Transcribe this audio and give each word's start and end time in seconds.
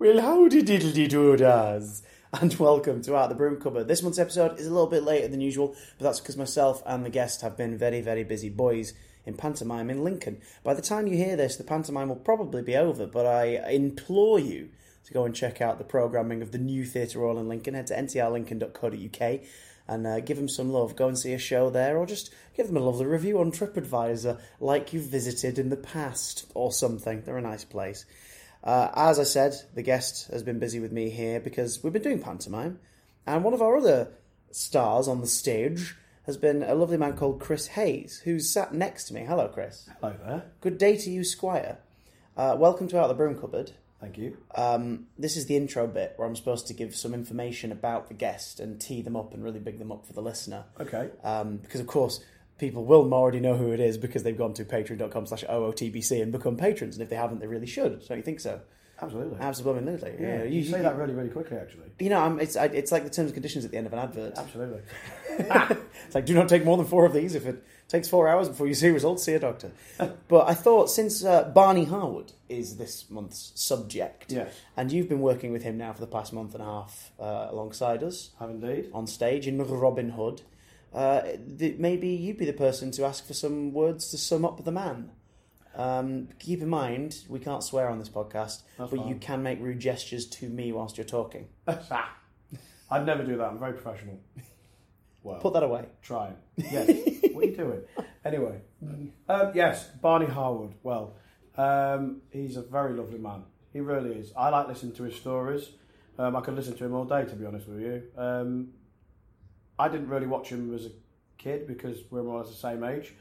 Well, 0.00 0.22
howdy 0.22 0.62
diddly 0.62 1.10
doodahs, 1.10 2.00
and 2.32 2.54
welcome 2.54 3.02
to 3.02 3.14
Out 3.14 3.28
the 3.28 3.34
Broom 3.34 3.60
Cupboard. 3.60 3.86
This 3.86 4.02
month's 4.02 4.18
episode 4.18 4.58
is 4.58 4.66
a 4.66 4.72
little 4.72 4.86
bit 4.86 5.02
later 5.02 5.28
than 5.28 5.42
usual, 5.42 5.76
but 5.98 6.04
that's 6.04 6.20
because 6.20 6.38
myself 6.38 6.82
and 6.86 7.04
the 7.04 7.10
guest 7.10 7.42
have 7.42 7.54
been 7.54 7.76
very, 7.76 8.00
very 8.00 8.24
busy 8.24 8.48
boys 8.48 8.94
in 9.26 9.34
pantomime 9.34 9.90
in 9.90 10.02
Lincoln. 10.02 10.40
By 10.64 10.72
the 10.72 10.80
time 10.80 11.06
you 11.06 11.18
hear 11.18 11.36
this, 11.36 11.56
the 11.56 11.64
pantomime 11.64 12.08
will 12.08 12.16
probably 12.16 12.62
be 12.62 12.78
over, 12.78 13.06
but 13.06 13.26
I 13.26 13.70
implore 13.70 14.40
you 14.40 14.70
to 15.04 15.12
go 15.12 15.26
and 15.26 15.36
check 15.36 15.60
out 15.60 15.76
the 15.76 15.84
programming 15.84 16.40
of 16.40 16.52
the 16.52 16.56
new 16.56 16.86
Theatre 16.86 17.18
Royal 17.18 17.38
in 17.38 17.50
Lincoln. 17.50 17.74
Head 17.74 17.88
to 17.88 17.94
ntrlincoln.co.uk 17.94 19.40
and 19.86 20.06
uh, 20.06 20.20
give 20.20 20.38
them 20.38 20.48
some 20.48 20.72
love. 20.72 20.96
Go 20.96 21.08
and 21.08 21.18
see 21.18 21.34
a 21.34 21.38
show 21.38 21.68
there, 21.68 21.98
or 21.98 22.06
just 22.06 22.32
give 22.56 22.68
them 22.68 22.78
a 22.78 22.80
lovely 22.80 23.04
review 23.04 23.38
on 23.38 23.52
TripAdvisor, 23.52 24.40
like 24.60 24.94
you've 24.94 25.04
visited 25.04 25.58
in 25.58 25.68
the 25.68 25.76
past, 25.76 26.46
or 26.54 26.72
something. 26.72 27.20
They're 27.20 27.36
a 27.36 27.42
nice 27.42 27.66
place. 27.66 28.06
Uh, 28.62 28.90
as 28.94 29.18
I 29.18 29.24
said, 29.24 29.54
the 29.74 29.82
guest 29.82 30.30
has 30.30 30.42
been 30.42 30.58
busy 30.58 30.80
with 30.80 30.92
me 30.92 31.10
here 31.10 31.40
because 31.40 31.82
we've 31.82 31.92
been 31.92 32.02
doing 32.02 32.22
pantomime, 32.22 32.78
and 33.26 33.42
one 33.42 33.54
of 33.54 33.62
our 33.62 33.76
other 33.76 34.12
stars 34.50 35.08
on 35.08 35.20
the 35.20 35.26
stage 35.26 35.96
has 36.26 36.36
been 36.36 36.62
a 36.62 36.74
lovely 36.74 36.96
man 36.96 37.16
called 37.16 37.40
Chris 37.40 37.68
Hayes, 37.68 38.20
who's 38.24 38.50
sat 38.50 38.74
next 38.74 39.04
to 39.04 39.14
me. 39.14 39.22
Hello, 39.22 39.48
Chris. 39.48 39.88
Hello 40.00 40.14
there. 40.24 40.44
Good 40.60 40.78
day 40.78 40.96
to 40.96 41.10
you, 41.10 41.24
Squire. 41.24 41.78
Uh, 42.36 42.56
welcome 42.58 42.86
to 42.88 43.00
Out 43.00 43.08
the 43.08 43.14
Broom 43.14 43.38
Cupboard. 43.38 43.72
Thank 44.00 44.16
you. 44.16 44.38
Um, 44.54 45.08
this 45.18 45.36
is 45.36 45.46
the 45.46 45.56
intro 45.56 45.86
bit 45.86 46.14
where 46.16 46.26
I'm 46.26 46.36
supposed 46.36 46.66
to 46.68 46.74
give 46.74 46.94
some 46.94 47.12
information 47.12 47.70
about 47.70 48.08
the 48.08 48.14
guest 48.14 48.58
and 48.58 48.80
tee 48.80 49.02
them 49.02 49.14
up 49.14 49.34
and 49.34 49.44
really 49.44 49.58
big 49.58 49.78
them 49.78 49.92
up 49.92 50.06
for 50.06 50.14
the 50.14 50.22
listener. 50.22 50.64
Okay. 50.78 51.10
Um, 51.22 51.58
because, 51.58 51.80
of 51.80 51.86
course, 51.86 52.24
people 52.60 52.84
will 52.84 53.12
already 53.12 53.40
know 53.40 53.56
who 53.56 53.72
it 53.72 53.80
is 53.80 53.98
because 53.98 54.22
they've 54.22 54.38
gone 54.38 54.54
to 54.54 54.64
patreon.com 54.64 55.26
slash 55.26 55.44
OOTBC 55.44 56.22
and 56.22 56.30
become 56.30 56.56
patrons. 56.56 56.94
And 56.96 57.02
if 57.02 57.08
they 57.08 57.16
haven't, 57.16 57.40
they 57.40 57.46
really 57.48 57.66
should. 57.66 58.06
Don't 58.06 58.18
you 58.18 58.22
think 58.22 58.38
so? 58.38 58.60
Absolutely. 59.02 59.38
Absolutely. 59.40 60.14
yeah, 60.20 60.44
you, 60.44 60.62
say 60.62 60.82
that 60.82 60.94
really, 60.96 61.14
really 61.14 61.30
quickly, 61.30 61.56
actually. 61.56 61.86
You 61.98 62.10
know, 62.10 62.20
I'm, 62.20 62.38
it's 62.38 62.54
I, 62.54 62.66
it's 62.66 62.92
like 62.92 63.04
the 63.04 63.08
terms 63.10 63.28
and 63.30 63.34
conditions 63.34 63.64
at 63.64 63.70
the 63.70 63.78
end 63.78 63.86
of 63.86 63.94
an 63.94 63.98
advert. 63.98 64.36
Absolutely. 64.36 64.80
It's 66.06 66.14
like, 66.14 66.26
do 66.26 66.34
not 66.34 66.48
take 66.48 66.64
more 66.64 66.76
than 66.76 66.86
four 66.86 67.06
of 67.06 67.12
these. 67.14 67.34
If 67.34 67.46
it 67.46 67.62
takes 67.88 68.08
four 68.08 68.28
hours 68.28 68.48
before 68.48 68.66
you 68.66 68.74
see 68.74 68.88
results, 68.88 69.22
see 69.22 69.32
a 69.34 69.38
doctor. 69.38 69.70
but 70.28 70.48
I 70.48 70.54
thought 70.54 70.90
since 70.90 71.24
uh, 71.24 71.44
Barney 71.44 71.84
Harwood 71.84 72.32
is 72.48 72.76
this 72.76 73.08
month's 73.10 73.52
subject, 73.54 74.32
Yes. 74.32 74.52
and 74.76 74.90
you've 74.90 75.08
been 75.08 75.20
working 75.20 75.52
with 75.52 75.62
him 75.62 75.78
now 75.78 75.92
for 75.92 76.00
the 76.00 76.06
past 76.06 76.32
month 76.32 76.54
and 76.54 76.62
a 76.62 76.66
half 76.66 77.12
uh, 77.20 77.46
alongside 77.50 78.02
us 78.02 78.30
Have 78.40 78.50
indeed. 78.50 78.90
on 78.92 79.06
stage 79.06 79.46
in 79.46 79.62
Robin 79.62 80.10
Hood, 80.10 80.42
uh, 80.94 81.22
th- 81.58 81.78
maybe 81.78 82.08
you'd 82.08 82.38
be 82.38 82.44
the 82.44 82.52
person 82.52 82.90
to 82.92 83.04
ask 83.04 83.26
for 83.26 83.34
some 83.34 83.72
words 83.72 84.10
to 84.10 84.18
sum 84.18 84.44
up 84.44 84.64
the 84.64 84.72
man. 84.72 85.10
Um, 85.76 86.28
keep 86.38 86.60
in 86.62 86.68
mind, 86.68 87.18
we 87.28 87.38
can't 87.38 87.62
swear 87.62 87.88
on 87.88 87.98
this 87.98 88.08
podcast, 88.08 88.62
That's 88.76 88.90
but 88.90 88.98
fine. 88.98 89.08
you 89.08 89.14
can 89.16 89.42
make 89.42 89.60
rude 89.60 89.78
gestures 89.78 90.26
to 90.26 90.48
me 90.48 90.72
whilst 90.72 90.98
you're 90.98 91.04
talking. 91.06 91.46
I'd 92.90 93.06
never 93.06 93.22
do 93.24 93.36
that. 93.36 93.44
I'm 93.44 93.58
very 93.58 93.74
professional. 93.74 94.18
Well, 95.22 95.38
Put 95.38 95.52
that 95.52 95.62
away. 95.62 95.86
Try. 96.02 96.32
Yes. 96.56 96.88
what 97.32 97.44
are 97.44 97.46
you 97.48 97.56
doing? 97.56 97.80
Anyway. 98.24 98.60
Um, 99.28 99.52
yes, 99.54 99.86
Barney 100.00 100.26
Harwood. 100.26 100.74
Well, 100.82 101.14
um, 101.56 102.22
he's 102.30 102.56
a 102.56 102.62
very 102.62 102.94
lovely 102.94 103.18
man. 103.18 103.44
He 103.72 103.80
really 103.80 104.12
is. 104.14 104.32
I 104.36 104.48
like 104.48 104.66
listening 104.66 104.92
to 104.94 105.04
his 105.04 105.14
stories. 105.14 105.68
Um, 106.18 106.34
I 106.36 106.40
could 106.40 106.54
listen 106.56 106.76
to 106.76 106.84
him 106.84 106.94
all 106.94 107.04
day, 107.04 107.24
to 107.24 107.36
be 107.36 107.46
honest 107.46 107.68
with 107.68 107.80
you. 107.80 108.02
Um, 108.16 108.68
I 109.80 109.88
didn't 109.88 110.08
really 110.08 110.26
watch 110.26 110.48
him 110.50 110.74
as 110.74 110.86
a 110.86 110.90
kid 111.38 111.66
because 111.66 111.98
we're 112.10 112.22
more 112.22 112.34
or 112.36 112.40
less 112.42 112.50
the 112.50 112.56
same 112.56 112.84
age. 112.84 113.14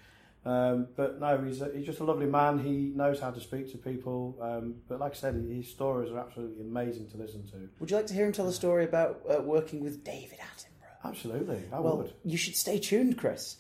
Um, 0.46 0.88
but 0.96 1.20
no, 1.20 1.38
he's, 1.44 1.62
a, 1.62 1.70
he's 1.76 1.86
just 1.86 2.00
a 2.00 2.04
lovely 2.04 2.26
man. 2.26 2.60
He 2.60 2.92
knows 2.96 3.20
how 3.20 3.32
to 3.32 3.40
speak 3.40 3.72
to 3.72 3.78
people. 3.78 4.38
Um, 4.42 4.76
but 4.88 5.00
like 5.00 5.12
I 5.12 5.16
said, 5.16 5.36
his 5.36 5.68
stories 5.70 6.12
are 6.12 6.20
absolutely 6.20 6.62
amazing 6.64 7.10
to 7.12 7.18
listen 7.18 7.46
to. 7.48 7.70
Would 7.80 7.92
you 7.92 7.98
like 7.98 8.08
to 8.08 8.14
hear 8.14 8.26
him 8.26 8.32
tell 8.32 8.48
a 8.48 8.54
story 8.54 8.86
about 8.86 9.22
uh, 9.30 9.42
working 9.42 9.84
with 9.84 10.04
David 10.04 10.40
Attenborough? 10.40 11.10
Absolutely, 11.10 11.62
I 11.74 11.80
Well, 11.80 11.98
would. 11.98 12.14
you 12.24 12.38
should 12.38 12.56
stay 12.56 12.80
tuned, 12.80 13.18
Chris. 13.18 13.58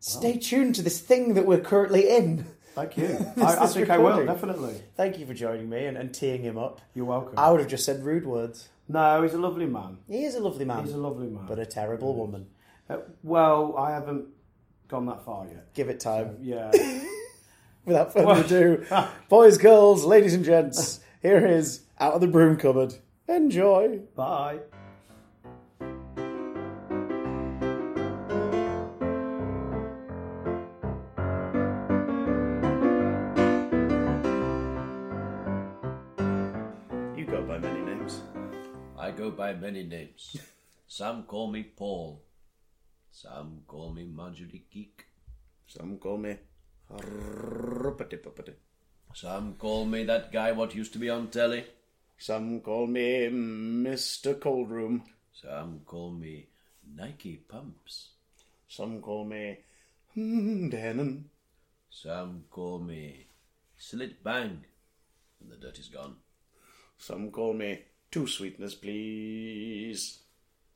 Stay 0.00 0.36
tuned 0.38 0.74
to 0.76 0.82
this 0.82 1.00
thing 1.00 1.34
that 1.34 1.46
we're 1.46 1.60
currently 1.60 2.08
in. 2.08 2.46
Thank 2.74 2.96
you. 2.96 3.06
I, 3.38 3.56
I 3.64 3.66
think 3.66 3.88
I 3.90 3.98
will, 3.98 4.24
definitely. 4.26 4.82
Thank 4.96 5.18
you 5.18 5.26
for 5.26 5.34
joining 5.34 5.68
me 5.68 5.86
and, 5.86 5.96
and 5.96 6.14
teeing 6.14 6.42
him 6.42 6.58
up. 6.58 6.80
You're 6.94 7.06
welcome. 7.06 7.38
I 7.38 7.50
would 7.50 7.60
have 7.60 7.68
just 7.70 7.84
said 7.84 8.04
rude 8.04 8.26
words. 8.26 8.68
No, 8.88 9.22
he's 9.22 9.34
a 9.34 9.38
lovely 9.38 9.66
man. 9.66 9.98
He 10.08 10.24
is 10.24 10.34
a 10.36 10.40
lovely 10.40 10.64
man, 10.64 10.84
He's 10.84 10.92
a 10.94 10.96
lovely 10.98 11.28
man. 11.28 11.44
but 11.48 11.58
a 11.58 11.66
terrible 11.66 12.14
woman. 12.14 12.46
Uh, 12.88 12.98
well, 13.22 13.74
I 13.76 13.90
haven't 13.90 14.26
gone 14.88 15.06
that 15.06 15.24
far 15.24 15.46
yet. 15.46 15.74
Give 15.74 15.88
it 15.88 15.98
time. 16.00 16.36
Yeah. 16.40 16.70
Without 17.84 18.12
further 18.12 18.26
Well- 18.26 18.40
ado, 18.40 18.84
boys, 19.28 19.58
girls, 19.58 20.04
ladies, 20.04 20.34
and 20.34 20.44
gents, 20.44 21.00
here 21.22 21.44
is 21.46 21.80
Out 21.98 22.14
of 22.14 22.20
the 22.20 22.26
Broom 22.28 22.56
Cupboard. 22.56 22.94
Enjoy. 23.28 23.98
Bye. 24.14 24.60
Go 39.16 39.30
by 39.30 39.54
many 39.54 39.82
names. 39.82 40.36
Some 40.86 41.22
call 41.22 41.50
me 41.50 41.62
Paul. 41.62 42.22
Some 43.10 43.62
call 43.66 43.90
me 43.90 44.04
Marjorie 44.04 44.66
Geek. 44.70 45.06
Some 45.66 45.96
call 45.96 46.18
me 46.18 46.36
Some 49.14 49.54
call 49.54 49.86
me 49.86 50.04
that 50.04 50.30
guy 50.30 50.52
what 50.52 50.74
used 50.74 50.92
to 50.92 50.98
be 50.98 51.08
on 51.08 51.28
telly. 51.28 51.64
Some 52.18 52.60
call 52.60 52.86
me 52.86 53.30
Mr. 53.30 54.38
Coldroom. 54.38 55.04
Some 55.32 55.80
call 55.86 56.10
me 56.10 56.48
Nike 56.94 57.36
Pumps. 57.36 58.10
Some 58.68 59.00
call 59.00 59.24
me 59.24 59.60
Denon. 60.14 61.30
Some 61.88 62.44
call 62.50 62.80
me 62.80 63.28
Cillit 63.80 64.16
Bang. 64.22 64.66
And 65.40 65.50
the 65.50 65.56
dirt 65.56 65.78
is 65.78 65.88
gone. 65.88 66.16
Some 66.98 67.30
call 67.30 67.54
me 67.54 67.78
Two 68.10 68.26
Sweetness, 68.26 68.74
please. 68.74 70.20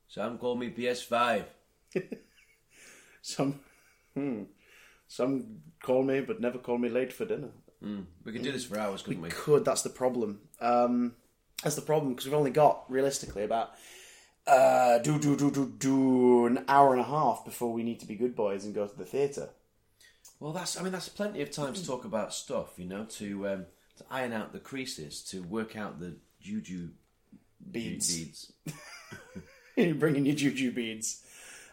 Some 0.07 0.37
call 0.37 0.55
me 0.55 0.69
PS5. 0.69 1.45
Some, 3.21 3.59
hmm, 4.15 4.43
some 5.07 5.61
call 5.83 6.03
me, 6.03 6.21
but 6.21 6.41
never 6.41 6.57
call 6.57 6.79
me 6.79 6.89
late 6.89 7.13
for 7.13 7.23
dinner. 7.25 7.49
We 7.81 8.31
could 8.31 8.43
do 8.43 8.51
this 8.51 8.65
for 8.65 8.79
hours, 8.79 9.01
couldn't 9.01 9.21
we? 9.21 9.29
Could 9.29 9.65
that's 9.65 9.81
the 9.81 9.89
problem. 9.89 10.41
Um, 10.59 11.13
that's 11.63 11.75
the 11.75 11.81
problem 11.81 12.13
because 12.13 12.25
we've 12.25 12.35
only 12.35 12.51
got 12.51 12.83
realistically 12.89 13.43
about 13.43 13.71
uh, 14.45 14.99
do 14.99 15.19
do 15.19 15.35
do 15.35 15.51
do 15.51 15.73
do 15.77 16.45
an 16.45 16.63
hour 16.67 16.93
and 16.93 17.01
a 17.01 17.05
half 17.05 17.43
before 17.45 17.73
we 17.73 17.83
need 17.83 17.99
to 17.99 18.05
be 18.05 18.15
good 18.15 18.35
boys 18.35 18.65
and 18.65 18.73
go 18.73 18.87
to 18.87 18.97
the 18.97 19.05
theatre. 19.05 19.49
Well, 20.39 20.53
that's. 20.53 20.79
I 20.79 20.83
mean, 20.83 20.91
that's 20.91 21.09
plenty 21.09 21.41
of 21.41 21.51
time 21.51 21.73
to 21.73 21.85
talk 21.85 22.05
about 22.05 22.33
stuff. 22.33 22.73
You 22.77 22.85
know, 22.85 23.05
to 23.05 23.47
um, 23.47 23.65
to 23.97 24.05
iron 24.11 24.33
out 24.33 24.53
the 24.53 24.59
creases, 24.59 25.23
to 25.25 25.41
work 25.41 25.75
out 25.75 25.99
the 25.99 26.17
juju 26.39 26.89
Beads. 27.69 28.15
beads. 28.17 28.53
You're 29.75 29.95
bringing 29.95 30.25
your 30.25 30.35
juju 30.35 30.71
beads. 30.71 31.21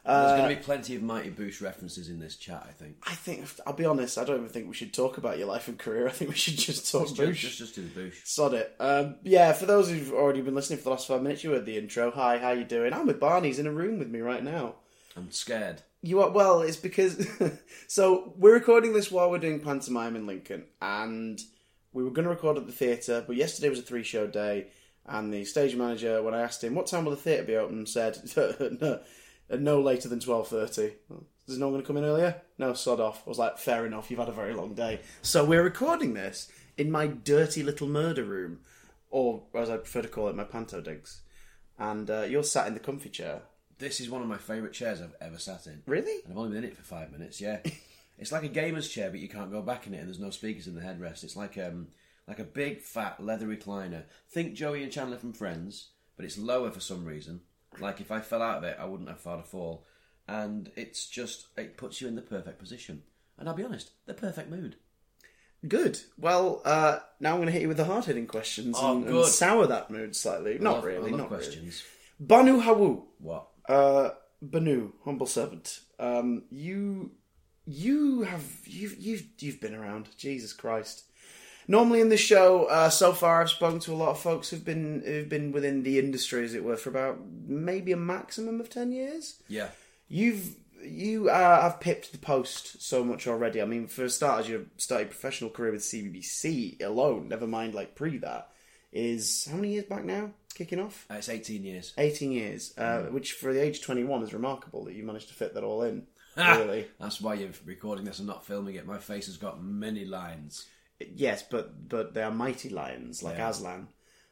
There's 0.04 0.16
Uh, 0.32 0.36
going 0.38 0.48
to 0.48 0.56
be 0.56 0.62
plenty 0.62 0.96
of 0.96 1.02
Mighty 1.02 1.30
Boosh 1.30 1.60
references 1.60 2.08
in 2.08 2.18
this 2.18 2.36
chat. 2.36 2.64
I 2.66 2.72
think. 2.72 2.96
I 3.06 3.14
think 3.14 3.46
I'll 3.66 3.74
be 3.74 3.84
honest. 3.84 4.16
I 4.16 4.24
don't 4.24 4.36
even 4.36 4.48
think 4.48 4.68
we 4.68 4.74
should 4.74 4.94
talk 4.94 5.18
about 5.18 5.36
your 5.38 5.48
life 5.48 5.68
and 5.68 5.78
career. 5.78 6.06
I 6.08 6.12
think 6.12 6.30
we 6.30 6.36
should 6.36 6.56
just 6.56 6.90
talk 6.90 7.08
Just, 7.08 7.16
boosh. 7.16 7.34
just, 7.34 7.58
just 7.58 7.74
do 7.74 7.82
the 7.82 8.00
Boosh. 8.00 8.14
Sod 8.24 8.54
it. 8.54 8.74
Um, 8.80 9.16
yeah, 9.22 9.52
for 9.52 9.66
those 9.66 9.90
who've 9.90 10.12
already 10.14 10.40
been 10.40 10.54
listening 10.54 10.78
for 10.78 10.84
the 10.84 10.90
last 10.90 11.08
five 11.08 11.20
minutes, 11.22 11.44
you 11.44 11.50
heard 11.50 11.66
the 11.66 11.76
intro. 11.76 12.10
Hi, 12.12 12.38
how 12.38 12.52
you 12.52 12.64
doing? 12.64 12.94
I'm 12.94 13.06
with 13.06 13.20
Barney. 13.20 13.48
He's 13.48 13.58
in 13.58 13.66
a 13.66 13.72
room 13.72 13.98
with 13.98 14.08
me 14.08 14.20
right 14.20 14.42
now. 14.42 14.76
I'm 15.16 15.30
scared. 15.30 15.82
You 16.00 16.22
are 16.22 16.30
well. 16.30 16.62
It's 16.62 16.76
because 16.76 17.26
so 17.88 18.32
we're 18.38 18.54
recording 18.54 18.92
this 18.94 19.10
while 19.10 19.30
we're 19.30 19.38
doing 19.38 19.60
pantomime 19.60 20.14
in 20.16 20.26
Lincoln, 20.26 20.64
and 20.80 21.38
we 21.92 22.04
were 22.04 22.10
going 22.12 22.24
to 22.24 22.30
record 22.30 22.56
at 22.56 22.66
the 22.66 22.72
theatre, 22.72 23.24
but 23.26 23.34
yesterday 23.36 23.68
was 23.68 23.80
a 23.80 23.82
three-show 23.82 24.28
day, 24.28 24.68
and 25.08 25.32
the 25.32 25.44
stage 25.44 25.74
manager, 25.74 26.22
when 26.22 26.34
I 26.34 26.42
asked 26.42 26.62
him 26.62 26.74
what 26.74 26.86
time 26.86 27.04
will 27.04 27.12
the 27.12 27.16
theatre 27.16 27.44
be 27.44 27.56
open, 27.56 27.86
said 27.86 28.18
no, 28.36 29.00
no 29.50 29.80
later 29.80 30.08
than 30.08 30.20
twelve 30.20 30.48
thirty. 30.48 30.92
Is 31.46 31.58
no 31.58 31.66
one 31.66 31.74
going 31.74 31.82
to 31.82 31.86
come 31.86 31.96
in 31.96 32.04
earlier? 32.04 32.42
No, 32.58 32.74
sod 32.74 33.00
off. 33.00 33.22
I 33.26 33.30
was 33.30 33.38
like, 33.38 33.56
fair 33.56 33.86
enough. 33.86 34.10
You've 34.10 34.20
had 34.20 34.28
a 34.28 34.32
very 34.32 34.52
long 34.52 34.74
day, 34.74 35.00
so 35.22 35.44
we're 35.44 35.62
recording 35.62 36.14
this 36.14 36.52
in 36.76 36.90
my 36.90 37.06
dirty 37.06 37.62
little 37.62 37.88
murder 37.88 38.24
room, 38.24 38.60
or 39.10 39.42
as 39.54 39.70
I 39.70 39.78
prefer 39.78 40.02
to 40.02 40.08
call 40.08 40.28
it, 40.28 40.36
my 40.36 40.44
panto 40.44 40.80
digs. 40.80 41.22
And 41.78 42.10
uh, 42.10 42.22
you're 42.22 42.42
sat 42.42 42.66
in 42.66 42.74
the 42.74 42.80
comfy 42.80 43.08
chair. 43.08 43.42
This 43.78 44.00
is 44.00 44.10
one 44.10 44.20
of 44.20 44.28
my 44.28 44.36
favourite 44.36 44.74
chairs 44.74 45.00
I've 45.00 45.14
ever 45.20 45.38
sat 45.38 45.66
in. 45.66 45.82
Really? 45.86 46.22
And 46.24 46.32
I've 46.32 46.38
only 46.38 46.50
been 46.50 46.64
in 46.64 46.70
it 46.70 46.76
for 46.76 46.82
five 46.82 47.12
minutes, 47.12 47.40
yeah. 47.40 47.60
it's 48.18 48.32
like 48.32 48.42
a 48.42 48.48
gamer's 48.48 48.88
chair, 48.88 49.10
but 49.10 49.20
you 49.20 49.28
can't 49.28 49.52
go 49.52 49.62
back 49.62 49.86
in 49.86 49.94
it, 49.94 49.98
and 49.98 50.08
there's 50.08 50.18
no 50.18 50.30
speakers 50.30 50.66
in 50.66 50.74
the 50.74 50.80
headrest. 50.80 51.24
It's 51.24 51.36
like 51.36 51.56
um, 51.56 51.88
like 52.28 52.38
a 52.38 52.44
big, 52.44 52.80
fat, 52.82 53.18
leather 53.24 53.46
recliner. 53.46 54.04
Think 54.30 54.54
Joey 54.54 54.82
and 54.84 54.92
Chandler 54.92 55.16
from 55.16 55.32
Friends, 55.32 55.88
but 56.16 56.24
it's 56.24 56.38
lower 56.38 56.70
for 56.70 56.80
some 56.80 57.04
reason. 57.04 57.40
Like 57.80 58.00
if 58.00 58.10
I 58.12 58.20
fell 58.20 58.42
out 58.42 58.58
of 58.58 58.64
it, 58.64 58.76
I 58.78 58.84
wouldn't 58.84 59.08
have 59.08 59.20
far 59.20 59.38
to 59.38 59.42
fall. 59.42 59.86
And 60.28 60.70
it's 60.76 61.06
just, 61.08 61.46
it 61.56 61.76
puts 61.78 62.00
you 62.00 62.08
in 62.08 62.14
the 62.16 62.22
perfect 62.22 62.58
position. 62.58 63.02
And 63.38 63.48
I'll 63.48 63.54
be 63.54 63.64
honest, 63.64 63.90
the 64.06 64.14
perfect 64.14 64.50
mood. 64.50 64.76
Good. 65.66 65.98
Well, 66.18 66.60
uh, 66.64 66.98
now 67.18 67.30
I'm 67.32 67.38
going 67.38 67.46
to 67.46 67.52
hit 67.52 67.62
you 67.62 67.68
with 67.68 67.78
the 67.78 67.84
hard 67.84 68.04
hitting 68.04 68.26
questions 68.26 68.76
Oh, 68.78 68.92
and, 68.96 69.04
and 69.04 69.12
good. 69.12 69.26
sour 69.26 69.66
that 69.66 69.90
mood 69.90 70.14
slightly. 70.14 70.54
I 70.56 70.58
Not 70.62 70.74
love- 70.76 70.84
really. 70.84 70.98
I 71.08 71.10
love 71.16 71.20
not 71.20 71.30
really. 71.30 71.42
questions. 71.44 71.82
Banu 72.20 72.60
Hawu. 72.60 73.04
What? 73.18 73.48
Uh, 73.68 74.10
Banu, 74.42 74.92
humble 75.04 75.26
servant. 75.26 75.80
Um, 75.98 76.44
you, 76.50 77.12
you 77.66 78.22
have 78.22 78.44
you've 78.64 78.96
you've 78.98 79.24
you've 79.40 79.60
been 79.60 79.74
around. 79.74 80.08
Jesus 80.16 80.52
Christ. 80.52 81.04
Normally 81.70 82.00
in 82.00 82.08
this 82.08 82.20
show, 82.20 82.64
uh, 82.64 82.88
so 82.88 83.12
far 83.12 83.42
I've 83.42 83.50
spoken 83.50 83.78
to 83.80 83.92
a 83.92 83.96
lot 83.96 84.08
of 84.08 84.18
folks 84.18 84.48
who've 84.48 84.64
been 84.64 85.02
who've 85.04 85.28
been 85.28 85.52
within 85.52 85.82
the 85.82 85.98
industry, 85.98 86.42
as 86.44 86.54
it 86.54 86.64
were, 86.64 86.76
for 86.78 86.88
about 86.88 87.18
maybe 87.46 87.92
a 87.92 87.96
maximum 87.96 88.60
of 88.60 88.70
ten 88.70 88.90
years. 88.90 89.40
Yeah. 89.48 89.68
You've 90.08 90.56
you 90.82 91.28
uh, 91.28 91.60
have 91.62 91.80
pipped 91.80 92.12
the 92.12 92.18
post 92.18 92.80
so 92.82 93.04
much 93.04 93.26
already. 93.26 93.60
I 93.60 93.66
mean, 93.66 93.86
for 93.86 94.08
starters, 94.08 94.48
you 94.48 94.66
started 94.78 95.10
professional 95.10 95.50
career 95.50 95.72
with 95.72 95.82
CBBC 95.82 96.82
alone. 96.82 97.28
Never 97.28 97.46
mind, 97.46 97.74
like 97.74 97.94
pre 97.94 98.16
that 98.18 98.50
is 98.92 99.46
how 99.50 99.56
many 99.56 99.72
years 99.74 99.84
back 99.84 100.04
now? 100.04 100.30
Kicking 100.54 100.80
off. 100.80 101.06
Uh, 101.10 101.14
It's 101.14 101.28
18 101.28 101.62
years. 101.64 101.92
18 101.98 102.32
years, 102.32 102.72
uh, 102.78 103.02
which 103.10 103.32
for 103.32 103.52
the 103.52 103.62
age 103.62 103.78
of 103.78 103.84
21 103.84 104.22
is 104.22 104.32
remarkable 104.32 104.84
that 104.84 104.94
you 104.94 105.04
managed 105.04 105.28
to 105.28 105.34
fit 105.34 105.54
that 105.54 105.62
all 105.64 105.82
in. 105.82 106.06
Really. 106.36 106.86
That's 107.00 107.20
why 107.20 107.34
you're 107.34 107.50
recording 107.66 108.04
this 108.04 108.18
and 108.18 108.28
not 108.28 108.46
filming 108.46 108.76
it. 108.76 108.86
My 108.86 108.98
face 108.98 109.26
has 109.26 109.36
got 109.36 109.62
many 109.62 110.04
lines. 110.04 110.66
Yes, 111.14 111.42
but 111.42 111.88
but 111.88 112.14
they 112.14 112.22
are 112.22 112.30
mighty 112.30 112.68
lions 112.68 113.22
like 113.22 113.38
Yeah. 113.38 113.50
Aslan. 113.50 113.88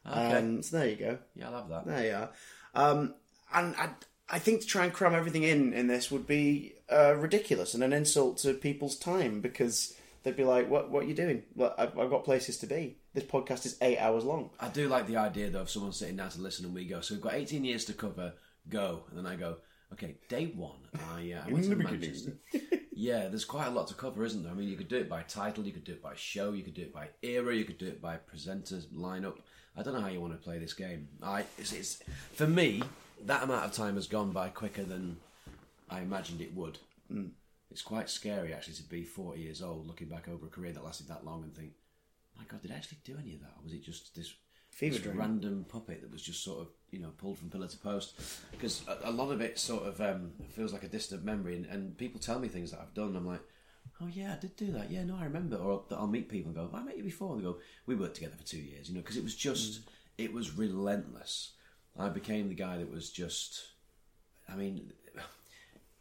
Okay. 0.09 0.37
Um, 0.37 0.63
so 0.63 0.79
there 0.79 0.89
you 0.89 0.97
go. 0.97 1.19
Yeah, 1.35 1.49
I 1.49 1.53
love 1.53 1.69
that. 1.69 1.87
There 1.87 2.07
you 2.07 2.15
are. 2.15 2.31
Um, 2.75 3.15
and 3.53 3.75
I, 3.77 3.91
I 4.31 4.39
think 4.39 4.61
to 4.61 4.67
try 4.67 4.85
and 4.85 4.93
cram 4.93 5.15
everything 5.15 5.43
in 5.43 5.73
in 5.73 5.87
this 5.89 6.11
would 6.11 6.27
be 6.27 6.75
uh, 6.93 7.15
ridiculous 7.17 7.75
and 7.75 7.83
an 7.83 7.93
insult 7.93 8.39
to 8.39 8.55
people's 8.55 8.97
time 8.99 9.41
because 9.41 9.95
they'd 10.23 10.37
be 10.37 10.45
like, 10.45 10.69
"What 10.71 10.91
what 10.91 11.05
are 11.05 11.07
you 11.07 11.15
doing? 11.15 11.43
Well, 11.55 11.75
I've, 11.77 11.99
I've 11.99 12.11
got 12.11 12.25
places 12.25 12.59
to 12.59 12.67
be. 12.67 12.99
This 13.15 13.25
podcast 13.25 13.67
is 13.67 13.77
eight 13.83 13.99
hours 13.99 14.25
long." 14.25 14.51
I 14.61 14.69
do 14.69 14.89
like 14.89 15.07
the 15.09 15.17
idea 15.17 15.51
though 15.51 15.63
of 15.63 15.71
someone 15.71 15.93
sitting 15.93 16.17
down 16.17 16.31
to 16.31 16.41
listen 16.41 16.65
and 16.67 16.75
we 16.75 16.85
go. 16.87 17.01
So 17.01 17.15
we've 17.15 17.23
got 17.23 17.35
18 17.35 17.65
years 17.65 17.85
to 17.87 17.93
cover. 17.93 18.35
Go, 18.69 19.05
and 19.09 19.19
then 19.19 19.27
I 19.27 19.37
go. 19.37 19.57
Okay, 19.93 20.17
day 20.29 20.47
one. 20.47 20.81
I, 21.15 21.33
uh, 21.33 21.43
I 21.47 21.53
went 21.53 21.65
In 21.65 21.71
to 21.71 21.77
the 21.77 21.77
beginning. 21.77 22.01
Manchester. 22.01 22.33
yeah, 22.99 23.29
there's 23.29 23.45
quite 23.45 23.67
a 23.67 23.71
lot 23.71 23.89
to 23.89 23.95
cover, 23.95 24.25
isn't 24.25 24.43
there? 24.43 24.51
I 24.51 24.55
mean, 24.55 24.71
you 24.71 24.77
could 24.77 24.89
do 24.89 24.97
it 24.97 25.09
by 25.09 25.21
title, 25.23 25.65
you 25.65 25.73
could 25.73 25.85
do 25.85 25.93
it 25.93 26.03
by 26.03 26.15
show, 26.15 26.53
you 26.55 26.63
could 26.63 26.73
do 26.73 26.81
it 26.81 26.95
by 26.95 27.09
era, 27.23 27.55
you 27.55 27.67
could 27.67 27.77
do 27.77 27.87
it 27.87 28.01
by 28.01 28.17
presenters 28.17 28.87
lineup. 28.87 29.37
I 29.77 29.83
don't 29.83 29.93
know 29.93 30.01
how 30.01 30.09
you 30.09 30.21
want 30.21 30.33
to 30.33 30.43
play 30.43 30.59
this 30.59 30.73
game. 30.73 31.07
I, 31.23 31.45
it's, 31.59 31.75
it's 31.75 32.03
for 32.33 32.47
me 32.47 32.83
that 33.27 33.43
amount 33.43 33.67
of 33.67 33.73
time 33.73 33.97
has 33.97 34.07
gone 34.07 34.31
by 34.31 34.49
quicker 34.49 34.83
than 34.83 35.19
I 35.91 36.01
imagined 36.01 36.41
it 36.41 36.55
would. 36.55 36.79
Mm. 37.13 37.33
It's 37.71 37.83
quite 37.83 38.09
scary 38.09 38.55
actually 38.55 38.75
to 38.75 38.83
be 38.85 39.05
40 39.05 39.43
years 39.43 39.61
old, 39.61 39.87
looking 39.87 40.09
back 40.09 40.27
over 40.29 40.47
a 40.47 40.49
career 40.49 40.73
that 40.73 40.85
lasted 40.85 41.09
that 41.09 41.27
long, 41.27 41.43
and 41.43 41.55
think, 41.55 41.73
my 42.35 42.45
God, 42.49 42.63
did 42.63 42.73
I 42.73 42.77
actually 42.77 42.99
do 43.05 43.19
any 43.23 43.35
of 43.35 43.41
that, 43.41 43.53
or 43.59 43.65
was 43.65 43.75
it 43.75 43.85
just 43.85 44.15
this 44.17 44.33
Fever 44.77 44.99
dream. 44.99 45.17
random 45.17 45.65
puppet 45.67 46.03
that 46.03 46.13
was 46.13 46.21
just 46.21 46.45
sort 46.45 46.61
of 46.61 46.69
you 46.91 46.99
know 46.99 47.09
pulled 47.17 47.39
from 47.39 47.49
pillar 47.49 47.67
to 47.67 47.79
post. 47.79 48.21
Because 48.51 48.83
a, 48.87 49.09
a 49.09 49.11
lot 49.11 49.31
of 49.31 49.41
it 49.41 49.59
sort 49.59 49.85
of 49.85 49.99
um, 50.03 50.33
feels 50.51 50.71
like 50.71 50.83
a 50.83 50.89
distant 50.89 51.25
memory 51.25 51.57
and, 51.57 51.65
and 51.65 51.97
people 51.97 52.21
tell 52.21 52.39
me 52.39 52.49
things 52.49 52.73
that 52.73 52.81
I've 52.81 52.93
done 52.93 53.17
I'm 53.17 53.27
like 53.27 53.41
oh 54.03 54.07
yeah 54.13 54.35
I 54.35 54.39
did 54.39 54.55
do 54.55 54.73
that. 54.73 54.91
Yeah 54.91 55.05
no 55.05 55.17
I 55.17 55.25
remember. 55.25 55.57
Or 55.57 55.85
that 55.89 55.97
I'll 55.97 56.07
meet 56.07 56.29
people 56.29 56.53
and 56.53 56.57
go 56.57 56.77
I 56.77 56.83
met 56.83 56.99
you 56.99 57.03
before. 57.03 57.33
And 57.33 57.41
they 57.41 57.45
go 57.45 57.57
we 57.87 57.95
worked 57.95 58.17
together 58.17 58.35
for 58.37 58.45
two 58.45 58.59
years 58.59 58.91
you 58.91 58.95
know 58.95 59.01
because 59.01 59.17
it 59.17 59.25
was 59.25 59.35
just 59.35 59.81
it 60.19 60.35
was 60.35 60.55
relentless. 60.55 61.53
I 61.99 62.11
became 62.11 62.51
the 62.51 62.55
guy 62.55 62.77
that 62.77 62.93
was 62.93 63.09
just 63.09 63.69
I 64.47 64.57
mean 64.57 64.93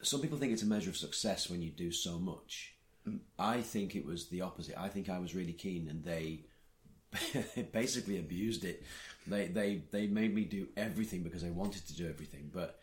some 0.01 0.19
people 0.19 0.37
think 0.37 0.51
it's 0.51 0.63
a 0.63 0.67
measure 0.67 0.89
of 0.89 0.97
success 0.97 1.49
when 1.49 1.61
you 1.61 1.69
do 1.69 1.93
so 1.93 2.19
much. 2.19 2.75
I 3.39 3.61
think 3.61 3.95
it 3.95 4.05
was 4.05 4.27
the 4.27 4.41
opposite. 4.41 4.77
I 4.77 4.89
think 4.89 5.07
I 5.07 5.19
was 5.19 5.33
really 5.33 5.53
keen 5.53 5.87
and 5.87 6.03
they 6.03 6.41
basically 7.71 8.19
abused 8.19 8.63
it. 8.63 8.83
They 9.27 9.47
they 9.47 9.81
they 9.91 10.07
made 10.07 10.33
me 10.33 10.43
do 10.45 10.67
everything 10.77 11.23
because 11.23 11.41
they 11.41 11.49
wanted 11.49 11.87
to 11.87 11.95
do 11.95 12.07
everything, 12.07 12.51
but 12.53 12.79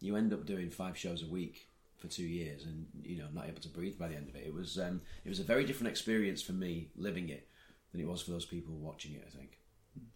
you 0.00 0.16
end 0.16 0.32
up 0.32 0.46
doing 0.46 0.70
five 0.70 0.96
shows 0.96 1.22
a 1.22 1.26
week 1.26 1.68
for 1.98 2.08
two 2.08 2.24
years, 2.24 2.64
and 2.64 2.86
you 3.02 3.18
know 3.18 3.26
not 3.32 3.48
able 3.48 3.60
to 3.60 3.68
breathe 3.68 3.98
by 3.98 4.08
the 4.08 4.16
end 4.16 4.28
of 4.28 4.36
it. 4.36 4.44
It 4.46 4.54
was 4.54 4.78
um, 4.78 5.00
it 5.24 5.28
was 5.28 5.40
a 5.40 5.44
very 5.44 5.64
different 5.64 5.90
experience 5.90 6.42
for 6.42 6.52
me 6.52 6.88
living 6.96 7.28
it 7.28 7.48
than 7.92 8.00
it 8.00 8.08
was 8.08 8.22
for 8.22 8.30
those 8.30 8.46
people 8.46 8.74
watching 8.74 9.14
it. 9.14 9.24
I 9.26 9.36
think 9.36 9.58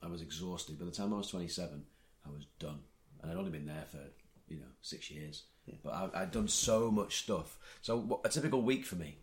I 0.03 0.09
was 0.09 0.23
exhausted. 0.23 0.79
By 0.79 0.87
the 0.87 0.91
time 0.91 1.13
I 1.13 1.19
was 1.19 1.31
twenty 1.31 1.49
seven, 1.49 1.85
I 2.27 2.31
was 2.31 2.47
done, 2.59 2.81
and 3.23 3.31
I'd 3.31 3.37
only 3.37 3.51
been 3.51 3.67
there 3.67 3.85
for 3.91 4.01
you 4.49 4.61
know 4.61 4.73
six 4.81 5.11
years. 5.11 5.45
But 5.83 5.95
I, 5.95 6.23
I'd 6.23 6.31
done 6.31 6.49
so 6.49 6.91
much 6.91 7.19
stuff. 7.19 7.59
So 7.83 8.21
a 8.25 8.29
typical 8.29 8.63
week 8.63 8.87
for 8.87 8.95
me 8.95 9.17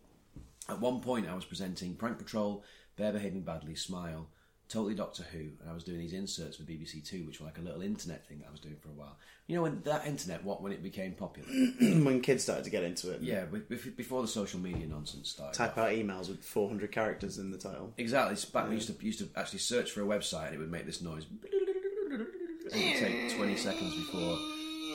at 0.68 0.80
one 0.80 1.00
point, 1.00 1.28
I 1.28 1.34
was 1.34 1.44
presenting 1.44 1.94
Prank 1.94 2.18
Patrol, 2.18 2.64
Bear 2.96 3.12
Behaving 3.12 3.42
Badly, 3.42 3.74
Smile, 3.74 4.28
Totally 4.68 4.94
Doctor 4.94 5.22
Who, 5.32 5.38
and 5.38 5.70
I 5.70 5.74
was 5.74 5.84
doing 5.84 5.98
these 5.98 6.14
inserts 6.14 6.56
for 6.56 6.62
BBC 6.64 7.04
Two, 7.06 7.24
which 7.26 7.38
were 7.40 7.46
like 7.46 7.58
a 7.58 7.60
little 7.60 7.82
internet 7.82 8.26
thing 8.26 8.38
that 8.40 8.48
I 8.48 8.50
was 8.50 8.60
doing 8.60 8.76
for 8.80 8.88
a 8.88 8.92
while. 8.92 9.16
You 9.46 9.56
know, 9.56 9.62
when 9.62 9.82
that 9.84 10.06
internet, 10.06 10.42
what 10.42 10.62
when 10.62 10.72
it 10.72 10.82
became 10.82 11.12
popular? 11.12 11.48
when 11.80 12.20
kids 12.22 12.42
started 12.44 12.64
to 12.64 12.70
get 12.70 12.82
into 12.82 13.10
it. 13.12 13.20
yeah, 13.20 13.44
be- 13.44 13.58
be- 13.58 13.90
before 13.90 14.22
the 14.22 14.28
social 14.28 14.58
media 14.58 14.86
nonsense 14.86 15.28
started. 15.30 15.54
Type 15.56 15.76
out 15.78 15.90
emails 15.90 16.28
with 16.28 16.42
400 16.42 16.90
characters 16.90 17.38
in 17.38 17.50
the 17.50 17.58
title. 17.58 17.92
Exactly. 17.98 18.36
Back 18.52 18.68
we 18.68 18.74
used 18.76 18.88
to 18.98 19.04
used 19.04 19.18
to 19.20 19.28
actually 19.36 19.58
search 19.60 19.90
for 19.92 20.00
a 20.02 20.06
website 20.06 20.46
and 20.46 20.54
it 20.54 20.58
would 20.58 20.70
make 20.70 20.86
this 20.86 21.02
noise. 21.02 21.26
It 21.42 22.72
would 22.72 22.98
take 22.98 23.36
twenty 23.36 23.56
seconds 23.56 23.94
before 23.94 24.38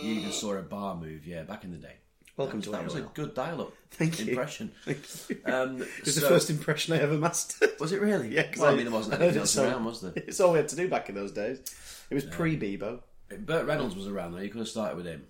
you 0.03 0.13
even 0.19 0.31
saw 0.31 0.53
a 0.55 0.61
bar 0.61 0.95
move. 0.95 1.25
Yeah, 1.27 1.43
back 1.43 1.63
in 1.63 1.71
the 1.71 1.77
day. 1.77 1.95
Welcome 2.39 2.59
that, 2.61 2.65
to 2.65 2.71
that 2.71 2.83
was 2.85 2.95
a 2.95 3.01
good 3.01 3.33
dial-up 3.35 3.73
Thank 3.91 4.19
you. 4.19 4.27
impression. 4.29 4.71
Thank 4.85 4.99
you. 5.29 5.41
Um, 5.53 5.81
It 5.81 6.05
was 6.05 6.15
so- 6.15 6.21
the 6.21 6.27
first 6.27 6.49
impression 6.49 6.93
I 6.93 6.99
ever 6.99 7.17
mastered. 7.17 7.71
Was 7.79 7.91
it 7.91 8.01
really? 8.01 8.29
Yeah, 8.35 8.47
Well, 8.57 8.71
I 8.71 8.75
mean, 8.75 8.85
there 8.85 8.93
wasn't 8.93 9.15
I 9.15 9.17
anything 9.25 9.37
it 9.37 9.41
else 9.41 9.51
so- 9.51 9.67
around, 9.67 9.83
was 9.85 10.01
there? 10.01 10.13
It's 10.15 10.39
all 10.39 10.53
we 10.53 10.57
had 10.59 10.69
to 10.69 10.75
do 10.75 10.87
back 10.87 11.09
in 11.09 11.15
those 11.15 11.31
days. 11.33 11.59
It 12.09 12.15
was 12.15 12.23
pre 12.25 12.57
Bebo. 12.57 13.01
Burt 13.39 13.65
Reynolds 13.67 13.95
was 13.95 14.07
around 14.07 14.31
though. 14.31 14.39
You 14.39 14.49
could 14.49 14.59
have 14.59 14.67
started 14.69 14.95
with 14.97 15.05
him. 15.05 15.25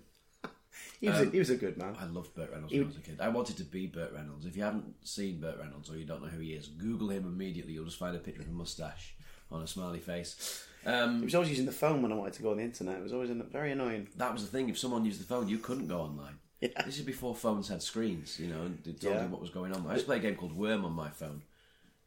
He 1.00 1.08
was, 1.08 1.20
a, 1.20 1.24
he 1.30 1.38
was 1.38 1.50
a 1.50 1.56
good 1.56 1.76
man. 1.78 1.96
I 1.98 2.04
loved 2.04 2.34
Burt 2.34 2.50
Reynolds 2.52 2.72
when 2.72 2.82
I 2.84 2.86
was 2.86 2.96
a 2.96 3.00
kid. 3.00 3.18
I 3.20 3.28
wanted 3.28 3.56
to 3.56 3.64
be 3.64 3.86
Burt 3.86 4.12
Reynolds. 4.12 4.44
If 4.46 4.54
you 4.56 4.62
haven't 4.62 4.94
seen 5.02 5.40
Burt 5.40 5.58
Reynolds 5.58 5.90
or 5.90 5.96
you 5.96 6.04
don't 6.04 6.22
know 6.22 6.28
who 6.28 6.40
he 6.40 6.52
is, 6.52 6.68
Google 6.68 7.08
him 7.10 7.24
immediately. 7.24 7.72
You'll 7.72 7.86
just 7.86 7.98
find 7.98 8.14
a 8.14 8.18
picture 8.20 8.42
of 8.42 8.48
a 8.48 8.52
mustache 8.52 9.14
on 9.50 9.62
a 9.62 9.66
smiley 9.66 9.98
face. 9.98 10.64
He 10.84 10.88
Um, 10.90 11.22
was 11.24 11.34
always 11.34 11.48
using 11.50 11.66
the 11.66 11.72
phone 11.72 12.02
when 12.02 12.12
I 12.12 12.14
wanted 12.16 12.34
to 12.34 12.42
go 12.42 12.50
on 12.52 12.58
the 12.58 12.62
internet. 12.64 12.98
It 12.98 13.02
was 13.02 13.12
always 13.14 13.30
very 13.50 13.72
annoying. 13.72 14.08
that 14.16 14.32
was 14.32 14.42
the 14.42 14.48
thing. 14.50 14.68
If 14.68 14.78
someone 14.78 15.04
used 15.04 15.20
the 15.20 15.24
phone, 15.24 15.48
you 15.48 15.58
couldn't 15.58 15.88
go 15.88 16.00
online. 16.00 16.34
Yeah. 16.60 16.82
This 16.84 16.98
is 16.98 17.04
before 17.04 17.34
phones 17.34 17.68
had 17.68 17.82
screens, 17.82 18.38
you 18.38 18.48
know, 18.48 18.62
and 18.62 18.86
it 18.86 19.00
told 19.00 19.14
Yeah. 19.14 19.22
you 19.24 19.28
what 19.30 19.40
was 19.40 19.50
going 19.50 19.72
on. 19.74 19.86
I 19.86 19.92
used 19.92 20.04
to 20.04 20.06
play 20.06 20.16
a 20.18 20.20
game 20.20 20.34
called 20.36 20.52
Worm 20.52 20.84
on 20.84 20.92
my 20.92 21.08
phone. 21.10 21.42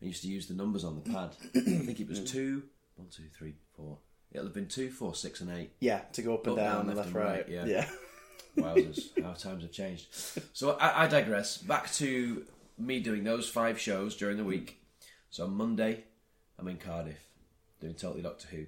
I 0.01 0.05
used 0.05 0.21
to 0.23 0.27
use 0.27 0.47
the 0.47 0.53
numbers 0.53 0.83
on 0.83 0.95
the 0.95 1.01
pad. 1.01 1.31
I 1.55 1.59
think 1.59 1.99
it 1.99 2.07
was 2.07 2.19
two, 2.31 2.63
one, 2.95 3.07
two, 3.09 3.23
three, 3.37 3.55
four. 3.75 3.97
It'll 4.31 4.45
have 4.45 4.53
been 4.53 4.67
two, 4.67 4.89
four, 4.89 5.15
six, 5.15 5.41
and 5.41 5.49
eight. 5.51 5.71
Yeah, 5.79 5.99
to 6.13 6.21
go 6.21 6.33
up 6.35 6.45
and 6.47 6.57
Up, 6.59 6.63
down, 6.65 6.87
down, 6.87 6.95
left, 6.95 7.13
left, 7.13 7.13
right. 7.13 7.47
and 7.47 7.57
right, 7.57 7.67
yeah. 7.67 7.85
yeah. 7.87 7.89
Wowzers, 8.63 9.23
how 9.23 9.31
times 9.33 9.63
have 9.63 9.71
changed. 9.71 10.07
So 10.53 10.71
I, 10.73 11.03
I 11.05 11.07
digress. 11.07 11.57
Back 11.57 11.91
to 11.93 12.45
me 12.77 12.99
doing 12.99 13.23
those 13.23 13.49
five 13.49 13.79
shows 13.79 14.15
during 14.15 14.37
the 14.37 14.43
week. 14.43 14.79
So 15.31 15.45
on 15.45 15.53
Monday, 15.55 16.03
I'm 16.59 16.67
in 16.67 16.77
Cardiff 16.77 17.17
doing 17.79 17.95
Totally 17.95 18.21
Doctor 18.21 18.47
Who. 18.49 18.65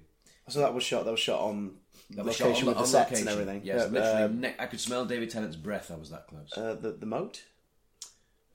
So 0.48 0.58
that 0.60 0.74
was 0.74 0.82
shot. 0.82 1.04
That 1.04 1.10
was 1.12 1.20
shot 1.20 1.40
on 1.40 1.74
Was 2.10 2.18
location 2.40 2.54
shot 2.54 2.60
on, 2.60 2.66
with 2.66 2.74
the 2.76 2.80
on 2.82 2.86
sets 2.86 3.10
location. 3.10 3.28
and 3.28 3.40
everything. 3.40 3.62
Yes, 3.64 3.80
Yeah, 3.80 3.86
literally. 4.00 4.22
um, 4.22 4.40
ne- 4.40 4.54
I 4.58 4.66
could 4.66 4.80
smell 4.80 5.04
David 5.06 5.30
Tennant's 5.30 5.56
breath. 5.56 5.90
I 5.90 5.96
was 5.96 6.10
that 6.10 6.26
close. 6.28 6.52
uh, 6.56 6.74
the 6.74 6.92
the 6.92 7.06
moat, 7.06 7.44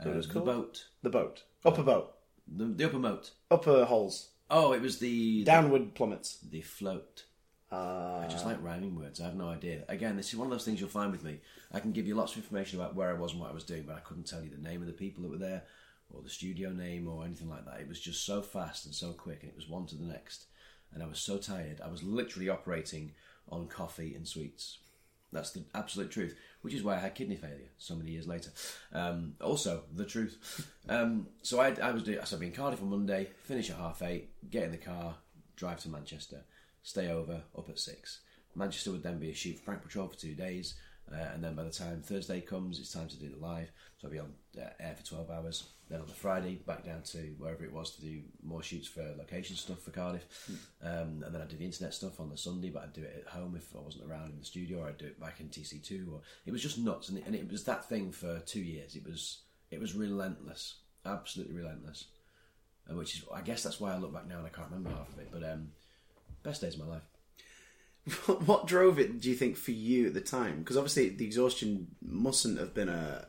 Uh, 0.04 0.10
it 0.10 0.16
was 0.16 0.28
the 0.28 0.34
called? 0.34 0.46
boat, 0.46 0.86
the 1.04 1.10
boat, 1.10 1.44
upper 1.66 1.84
boat, 1.84 2.14
the, 2.48 2.66
the 2.66 2.86
upper 2.86 3.00
moat. 3.00 3.32
upper 3.50 3.86
holes, 3.86 4.30
Oh, 4.50 4.74
it 4.74 4.82
was 4.82 5.00
the 5.00 5.44
downward 5.44 5.96
plummets. 5.96 6.38
the, 6.38 6.50
the 6.50 6.62
float. 6.62 7.26
Uh, 7.72 8.24
I 8.26 8.28
just 8.30 8.46
like 8.46 8.62
rhyming 8.62 8.96
words. 8.96 9.22
I 9.22 9.26
have 9.26 9.36
no 9.36 9.48
idea. 9.48 9.86
Again, 9.88 10.18
this 10.18 10.28
is 10.30 10.36
one 10.36 10.46
of 10.48 10.52
those 10.52 10.66
things 10.66 10.82
you'll 10.82 10.90
find 10.90 11.10
with 11.12 11.24
me. 11.24 11.40
I 11.72 11.80
can 11.80 11.94
give 11.94 12.06
you 12.06 12.16
lots 12.16 12.34
of 12.34 12.40
information 12.44 12.78
about 12.80 12.96
where 12.96 13.10
I 13.10 13.14
was 13.14 13.32
and 13.32 13.40
what 13.40 13.50
I 13.50 13.54
was 13.54 13.64
doing, 13.64 13.84
but 13.84 13.96
I 13.96 14.00
couldn't 14.02 14.28
tell 14.28 14.44
you 14.44 14.50
the 14.50 14.58
name 14.62 14.82
of 14.82 14.88
the 14.88 14.94
people 14.94 15.24
that 15.24 15.30
were 15.32 15.38
there, 15.38 15.64
or 16.10 16.22
the 16.22 16.30
studio 16.30 16.72
name, 16.72 17.08
or 17.08 17.24
anything 17.24 17.50
like 17.50 17.64
that. 17.66 17.80
It 17.80 17.88
was 17.88 18.02
just 18.02 18.26
so 18.26 18.42
fast 18.42 18.86
and 18.86 18.94
so 18.94 19.14
quick, 19.14 19.44
and 19.44 19.50
it 19.50 19.56
was 19.56 19.70
one 19.70 19.86
to 19.88 19.96
the 19.96 20.04
next. 20.06 20.48
And 20.94 21.02
I 21.02 21.06
was 21.06 21.20
so 21.20 21.38
tired. 21.38 21.80
I 21.80 21.88
was 21.88 22.04
literally 22.04 22.50
operating 22.50 23.14
on 23.52 23.68
coffee 23.68 24.16
and 24.16 24.28
sweets. 24.28 24.80
That's 25.34 25.52
the 25.52 25.64
absolute 25.74 26.12
truth, 26.12 26.36
which 26.62 26.74
is 26.74 26.84
why 26.84 26.96
I 26.96 27.00
had 27.00 27.16
kidney 27.16 27.38
failure 27.38 27.70
so 27.78 27.96
many 27.96 28.12
years 28.12 28.28
later. 28.28 28.52
Um, 28.92 29.36
also, 29.40 29.84
the 29.96 30.06
truth. 30.06 30.68
Um, 30.90 31.28
so 31.42 31.60
I, 31.62 31.74
I 31.82 31.92
was 31.92 32.04
doing. 32.04 32.20
So 32.26 32.36
I'd 32.36 32.40
be 32.42 32.48
in 32.48 32.52
Cardiff 32.52 32.82
on 32.82 32.90
Monday, 32.90 33.30
finish 33.44 33.70
at 33.70 33.78
half 33.78 34.02
eight, 34.02 34.30
get 34.50 34.64
in 34.64 34.72
the 34.72 34.78
car, 34.78 35.16
drive 35.56 35.80
to 35.82 35.90
Manchester, 35.90 36.44
stay 36.84 37.10
over, 37.10 37.44
up 37.58 37.70
at 37.70 37.80
six. 37.80 38.22
Manchester 38.56 38.92
would 38.92 39.04
then 39.04 39.20
be 39.20 39.30
a 39.30 39.34
shoot 39.34 39.58
for 39.58 39.64
Prank 39.64 39.82
Patrol 39.82 40.10
for 40.10 40.18
two 40.18 40.36
days, 40.36 40.76
uh, 41.10 41.28
and 41.34 41.42
then 41.42 41.56
by 41.56 41.64
the 41.64 41.72
time 41.72 42.02
Thursday 42.02 42.42
comes, 42.42 42.80
it's 42.80 42.92
time 42.92 43.08
to 43.08 43.18
do 43.18 43.30
the 43.30 43.40
live. 43.40 43.72
So 43.98 44.08
I'll 44.08 44.12
be 44.12 44.20
on 44.20 44.34
air 44.58 44.96
for 44.98 45.06
twelve 45.06 45.30
hours. 45.30 45.66
Then 45.90 46.00
on 46.00 46.08
the 46.08 46.14
Friday, 46.14 46.56
back 46.66 46.86
down 46.86 47.02
to 47.04 47.18
wherever 47.38 47.66
it 47.66 47.74
was 47.74 47.96
to 47.96 48.02
do 48.02 48.22
more 48.44 48.64
shoots 48.64 48.88
for 48.88 49.04
location 49.18 49.56
stuff 49.56 49.82
for 49.82 49.92
Cardiff, 49.92 50.26
um, 50.82 51.24
and 51.26 51.34
then 51.34 51.42
I'd 51.42 51.50
do 51.50 51.58
the 51.58 51.66
internet 51.66 51.94
stuff 51.94 52.20
on 52.20 52.30
the 52.30 52.38
Sunday. 52.38 52.70
But 52.70 52.84
I'd 52.84 52.94
do 52.94 53.04
it 53.04 53.26
at 53.26 53.34
home 53.34 53.56
if 53.58 53.76
I 53.76 53.82
wasn't 53.82 54.10
around 54.10 54.32
in 54.32 54.40
the 54.40 54.46
studio, 54.46 54.80
or 54.80 54.88
I'd 54.88 54.98
do 54.98 55.06
it 55.06 55.20
back 55.20 55.40
in 55.40 55.48
TC 55.48 55.84
two. 55.84 56.10
Or 56.14 56.22
it 56.46 56.52
was 56.52 56.62
just 56.62 56.78
nuts, 56.78 57.10
and 57.10 57.18
it, 57.18 57.26
and 57.26 57.36
it 57.36 57.52
was 57.52 57.64
that 57.66 57.88
thing 57.88 58.12
for 58.12 58.40
two 58.40 58.62
years. 58.62 58.96
It 58.96 59.06
was 59.06 59.40
it 59.70 59.80
was 59.80 59.96
relentless, 59.96 60.76
absolutely 61.06 61.56
relentless. 61.56 62.06
and 62.88 62.98
which 62.98 63.16
is 63.16 63.26
I 63.34 63.42
guess 63.42 63.64
that's 63.64 63.80
why 63.80 63.94
I 63.94 63.98
look 63.98 64.14
back 64.14 64.28
now 64.28 64.38
and 64.38 64.48
I 64.48 64.50
can't 64.50 64.70
remember 64.70 64.92
half 64.92 65.12
of 65.12 65.20
it. 65.20 65.30
But 65.32 65.44
um, 65.44 65.70
best 66.44 66.62
days 66.62 66.76
of 66.76 66.88
my 66.88 66.94
life. 66.94 67.04
what 68.46 68.66
drove 68.66 69.00
it? 69.00 69.20
Do 69.22 69.30
you 69.30 69.36
think 69.36 69.58
for 69.58 69.72
you 69.72 70.08
at 70.08 70.14
the 70.14 70.22
time? 70.22 70.60
Because 70.60 70.78
obviously 70.78 71.10
the 71.10 71.26
exhaustion 71.26 71.88
mustn't 72.02 72.60
have 72.60 72.74
been 72.74 72.90
a 72.90 73.28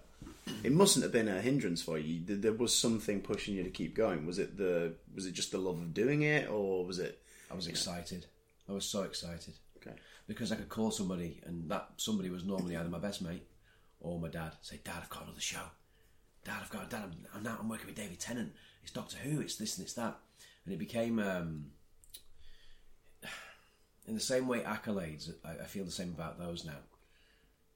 it 0.64 0.72
mustn't 0.72 1.02
have 1.02 1.12
been 1.12 1.28
a 1.28 1.40
hindrance 1.40 1.82
for 1.82 1.98
you. 1.98 2.20
There- 2.24 2.52
was 2.52 2.76
something 2.76 3.20
pushing 3.20 3.54
you 3.54 3.62
to 3.64 3.70
keep 3.70 3.94
going. 3.94 4.26
Was 4.26 4.38
it 4.38 4.56
the 4.56 4.94
was 5.14 5.26
it 5.26 5.32
just 5.32 5.50
the 5.52 5.58
love 5.58 5.80
of 5.80 5.94
doing 5.94 6.22
it, 6.22 6.48
or 6.48 6.84
was 6.84 6.98
it? 6.98 7.22
I 7.50 7.54
was 7.54 7.66
excited. 7.66 8.26
I 8.68 8.72
was 8.72 8.84
so 8.84 9.02
excited 9.02 9.54
Okay. 9.78 9.96
because 10.28 10.52
I 10.52 10.56
could 10.56 10.68
call 10.68 10.90
somebody, 10.90 11.40
and 11.44 11.70
that 11.70 11.90
somebody 11.96 12.30
was 12.30 12.44
normally 12.44 12.76
either 12.76 12.88
my 12.88 12.98
best 12.98 13.20
mate 13.22 13.46
or 14.00 14.18
my 14.20 14.28
dad. 14.28 14.52
Say, 14.62 14.80
Dad, 14.84 14.98
I've 15.02 15.10
got 15.10 15.24
another 15.24 15.40
show. 15.40 15.62
Dad, 16.44 16.60
I've 16.62 16.70
got 16.70 16.88
Dad. 16.90 17.02
I'm, 17.04 17.12
I'm 17.34 17.42
now 17.42 17.56
I'm 17.58 17.68
working 17.68 17.86
with 17.86 17.96
David 17.96 18.20
Tennant. 18.20 18.52
It's 18.82 18.92
Doctor 18.92 19.16
Who. 19.18 19.40
It's 19.40 19.56
this 19.56 19.76
and 19.78 19.84
it's 19.84 19.94
that, 19.94 20.18
and 20.64 20.74
it 20.74 20.78
became. 20.78 21.18
Um, 21.18 21.66
in 24.06 24.14
the 24.14 24.20
same 24.20 24.46
way, 24.48 24.60
accolades. 24.60 25.32
I, 25.44 25.62
I 25.62 25.66
feel 25.66 25.84
the 25.84 25.90
same 25.90 26.10
about 26.10 26.38
those 26.38 26.64
now. 26.64 26.78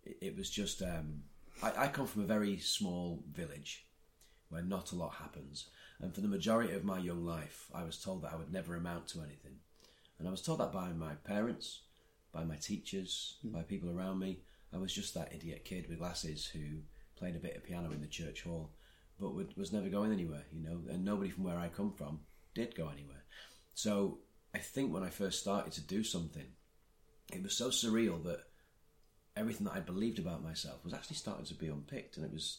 It, 0.04 0.18
it 0.20 0.36
was 0.36 0.50
just. 0.50 0.82
Um, 0.82 1.22
I, 1.62 1.84
I 1.84 1.88
come 1.88 2.06
from 2.06 2.22
a 2.22 2.26
very 2.26 2.58
small 2.58 3.22
village 3.32 3.86
where 4.48 4.62
not 4.62 4.92
a 4.92 4.96
lot 4.96 5.14
happens. 5.14 5.68
And 6.00 6.14
for 6.14 6.20
the 6.20 6.28
majority 6.28 6.74
of 6.74 6.84
my 6.84 6.98
young 6.98 7.24
life, 7.24 7.68
I 7.74 7.82
was 7.82 7.98
told 7.98 8.22
that 8.22 8.32
I 8.32 8.36
would 8.36 8.52
never 8.52 8.76
amount 8.76 9.08
to 9.08 9.20
anything. 9.20 9.56
And 10.18 10.28
I 10.28 10.30
was 10.30 10.42
told 10.42 10.60
that 10.60 10.72
by 10.72 10.90
my 10.92 11.14
parents, 11.24 11.80
by 12.32 12.44
my 12.44 12.56
teachers, 12.56 13.36
hmm. 13.42 13.48
by 13.48 13.62
people 13.62 13.90
around 13.90 14.18
me. 14.18 14.40
I 14.72 14.78
was 14.78 14.92
just 14.92 15.14
that 15.14 15.32
idiot 15.32 15.64
kid 15.64 15.88
with 15.88 15.98
glasses 15.98 16.44
who 16.46 16.60
played 17.16 17.36
a 17.36 17.40
bit 17.40 17.56
of 17.56 17.64
piano 17.64 17.92
in 17.92 18.00
the 18.00 18.06
church 18.06 18.42
hall, 18.42 18.70
but 19.18 19.34
would, 19.34 19.56
was 19.56 19.72
never 19.72 19.88
going 19.88 20.12
anywhere, 20.12 20.44
you 20.52 20.62
know. 20.62 20.80
And 20.90 21.04
nobody 21.04 21.30
from 21.30 21.44
where 21.44 21.58
I 21.58 21.68
come 21.68 21.92
from 21.92 22.20
did 22.54 22.74
go 22.74 22.88
anywhere. 22.88 23.24
So 23.74 24.18
I 24.54 24.58
think 24.58 24.92
when 24.92 25.02
I 25.02 25.08
first 25.08 25.40
started 25.40 25.72
to 25.74 25.80
do 25.80 26.02
something, 26.02 26.46
it 27.32 27.42
was 27.42 27.56
so 27.56 27.68
surreal 27.68 28.22
that 28.24 28.44
everything 29.36 29.64
that 29.66 29.74
I 29.74 29.80
believed 29.80 30.18
about 30.18 30.42
myself 30.42 30.84
was 30.84 30.94
actually 30.94 31.16
starting 31.16 31.44
to 31.46 31.54
be 31.54 31.68
unpicked, 31.68 32.16
and 32.16 32.24
it 32.24 32.32
was 32.32 32.58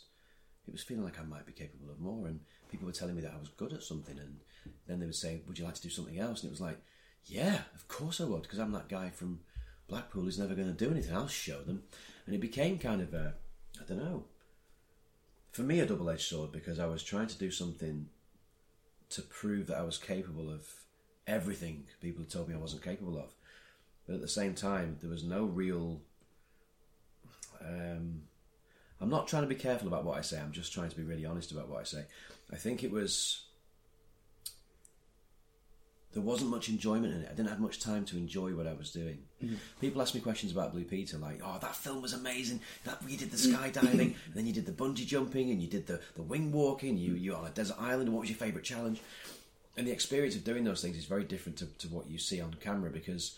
it 0.68 0.72
was 0.74 0.84
feeling 0.84 1.04
like 1.04 1.20
I 1.20 1.24
might 1.24 1.46
be 1.46 1.54
capable 1.54 1.90
of 1.90 2.00
more. 2.00 2.28
And 2.28 2.42
people 2.70 2.86
were 2.86 2.92
telling 2.92 3.16
me 3.16 3.22
that 3.22 3.34
I 3.34 3.40
was 3.40 3.50
good 3.50 3.74
at 3.74 3.84
something, 3.84 4.18
and 4.18 4.40
then 4.88 5.00
they 5.00 5.06
would 5.06 5.16
say, 5.16 5.42
"Would 5.48 5.58
you 5.58 5.66
like 5.66 5.76
to 5.76 5.82
do 5.82 5.90
something 5.90 6.20
else?" 6.20 6.42
And 6.42 6.50
it 6.50 6.52
was 6.52 6.62
like, 6.62 6.80
"Yeah, 7.26 7.62
of 7.74 7.88
course 7.88 8.22
I 8.22 8.26
would," 8.26 8.44
because 8.44 8.60
I'm 8.60 8.72
that 8.74 8.90
guy 8.90 9.10
from 9.10 9.42
Blackpool 9.88 10.24
who's 10.24 10.40
never 10.40 10.56
going 10.56 10.68
to 10.68 10.86
do 10.86 10.92
anything. 10.92 11.16
I'll 11.16 11.28
show 11.28 11.62
them, 11.62 11.84
and 12.26 12.36
it 12.36 12.42
became 12.42 12.78
kind 12.78 13.02
of 13.02 13.14
a, 13.14 13.36
I 13.80 13.84
don't 13.86 14.00
know, 14.00 14.26
for 15.52 15.64
me 15.64 15.80
a 15.80 15.86
double-edged 15.86 16.28
sword 16.28 16.52
because 16.52 16.80
I 16.80 16.86
was 16.86 17.04
trying 17.04 17.28
to 17.28 17.38
do 17.38 17.50
something 17.50 18.10
to 19.10 19.22
prove 19.22 19.68
that 19.68 19.78
I 19.78 19.84
was 19.84 19.98
capable 19.98 20.52
of 20.52 20.68
everything 21.26 21.86
people 22.02 22.24
had 22.24 22.30
told 22.30 22.50
me 22.50 22.56
I 22.56 22.60
wasn't 22.60 22.84
capable 22.84 23.18
of. 23.18 23.34
But 24.06 24.16
at 24.16 24.22
the 24.22 24.28
same 24.28 24.54
time, 24.54 24.98
there 25.02 25.10
was 25.10 25.24
no 25.24 25.46
real. 25.46 26.02
Um, 27.62 28.22
I'm 29.00 29.10
not 29.10 29.28
trying 29.28 29.44
to 29.44 29.48
be 29.48 29.56
careful 29.56 29.88
about 29.88 30.06
what 30.06 30.18
I 30.18 30.22
say. 30.22 30.40
I'm 30.40 30.52
just 30.52 30.74
trying 30.74 30.90
to 30.90 30.96
be 30.96 31.04
really 31.04 31.26
honest 31.26 31.52
about 31.52 31.70
what 31.70 31.82
I 31.82 31.84
say. 31.84 32.06
I 32.52 32.56
think 32.56 32.84
it 32.84 32.92
was. 32.92 33.44
There 36.14 36.24
wasn't 36.24 36.50
much 36.50 36.70
enjoyment 36.70 37.14
in 37.14 37.22
it. 37.22 37.30
I 37.32 37.36
didn't 37.36 37.50
have 37.50 37.60
much 37.60 37.80
time 37.80 38.04
to 38.06 38.18
enjoy 38.18 38.56
what 38.56 38.66
I 38.66 38.74
was 38.74 38.92
doing. 38.92 39.20
Mm-hmm. 39.44 39.56
People 39.80 40.02
ask 40.02 40.16
me 40.16 40.22
questions 40.22 40.52
about 40.52 40.72
Blue 40.72 40.84
Peter, 40.84 41.18
like, 41.18 41.42
"Oh, 41.44 41.60
that 41.62 41.76
film 41.76 42.02
was 42.02 42.14
amazing. 42.14 42.62
That 42.86 42.98
you 43.08 43.18
did 43.18 43.30
the 43.30 43.38
mm-hmm. 43.38 43.64
skydiving, 43.64 44.16
and 44.26 44.34
then 44.34 44.48
you 44.48 44.54
did 44.54 44.66
the 44.66 44.72
bungee 44.72 45.06
jumping, 45.06 45.52
and 45.52 45.62
you 45.62 45.68
did 45.68 45.86
the, 45.86 46.00
the 46.16 46.24
wing 46.24 46.52
walking. 46.52 46.98
You 46.98 47.12
mm-hmm. 47.12 47.24
you 47.24 47.36
on 47.36 47.46
a 47.46 47.50
desert 47.50 47.78
island. 47.80 48.12
What 48.12 48.22
was 48.22 48.30
your 48.30 48.40
favourite 48.40 48.66
challenge?" 48.66 49.02
And 49.76 49.86
the 49.86 49.92
experience 49.92 50.36
of 50.36 50.44
doing 50.44 50.64
those 50.64 50.82
things 50.82 50.98
is 50.98 51.06
very 51.06 51.24
different 51.24 51.60
to, 51.60 51.66
to 51.66 51.88
what 51.90 52.10
you 52.10 52.18
see 52.18 52.42
on 52.42 52.56
camera 52.60 52.90
because 52.90 53.38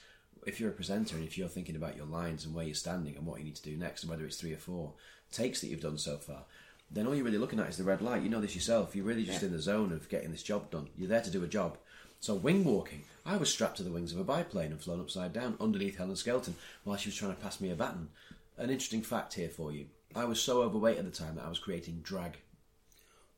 if 0.49 0.59
you're 0.59 0.69
a 0.69 0.73
presenter 0.73 1.15
and 1.15 1.25
if 1.25 1.37
you're 1.37 1.47
thinking 1.47 1.75
about 1.75 1.95
your 1.95 2.05
lines 2.05 2.45
and 2.45 2.53
where 2.53 2.65
you're 2.65 2.75
standing 2.75 3.15
and 3.15 3.25
what 3.25 3.39
you 3.39 3.45
need 3.45 3.55
to 3.55 3.63
do 3.63 3.77
next 3.77 4.03
and 4.03 4.09
whether 4.09 4.25
it's 4.25 4.37
three 4.37 4.53
or 4.53 4.57
four 4.57 4.93
takes 5.31 5.61
that 5.61 5.67
you've 5.67 5.81
done 5.81 5.97
so 5.97 6.17
far, 6.17 6.43
then 6.91 7.07
all 7.07 7.15
you're 7.15 7.23
really 7.23 7.37
looking 7.37 7.59
at 7.59 7.69
is 7.69 7.77
the 7.77 7.83
red 7.83 8.01
light. 8.01 8.23
You 8.23 8.29
know 8.29 8.41
this 8.41 8.55
yourself. 8.55 8.95
You're 8.95 9.05
really 9.05 9.23
just 9.23 9.43
in 9.43 9.51
the 9.51 9.61
zone 9.61 9.91
of 9.91 10.09
getting 10.09 10.31
this 10.31 10.43
job 10.43 10.71
done. 10.71 10.89
You're 10.97 11.07
there 11.07 11.21
to 11.21 11.31
do 11.31 11.43
a 11.43 11.47
job. 11.47 11.77
So 12.19 12.33
wing 12.33 12.65
walking, 12.65 13.03
I 13.25 13.37
was 13.37 13.49
strapped 13.49 13.77
to 13.77 13.83
the 13.83 13.91
wings 13.91 14.11
of 14.11 14.19
a 14.19 14.23
biplane 14.23 14.71
and 14.71 14.81
flown 14.81 14.99
upside 14.99 15.31
down 15.31 15.55
underneath 15.61 15.97
Helen 15.97 16.15
Skelton 16.15 16.55
while 16.83 16.97
she 16.97 17.09
was 17.09 17.15
trying 17.15 17.33
to 17.35 17.41
pass 17.41 17.61
me 17.61 17.69
a 17.69 17.75
baton. 17.75 18.09
An 18.57 18.69
interesting 18.69 19.03
fact 19.03 19.35
here 19.35 19.49
for 19.49 19.71
you. 19.71 19.85
I 20.15 20.25
was 20.25 20.41
so 20.41 20.63
overweight 20.63 20.97
at 20.97 21.05
the 21.05 21.11
time 21.11 21.35
that 21.35 21.45
I 21.45 21.49
was 21.49 21.59
creating 21.59 22.01
drag. 22.03 22.37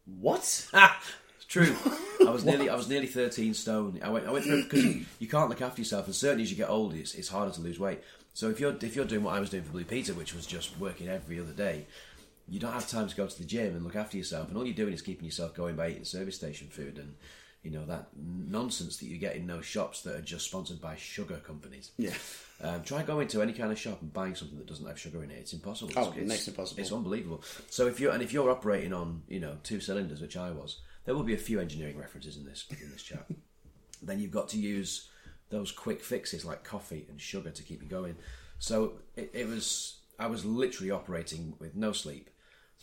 What? 0.05 0.67
Ah, 0.73 0.99
true. 1.51 1.75
I 2.27 2.31
was 2.31 2.45
nearly 2.45 2.69
I 2.69 2.75
was 2.75 2.87
nearly 2.87 3.07
thirteen 3.07 3.53
stone. 3.53 3.99
I 4.03 4.09
went 4.09 4.25
I 4.25 4.31
went 4.31 4.45
through 4.45 4.63
because 4.63 4.85
you, 5.19 5.27
can't 5.27 5.49
look 5.49 5.61
after 5.61 5.81
yourself, 5.81 6.05
and 6.05 6.15
certainly 6.15 6.43
as 6.43 6.51
you 6.51 6.57
get 6.57 6.69
older, 6.69 6.95
it's, 6.95 7.13
it's 7.13 7.27
harder 7.27 7.51
to 7.51 7.61
lose 7.61 7.79
weight. 7.79 8.01
So 8.33 8.49
if 8.49 8.59
you're 8.59 8.75
if 8.81 8.95
you're 8.95 9.05
doing 9.05 9.23
what 9.23 9.35
I 9.35 9.39
was 9.39 9.49
doing 9.49 9.63
for 9.63 9.71
Blue 9.71 9.83
Peter, 9.83 10.13
which 10.13 10.33
was 10.33 10.45
just 10.45 10.79
working 10.79 11.09
every 11.09 11.39
other 11.39 11.51
day, 11.51 11.87
you 12.47 12.59
don't 12.59 12.73
have 12.73 12.87
time 12.87 13.07
to 13.07 13.15
go 13.15 13.27
to 13.27 13.37
the 13.37 13.43
gym 13.43 13.75
and 13.75 13.83
look 13.83 13.95
after 13.95 14.17
yourself, 14.17 14.47
and 14.47 14.57
all 14.57 14.65
you're 14.65 14.73
doing 14.73 14.93
is 14.93 15.01
keeping 15.01 15.25
yourself 15.25 15.53
going 15.53 15.75
by 15.75 15.89
eating 15.89 16.05
service 16.05 16.35
station 16.35 16.67
food 16.69 16.97
and 16.97 17.15
you 17.63 17.71
know 17.71 17.85
that 17.85 18.07
nonsense 18.15 18.97
that 18.97 19.05
you 19.05 19.17
get 19.17 19.35
in 19.35 19.45
those 19.45 19.65
shops 19.65 20.01
that 20.01 20.15
are 20.15 20.21
just 20.21 20.45
sponsored 20.45 20.81
by 20.81 20.95
sugar 20.95 21.37
companies. 21.37 21.91
Yeah. 21.97 22.13
Um, 22.63 22.83
try 22.83 23.03
going 23.03 23.27
to 23.29 23.41
any 23.41 23.53
kind 23.53 23.71
of 23.71 23.79
shop 23.79 24.01
and 24.01 24.13
buying 24.13 24.35
something 24.35 24.57
that 24.57 24.67
doesn't 24.67 24.85
have 24.85 24.99
sugar 24.99 25.23
in 25.23 25.31
it. 25.31 25.39
It's 25.39 25.53
impossible. 25.53 25.91
Oh, 25.95 26.09
it's, 26.09 26.17
it 26.17 26.27
makes 26.27 26.47
it 26.47 26.51
impossible. 26.51 26.81
It's 26.81 26.91
unbelievable. 26.91 27.43
So 27.69 27.87
if 27.87 27.99
you're 27.99 28.11
and 28.11 28.23
if 28.23 28.33
you're 28.33 28.49
operating 28.49 28.93
on 28.93 29.23
you 29.27 29.39
know 29.39 29.57
two 29.63 29.79
cylinders, 29.79 30.21
which 30.21 30.37
I 30.37 30.51
was, 30.51 30.77
there 31.05 31.15
will 31.15 31.23
be 31.23 31.33
a 31.33 31.37
few 31.37 31.59
engineering 31.59 31.97
references 31.97 32.37
in 32.37 32.45
this 32.45 32.65
in 32.69 32.91
this 32.91 33.03
chat. 33.03 33.25
then 34.01 34.19
you've 34.19 34.31
got 34.31 34.49
to 34.49 34.57
use 34.57 35.09
those 35.49 35.71
quick 35.71 36.03
fixes 36.03 36.45
like 36.45 36.63
coffee 36.63 37.05
and 37.09 37.19
sugar 37.21 37.51
to 37.51 37.63
keep 37.63 37.81
you 37.81 37.87
going. 37.87 38.15
So 38.59 38.93
it, 39.15 39.31
it 39.33 39.47
was 39.47 39.97
I 40.19 40.27
was 40.27 40.45
literally 40.45 40.91
operating 40.91 41.55
with 41.59 41.75
no 41.75 41.91
sleep, 41.91 42.29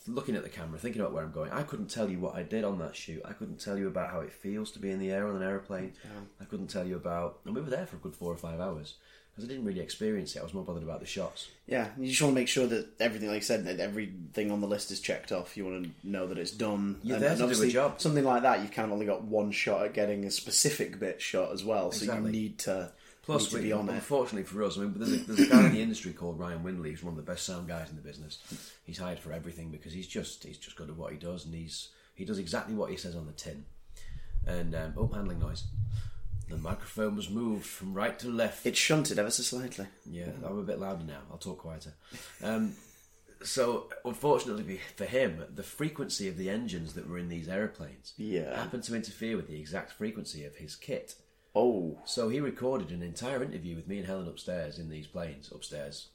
looking 0.07 0.37
at 0.37 0.43
the 0.43 0.49
camera, 0.49 0.79
thinking 0.79 1.01
about 1.01 1.13
where 1.13 1.23
I'm 1.23 1.33
going. 1.33 1.51
I 1.53 1.63
couldn't 1.63 1.91
tell 1.91 2.11
you 2.11 2.19
what 2.19 2.35
I 2.35 2.43
did 2.43 2.65
on 2.65 2.79
that 2.81 2.97
shoot. 2.97 3.23
I 3.25 3.33
couldn't 3.33 3.61
tell 3.61 3.79
you 3.79 3.89
about 3.89 4.11
how 4.11 4.21
it 4.21 4.33
feels 4.33 4.71
to 4.73 4.79
be 4.79 4.91
in 4.91 4.99
the 4.99 5.11
air 5.11 5.29
on 5.29 5.37
an 5.37 5.43
aeroplane. 5.43 5.93
I 6.41 6.45
couldn't 6.45 6.69
tell 6.69 6.87
you 6.87 6.97
about, 6.97 7.39
and 7.45 7.55
we 7.55 7.61
were 7.61 7.71
there 7.71 7.87
for 7.87 7.97
a 7.97 8.01
good 8.01 8.17
four 8.17 8.33
or 8.33 8.37
five 8.37 8.61
hours 8.61 8.95
because 9.39 9.49
I 9.49 9.53
didn't 9.55 9.67
really 9.67 9.79
experience 9.81 10.35
it. 10.35 10.41
I 10.41 10.43
was 10.43 10.53
more 10.53 10.65
bothered 10.65 10.83
about 10.83 10.99
the 10.99 11.07
shots. 11.07 11.47
Yeah, 11.69 11.89
you 11.97 12.09
just 12.09 12.21
want 12.21 12.33
to 12.35 12.41
make 12.41 12.49
sure 12.49 12.67
that 12.67 12.89
everything, 12.99 13.29
like 13.29 13.37
I 13.37 13.41
said, 13.41 13.67
that 13.67 13.79
everything 13.79 14.51
on 14.51 14.61
the 14.61 14.67
list 14.67 14.91
is 14.91 14.99
checked 15.01 15.31
off. 15.31 15.57
You 15.57 15.65
want 15.65 15.85
to 15.85 15.91
know 16.03 16.27
that 16.27 16.39
it's 16.39 16.51
done. 16.51 16.99
You're 17.05 17.21
there 17.21 17.37
to 17.37 17.47
do 17.55 17.63
a 17.63 17.69
job. 17.69 18.01
Something 18.01 18.25
like 18.25 18.43
that, 18.43 18.63
you've 18.63 18.73
kind 18.73 18.87
of 18.87 18.93
only 18.93 19.07
got 19.07 19.23
one 19.23 19.53
shot 19.53 19.85
at 19.85 19.95
getting 19.95 20.25
a 20.25 20.31
specific 20.33 20.99
bit 20.99 21.23
shot 21.23 21.53
as 21.53 21.65
well. 21.65 21.93
So 21.93 22.03
Exactly. 22.05 22.33
you 22.33 22.41
need 22.41 22.59
to, 22.61 22.91
Plus, 23.23 23.45
need 23.45 23.51
to 23.51 23.57
we, 23.59 23.63
be 23.63 23.73
on 23.73 23.89
it. 23.89 23.93
unfortunately 23.93 24.43
for 24.43 24.65
us, 24.65 24.77
I 24.77 24.81
mean, 24.81 24.95
there's 24.97 25.13
a, 25.13 25.17
there's 25.19 25.41
a 25.41 25.47
guy 25.47 25.67
in 25.67 25.73
the 25.75 25.83
industry 25.83 26.13
called 26.13 26.41
Ryan 26.41 26.65
Windley, 26.65 26.91
who's 26.91 27.05
one 27.05 27.13
of 27.13 27.17
the 27.25 27.31
best 27.31 27.47
sound 27.47 27.69
guys 27.69 27.91
in 27.91 27.95
the 27.97 28.03
business. 28.03 28.39
He's 28.85 28.99
hired 28.99 29.21
for 29.21 29.33
everything 29.33 29.71
because 29.71 29.93
he's 29.93 30.09
just 30.09 30.43
he's 30.43 30.59
just 30.59 30.75
good 30.77 30.89
at 30.89 30.97
what 30.97 31.13
he 31.13 31.19
does, 31.19 31.45
and 31.45 31.55
he's 31.55 31.91
he 32.17 32.25
does 32.25 32.39
exactly 32.41 32.75
what 32.75 32.91
he 32.91 32.97
says 32.97 33.15
on 33.15 33.27
the 33.27 33.33
tin. 33.33 33.65
And 34.47 34.75
um, 34.75 34.95
oh, 34.97 35.07
handling 35.09 35.39
noise. 35.41 35.65
The 36.49 36.57
microphone 36.57 37.15
was 37.17 37.29
moved 37.31 37.67
from 37.67 37.93
right 37.95 38.19
to 38.21 38.29
left. 38.29 38.65
It 38.67 38.77
shunted 38.77 39.19
ever 39.19 39.31
so 39.31 39.43
slightly. 39.43 39.87
Yeah, 40.11 40.31
I'm 40.45 40.59
a 40.59 40.63
bit 40.63 40.79
louder 40.79 41.05
now. 41.05 41.21
I'll 41.31 41.39
talk 41.39 41.59
quieter. 41.59 41.95
Um, 42.43 42.75
so, 43.43 43.89
unfortunately 44.05 44.81
for 44.97 45.05
him, 45.05 45.45
the 45.55 45.63
frequency 45.63 46.27
of 46.29 46.37
the 46.37 46.51
engines 46.51 46.95
that 46.95 47.09
were 47.09 47.19
in 47.19 47.29
these 47.29 47.49
aeroplanes 47.49 48.15
Yeah. 48.17 48.57
happened 48.57 48.83
to 48.85 48.97
interfere 48.97 49.37
with 49.37 49.47
the 49.47 49.61
exact 49.61 49.93
frequency 49.93 50.45
of 50.45 50.57
his 50.57 50.75
kit. 50.75 51.15
Oh, 51.61 51.99
So 52.05 52.29
he 52.29 52.39
recorded 52.39 52.93
an 52.93 53.03
entire 53.03 53.43
interview 53.43 53.75
with 53.75 53.89
me 53.89 53.99
and 53.99 54.07
Helen 54.07 54.29
upstairs 54.29 54.79
in 54.79 54.89
these 54.89 55.09
planes, 55.09 55.51
upstairs 55.53 56.07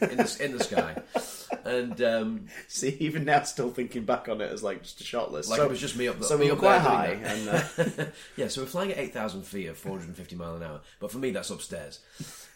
in 0.00 0.16
the 0.16 0.38
in 0.40 0.56
the 0.56 0.62
sky, 0.62 1.02
and 1.64 2.00
um, 2.02 2.46
see, 2.68 2.96
even 3.00 3.24
now, 3.24 3.42
still 3.42 3.70
thinking 3.70 4.04
back 4.04 4.28
on 4.28 4.40
it 4.40 4.52
as 4.52 4.62
like 4.62 4.84
just 4.84 5.00
a 5.00 5.04
shot 5.04 5.32
list. 5.32 5.50
like 5.50 5.58
so, 5.58 5.64
it 5.64 5.70
was 5.70 5.80
just 5.80 5.96
me 5.96 6.06
up. 6.06 6.22
so 6.22 6.36
we 6.36 6.48
were 6.48 6.56
quite 6.56 6.78
high, 6.82 7.18
and 7.20 7.48
uh, 7.48 8.04
yeah, 8.36 8.46
so 8.46 8.60
we're 8.60 8.68
flying 8.68 8.92
at 8.92 8.98
eight 8.98 9.12
thousand 9.12 9.42
feet 9.42 9.66
at 9.66 9.76
four 9.76 9.92
hundred 9.94 10.06
and 10.06 10.16
fifty 10.16 10.36
mile 10.36 10.54
an 10.54 10.62
hour, 10.62 10.80
but 11.00 11.10
for 11.10 11.18
me 11.18 11.32
that's 11.32 11.50
upstairs. 11.50 11.98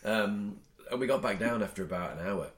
Um, 0.04 0.58
and 0.88 1.00
we 1.00 1.08
got 1.08 1.22
back 1.22 1.40
down 1.40 1.64
after 1.64 1.82
about 1.82 2.16
an 2.16 2.24
hour, 2.24 2.50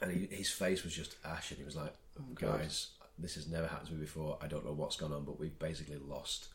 and 0.00 0.12
he, 0.12 0.28
his 0.36 0.48
face 0.48 0.84
was 0.84 0.94
just 0.94 1.16
ashen. 1.24 1.56
He 1.56 1.64
was 1.64 1.74
like, 1.74 1.94
"Guys, 2.36 2.90
this 3.18 3.34
has 3.34 3.48
never 3.48 3.66
happened 3.66 3.88
to 3.88 3.94
me 3.94 4.00
before. 4.02 4.38
I 4.40 4.46
don't 4.46 4.64
know 4.64 4.74
what's 4.74 4.94
gone 4.94 5.12
on, 5.12 5.24
but 5.24 5.40
we've 5.40 5.58
basically 5.58 5.98
lost 5.98 6.50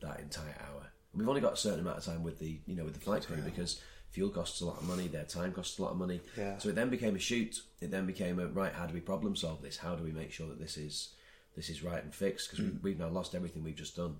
that 0.00 0.18
entire 0.18 0.56
hour. 0.60 0.90
We've 1.14 1.28
only 1.28 1.40
got 1.40 1.54
a 1.54 1.56
certain 1.56 1.80
amount 1.80 1.98
of 1.98 2.04
time 2.04 2.22
with 2.22 2.38
the 2.38 2.58
you 2.66 2.76
know 2.76 2.84
with 2.84 2.94
the 2.94 3.00
flight 3.00 3.26
crew 3.26 3.42
because 3.42 3.80
fuel 4.10 4.30
costs 4.30 4.60
a 4.60 4.66
lot 4.66 4.78
of 4.78 4.88
money, 4.88 5.08
their 5.08 5.24
time 5.24 5.52
costs 5.52 5.78
a 5.78 5.82
lot 5.82 5.92
of 5.92 5.96
money. 5.96 6.20
Yeah. 6.36 6.58
So 6.58 6.68
it 6.68 6.74
then 6.74 6.90
became 6.90 7.16
a 7.16 7.18
shoot. 7.18 7.62
It 7.80 7.90
then 7.90 8.06
became 8.06 8.38
a 8.38 8.46
right. 8.46 8.72
How 8.72 8.86
do 8.86 8.94
we 8.94 9.00
problem 9.00 9.36
solve 9.36 9.62
this? 9.62 9.76
How 9.76 9.94
do 9.94 10.04
we 10.04 10.12
make 10.12 10.32
sure 10.32 10.48
that 10.48 10.60
this 10.60 10.76
is 10.76 11.10
this 11.56 11.68
is 11.68 11.82
right 11.82 12.02
and 12.02 12.14
fixed? 12.14 12.50
Because 12.50 12.64
we, 12.64 12.70
mm. 12.70 12.82
we've 12.82 12.98
now 12.98 13.08
lost 13.08 13.34
everything 13.34 13.64
we've 13.64 13.76
just 13.76 13.96
done. 13.96 14.16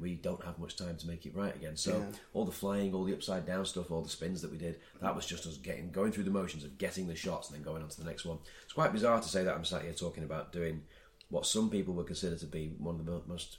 We 0.00 0.14
don't 0.14 0.42
have 0.44 0.58
much 0.58 0.76
time 0.76 0.96
to 0.96 1.06
make 1.06 1.26
it 1.26 1.36
right 1.36 1.54
again. 1.54 1.76
So 1.76 2.06
all 2.32 2.46
the 2.46 2.52
flying, 2.52 2.94
all 2.94 3.04
the 3.04 3.12
upside 3.12 3.44
down 3.44 3.66
stuff, 3.66 3.90
all 3.90 4.00
the 4.00 4.08
spins 4.08 4.40
that 4.40 4.50
we 4.50 4.56
did, 4.56 4.80
that 5.02 5.14
was 5.14 5.26
just 5.26 5.46
us 5.46 5.58
getting 5.58 5.90
going 5.90 6.12
through 6.12 6.24
the 6.24 6.30
motions 6.30 6.64
of 6.64 6.78
getting 6.78 7.08
the 7.08 7.14
shots 7.14 7.48
and 7.48 7.56
then 7.56 7.62
going 7.62 7.82
on 7.82 7.90
to 7.90 8.00
the 8.00 8.08
next 8.08 8.24
one. 8.24 8.38
It's 8.64 8.72
quite 8.72 8.92
bizarre 8.92 9.20
to 9.20 9.28
say 9.28 9.44
that 9.44 9.54
I'm 9.54 9.66
sat 9.66 9.82
here 9.82 9.92
talking 9.92 10.24
about 10.24 10.50
doing 10.50 10.82
what 11.28 11.46
some 11.46 11.68
people 11.68 11.94
would 11.94 12.06
consider 12.06 12.36
to 12.36 12.46
be 12.46 12.74
one 12.78 13.00
of 13.00 13.06
the 13.06 13.20
most 13.26 13.58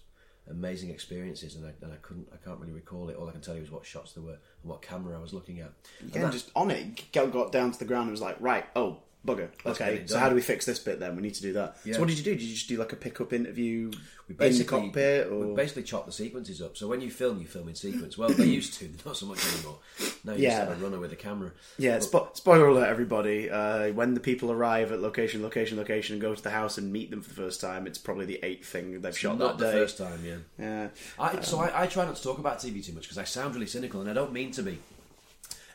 amazing 0.50 0.90
experiences, 0.90 1.56
and 1.56 1.66
I, 1.66 1.72
and 1.82 1.94
I 1.94 1.98
couldn't, 1.98 2.28
I 2.34 2.38
can't 2.38 2.60
really 2.60 2.74
recall 2.74 3.10
it. 3.10 3.16
All 3.16 3.28
I 3.30 3.32
can 3.32 3.42
tell 3.42 3.56
you 3.56 3.62
is 3.62 3.72
what 3.72 3.86
shots 3.86 4.14
there 4.14 4.24
were 4.24 4.32
and 4.32 4.40
what 4.72 4.82
camera 4.82 5.18
I 5.18 5.22
was 5.22 5.34
looking 5.34 5.60
at. 5.60 5.72
And 6.02 6.12
that- 6.12 6.32
just 6.34 6.52
on 6.56 6.72
it, 6.72 7.12
got 7.12 7.52
down 7.52 7.72
to 7.72 7.80
the 7.80 7.86
ground 7.86 8.04
and 8.04 8.12
was 8.12 8.22
like, 8.22 8.38
right, 8.40 8.66
oh, 8.76 8.98
bugger. 9.26 9.50
Okay, 9.66 10.04
so 10.06 10.20
how 10.20 10.30
do 10.30 10.36
we 10.36 10.42
fix 10.42 10.66
this 10.66 10.80
bit 10.80 11.00
then? 11.00 11.16
We 11.16 11.22
need 11.22 11.34
to 11.36 11.42
do 11.42 11.54
that. 11.54 11.78
Yeah. 11.86 11.94
So 11.94 12.00
what 12.02 12.10
did 12.10 12.18
you 12.18 12.24
do? 12.24 12.32
Did 12.32 12.42
you 12.44 12.54
just 12.54 12.68
do 12.68 12.78
like 12.78 12.92
a 12.92 12.96
pick-up 12.98 13.32
interview 13.34 13.88
we 13.90 13.92
in 13.92 13.98
the 14.28 14.34
basically 14.36 14.82
cockpit? 14.82 15.28
Or... 15.28 15.48
we 15.48 15.56
basically 15.56 15.84
chop 15.84 16.06
the 16.06 16.12
sequences 16.12 16.62
up. 16.62 16.76
So 16.78 16.88
when 16.88 17.02
you 17.02 17.10
film, 17.10 17.40
you 17.40 17.48
film 17.48 17.70
in 17.70 17.76
sequence. 17.76 18.18
Well, 18.18 18.30
they 18.30 18.46
used 18.46 18.74
to, 18.76 18.90
not 19.06 19.16
so 19.18 19.26
much 19.26 19.40
anymore. 19.56 19.78
Now 20.24 20.34
you 20.34 20.44
Yeah. 20.44 20.50
just 20.50 20.70
have 20.70 20.82
a 20.82 20.84
runner 20.84 21.00
with 21.00 21.14
a 21.14 21.16
camera. 21.16 21.52
Yeah, 21.78 21.98
spo- 21.98 22.36
spoiler 22.36 22.68
alert, 22.68 22.88
everybody. 22.88 23.50
Uh, 23.50 23.94
when 23.94 24.14
the 24.14 24.20
people 24.20 24.52
arrive 24.52 24.92
at 24.92 25.00
location, 25.02 25.42
location, 25.42 25.78
location, 25.78 26.14
and 26.16 26.22
go 26.22 26.36
to 26.36 26.44
the 26.44 26.50
house 26.52 26.78
and 26.78 26.92
meet 26.92 27.10
them 27.10 27.22
for 27.22 27.30
the 27.30 27.36
first 27.36 27.62
time, 27.62 27.88
it's 27.88 27.98
probably 27.98 28.26
the 28.26 28.40
eighth 28.44 28.68
thing 28.68 29.02
they've 29.02 29.18
shot 29.18 29.38
not 29.38 29.58
that 29.58 29.66
the 29.66 29.72
day. 29.72 29.78
first 29.80 29.98
time, 29.98 30.20
yeah. 30.26 30.36
Yeah. 30.60 30.88
I, 31.18 31.42
so 31.42 31.60
I, 31.60 31.84
I 31.84 31.88
try 31.88 32.06
not 32.06 32.16
to 32.18 32.24
talk 32.24 32.40
about 32.40 32.60
TV 32.60 32.86
too 32.86 32.94
much 32.94 33.04
because 33.04 33.18
I 33.18 33.24
sound 33.24 33.54
really 33.56 33.68
cynical, 33.68 34.02
and 34.02 34.10
I 34.10 34.14
don't 34.14 34.34
mean 34.34 34.52
to 34.52 34.64
be. 34.64 34.80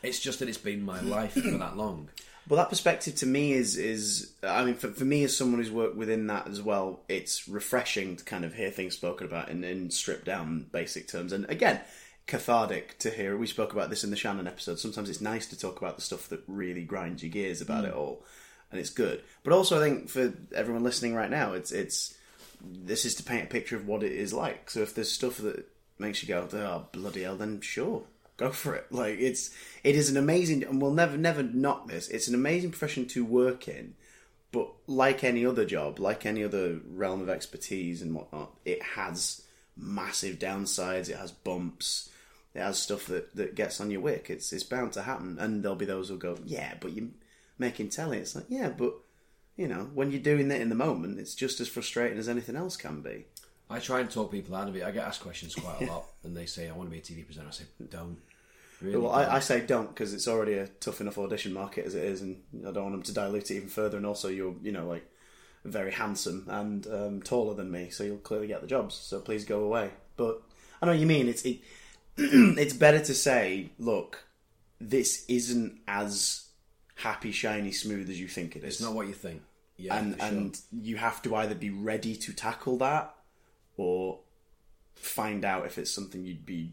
It's 0.02 0.20
just 0.20 0.38
that 0.38 0.48
it's 0.48 0.58
been 0.58 0.84
my 0.84 1.00
life 1.00 1.32
for 1.32 1.40
that 1.58 1.76
long. 1.76 2.08
Well, 2.48 2.56
that 2.56 2.70
perspective 2.70 3.14
to 3.16 3.26
me 3.26 3.52
is 3.52 3.76
is 3.76 4.32
I 4.42 4.64
mean, 4.64 4.74
for, 4.74 4.88
for 4.88 5.04
me 5.04 5.22
as 5.24 5.36
someone 5.36 5.60
who's 5.60 5.70
worked 5.70 5.96
within 5.96 6.28
that 6.28 6.48
as 6.48 6.62
well, 6.62 7.00
it's 7.08 7.46
refreshing 7.46 8.16
to 8.16 8.24
kind 8.24 8.44
of 8.44 8.54
hear 8.54 8.70
things 8.70 8.94
spoken 8.94 9.26
about 9.26 9.50
in, 9.50 9.64
in 9.64 9.90
stripped 9.90 10.24
down 10.24 10.66
basic 10.72 11.08
terms, 11.08 11.32
and 11.32 11.44
again, 11.50 11.80
cathartic 12.26 12.98
to 13.00 13.10
hear. 13.10 13.36
We 13.36 13.46
spoke 13.46 13.74
about 13.74 13.90
this 13.90 14.02
in 14.02 14.10
the 14.10 14.16
Shannon 14.16 14.46
episode. 14.46 14.78
Sometimes 14.78 15.10
it's 15.10 15.20
nice 15.20 15.46
to 15.48 15.58
talk 15.58 15.78
about 15.78 15.96
the 15.96 16.02
stuff 16.02 16.28
that 16.30 16.42
really 16.46 16.84
grinds 16.84 17.22
your 17.22 17.30
gears 17.30 17.60
about 17.60 17.84
mm. 17.84 17.88
it 17.88 17.94
all, 17.94 18.24
and 18.70 18.80
it's 18.80 18.90
good. 18.90 19.22
But 19.42 19.52
also, 19.52 19.78
I 19.78 19.86
think 19.86 20.08
for 20.08 20.32
everyone 20.54 20.84
listening 20.84 21.14
right 21.14 21.30
now, 21.30 21.52
it's 21.52 21.70
it's 21.70 22.14
this 22.62 23.04
is 23.04 23.14
to 23.16 23.22
paint 23.22 23.44
a 23.44 23.48
picture 23.48 23.76
of 23.76 23.86
what 23.86 24.02
it 24.02 24.12
is 24.12 24.32
like. 24.32 24.70
So 24.70 24.80
if 24.80 24.94
there's 24.94 25.12
stuff 25.12 25.36
that 25.38 25.68
makes 25.98 26.22
you 26.22 26.28
go, 26.28 26.48
"Oh 26.50 26.86
bloody 26.92 27.24
hell," 27.24 27.36
then 27.36 27.60
sure, 27.60 28.04
go 28.38 28.50
for 28.50 28.74
it. 28.74 28.90
Like 28.90 29.18
it's 29.18 29.50
it 29.84 29.94
is 29.94 30.08
an 30.08 30.16
amazing, 30.16 30.64
and 30.64 30.80
we'll 30.80 30.92
never 30.92 31.18
never 31.18 31.42
knock 31.42 31.88
this. 31.88 32.08
It's 32.08 32.28
an 32.28 32.34
amazing 32.34 32.70
profession 32.70 33.06
to 33.08 33.24
work 33.24 33.68
in, 33.68 33.94
but 34.50 34.70
like 34.86 35.22
any 35.22 35.44
other 35.44 35.66
job, 35.66 35.98
like 35.98 36.24
any 36.24 36.42
other 36.42 36.80
realm 36.88 37.20
of 37.20 37.28
expertise 37.28 38.00
and 38.00 38.14
whatnot, 38.14 38.52
it 38.64 38.82
has 38.82 39.42
massive 39.76 40.38
downsides. 40.38 41.10
It 41.10 41.16
has 41.16 41.32
bumps. 41.32 42.08
It 42.54 42.60
has 42.60 42.78
stuff 42.78 43.06
that, 43.06 43.36
that 43.36 43.54
gets 43.54 43.80
on 43.80 43.90
your 43.90 44.00
wick. 44.00 44.30
It's 44.30 44.52
it's 44.52 44.64
bound 44.64 44.94
to 44.94 45.02
happen, 45.02 45.36
and 45.38 45.62
there'll 45.62 45.76
be 45.76 45.84
those 45.84 46.08
who'll 46.08 46.16
go, 46.16 46.38
"Yeah, 46.46 46.74
but 46.80 46.92
you're 46.92 47.08
making 47.58 47.90
telly." 47.90 48.18
It's 48.18 48.34
like, 48.34 48.46
yeah, 48.48 48.70
but 48.70 48.94
you 49.56 49.68
know, 49.68 49.90
when 49.92 50.10
you're 50.10 50.20
doing 50.20 50.48
that 50.48 50.60
in 50.60 50.68
the 50.68 50.74
moment, 50.74 51.18
it's 51.18 51.34
just 51.34 51.60
as 51.60 51.68
frustrating 51.68 52.18
as 52.18 52.28
anything 52.28 52.56
else 52.56 52.76
can 52.76 53.02
be. 53.02 53.26
I 53.70 53.80
try 53.80 54.00
and 54.00 54.10
talk 54.10 54.30
people 54.30 54.54
out 54.54 54.68
of 54.68 54.76
it. 54.76 54.82
I 54.82 54.90
get 54.90 55.06
asked 55.06 55.20
questions 55.20 55.54
quite 55.54 55.82
a 55.82 55.86
lot, 55.86 56.04
and 56.24 56.36
they 56.36 56.46
say, 56.46 56.68
"I 56.68 56.72
want 56.72 56.88
to 56.88 56.92
be 56.92 56.98
a 56.98 57.02
TV 57.02 57.24
presenter." 57.24 57.48
I 57.48 57.52
say, 57.52 57.64
"Don't." 57.90 58.18
Really 58.80 58.96
Well, 58.96 59.12
don't. 59.12 59.28
I, 59.28 59.36
I 59.36 59.40
say 59.40 59.60
don't 59.60 59.88
because 59.88 60.14
it's 60.14 60.28
already 60.28 60.54
a 60.54 60.68
tough 60.68 61.00
enough 61.00 61.18
audition 61.18 61.52
market 61.52 61.84
as 61.84 61.94
it 61.94 62.04
is, 62.04 62.22
and 62.22 62.40
I 62.66 62.70
don't 62.70 62.84
want 62.84 62.92
them 62.92 63.02
to 63.02 63.12
dilute 63.12 63.50
it 63.50 63.56
even 63.56 63.68
further. 63.68 63.96
And 63.96 64.06
also, 64.06 64.28
you're 64.28 64.54
you 64.62 64.72
know 64.72 64.86
like 64.86 65.04
very 65.64 65.92
handsome 65.92 66.46
and 66.48 66.86
um, 66.86 67.22
taller 67.22 67.54
than 67.54 67.70
me, 67.70 67.90
so 67.90 68.04
you'll 68.04 68.18
clearly 68.18 68.46
get 68.46 68.60
the 68.60 68.66
jobs. 68.66 68.94
So 68.94 69.20
please 69.20 69.44
go 69.44 69.64
away. 69.64 69.90
But 70.16 70.42
I 70.80 70.86
know 70.86 70.92
what 70.92 71.00
you 71.00 71.06
mean. 71.06 71.28
It's 71.28 71.42
it, 71.42 71.60
it's 72.16 72.74
better 72.74 73.00
to 73.00 73.14
say, 73.14 73.70
look, 73.78 74.24
this 74.80 75.24
isn't 75.28 75.80
as 75.86 76.46
happy, 76.94 77.32
shiny, 77.32 77.72
smooth 77.72 78.08
as 78.08 78.20
you 78.20 78.28
think 78.28 78.56
it 78.56 78.64
is. 78.64 78.74
it's 78.74 78.80
not 78.80 78.94
what 78.94 79.06
you 79.06 79.12
think. 79.12 79.42
Yeah, 79.76 79.96
and 79.96 80.16
sure. 80.16 80.26
and 80.26 80.60
you 80.72 80.96
have 80.96 81.22
to 81.22 81.36
either 81.36 81.54
be 81.54 81.70
ready 81.70 82.16
to 82.16 82.32
tackle 82.32 82.78
that 82.78 83.14
or 83.78 84.18
find 84.94 85.44
out 85.46 85.64
if 85.64 85.78
it's 85.78 85.90
something 85.90 86.24
you'd 86.26 86.44
be 86.44 86.72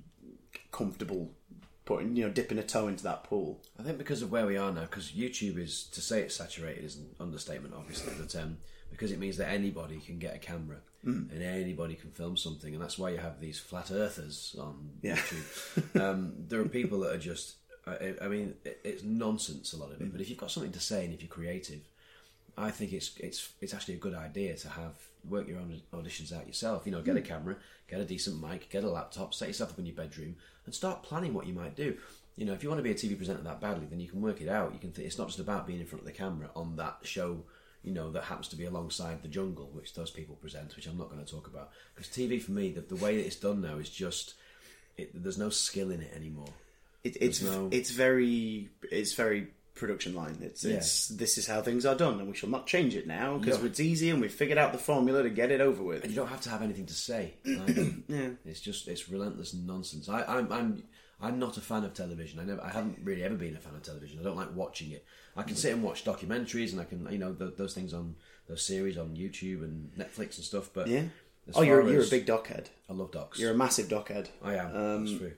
comfortable 0.71 1.31
putting 1.85 2.15
you 2.15 2.25
know 2.25 2.31
dipping 2.31 2.57
a 2.57 2.63
toe 2.63 2.87
into 2.87 3.03
that 3.03 3.23
pool 3.23 3.61
I 3.79 3.83
think 3.83 3.97
because 3.99 4.21
of 4.23 4.31
where 4.31 4.45
we 4.47 4.57
are 4.57 4.71
now, 4.71 4.81
because 4.81 5.11
YouTube 5.11 5.57
is 5.57 5.83
to 5.93 6.01
say 6.01 6.21
it's 6.21 6.35
saturated 6.35 6.83
is 6.83 6.97
an 6.97 7.07
understatement, 7.19 7.73
obviously, 7.77 8.13
but 8.19 8.35
um, 8.35 8.57
because 8.89 9.11
it 9.11 9.19
means 9.19 9.37
that 9.37 9.49
anybody 9.49 9.99
can 9.99 10.19
get 10.19 10.35
a 10.35 10.39
camera 10.39 10.77
Hmm. 11.03 11.29
and 11.31 11.43
anybody 11.43 11.93
can 11.93 12.09
film 12.09 12.35
something, 12.35 12.73
and 12.73 12.81
that's 12.81 12.97
why 12.97 13.11
you 13.11 13.17
have 13.19 13.39
these 13.39 13.59
flat 13.59 13.91
earthers 13.91 14.55
on 14.59 14.89
Yeah. 15.03 15.17
YouTube. 15.17 16.01
um, 16.01 16.33
there 16.47 16.59
are 16.61 16.67
people 16.67 17.01
that 17.01 17.13
are 17.13 17.19
just, 17.19 17.57
I, 17.85 18.15
I 18.23 18.27
mean, 18.27 18.55
it, 18.65 18.79
it's 18.83 19.03
nonsense 19.03 19.71
a 19.73 19.77
lot 19.77 19.91
of 19.91 20.01
it. 20.01 20.11
But 20.11 20.19
if 20.19 20.29
you've 20.29 20.39
got 20.39 20.49
something 20.49 20.71
to 20.71 20.79
say 20.79 21.05
and 21.05 21.13
if 21.13 21.21
you're 21.21 21.29
creative, 21.29 21.81
I 22.57 22.71
think 22.71 22.91
it's 22.91 23.15
it's 23.19 23.49
it's 23.61 23.75
actually 23.75 23.93
a 23.93 23.97
good 23.97 24.15
idea 24.15 24.55
to 24.55 24.69
have 24.69 24.95
work 25.29 25.47
your 25.47 25.59
own 25.59 25.81
auditions 25.93 26.33
out 26.33 26.47
yourself. 26.47 26.85
You 26.85 26.91
know, 26.91 27.01
get 27.01 27.17
a 27.17 27.19
hmm. 27.19 27.25
camera, 27.25 27.55
get 27.87 27.99
a 27.99 28.05
decent 28.05 28.41
mic, 28.41 28.69
get 28.69 28.83
a 28.83 28.89
laptop, 28.89 29.33
set 29.33 29.47
yourself 29.47 29.71
up 29.71 29.79
in 29.79 29.85
your 29.85 29.95
bedroom, 29.95 30.35
and 30.65 30.73
start 30.73 31.03
planning 31.03 31.33
what 31.33 31.47
you 31.47 31.53
might 31.53 31.75
do. 31.75 31.97
You 32.37 32.45
know, 32.45 32.53
if 32.53 32.63
you 32.63 32.69
want 32.69 32.79
to 32.79 32.83
be 32.83 32.91
a 32.91 32.95
TV 32.95 33.15
presenter 33.15 33.43
that 33.43 33.61
badly, 33.61 33.87
then 33.89 33.99
you 33.99 34.09
can 34.09 34.21
work 34.21 34.41
it 34.41 34.49
out. 34.49 34.73
You 34.73 34.79
can. 34.79 34.91
Th- 34.91 35.05
it's 35.05 35.17
not 35.17 35.27
just 35.27 35.39
about 35.39 35.67
being 35.67 35.79
in 35.79 35.85
front 35.85 36.01
of 36.01 36.05
the 36.05 36.11
camera 36.11 36.49
on 36.55 36.75
that 36.77 36.97
show. 37.03 37.43
You 37.83 37.93
know, 37.93 38.11
that 38.11 38.23
happens 38.23 38.47
to 38.47 38.55
be 38.55 38.65
alongside 38.65 39.21
the 39.21 39.27
jungle, 39.27 39.69
which 39.71 39.93
those 39.93 40.09
people 40.09 40.35
present, 40.35 40.75
which 40.75 40.87
I'm 40.87 40.97
not 40.97 41.09
going 41.09 41.23
to 41.23 41.31
talk 41.31 41.45
about. 41.45 41.69
Because 41.93 42.11
TV 42.11 42.41
for 42.41 42.51
me, 42.51 42.71
the, 42.71 42.81
the 42.81 42.95
way 42.95 43.15
that 43.17 43.25
it's 43.25 43.35
done 43.35 43.61
now 43.61 43.77
is 43.77 43.89
just 43.89 44.33
it, 44.97 45.11
there's 45.23 45.37
no 45.37 45.49
skill 45.49 45.91
in 45.91 46.01
it 46.01 46.13
anymore. 46.15 46.47
it, 47.03 47.17
it's 47.19 47.39
There's 47.39 47.55
no- 47.55 47.69
it's 47.71 47.91
very 47.91 48.69
it's 48.91 49.13
very 49.13 49.47
production 49.75 50.15
line 50.15 50.37
it's 50.41 50.63
it's 50.63 51.09
this 51.09 51.37
is 51.37 51.45
how 51.47 51.61
things 51.61 51.85
are 51.85 51.95
done 51.95 52.19
and 52.19 52.27
we 52.29 52.33
shall 52.35 52.49
not 52.49 52.65
change 52.65 52.95
it 52.95 53.05
now 53.05 53.37
because 53.37 53.59
Yeah. 53.59 53.65
it's 53.65 53.79
easy 53.81 54.09
and 54.09 54.21
we've 54.21 54.33
figured 54.33 54.57
out 54.57 54.71
the 54.71 54.77
formula 54.79 55.21
to 55.23 55.29
get 55.29 55.51
it 55.51 55.59
over 55.61 55.83
with 55.83 56.03
and 56.03 56.11
you 56.11 56.15
don't 56.15 56.29
have 56.29 56.41
to 56.41 56.49
have 56.49 56.61
anything 56.61 56.85
to 56.85 56.93
say. 56.93 57.33
Yeah. 58.07 58.29
It's 58.45 58.61
just 58.61 58.87
it's 58.87 59.09
relentless 59.09 59.53
nonsense. 59.53 60.07
I, 60.09 60.23
I'm 60.23 60.51
I'm 60.51 60.83
I'm 61.21 61.39
not 61.39 61.57
a 61.57 61.61
fan 61.61 61.83
of 61.83 61.93
television. 61.93 62.39
I 62.39 62.43
never 62.43 62.61
I 62.63 62.69
haven't 62.69 62.99
really 63.03 63.23
ever 63.23 63.35
been 63.35 63.55
a 63.55 63.59
fan 63.59 63.75
of 63.75 63.83
television. 63.83 64.19
I 64.19 64.23
don't 64.23 64.37
like 64.37 64.53
watching 64.55 64.91
it. 64.91 65.05
I 65.35 65.43
can 65.43 65.55
sit 65.55 65.73
and 65.73 65.83
watch 65.83 66.03
documentaries 66.05 66.71
and 66.71 66.79
I 66.81 66.85
can 66.85 67.07
you 67.11 67.17
know 67.17 67.33
th- 67.33 67.55
those 67.57 67.73
things 67.73 67.93
on 67.93 68.15
those 68.47 68.63
series 68.63 68.97
on 68.97 69.15
YouTube 69.15 69.63
and 69.63 69.91
Netflix 69.97 70.35
and 70.37 70.45
stuff. 70.45 70.69
But 70.73 70.87
yeah 70.87 71.03
as 71.47 71.55
oh 71.57 71.61
you're 71.61 71.87
you're 71.91 72.03
a 72.03 72.07
big 72.07 72.25
doc 72.25 72.47
head 72.47 72.69
I 72.89 72.93
love 72.93 73.11
docs. 73.11 73.39
you're 73.39 73.51
a 73.51 73.57
massive 73.57 73.87
doc 73.89 74.09
head 74.09 74.29
I 74.43 74.55
am. 74.55 74.75
Um, 74.75 75.05
that's 75.05 75.17
true. 75.17 75.33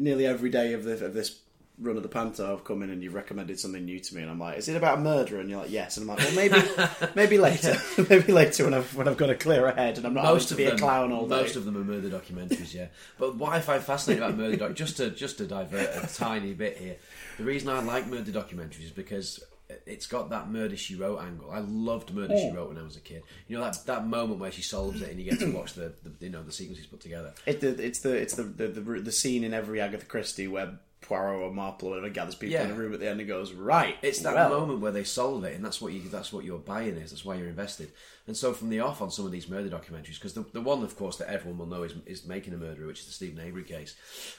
nearly 0.00 0.26
every 0.26 0.50
day 0.50 0.72
of, 0.72 0.82
the, 0.84 1.04
of 1.06 1.14
this 1.14 1.38
run 1.78 1.96
of 1.96 2.02
the 2.02 2.08
panto, 2.08 2.52
I've 2.52 2.64
come 2.64 2.82
in 2.82 2.90
and 2.90 3.02
you've 3.02 3.14
recommended 3.14 3.58
something 3.58 3.84
new 3.84 3.98
to 3.98 4.14
me, 4.14 4.22
and 4.22 4.30
I'm 4.30 4.38
like, 4.38 4.58
"Is 4.58 4.68
it 4.68 4.76
about 4.76 4.98
a 4.98 5.00
murder?" 5.00 5.40
And 5.40 5.48
you're 5.48 5.60
like, 5.60 5.70
"Yes," 5.70 5.96
and 5.96 6.08
I'm 6.08 6.16
like, 6.16 6.24
"Well, 6.24 6.34
maybe, 6.34 6.62
maybe 7.14 7.38
later, 7.38 7.76
maybe 8.10 8.32
later 8.32 8.64
when 8.64 8.74
I've 8.74 8.94
when 8.94 9.08
I've 9.08 9.16
got 9.16 9.30
a 9.30 9.34
clearer 9.34 9.72
head 9.72 9.96
and 9.96 10.06
I'm 10.06 10.14
not 10.14 10.24
Most 10.24 10.50
of 10.50 10.56
to 10.56 10.62
be 10.62 10.64
them, 10.66 10.76
a 10.76 10.78
clown 10.78 11.12
all 11.12 11.26
day." 11.26 11.36
most 11.36 11.56
of 11.56 11.64
them 11.64 11.76
are 11.76 11.84
murder 11.84 12.08
documentaries, 12.08 12.74
yeah. 12.74 12.86
But 13.18 13.36
what 13.36 13.52
I 13.52 13.60
find 13.60 13.82
fascinating 13.82 14.22
about 14.22 14.36
murder 14.36 14.56
doc, 14.56 14.74
just 14.74 14.96
to 14.98 15.10
just 15.10 15.38
to 15.38 15.46
divert 15.46 16.04
a 16.04 16.14
tiny 16.14 16.54
bit 16.54 16.76
here, 16.76 16.96
the 17.38 17.44
reason 17.44 17.68
I 17.68 17.80
like 17.82 18.06
murder 18.06 18.30
documentaries 18.30 18.84
is 18.84 18.90
because 18.90 19.42
it's 19.86 20.06
got 20.06 20.30
that 20.30 20.50
murder 20.50 20.76
she 20.76 20.94
wrote 20.94 21.20
angle. 21.20 21.50
I 21.50 21.60
loved 21.60 22.14
murder 22.14 22.36
she 22.36 22.50
oh. 22.52 22.54
wrote 22.54 22.68
when 22.68 22.78
I 22.78 22.82
was 22.82 22.96
a 22.96 23.00
kid. 23.00 23.22
You 23.48 23.58
know 23.58 23.64
that 23.64 23.84
that 23.86 24.06
moment 24.06 24.40
where 24.40 24.52
she 24.52 24.62
solves 24.62 25.00
it 25.02 25.10
and 25.10 25.20
you 25.20 25.30
get 25.30 25.40
to 25.40 25.50
watch 25.52 25.74
the, 25.74 25.92
the 26.02 26.26
you 26.26 26.30
know 26.30 26.42
the 26.42 26.52
sequences 26.52 26.86
put 26.86 27.00
together. 27.00 27.32
It, 27.46 27.60
the, 27.60 27.68
it's 27.82 28.00
the 28.00 28.14
it's 28.14 28.34
the, 28.34 28.42
the 28.42 28.68
the 28.68 28.80
the 29.00 29.12
scene 29.12 29.44
in 29.44 29.54
every 29.54 29.80
Agatha 29.80 30.06
Christie 30.06 30.48
where 30.48 30.78
Poirot 31.02 31.40
or 31.42 31.52
Marple 31.52 31.88
or 31.88 31.90
whatever 31.92 32.08
gathers 32.08 32.34
people 32.34 32.52
Yeah. 32.54 32.64
in 32.64 32.70
a 32.70 32.74
room 32.74 32.94
at 32.94 33.00
the 33.00 33.08
end 33.08 33.20
and 33.20 33.28
goes, 33.28 33.52
"Right, 33.52 33.96
It's 34.02 34.20
that 34.20 34.34
well, 34.34 34.48
moment 34.60 34.80
where 34.80 34.92
they 34.92 35.04
solve 35.04 35.44
it, 35.44 35.54
and 35.54 35.64
that's 35.64 35.80
what 35.80 35.92
you 35.92 36.08
that's 36.08 36.32
what 36.32 36.44
your 36.44 36.58
buy-in 36.58 36.96
is. 36.96 37.10
That's 37.10 37.24
why 37.24 37.34
you're 37.36 37.48
invested. 37.48 37.92
And 38.28 38.36
so 38.36 38.52
from 38.52 38.68
the 38.70 38.78
off 38.78 39.02
on 39.02 39.10
some 39.10 39.26
of 39.26 39.32
these 39.32 39.48
murder 39.48 39.68
documentaries, 39.68 40.14
because 40.14 40.32
the, 40.34 40.44
the 40.52 40.60
one, 40.60 40.84
of 40.84 40.96
course, 40.96 41.16
that 41.16 41.28
everyone 41.28 41.58
will 41.58 41.66
know 41.66 41.82
is, 41.82 41.92
is 42.06 42.24
making 42.24 42.54
a 42.54 42.56
murderer, 42.56 42.86
which 42.86 43.00
is 43.00 43.06
the 43.06 43.12
Steven 43.12 43.44
Avery 43.44 43.64
case. 43.64 43.96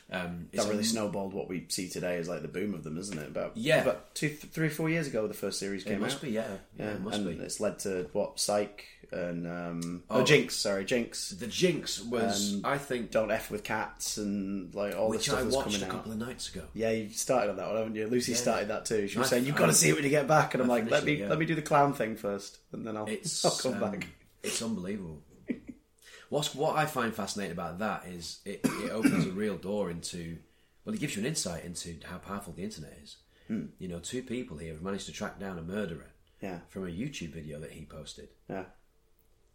Um, 0.09 0.47
it's 0.53 0.63
That 0.63 0.69
really 0.69 0.83
a- 0.83 0.85
snowballed 0.85 1.33
what 1.33 1.49
we 1.49 1.65
see 1.67 1.89
today 1.89 2.15
is 2.15 2.29
like 2.29 2.41
the 2.43 2.47
boom 2.47 2.73
of 2.73 2.85
them, 2.85 2.97
isn't 2.97 3.17
it? 3.19 3.27
About 3.27 3.57
Yeah. 3.57 3.81
about 3.81 4.15
two, 4.15 4.29
th- 4.29 4.39
three, 4.53 4.69
four 4.69 4.89
years 4.89 5.07
ago, 5.07 5.27
the 5.27 5.33
first 5.33 5.59
series 5.59 5.81
It 5.83 5.89
came 5.89 5.99
must 5.99 6.15
out. 6.15 6.21
be, 6.21 6.29
yeah, 6.31 6.47
yeah, 6.79 6.91
it 6.91 7.01
must 7.01 7.17
and 7.17 7.37
be. 7.37 7.43
it's 7.43 7.59
led 7.59 7.77
to 7.79 8.07
what 8.13 8.39
Psych 8.39 8.85
and 9.11 9.45
um, 9.45 10.03
oh, 10.09 10.21
Oh. 10.21 10.23
Jinx, 10.23 10.55
sorry, 10.55 10.85
Jinx. 10.85 11.29
The 11.31 11.45
Jinx 11.47 12.01
was, 12.01 12.55
Um, 12.55 12.61
I 12.63 12.77
think, 12.77 13.11
Don't 13.11 13.31
f 13.31 13.51
with 13.51 13.63
cats 13.65 14.17
and 14.17 14.73
like 14.73 14.95
all 14.95 15.09
the 15.09 15.17
which 15.17 15.27
stuff 15.27 15.39
I 15.39 15.43
watched 15.43 15.81
a 15.81 15.85
out. 15.85 15.91
couple 15.91 16.13
of 16.13 16.17
nights 16.17 16.47
ago. 16.55 16.65
Yeah, 16.73 16.91
you 16.91 17.09
started 17.09 17.51
on 17.51 17.57
that 17.57 17.67
one, 17.67 17.77
haven't 17.77 17.95
you? 17.95 18.07
Lucy 18.07 18.31
Yeah. 18.33 18.37
started 18.37 18.67
that 18.69 18.85
too. 18.85 19.07
She 19.07 19.17
was 19.17 19.27
I- 19.27 19.31
saying 19.31 19.45
you've 19.45 19.55
I- 19.55 19.59
got 19.59 19.65
to 19.67 19.73
see 19.73 19.89
it 19.89 19.95
when 19.95 20.03
you 20.03 20.09
get 20.09 20.27
back, 20.27 20.53
and 20.53 20.63
I'm 20.63 20.69
I 20.69 20.75
like, 20.75 20.89
let 20.89 21.03
me 21.03 21.13
yeah. 21.15 21.27
let 21.29 21.39
me 21.39 21.45
do 21.45 21.55
the 21.55 21.61
clown 21.61 21.93
thing 21.93 22.15
first, 22.15 22.59
and 22.71 22.85
then 22.85 22.95
I'll 22.97 23.07
I'll 23.45 23.51
come 23.51 23.73
um, 23.75 23.79
back. 23.91 24.07
It's 24.43 24.61
unbelievable. 24.61 25.21
What's 26.29 26.55
what 26.55 26.75
I 26.75 26.85
find 26.85 27.13
fascinating 27.13 27.51
about 27.53 27.79
that 27.79 28.05
is 28.07 28.39
it, 28.45 28.61
it 28.63 28.91
opens 28.91 29.25
a 29.27 29.31
real 29.43 29.57
door 29.57 29.89
into 29.91 30.37
well, 30.85 30.93
it 30.95 30.99
gives 30.99 31.15
you 31.15 31.21
an 31.21 31.27
insight 31.27 31.63
into 31.63 31.95
how 32.05 32.17
powerful 32.17 32.53
the 32.53 32.63
internet 32.63 32.97
is. 33.03 33.17
Hmm. 33.47 33.65
You 33.77 33.87
know, 33.87 33.99
two 33.99 34.23
people 34.23 34.57
here 34.57 34.73
have 34.73 34.81
managed 34.81 35.05
to 35.07 35.11
track 35.11 35.39
down 35.39 35.57
a 35.57 35.61
murderer 35.61 36.11
Yeah, 36.41 36.59
from 36.69 36.83
a 36.87 36.91
YouTube 36.91 37.33
video 37.33 37.59
that 37.59 37.71
he 37.71 37.85
posted. 37.85 38.29
yeah. 38.49 38.65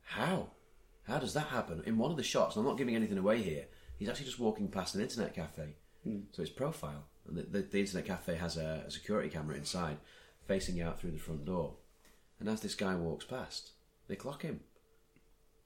How? 0.03 0.49
How 1.07 1.19
does 1.19 1.35
that 1.35 1.49
happen? 1.49 1.83
In 1.87 1.99
one 1.99 2.11
of 2.11 2.17
the 2.17 2.23
shots, 2.23 2.57
and 2.57 2.65
I'm 2.65 2.71
not 2.71 2.79
giving 2.79 2.95
anything 2.97 3.19
away 3.19 3.43
here, 3.43 3.67
he's 3.99 4.09
actually 4.09 4.27
just 4.27 4.39
walking 4.39 4.69
past 4.69 4.95
an 4.95 5.01
internet 5.03 5.35
cafe. 5.35 5.77
So 6.33 6.43
it's 6.43 6.51
profile. 6.51 7.05
And 7.27 7.37
the, 7.37 7.43
the, 7.43 7.63
the 7.63 7.81
internet 7.81 8.07
cafe 8.07 8.37
has 8.37 8.57
a, 8.57 8.85
a 8.87 8.91
security 8.91 9.29
camera 9.29 9.57
inside, 9.57 9.99
facing 10.47 10.81
out 10.81 11.01
through 11.01 11.11
the 11.13 11.19
front 11.19 11.45
door. 11.45 11.75
And 12.41 12.49
as 12.49 12.61
this 12.61 12.75
guy 12.75 12.95
walks 12.95 13.25
past, 13.25 13.71
they 14.09 14.17
clock 14.17 14.43
him. 14.43 14.61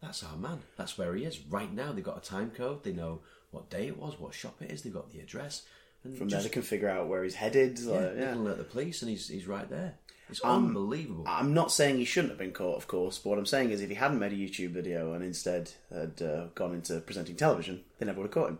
That's 0.00 0.22
our 0.24 0.36
man. 0.36 0.60
That's 0.76 0.98
where 0.98 1.14
he 1.14 1.24
is 1.24 1.40
right 1.48 1.72
now. 1.72 1.92
They've 1.92 2.02
got 2.02 2.18
a 2.18 2.28
time 2.28 2.50
code. 2.50 2.82
They 2.82 2.92
know 2.92 3.20
what 3.50 3.70
day 3.70 3.86
it 3.86 3.98
was, 3.98 4.18
what 4.18 4.34
shop 4.34 4.56
it 4.60 4.70
is. 4.70 4.82
They've 4.82 4.92
got 4.92 5.12
the 5.12 5.20
address. 5.20 5.62
And 6.02 6.18
From 6.18 6.28
just, 6.28 6.42
there, 6.42 6.48
they 6.48 6.52
can 6.52 6.62
figure 6.62 6.88
out 6.88 7.06
where 7.06 7.22
he's 7.22 7.36
headed. 7.36 7.78
yeah, 7.78 7.92
like, 7.92 8.14
they 8.14 8.20
yeah. 8.22 8.30
can 8.30 8.38
alert 8.38 8.58
the 8.58 8.64
police, 8.64 9.02
and 9.02 9.10
he's 9.10 9.28
he's 9.28 9.46
right 9.46 9.70
there. 9.70 9.94
It's 10.28 10.44
Um, 10.44 10.66
unbelievable. 10.66 11.24
I'm 11.28 11.54
not 11.54 11.70
saying 11.70 11.98
he 11.98 12.04
shouldn't 12.04 12.32
have 12.32 12.38
been 12.38 12.50
caught, 12.52 12.76
of 12.76 12.88
course, 12.88 13.18
but 13.18 13.30
what 13.30 13.38
I'm 13.38 13.46
saying 13.46 13.70
is 13.70 13.80
if 13.80 13.88
he 13.88 13.94
hadn't 13.94 14.18
made 14.18 14.32
a 14.32 14.36
YouTube 14.36 14.70
video 14.70 15.12
and 15.12 15.22
instead 15.22 15.70
had 15.92 16.20
uh, 16.20 16.46
gone 16.56 16.74
into 16.74 16.98
presenting 17.00 17.36
television, 17.36 17.84
they 17.98 18.06
never 18.06 18.20
would 18.20 18.26
have 18.28 18.34
caught 18.34 18.48
him. 18.50 18.58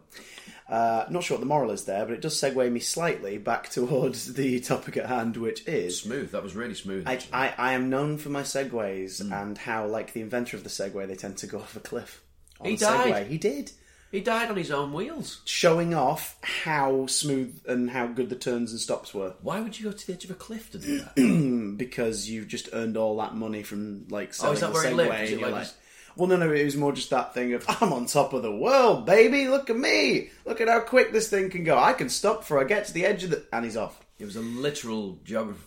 Uh, 0.72 1.06
not 1.10 1.22
sure 1.22 1.36
what 1.36 1.40
the 1.40 1.46
moral 1.46 1.70
is 1.70 1.84
there, 1.84 2.06
but 2.06 2.14
it 2.14 2.22
does 2.22 2.34
segue 2.34 2.72
me 2.72 2.80
slightly 2.80 3.36
back 3.36 3.68
towards 3.68 4.32
the 4.34 4.58
topic 4.72 4.96
at 4.96 5.04
hand, 5.06 5.36
which 5.36 5.68
is 5.68 6.00
smooth. 6.00 6.30
That 6.32 6.42
was 6.42 6.56
really 6.56 6.74
smooth. 6.74 7.06
I. 7.06 7.20
I, 7.32 7.52
I 7.58 7.72
am 7.74 7.90
known 7.90 8.16
for 8.16 8.30
my 8.30 8.42
segues 8.42 9.20
Hmm. 9.22 9.32
and 9.34 9.58
how, 9.58 9.86
like 9.86 10.14
the 10.14 10.22
inventor 10.22 10.56
of 10.56 10.64
the 10.64 10.70
Segway, 10.70 11.06
they 11.06 11.14
tend 11.14 11.36
to 11.38 11.46
go 11.46 11.58
off 11.64 11.76
a 11.76 11.80
cliff. 11.80 12.22
He 12.62 12.70
a 12.74 12.76
Segway. 12.76 13.10
died. 13.10 13.26
He 13.26 13.36
did. 13.36 13.72
he 14.10 14.20
died 14.20 14.48
on 14.50 14.56
his 14.56 14.70
own 14.70 14.94
wheels. 14.94 15.42
Showing 15.44 15.92
off 15.94 16.38
how 16.42 17.06
smooth 17.06 17.60
and 17.66 17.90
how 17.90 18.06
good 18.06 18.30
the 18.30 18.36
turns 18.36 18.70
and 18.70 18.80
stops 18.80 19.12
were. 19.12 19.34
Why 19.42 19.60
would 19.60 19.78
you 19.78 19.84
go 19.90 19.92
to 19.96 20.06
the 20.06 20.14
edge 20.14 20.24
of 20.24 20.30
a 20.30 20.34
cliff 20.34 20.70
to 20.70 20.78
do 20.78 21.00
that? 21.00 21.76
because 21.76 22.30
you've 22.30 22.48
just 22.48 22.70
earned 22.72 22.96
all 22.96 23.16
that 23.18 23.34
money 23.34 23.62
from 23.62 24.06
like 24.08 24.32
selling 24.32 24.52
Oh, 24.52 24.54
is 24.54 24.60
that 24.60 24.66
the 24.68 24.72
where 24.72 24.88
he 24.88 24.94
lived? 24.94 25.12
Is 25.14 25.18
and 25.20 25.28
it 25.28 25.40
you're 25.40 25.50
like 25.50 25.58
like, 25.66 25.74
well, 26.16 26.28
no, 26.28 26.36
no, 26.36 26.50
it 26.52 26.64
was 26.64 26.76
more 26.76 26.92
just 26.92 27.10
that 27.10 27.34
thing 27.34 27.52
of 27.54 27.64
I'm 27.68 27.92
on 27.92 28.06
top 28.06 28.32
of 28.32 28.42
the 28.42 28.54
world, 28.54 29.06
baby. 29.06 29.48
Look 29.48 29.70
at 29.70 29.76
me. 29.76 30.30
Look 30.44 30.60
at 30.60 30.68
how 30.68 30.80
quick 30.80 31.12
this 31.12 31.28
thing 31.28 31.50
can 31.50 31.64
go. 31.64 31.78
I 31.78 31.92
can 31.92 32.08
stop 32.08 32.40
before 32.40 32.60
I 32.60 32.64
get 32.64 32.86
to 32.86 32.92
the 32.92 33.04
edge 33.06 33.24
of 33.24 33.30
the, 33.30 33.44
and 33.52 33.64
he's 33.64 33.76
off. 33.76 34.04
it 34.18 34.24
was 34.24 34.36
a 34.36 34.40
literal 34.40 35.18
geography. 35.24 35.60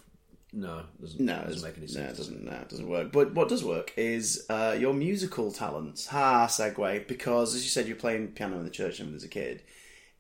No, 0.53 0.83
doesn't, 1.01 1.19
No, 1.19 1.43
doesn't 1.43 1.67
make 1.67 1.77
any 1.77 1.87
sense. 1.87 2.13
it 2.13 2.15
does 2.17 2.27
it? 2.29 2.31
doesn't. 2.31 2.45
No, 2.45 2.51
it 2.53 2.69
doesn't 2.69 2.87
work. 2.87 3.11
But 3.11 3.33
what 3.33 3.49
does 3.49 3.61
work 3.63 3.91
is 3.97 4.45
uh, 4.49 4.77
your 4.79 4.93
musical 4.93 5.51
talents. 5.51 6.07
Ha, 6.07 6.47
segue. 6.47 7.07
Because 7.07 7.53
as 7.55 7.63
you 7.63 7.69
said, 7.69 7.87
you're 7.87 7.97
playing 7.97 8.29
piano 8.29 8.57
in 8.57 8.63
the 8.63 8.69
church 8.69 8.99
when 9.01 9.13
as 9.13 9.25
a 9.25 9.27
kid. 9.27 9.63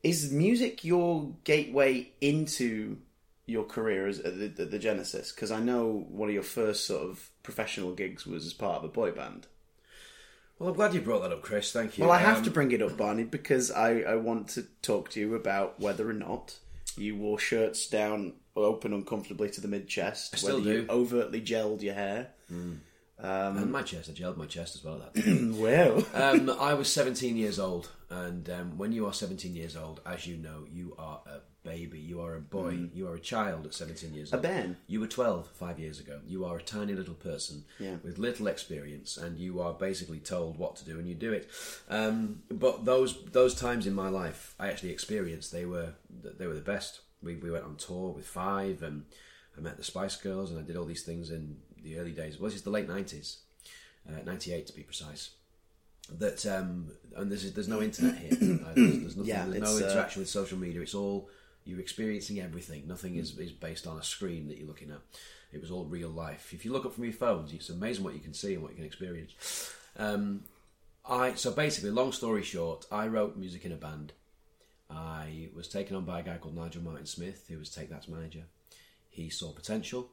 Is 0.03 0.31
music 0.33 0.83
your 0.83 1.31
gateway 1.45 2.09
into 2.19 2.97
your 3.45 3.63
career 3.63 4.07
as 4.07 4.21
the, 4.21 4.29
the, 4.53 4.65
the 4.65 4.79
genesis? 4.79 5.31
Because 5.31 5.51
I 5.51 5.61
know 5.61 6.05
one 6.09 6.27
of 6.27 6.33
your 6.33 6.43
first 6.43 6.85
sort 6.85 7.03
of 7.09 7.29
professional 7.41 7.93
gigs 7.93 8.27
was 8.27 8.45
as 8.45 8.53
part 8.53 8.79
of 8.79 8.83
a 8.83 8.89
boy 8.91 9.11
band. 9.11 9.47
Well, 10.59 10.69
I'm 10.69 10.75
glad 10.75 10.93
you 10.93 11.01
brought 11.01 11.21
that 11.23 11.31
up, 11.31 11.41
Chris. 11.41 11.71
Thank 11.71 11.97
you. 11.97 12.03
Well, 12.05 12.13
I 12.13 12.19
have 12.19 12.37
Um, 12.39 12.43
to 12.45 12.51
bring 12.51 12.71
it 12.71 12.81
up, 12.81 12.95
Barney, 12.97 13.23
because 13.23 13.71
I, 13.71 13.99
I 14.01 14.15
want 14.15 14.47
to 14.49 14.63
talk 14.81 15.09
to 15.11 15.19
you 15.19 15.35
about 15.35 15.79
whether 15.79 16.09
or 16.09 16.13
not 16.13 16.57
you 16.97 17.15
wore 17.17 17.37
shirts 17.39 17.87
down 17.87 18.33
open 18.55 18.93
uncomfortably 18.93 19.49
to 19.49 19.59
the 19.59 19.67
mid 19.67 19.87
chest. 19.89 20.37
still 20.37 20.59
whether 20.59 20.71
you 20.73 20.81
do. 20.83 20.87
overtly 20.89 21.41
gelled 21.41 21.81
your 21.81 21.93
hair. 21.95 22.29
and 22.49 23.71
my 23.71 23.81
chest. 23.81 24.09
I 24.09 24.13
gelled 24.13 24.37
my 24.37 24.45
chest 24.45 24.75
as 24.75 24.83
well. 24.83 25.01
At 25.01 25.13
that 25.13 25.23
time. 25.25 25.59
Well, 25.59 26.05
um, 26.13 26.49
I 26.59 26.73
was 26.73 26.91
17 26.91 27.35
years 27.35 27.59
old, 27.59 27.89
and 28.09 28.49
um, 28.49 28.77
when 28.77 28.93
you 28.93 29.05
are 29.07 29.13
17 29.13 29.53
years 29.55 29.75
old, 29.75 29.99
as 30.05 30.25
you 30.25 30.37
know, 30.37 30.65
you 30.71 30.95
are 30.97 31.19
a 31.25 31.39
baby. 31.65 31.99
You 31.99 32.21
are 32.21 32.35
a 32.35 32.39
boy. 32.39 32.87
You 32.93 33.07
are 33.09 33.15
a 33.15 33.19
child 33.19 33.65
at 33.65 33.73
17 33.73 34.13
years 34.13 34.31
a 34.31 34.35
old. 34.37 34.43
Ben. 34.43 34.77
You 34.87 35.01
were 35.01 35.07
12 35.07 35.49
five 35.53 35.77
years 35.79 35.99
ago. 35.99 36.19
You 36.25 36.45
are 36.45 36.57
a 36.57 36.61
tiny 36.61 36.93
little 36.93 37.15
person 37.15 37.65
Yeah. 37.79 37.95
with 38.03 38.17
little 38.17 38.47
experience, 38.47 39.17
and 39.17 39.37
you 39.37 39.59
are 39.59 39.73
basically 39.73 40.19
told 40.19 40.57
what 40.57 40.77
to 40.77 40.85
do, 40.85 40.97
and 40.99 41.07
you 41.09 41.15
do 41.15 41.33
it. 41.33 41.49
Um, 41.89 42.43
but 42.49 42.85
those 42.85 43.11
those 43.31 43.55
times 43.55 43.85
in 43.87 43.93
my 43.93 44.09
life, 44.09 44.55
I 44.59 44.67
actually 44.69 44.91
experienced. 44.91 45.51
They 45.51 45.65
were 45.65 45.93
they 46.39 46.47
were 46.47 46.53
the 46.53 46.61
best. 46.75 47.01
We 47.21 47.35
we 47.35 47.51
went 47.51 47.65
on 47.65 47.75
tour 47.75 48.11
with 48.13 48.27
Five, 48.27 48.81
and 48.83 49.05
I 49.57 49.61
met 49.61 49.77
the 49.77 49.83
Spice 49.83 50.15
Girls, 50.15 50.51
and 50.51 50.59
I 50.59 50.63
did 50.63 50.77
all 50.77 50.85
these 50.85 51.03
things 51.03 51.29
in 51.29 51.57
the 51.83 51.97
early 51.99 52.11
days. 52.11 52.39
Well, 52.39 52.49
this 52.49 52.57
is 52.57 52.63
the 52.63 52.69
late 52.77 52.87
90s, 52.87 53.37
uh, 54.09 54.21
98 54.25 54.67
to 54.67 54.73
be 54.73 54.83
precise. 54.83 55.31
That 56.19 56.45
um, 56.45 56.91
and 57.15 57.31
there's 57.31 57.51
there's 57.53 57.67
no 57.67 57.81
internet 57.81 58.17
here. 58.17 58.31
Uh, 58.65 58.73
there's, 58.75 58.99
there's 59.01 59.17
nothing. 59.17 59.25
Yeah, 59.33 59.45
there's 59.47 59.61
no 59.63 59.75
uh, 59.77 59.89
interaction 59.89 60.21
with 60.21 60.29
social 60.29 60.57
media. 60.57 60.81
It's 60.81 60.93
all 60.93 61.29
you're 61.65 61.79
experiencing 61.79 62.39
everything. 62.39 62.87
Nothing 62.87 63.17
is, 63.17 63.37
is 63.37 63.51
based 63.51 63.87
on 63.87 63.97
a 63.97 64.03
screen 64.03 64.47
that 64.47 64.57
you're 64.57 64.67
looking 64.67 64.91
at. 64.91 64.99
It 65.51 65.61
was 65.61 65.71
all 65.71 65.85
real 65.85 66.09
life. 66.09 66.53
If 66.53 66.63
you 66.63 66.71
look 66.71 66.85
up 66.85 66.93
from 66.93 67.05
your 67.05 67.13
phones, 67.13 67.51
it's 67.53 67.69
amazing 67.69 68.03
what 68.03 68.13
you 68.13 68.19
can 68.19 68.33
see 68.33 68.53
and 68.53 68.61
what 68.61 68.71
you 68.71 68.77
can 68.77 68.85
experience. 68.85 69.73
Um, 69.97 70.43
I 71.07 71.33
so 71.35 71.51
basically, 71.51 71.91
long 71.91 72.11
story 72.11 72.43
short, 72.43 72.85
I 72.91 73.07
wrote 73.07 73.37
music 73.37 73.65
in 73.65 73.71
a 73.71 73.77
band. 73.77 74.13
I 74.89 75.49
was 75.55 75.67
taken 75.67 75.95
on 75.95 76.05
by 76.05 76.19
a 76.19 76.23
guy 76.23 76.37
called 76.37 76.55
Nigel 76.55 76.83
Martin 76.83 77.05
Smith, 77.05 77.45
who 77.49 77.57
was 77.57 77.69
Take 77.69 77.89
That's 77.89 78.07
manager. 78.07 78.43
He 79.09 79.29
saw 79.29 79.51
potential. 79.51 80.09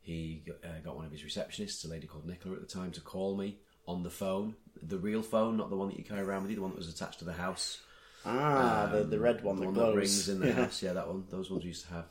He 0.00 0.42
uh, 0.64 0.80
got 0.84 0.96
one 0.96 1.04
of 1.04 1.12
his 1.12 1.22
receptionists, 1.22 1.84
a 1.84 1.88
lady 1.88 2.06
called 2.06 2.26
Nicola 2.26 2.56
at 2.56 2.60
the 2.60 2.66
time, 2.66 2.90
to 2.92 3.00
call 3.00 3.36
me 3.36 3.58
on 3.86 4.02
the 4.02 4.10
phone, 4.10 4.54
the 4.82 4.98
real 4.98 5.22
phone, 5.22 5.56
not 5.56 5.70
the 5.70 5.76
one 5.76 5.88
that 5.88 5.98
you 5.98 6.04
carry 6.04 6.20
around 6.20 6.42
with 6.42 6.50
you, 6.50 6.56
the 6.56 6.62
one 6.62 6.70
that 6.70 6.78
was 6.78 6.88
attached 6.88 7.18
to 7.20 7.24
the 7.24 7.32
house. 7.32 7.80
Ah, 8.24 8.88
the, 8.92 9.04
the 9.04 9.18
red 9.18 9.42
one 9.42 9.56
The 9.60 9.66
one 9.66 9.74
that 9.74 9.94
rings 9.94 10.28
in 10.28 10.40
the 10.40 10.46
Yeah. 10.48 10.52
house, 10.54 10.82
yeah, 10.82 10.92
that 10.94 11.06
one. 11.08 11.24
Those 11.30 11.50
ones 11.50 11.62
we 11.64 11.68
used 11.68 11.86
to 11.86 11.92
have. 11.94 12.04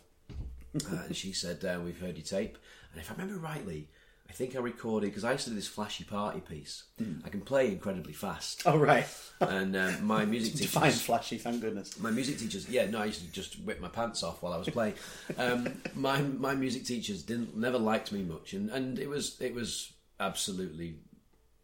Uh, 0.92 1.04
and 1.08 1.16
she 1.16 1.34
said, 1.34 1.64
uh, 1.66 1.80
"We've 1.84 2.00
heard 2.00 2.16
your 2.18 2.26
tape." 2.26 2.58
And 2.92 3.02
if 3.02 3.10
I 3.10 3.14
remember 3.16 3.40
rightly, 3.40 3.90
I 4.30 4.34
think 4.34 4.56
I 4.56 4.60
recorded 4.60 5.08
because 5.08 5.24
I 5.24 5.32
used 5.34 5.44
to 5.46 5.50
do 5.52 5.56
this 5.56 5.68
flashy 5.68 6.04
party 6.04 6.40
piece. 6.40 6.84
I 7.26 7.30
can 7.30 7.42
play 7.42 7.68
incredibly 7.72 8.14
fast, 8.14 8.64
Oh 8.66 8.78
right, 8.78 9.06
and 9.42 9.76
um, 9.76 10.06
my 10.06 10.26
music 10.26 10.54
define 10.56 10.86
teachers, 10.92 11.02
flashy. 11.02 11.38
Thank 11.40 11.62
goodness. 11.62 12.00
my 12.00 12.12
music 12.12 12.38
teachers, 12.40 12.68
yeah, 12.70 12.86
no, 12.90 13.00
I 13.00 13.06
used 13.06 13.22
to 13.26 13.32
just 13.32 13.60
whip 13.64 13.80
my 13.82 13.88
pants 13.90 14.22
off 14.24 14.42
while 14.44 14.54
I 14.54 14.58
was 14.58 14.70
playing. 14.70 14.94
Um, 15.38 15.68
my 15.96 16.22
my 16.22 16.54
music 16.56 16.86
teachers 16.86 17.24
didn't 17.24 17.56
never 17.58 17.78
liked 17.80 18.12
me 18.12 18.22
much, 18.24 18.54
and, 18.54 18.70
and 18.70 19.00
it 19.00 19.08
was 19.10 19.40
it 19.42 19.54
was 19.56 19.92
absolutely, 20.20 20.96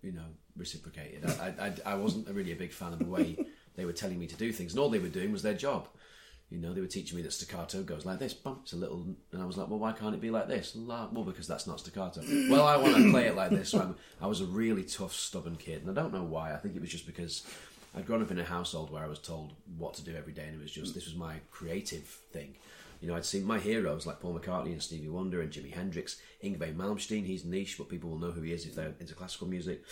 you 0.01 0.11
know, 0.13 0.25
reciprocated. 0.57 1.25
I, 1.25 1.53
I- 1.85 1.91
I 1.91 1.95
wasn't 1.95 2.27
really 2.29 2.51
a 2.51 2.55
big 2.55 2.71
fan 2.73 2.93
of 2.93 2.99
the 2.99 3.05
way 3.05 3.37
they 3.75 3.85
were 3.85 3.93
telling 3.93 4.19
me 4.19 4.27
to 4.27 4.35
do 4.35 4.51
things, 4.51 4.73
and 4.73 4.79
all 4.79 4.89
they 4.89 4.99
were 4.99 5.07
doing 5.07 5.31
was 5.31 5.41
their 5.41 5.53
job. 5.53 5.87
You 6.49 6.59
know, 6.59 6.73
they 6.73 6.81
were 6.81 6.87
teaching 6.87 7.17
me 7.17 7.23
that 7.23 7.33
staccato 7.33 7.81
goes 7.81 8.05
like 8.05 8.19
this, 8.19 8.33
bump, 8.33 8.61
it's 8.63 8.73
a 8.73 8.77
little, 8.77 9.15
and 9.31 9.41
I 9.41 9.45
was 9.45 9.57
like, 9.57 9.67
well, 9.67 9.79
why 9.79 9.93
can't 9.93 10.13
it 10.13 10.21
be 10.21 10.29
like 10.29 10.47
this? 10.47 10.75
La, 10.75 11.09
well, 11.11 11.23
because 11.23 11.47
that's 11.47 11.65
not 11.65 11.79
staccato. 11.79 12.21
well, 12.49 12.67
I 12.67 12.77
want 12.77 12.95
to 12.95 13.09
play 13.09 13.25
it 13.25 13.35
like 13.35 13.49
this. 13.49 13.69
So 13.69 13.95
I 14.21 14.27
was 14.27 14.41
a 14.41 14.45
really 14.45 14.83
tough, 14.83 15.13
stubborn 15.13 15.55
kid, 15.55 15.81
and 15.81 15.89
I 15.89 16.01
don't 16.01 16.13
know 16.13 16.23
why. 16.23 16.53
I 16.53 16.57
think 16.57 16.75
it 16.75 16.81
was 16.81 16.91
just 16.91 17.07
because 17.07 17.45
I'd 17.95 18.05
grown 18.05 18.21
up 18.21 18.31
in 18.31 18.39
a 18.39 18.43
household 18.43 18.91
where 18.91 19.03
I 19.03 19.07
was 19.07 19.19
told 19.19 19.53
what 19.77 19.95
to 19.95 20.03
do 20.03 20.15
every 20.15 20.33
day, 20.33 20.45
and 20.45 20.55
it 20.55 20.61
was 20.61 20.71
just 20.71 20.93
this 20.93 21.05
was 21.05 21.15
my 21.15 21.37
creative 21.49 22.03
thing. 22.31 22.55
You 23.01 23.07
know, 23.07 23.15
I'd 23.15 23.25
seen 23.25 23.45
my 23.45 23.59
heroes 23.59 24.05
like 24.05 24.19
Paul 24.19 24.37
McCartney 24.37 24.71
and 24.71 24.81
Stevie 24.81 25.09
Wonder 25.09 25.41
and 25.41 25.51
Jimi 25.51 25.73
Hendrix, 25.73 26.17
Yngwie 26.43 26.75
Malmsteen. 26.75 27.25
He's 27.25 27.45
niche, 27.45 27.77
but 27.77 27.89
people 27.89 28.09
will 28.09 28.19
know 28.19 28.31
who 28.31 28.41
he 28.41 28.51
is 28.51 28.65
if 28.65 28.75
they're 28.75 28.93
into 28.99 29.15
classical 29.15 29.47
music. 29.47 29.83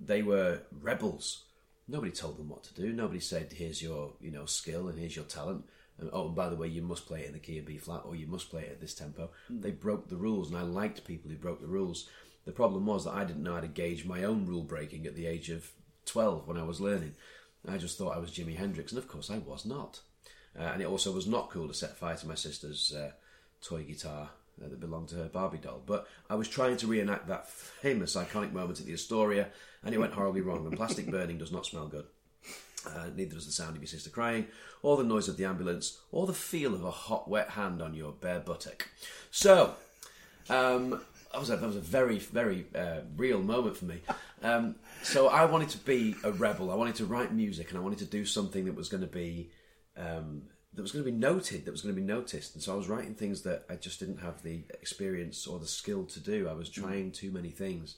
They 0.00 0.22
were 0.22 0.60
rebels. 0.82 1.43
Nobody 1.86 2.12
told 2.12 2.38
them 2.38 2.48
what 2.48 2.64
to 2.64 2.74
do. 2.74 2.92
Nobody 2.92 3.20
said, 3.20 3.52
"Here's 3.52 3.82
your, 3.82 4.14
you 4.20 4.30
know, 4.30 4.46
skill 4.46 4.88
and 4.88 4.98
here's 4.98 5.16
your 5.16 5.24
talent." 5.26 5.64
And, 5.98 6.10
oh, 6.12 6.26
and 6.26 6.34
by 6.34 6.48
the 6.48 6.56
way, 6.56 6.66
you 6.66 6.82
must 6.82 7.06
play 7.06 7.20
it 7.20 7.26
in 7.26 7.32
the 7.34 7.38
key 7.38 7.58
of 7.58 7.66
B 7.66 7.78
flat, 7.78 8.02
or 8.04 8.16
you 8.16 8.26
must 8.26 8.50
play 8.50 8.62
it 8.62 8.72
at 8.72 8.80
this 8.80 8.94
tempo. 8.94 9.30
They 9.48 9.70
broke 9.70 10.08
the 10.08 10.16
rules, 10.16 10.48
and 10.48 10.58
I 10.58 10.62
liked 10.62 11.04
people 11.04 11.30
who 11.30 11.36
broke 11.36 11.60
the 11.60 11.66
rules. 11.68 12.08
The 12.46 12.52
problem 12.52 12.86
was 12.86 13.04
that 13.04 13.14
I 13.14 13.24
didn't 13.24 13.42
know 13.42 13.54
how 13.54 13.60
to 13.60 13.68
gauge 13.68 14.04
my 14.04 14.24
own 14.24 14.46
rule 14.46 14.62
breaking 14.62 15.06
at 15.06 15.14
the 15.14 15.26
age 15.26 15.50
of 15.50 15.70
twelve 16.04 16.48
when 16.48 16.56
I 16.56 16.64
was 16.64 16.80
learning. 16.80 17.14
I 17.66 17.78
just 17.78 17.96
thought 17.96 18.16
I 18.16 18.20
was 18.20 18.30
Jimi 18.30 18.56
Hendrix, 18.56 18.92
and 18.92 18.98
of 18.98 19.08
course 19.08 19.30
I 19.30 19.38
was 19.38 19.64
not. 19.64 20.00
Uh, 20.58 20.62
and 20.62 20.82
it 20.82 20.86
also 20.86 21.12
was 21.12 21.26
not 21.26 21.50
cool 21.50 21.68
to 21.68 21.74
set 21.74 21.96
fire 21.96 22.16
to 22.16 22.28
my 22.28 22.34
sister's 22.34 22.92
uh, 22.94 23.12
toy 23.60 23.82
guitar 23.82 24.30
that 24.58 24.80
belonged 24.80 25.08
to 25.08 25.16
her 25.16 25.28
Barbie 25.28 25.58
doll. 25.58 25.82
But 25.84 26.06
I 26.30 26.34
was 26.34 26.48
trying 26.48 26.76
to 26.78 26.86
reenact 26.86 27.28
that 27.28 27.48
famous, 27.48 28.16
iconic 28.16 28.52
moment 28.52 28.80
at 28.80 28.86
the 28.86 28.94
Astoria, 28.94 29.48
and 29.84 29.94
it 29.94 29.98
went 29.98 30.12
horribly 30.12 30.40
wrong. 30.40 30.66
And 30.66 30.76
plastic 30.76 31.10
burning 31.10 31.38
does 31.38 31.52
not 31.52 31.66
smell 31.66 31.88
good. 31.88 32.06
Uh, 32.86 33.08
neither 33.16 33.34
does 33.34 33.46
the 33.46 33.52
sound 33.52 33.76
of 33.76 33.82
your 33.82 33.88
sister 33.88 34.10
crying, 34.10 34.46
or 34.82 34.96
the 34.96 35.04
noise 35.04 35.28
of 35.28 35.36
the 35.36 35.44
ambulance, 35.44 35.98
or 36.12 36.26
the 36.26 36.34
feel 36.34 36.74
of 36.74 36.84
a 36.84 36.90
hot, 36.90 37.28
wet 37.28 37.50
hand 37.50 37.80
on 37.80 37.94
your 37.94 38.12
bare 38.12 38.40
buttock. 38.40 38.88
So, 39.30 39.74
um, 40.50 41.00
that 41.32 41.40
was 41.40 41.50
a, 41.50 41.56
that 41.56 41.66
was 41.66 41.76
a 41.76 41.80
very, 41.80 42.18
very 42.18 42.66
uh, 42.74 43.00
real 43.16 43.42
moment 43.42 43.76
for 43.76 43.86
me. 43.86 44.00
Um, 44.42 44.76
so 45.02 45.28
I 45.28 45.46
wanted 45.46 45.70
to 45.70 45.78
be 45.78 46.14
a 46.22 46.30
rebel. 46.30 46.70
I 46.70 46.74
wanted 46.74 46.96
to 46.96 47.06
write 47.06 47.32
music, 47.32 47.70
and 47.70 47.78
I 47.78 47.82
wanted 47.82 48.00
to 48.00 48.04
do 48.04 48.24
something 48.26 48.66
that 48.66 48.74
was 48.74 48.88
going 48.88 49.00
to 49.00 49.06
be 49.08 49.50
um, 49.96 50.42
that 50.74 50.82
was 50.82 50.92
going 50.92 51.04
to 51.04 51.10
be 51.10 51.16
noted, 51.16 51.64
that 51.64 51.70
was 51.70 51.82
going 51.82 51.94
to 51.94 52.00
be 52.00 52.06
noticed. 52.06 52.54
And 52.54 52.62
so 52.62 52.72
I 52.72 52.76
was 52.76 52.88
writing 52.88 53.14
things 53.14 53.42
that 53.42 53.64
I 53.70 53.76
just 53.76 54.00
didn't 54.00 54.18
have 54.18 54.42
the 54.42 54.62
experience 54.70 55.46
or 55.46 55.58
the 55.58 55.66
skill 55.66 56.04
to 56.06 56.20
do. 56.20 56.48
I 56.48 56.54
was 56.54 56.68
trying 56.68 57.12
too 57.12 57.30
many 57.30 57.50
things. 57.50 57.96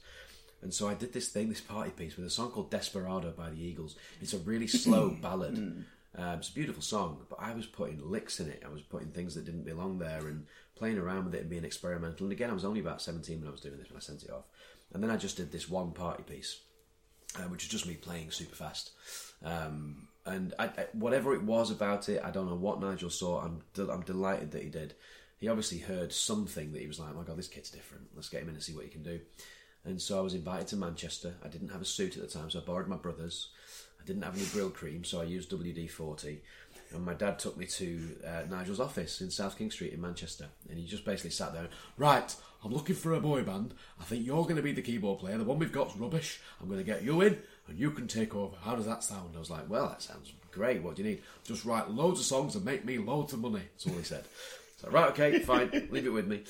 And 0.62 0.72
so 0.72 0.88
I 0.88 0.94
did 0.94 1.12
this 1.12 1.28
thing, 1.28 1.48
this 1.48 1.60
party 1.60 1.90
piece, 1.90 2.16
with 2.16 2.26
a 2.26 2.30
song 2.30 2.50
called 2.50 2.70
Desperado 2.70 3.30
by 3.30 3.50
the 3.50 3.62
Eagles. 3.62 3.96
It's 4.20 4.32
a 4.32 4.38
really 4.38 4.66
slow 4.66 5.10
ballad. 5.22 5.84
Um, 6.18 6.38
it's 6.38 6.48
a 6.48 6.54
beautiful 6.54 6.82
song, 6.82 7.18
but 7.28 7.38
I 7.40 7.52
was 7.52 7.66
putting 7.66 8.00
licks 8.10 8.40
in 8.40 8.48
it. 8.48 8.62
I 8.64 8.72
was 8.72 8.82
putting 8.82 9.08
things 9.08 9.34
that 9.34 9.44
didn't 9.44 9.64
belong 9.64 9.98
there 9.98 10.26
and 10.26 10.46
playing 10.74 10.98
around 10.98 11.26
with 11.26 11.34
it 11.34 11.42
and 11.42 11.50
being 11.50 11.64
experimental. 11.64 12.24
And 12.24 12.32
again, 12.32 12.50
I 12.50 12.54
was 12.54 12.64
only 12.64 12.80
about 12.80 13.02
17 13.02 13.38
when 13.38 13.48
I 13.48 13.52
was 13.52 13.60
doing 13.60 13.76
this 13.78 13.90
when 13.90 13.98
I 13.98 14.00
sent 14.00 14.22
it 14.22 14.30
off. 14.30 14.44
And 14.92 15.02
then 15.02 15.10
I 15.10 15.16
just 15.16 15.36
did 15.36 15.52
this 15.52 15.68
one 15.68 15.92
party 15.92 16.22
piece, 16.22 16.60
uh, 17.36 17.42
which 17.42 17.64
was 17.64 17.70
just 17.70 17.86
me 17.86 17.94
playing 17.94 18.30
super 18.30 18.56
fast. 18.56 18.92
Um, 19.44 20.05
and 20.26 20.54
I, 20.58 20.68
whatever 20.92 21.34
it 21.34 21.42
was 21.42 21.70
about 21.70 22.08
it, 22.08 22.20
I 22.22 22.30
don't 22.30 22.48
know 22.48 22.56
what 22.56 22.80
Nigel 22.80 23.10
saw. 23.10 23.40
I'm, 23.40 23.62
I'm 23.78 24.02
delighted 24.02 24.50
that 24.50 24.62
he 24.62 24.68
did. 24.68 24.94
He 25.38 25.48
obviously 25.48 25.78
heard 25.78 26.12
something 26.12 26.72
that 26.72 26.80
he 26.80 26.88
was 26.88 26.98
like, 26.98 27.10
"Oh 27.12 27.18
my 27.18 27.22
god, 27.22 27.36
this 27.36 27.48
kid's 27.48 27.70
different. 27.70 28.08
Let's 28.14 28.28
get 28.28 28.42
him 28.42 28.48
in 28.48 28.54
and 28.54 28.62
see 28.62 28.74
what 28.74 28.84
he 28.84 28.90
can 28.90 29.02
do." 29.02 29.20
And 29.84 30.02
so 30.02 30.18
I 30.18 30.22
was 30.22 30.34
invited 30.34 30.66
to 30.68 30.76
Manchester. 30.76 31.34
I 31.44 31.48
didn't 31.48 31.68
have 31.68 31.80
a 31.80 31.86
suit 31.86 32.16
at 32.16 32.22
the 32.22 32.28
time, 32.28 32.50
so 32.50 32.58
I 32.58 32.62
borrowed 32.62 32.88
my 32.88 32.96
brother's. 32.96 33.50
I 34.00 34.04
didn't 34.04 34.22
have 34.22 34.34
any 34.34 34.44
Brylcreem, 34.46 35.06
so 35.06 35.20
I 35.20 35.24
used 35.24 35.50
WD 35.50 35.88
40. 35.88 36.42
And 36.92 37.04
my 37.04 37.14
dad 37.14 37.38
took 37.38 37.56
me 37.56 37.66
to 37.66 38.16
uh, 38.26 38.42
Nigel's 38.48 38.80
office 38.80 39.20
in 39.20 39.30
South 39.30 39.58
King 39.58 39.70
Street 39.70 39.92
in 39.92 40.00
Manchester. 40.00 40.48
And 40.68 40.78
he 40.78 40.86
just 40.86 41.04
basically 41.04 41.30
sat 41.30 41.52
there, 41.52 41.68
right, 41.96 42.34
I'm 42.64 42.72
looking 42.72 42.96
for 42.96 43.14
a 43.14 43.20
boy 43.20 43.42
band. 43.42 43.74
I 44.00 44.04
think 44.04 44.26
you're 44.26 44.42
going 44.42 44.56
to 44.56 44.62
be 44.62 44.72
the 44.72 44.82
keyboard 44.82 45.20
player. 45.20 45.38
The 45.38 45.44
one 45.44 45.58
we've 45.58 45.72
got's 45.72 45.96
rubbish. 45.96 46.40
I'm 46.60 46.66
going 46.68 46.80
to 46.80 46.84
get 46.84 47.02
you 47.02 47.20
in 47.20 47.38
and 47.68 47.78
you 47.78 47.90
can 47.90 48.06
take 48.08 48.34
over. 48.34 48.56
How 48.62 48.74
does 48.76 48.86
that 48.86 49.02
sound? 49.04 49.30
I 49.36 49.38
was 49.38 49.50
like, 49.50 49.68
well, 49.68 49.88
that 49.88 50.02
sounds 50.02 50.32
great. 50.52 50.82
What 50.82 50.96
do 50.96 51.02
you 51.02 51.08
need? 51.10 51.22
Just 51.44 51.64
write 51.64 51.90
loads 51.90 52.20
of 52.20 52.26
songs 52.26 52.54
and 52.54 52.64
make 52.64 52.84
me 52.84 52.98
loads 52.98 53.32
of 53.32 53.40
money. 53.40 53.62
That's 53.74 53.86
all 53.86 53.94
he 53.94 54.02
said. 54.04 54.24
So, 54.82 54.90
right, 54.90 55.08
okay, 55.12 55.38
fine, 55.38 55.70
leave 55.90 56.04
it 56.04 56.12
with 56.12 56.26
me. 56.26 56.42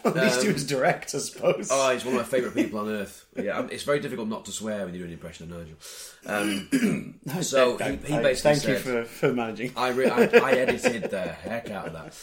At 0.06 0.16
least 0.16 0.40
he 0.40 0.48
Um, 0.48 0.54
was 0.54 0.66
direct, 0.66 1.14
I 1.14 1.18
suppose. 1.18 1.68
Oh, 1.70 1.92
he's 1.92 2.06
one 2.06 2.14
of 2.14 2.20
my 2.22 2.26
favourite 2.26 2.54
people 2.54 2.78
on 2.78 2.88
earth. 2.88 3.26
Yeah, 3.36 3.58
um, 3.58 3.68
it's 3.70 3.82
very 3.82 4.00
difficult 4.00 4.28
not 4.28 4.46
to 4.46 4.50
swear 4.50 4.86
when 4.86 4.94
you 4.94 5.00
do 5.00 5.04
an 5.04 5.12
impression 5.12 5.52
of 5.52 5.58
Nigel. 5.58 5.76
Um, 6.24 7.20
so 7.42 7.76
he, 7.76 7.96
he 7.96 8.14
I- 8.14 8.22
basically 8.22 8.34
thank 8.34 8.58
said, 8.62 8.68
you 8.70 8.78
for, 8.78 9.04
for 9.04 9.32
managing. 9.34 9.72
I, 9.76 9.88
re- 9.90 10.08
I, 10.08 10.22
I 10.22 10.52
edited 10.56 11.10
the 11.10 11.20
heck 11.20 11.70
out 11.70 11.88
of 11.88 11.92
that. 11.92 12.14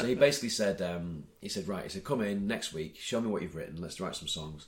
So 0.00 0.06
he 0.06 0.14
basically 0.14 0.48
said, 0.48 0.80
um, 0.80 1.24
he 1.42 1.50
said, 1.50 1.68
right, 1.68 1.82
he 1.84 1.90
said, 1.90 2.04
come 2.04 2.22
in 2.22 2.46
next 2.46 2.72
week, 2.72 2.96
show 2.98 3.20
me 3.20 3.28
what 3.28 3.42
you've 3.42 3.54
written, 3.54 3.82
let's 3.82 4.00
write 4.00 4.16
some 4.16 4.28
songs. 4.28 4.66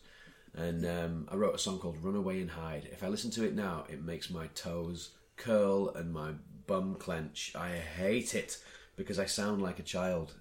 And 0.56 0.86
um, 0.86 1.28
I 1.30 1.34
wrote 1.34 1.54
a 1.54 1.58
song 1.58 1.78
called 1.78 1.98
Run 2.02 2.14
Away 2.14 2.40
and 2.40 2.50
Hide. 2.50 2.88
If 2.92 3.02
I 3.02 3.08
listen 3.08 3.30
to 3.32 3.44
it 3.44 3.54
now, 3.54 3.84
it 3.88 4.02
makes 4.04 4.30
my 4.30 4.46
toes 4.54 5.10
curl 5.36 5.88
and 5.90 6.12
my 6.12 6.30
bum 6.66 6.94
clench. 6.94 7.52
I 7.56 7.70
hate 7.70 8.34
it 8.34 8.58
because 8.96 9.18
I 9.18 9.26
sound 9.26 9.60
like 9.62 9.80
a 9.80 9.82
child, 9.82 10.32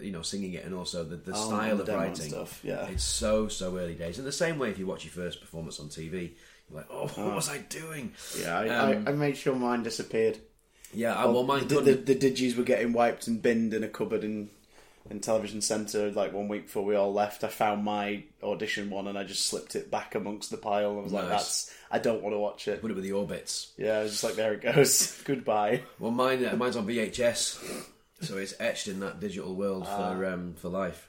you 0.00 0.10
know, 0.10 0.22
singing 0.22 0.54
it, 0.54 0.64
and 0.64 0.74
also 0.74 1.04
the, 1.04 1.16
the 1.16 1.32
Oh, 1.34 1.46
style 1.48 1.80
of 1.80 1.86
writing. 1.88 2.30
stuff, 2.30 2.60
yeah. 2.64 2.86
It's 2.88 3.04
so, 3.04 3.46
so 3.46 3.78
early 3.78 3.94
days. 3.94 4.18
In 4.18 4.24
the 4.24 4.32
same 4.32 4.58
way, 4.58 4.70
if 4.70 4.78
you 4.78 4.86
watch 4.86 5.04
your 5.04 5.12
first 5.12 5.40
performance 5.40 5.78
on 5.78 5.86
TV, 5.86 6.32
you're 6.68 6.78
like, 6.80 6.88
oh, 6.90 7.06
what 7.06 7.36
was 7.36 7.48
I 7.48 7.58
doing? 7.58 8.12
Yeah, 8.40 8.58
I, 8.58 8.68
Um, 8.68 9.04
I, 9.06 9.10
I 9.10 9.14
made 9.14 9.36
sure 9.36 9.54
mine 9.54 9.84
disappeared. 9.84 10.38
Yeah, 10.92 11.14
I, 11.14 11.26
well, 11.26 11.44
mine 11.44 11.68
the, 11.68 11.80
the, 11.80 11.94
the 11.94 12.16
digis 12.16 12.56
were 12.56 12.64
getting 12.64 12.92
wiped 12.92 13.28
and 13.28 13.40
binned 13.40 13.72
in 13.72 13.84
a 13.84 13.88
cupboard 13.88 14.24
in 14.24 14.50
in 15.10 15.20
television 15.20 15.60
centre 15.60 16.10
like 16.12 16.32
one 16.32 16.46
week 16.48 16.66
before 16.66 16.84
we 16.84 16.94
all 16.94 17.12
left. 17.12 17.42
I 17.44 17.48
found 17.48 17.84
my 17.84 18.22
audition 18.42 18.90
one 18.90 19.08
and 19.08 19.18
I 19.18 19.24
just 19.24 19.46
slipped 19.48 19.74
it 19.74 19.90
back 19.90 20.14
amongst 20.14 20.50
the 20.50 20.56
pile. 20.56 20.98
I 20.98 21.02
was 21.02 21.12
like, 21.12 21.28
"That's 21.28 21.74
I 21.90 21.98
don't 21.98 22.22
want 22.22 22.34
to 22.34 22.38
watch 22.38 22.68
it." 22.68 22.80
Put 22.80 22.90
it 22.90 22.94
with 22.94 23.04
the 23.04 23.12
orbits. 23.12 23.72
Yeah, 23.76 23.98
I 23.98 24.02
was 24.04 24.12
just 24.12 24.24
like, 24.24 24.34
"There 24.34 24.52
it 24.54 24.62
goes, 24.62 25.20
goodbye." 25.24 25.82
Well, 25.98 26.12
mine 26.12 26.44
uh, 26.44 26.56
mine's 26.56 26.76
on 26.76 26.86
VHS, 26.86 27.84
so 28.22 28.38
it's 28.38 28.54
etched 28.60 28.88
in 28.88 29.00
that 29.00 29.20
digital 29.20 29.54
world 29.54 29.86
for 29.86 30.24
um, 30.26 30.54
for 30.54 30.68
life. 30.68 31.08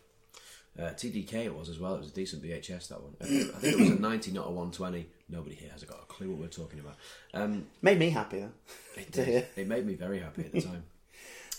Uh, 0.79 0.83
TDK 0.83 1.33
it 1.45 1.55
was 1.55 1.67
as 1.69 1.79
well. 1.79 1.95
It 1.95 1.99
was 1.99 2.11
a 2.11 2.13
decent 2.13 2.41
VHS 2.43 2.87
that 2.87 3.01
one. 3.03 3.13
I 3.21 3.25
think, 3.25 3.55
I 3.55 3.59
think 3.59 3.73
it 3.73 3.79
was 3.79 3.89
a 3.91 3.95
ninety, 3.99 4.31
not 4.31 4.47
a 4.47 4.51
one 4.51 4.71
twenty. 4.71 5.07
Nobody 5.29 5.55
here 5.55 5.69
has 5.71 5.83
got 5.83 5.99
a 6.01 6.05
clue 6.05 6.29
what 6.29 6.39
we're 6.39 6.47
talking 6.47 6.79
about. 6.79 6.95
Um, 7.33 7.67
Made 7.81 7.99
me 7.99 8.09
happy 8.09 8.39
though. 8.39 8.51
it, 8.97 9.11
did. 9.11 9.47
it 9.55 9.67
made 9.67 9.85
me 9.85 9.93
very 9.95 10.19
happy 10.19 10.43
at 10.43 10.51
the 10.51 10.61
time. 10.61 10.83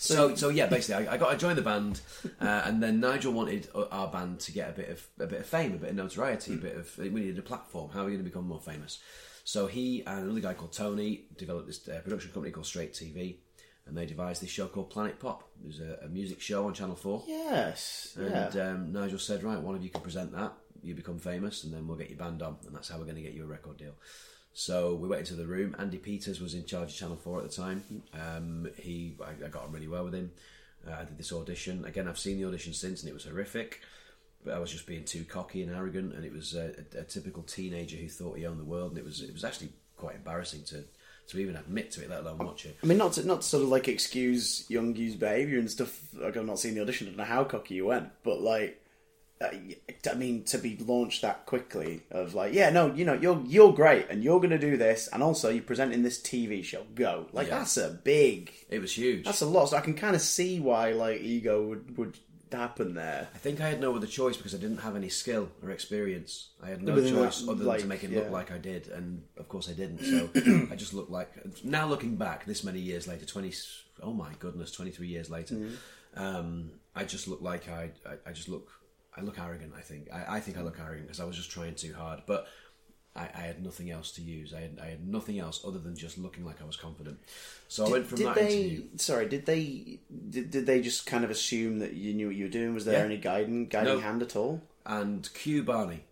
So, 0.03 0.35
so 0.35 0.49
yeah, 0.49 0.67
basically, 0.67 1.07
I, 1.07 1.13
I 1.13 1.17
got 1.17 1.31
I 1.31 1.35
joined 1.35 1.57
the 1.57 1.61
band, 1.61 2.01
uh, 2.41 2.63
and 2.65 2.83
then 2.83 2.99
Nigel 2.99 3.31
wanted 3.31 3.69
uh, 3.73 3.85
our 3.91 4.09
band 4.09 4.41
to 4.41 4.51
get 4.51 4.69
a 4.69 4.73
bit 4.73 4.89
of 4.89 5.07
a 5.19 5.27
bit 5.27 5.39
of 5.39 5.45
fame, 5.45 5.73
a 5.73 5.77
bit 5.77 5.91
of 5.91 5.95
notoriety, 5.95 6.55
a 6.55 6.57
bit 6.57 6.75
of 6.75 6.97
we 6.97 7.09
needed 7.09 7.39
a 7.39 7.41
platform. 7.41 7.89
How 7.91 8.01
are 8.01 8.05
we 8.05 8.11
going 8.11 8.23
to 8.23 8.29
become 8.29 8.47
more 8.47 8.59
famous? 8.59 8.99
So 9.45 9.67
he 9.67 10.03
and 10.05 10.25
another 10.25 10.41
guy 10.41 10.53
called 10.53 10.73
Tony 10.73 11.25
developed 11.37 11.67
this 11.67 11.87
uh, 11.87 11.99
production 12.03 12.31
company 12.31 12.51
called 12.51 12.65
Straight 12.65 12.93
TV, 12.93 13.37
and 13.85 13.97
they 13.97 14.05
devised 14.05 14.41
this 14.41 14.49
show 14.49 14.67
called 14.67 14.89
Planet 14.89 15.19
Pop. 15.19 15.49
It 15.63 15.67
was 15.67 15.79
a, 15.79 15.99
a 16.03 16.09
music 16.09 16.41
show 16.41 16.65
on 16.67 16.73
Channel 16.73 16.95
Four. 16.95 17.23
Yes, 17.25 18.17
yeah. 18.19 18.47
And 18.47 18.57
um, 18.57 18.91
Nigel 18.91 19.19
said, 19.19 19.43
right, 19.43 19.59
one 19.59 19.75
of 19.75 19.83
you 19.83 19.89
can 19.89 20.01
present 20.01 20.33
that, 20.33 20.53
you 20.81 20.95
become 20.95 21.19
famous, 21.19 21.63
and 21.63 21.73
then 21.73 21.87
we'll 21.87 21.97
get 21.97 22.09
your 22.09 22.19
band 22.19 22.41
on, 22.41 22.57
and 22.65 22.75
that's 22.75 22.89
how 22.89 22.97
we're 22.97 23.05
going 23.05 23.15
to 23.15 23.21
get 23.21 23.33
you 23.33 23.43
a 23.43 23.47
record 23.47 23.77
deal. 23.77 23.93
So 24.53 24.93
we 24.95 25.07
went 25.07 25.21
into 25.21 25.33
the 25.33 25.47
room. 25.47 25.75
Andy 25.79 25.97
Peters 25.97 26.39
was 26.39 26.53
in 26.53 26.65
charge 26.65 26.91
of 26.91 26.95
Channel 26.95 27.17
4 27.17 27.39
at 27.39 27.49
the 27.49 27.55
time. 27.55 28.03
Um, 28.13 28.69
he, 28.77 29.15
I, 29.21 29.45
I 29.45 29.49
got 29.49 29.63
on 29.63 29.71
really 29.71 29.87
well 29.87 30.05
with 30.05 30.13
him. 30.13 30.31
Uh, 30.87 30.93
I 30.93 31.05
did 31.05 31.17
this 31.17 31.33
audition. 31.33 31.85
Again, 31.85 32.07
I've 32.07 32.19
seen 32.19 32.37
the 32.37 32.47
audition 32.47 32.73
since, 32.73 33.01
and 33.01 33.09
it 33.09 33.13
was 33.13 33.25
horrific. 33.25 33.81
But 34.45 34.53
I 34.53 34.59
was 34.59 34.71
just 34.71 34.85
being 34.85 35.05
too 35.05 35.23
cocky 35.23 35.63
and 35.63 35.73
arrogant, 35.73 36.13
and 36.13 36.25
it 36.25 36.33
was 36.33 36.53
a, 36.53 36.73
a, 36.95 36.99
a 36.99 37.03
typical 37.03 37.43
teenager 37.43 37.97
who 37.97 38.09
thought 38.09 38.37
he 38.37 38.45
owned 38.45 38.59
the 38.59 38.65
world, 38.65 38.91
and 38.91 38.97
it 38.97 39.05
was 39.05 39.21
it 39.21 39.31
was 39.31 39.45
actually 39.45 39.69
quite 39.95 40.15
embarrassing 40.15 40.63
to 40.65 40.83
to 41.29 41.39
even 41.39 41.55
admit 41.55 41.91
to 41.91 42.03
it, 42.03 42.09
let 42.09 42.19
alone 42.19 42.39
watch 42.39 42.65
it. 42.65 42.77
I 42.83 42.85
mean, 42.85 42.97
not 42.97 43.13
to, 43.13 43.25
not 43.25 43.41
to 43.41 43.47
sort 43.47 43.63
of 43.63 43.69
like 43.69 43.87
excuse 43.87 44.69
young 44.69 44.95
you's 44.95 45.15
behaviour 45.15 45.59
and 45.59 45.71
stuff. 45.71 45.97
Like 46.13 46.35
I've 46.35 46.45
not 46.45 46.59
seen 46.59 46.75
the 46.75 46.81
audition, 46.81 47.07
I 47.07 47.11
don't 47.11 47.17
know 47.17 47.23
how 47.23 47.45
cocky 47.45 47.75
you 47.75 47.85
went, 47.85 48.09
but 48.23 48.41
like, 48.41 48.82
I 49.41 50.13
mean, 50.15 50.43
to 50.45 50.57
be 50.57 50.77
launched 50.77 51.21
that 51.21 51.45
quickly 51.45 52.01
of 52.11 52.33
like, 52.33 52.53
yeah, 52.53 52.69
no, 52.69 52.93
you 52.93 53.03
know, 53.05 53.13
you're 53.13 53.41
you're 53.45 53.73
great, 53.73 54.07
and 54.09 54.23
you're 54.23 54.39
going 54.39 54.51
to 54.51 54.57
do 54.59 54.77
this, 54.77 55.09
and 55.11 55.21
also 55.21 55.49
you're 55.49 55.63
presenting 55.63 56.01
this 56.03 56.19
TV 56.21 56.63
show. 56.63 56.83
Go, 56.95 57.27
like 57.33 57.47
Yeah. 57.47 57.59
that's 57.59 57.77
a 57.77 57.89
big, 57.89 58.51
It 58.69 58.79
was 58.79 58.93
huge. 58.97 59.25
that's 59.25 59.41
a 59.41 59.45
lot. 59.45 59.67
So 59.69 59.77
I 59.77 59.81
can 59.81 59.95
kind 59.95 60.15
of 60.15 60.21
see 60.21 60.59
why 60.59 60.91
like 60.91 61.21
ego 61.21 61.61
would 61.67 61.97
would 61.97 62.17
happen 62.51 62.93
there. 62.93 63.27
I 63.33 63.37
think 63.39 63.59
I 63.61 63.67
had 63.67 63.81
no 63.81 63.95
other 63.95 64.05
choice 64.07 64.37
because 64.37 64.53
I 64.53 64.59
didn't 64.59 64.77
have 64.77 64.95
any 64.95 65.09
skill 65.09 65.49
or 65.63 65.71
experience. 65.71 66.49
I 66.61 66.69
had 66.69 66.83
no 66.83 66.95
then 66.99 67.11
choice 67.13 67.41
that, 67.41 67.49
other 67.49 67.59
than 67.59 67.67
like, 67.67 67.79
to 67.81 67.87
make 67.87 68.03
it 68.03 68.11
yeah. 68.11 68.19
look 68.19 68.29
like 68.29 68.51
I 68.51 68.59
did, 68.59 68.87
and 68.89 69.23
of 69.37 69.49
course 69.49 69.67
I 69.69 69.73
didn't. 69.73 70.03
So 70.05 70.29
I 70.71 70.75
just 70.75 70.93
looked 70.93 71.11
like. 71.11 71.31
Now 71.65 71.87
looking 71.87 72.15
back, 72.15 72.45
this 72.45 72.63
many 72.63 72.79
years 72.79 73.07
later, 73.07 73.25
twenty. 73.25 73.51
Oh 74.01 74.13
my 74.13 74.29
goodness, 74.39 74.71
twenty 74.71 74.91
three 74.91 75.07
years 75.07 75.29
later, 75.29 75.55
Mm-hmm. 75.55 76.23
um, 76.23 76.71
I 76.95 77.03
just 77.05 77.27
look 77.27 77.41
like 77.41 77.67
I, 77.69 77.89
I. 78.05 78.29
I 78.29 78.31
just 78.31 78.47
look. 78.47 78.69
I 79.17 79.21
look 79.21 79.39
arrogant. 79.39 79.73
I 79.77 79.81
think. 79.81 80.07
I, 80.13 80.37
I 80.37 80.39
think 80.39 80.57
I 80.57 80.61
look 80.61 80.79
arrogant 80.79 81.07
because 81.07 81.19
I 81.19 81.25
was 81.25 81.35
just 81.35 81.51
trying 81.51 81.75
too 81.75 81.93
hard, 81.93 82.21
but. 82.25 82.47
I, 83.15 83.29
I 83.35 83.41
had 83.41 83.63
nothing 83.63 83.91
else 83.91 84.11
to 84.13 84.23
use. 84.23 84.55
I 84.55 84.61
had, 84.61 84.79
I 84.81 84.87
had 84.87 85.07
nothing 85.07 85.37
else 85.37 85.61
other 85.63 85.77
than 85.77 85.95
just 85.95 86.17
looking 86.17 86.43
like 86.45 86.59
I 86.63 86.65
was 86.65 86.75
confident. 86.75 87.19
So 87.67 87.85
I 87.85 87.89
went 87.91 88.07
from 88.07 88.17
did 88.17 88.25
that 88.25 88.33
they? 88.33 88.59
interview. 88.61 88.83
Sorry, 88.97 89.29
did 89.29 89.45
they? 89.45 89.99
Did, 90.31 90.49
did 90.49 90.65
they 90.65 90.81
just 90.81 91.05
kind 91.05 91.23
of 91.23 91.29
assume 91.29 91.77
that 91.77 91.93
you 91.93 92.15
knew 92.15 92.25
what 92.25 92.35
you 92.35 92.45
were 92.45 92.49
doing? 92.49 92.73
Was 92.73 92.85
there 92.85 92.97
Yeah. 92.97 93.05
any 93.05 93.17
guiding 93.17 93.67
guiding 93.67 93.93
No. 93.93 93.99
hand 93.99 94.23
at 94.23 94.35
all? 94.35 94.63
and 94.87 95.29
Q 95.35 95.61
Barney. 95.61 96.05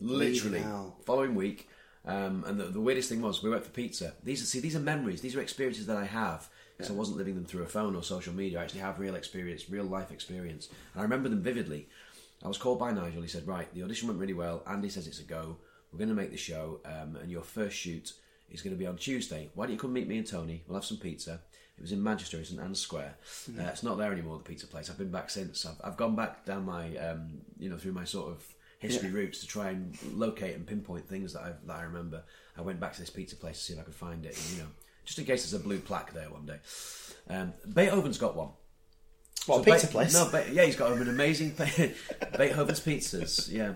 Literally, 0.00 0.62
following 1.04 1.34
week. 1.34 1.68
Um, 2.06 2.44
and 2.46 2.60
the, 2.60 2.64
the 2.64 2.80
weirdest 2.80 3.08
thing 3.08 3.20
was, 3.20 3.42
we 3.42 3.50
went 3.50 3.64
for 3.64 3.70
pizza. 3.70 4.12
These 4.22 4.40
are 4.42 4.46
see, 4.46 4.60
these 4.60 4.76
are 4.76 4.80
memories. 4.80 5.20
These 5.20 5.34
are 5.34 5.40
experiences 5.40 5.86
that 5.86 5.96
I 5.96 6.04
have 6.04 6.48
because 6.76 6.90
I 6.90 6.94
wasn't 6.94 7.16
living 7.18 7.34
them 7.34 7.44
through 7.44 7.62
a 7.62 7.66
phone 7.66 7.96
or 7.96 8.02
social 8.02 8.34
media. 8.34 8.60
I 8.60 8.62
actually 8.62 8.80
have 8.80 9.00
real 9.00 9.14
experience, 9.14 9.70
real 9.70 9.84
life 9.84 10.10
experience, 10.12 10.68
and 10.92 11.00
I 11.00 11.02
remember 11.02 11.28
them 11.28 11.40
vividly. 11.42 11.88
I 12.44 12.48
was 12.48 12.58
called 12.58 12.78
by 12.78 12.92
Nigel. 12.92 13.22
He 13.22 13.28
said, 13.28 13.46
"Right, 13.46 13.72
the 13.74 13.82
audition 13.82 14.08
went 14.08 14.20
really 14.20 14.34
well. 14.34 14.62
Andy 14.66 14.88
says 14.88 15.06
it's 15.06 15.20
a 15.20 15.24
go. 15.24 15.56
We're 15.90 15.98
going 15.98 16.08
to 16.10 16.14
make 16.14 16.30
the 16.30 16.36
show, 16.36 16.80
um, 16.84 17.16
and 17.16 17.30
your 17.30 17.42
first 17.42 17.76
shoot 17.76 18.12
is 18.50 18.62
going 18.62 18.74
to 18.74 18.78
be 18.78 18.86
on 18.86 18.96
Tuesday. 18.96 19.50
Why 19.54 19.66
don't 19.66 19.72
you 19.72 19.78
come 19.78 19.92
meet 19.92 20.08
me 20.08 20.18
and 20.18 20.26
Tony? 20.26 20.62
We'll 20.66 20.76
have 20.76 20.84
some 20.84 20.98
pizza." 20.98 21.40
It 21.76 21.80
was 21.80 21.90
in 21.90 22.02
Manchester, 22.02 22.38
it's 22.38 22.52
in 22.52 22.60
Ann 22.60 22.74
Square. 22.76 23.16
Uh, 23.48 23.62
it's 23.64 23.82
not 23.82 23.98
there 23.98 24.12
anymore. 24.12 24.38
The 24.38 24.44
pizza 24.44 24.68
place. 24.68 24.88
I've 24.88 24.98
been 24.98 25.10
back 25.10 25.28
since. 25.28 25.66
I've, 25.66 25.80
I've 25.82 25.96
gone 25.96 26.14
back 26.14 26.44
down 26.44 26.64
my, 26.64 26.96
um, 26.98 27.40
you 27.58 27.68
know, 27.68 27.76
through 27.76 27.94
my 27.94 28.04
sort 28.04 28.30
of 28.30 28.46
history 28.78 29.10
routes 29.10 29.40
to 29.40 29.46
try 29.46 29.70
and 29.70 29.98
locate 30.12 30.54
and 30.54 30.64
pinpoint 30.66 31.08
things 31.08 31.32
that 31.32 31.42
I 31.42 31.52
that 31.66 31.76
I 31.76 31.82
remember. 31.82 32.22
I 32.56 32.60
went 32.60 32.78
back 32.78 32.92
to 32.92 33.00
this 33.00 33.10
pizza 33.10 33.34
place 33.34 33.58
to 33.58 33.64
see 33.64 33.72
if 33.72 33.80
I 33.80 33.82
could 33.82 33.94
find 33.94 34.24
it. 34.24 34.36
And, 34.36 34.56
you 34.56 34.62
know, 34.62 34.68
just 35.04 35.18
in 35.18 35.24
case 35.24 35.42
there's 35.42 35.60
a 35.60 35.64
blue 35.64 35.80
plaque 35.80 36.12
there 36.12 36.30
one 36.30 36.46
day. 36.46 36.58
Um, 37.28 37.54
Beethoven's 37.72 38.18
got 38.18 38.36
one. 38.36 38.50
What 39.46 39.56
So 39.56 39.60
a 39.62 39.64
pizza 39.64 39.86
Be- 39.88 39.92
place? 39.92 40.14
No, 40.14 40.28
Be- 40.30 40.52
yeah, 40.54 40.64
he's 40.64 40.76
got 40.76 40.92
an 40.92 41.08
amazing 41.08 41.50
Beethoven's 42.38 42.80
pizzas. 42.80 43.50
Yeah, 43.52 43.74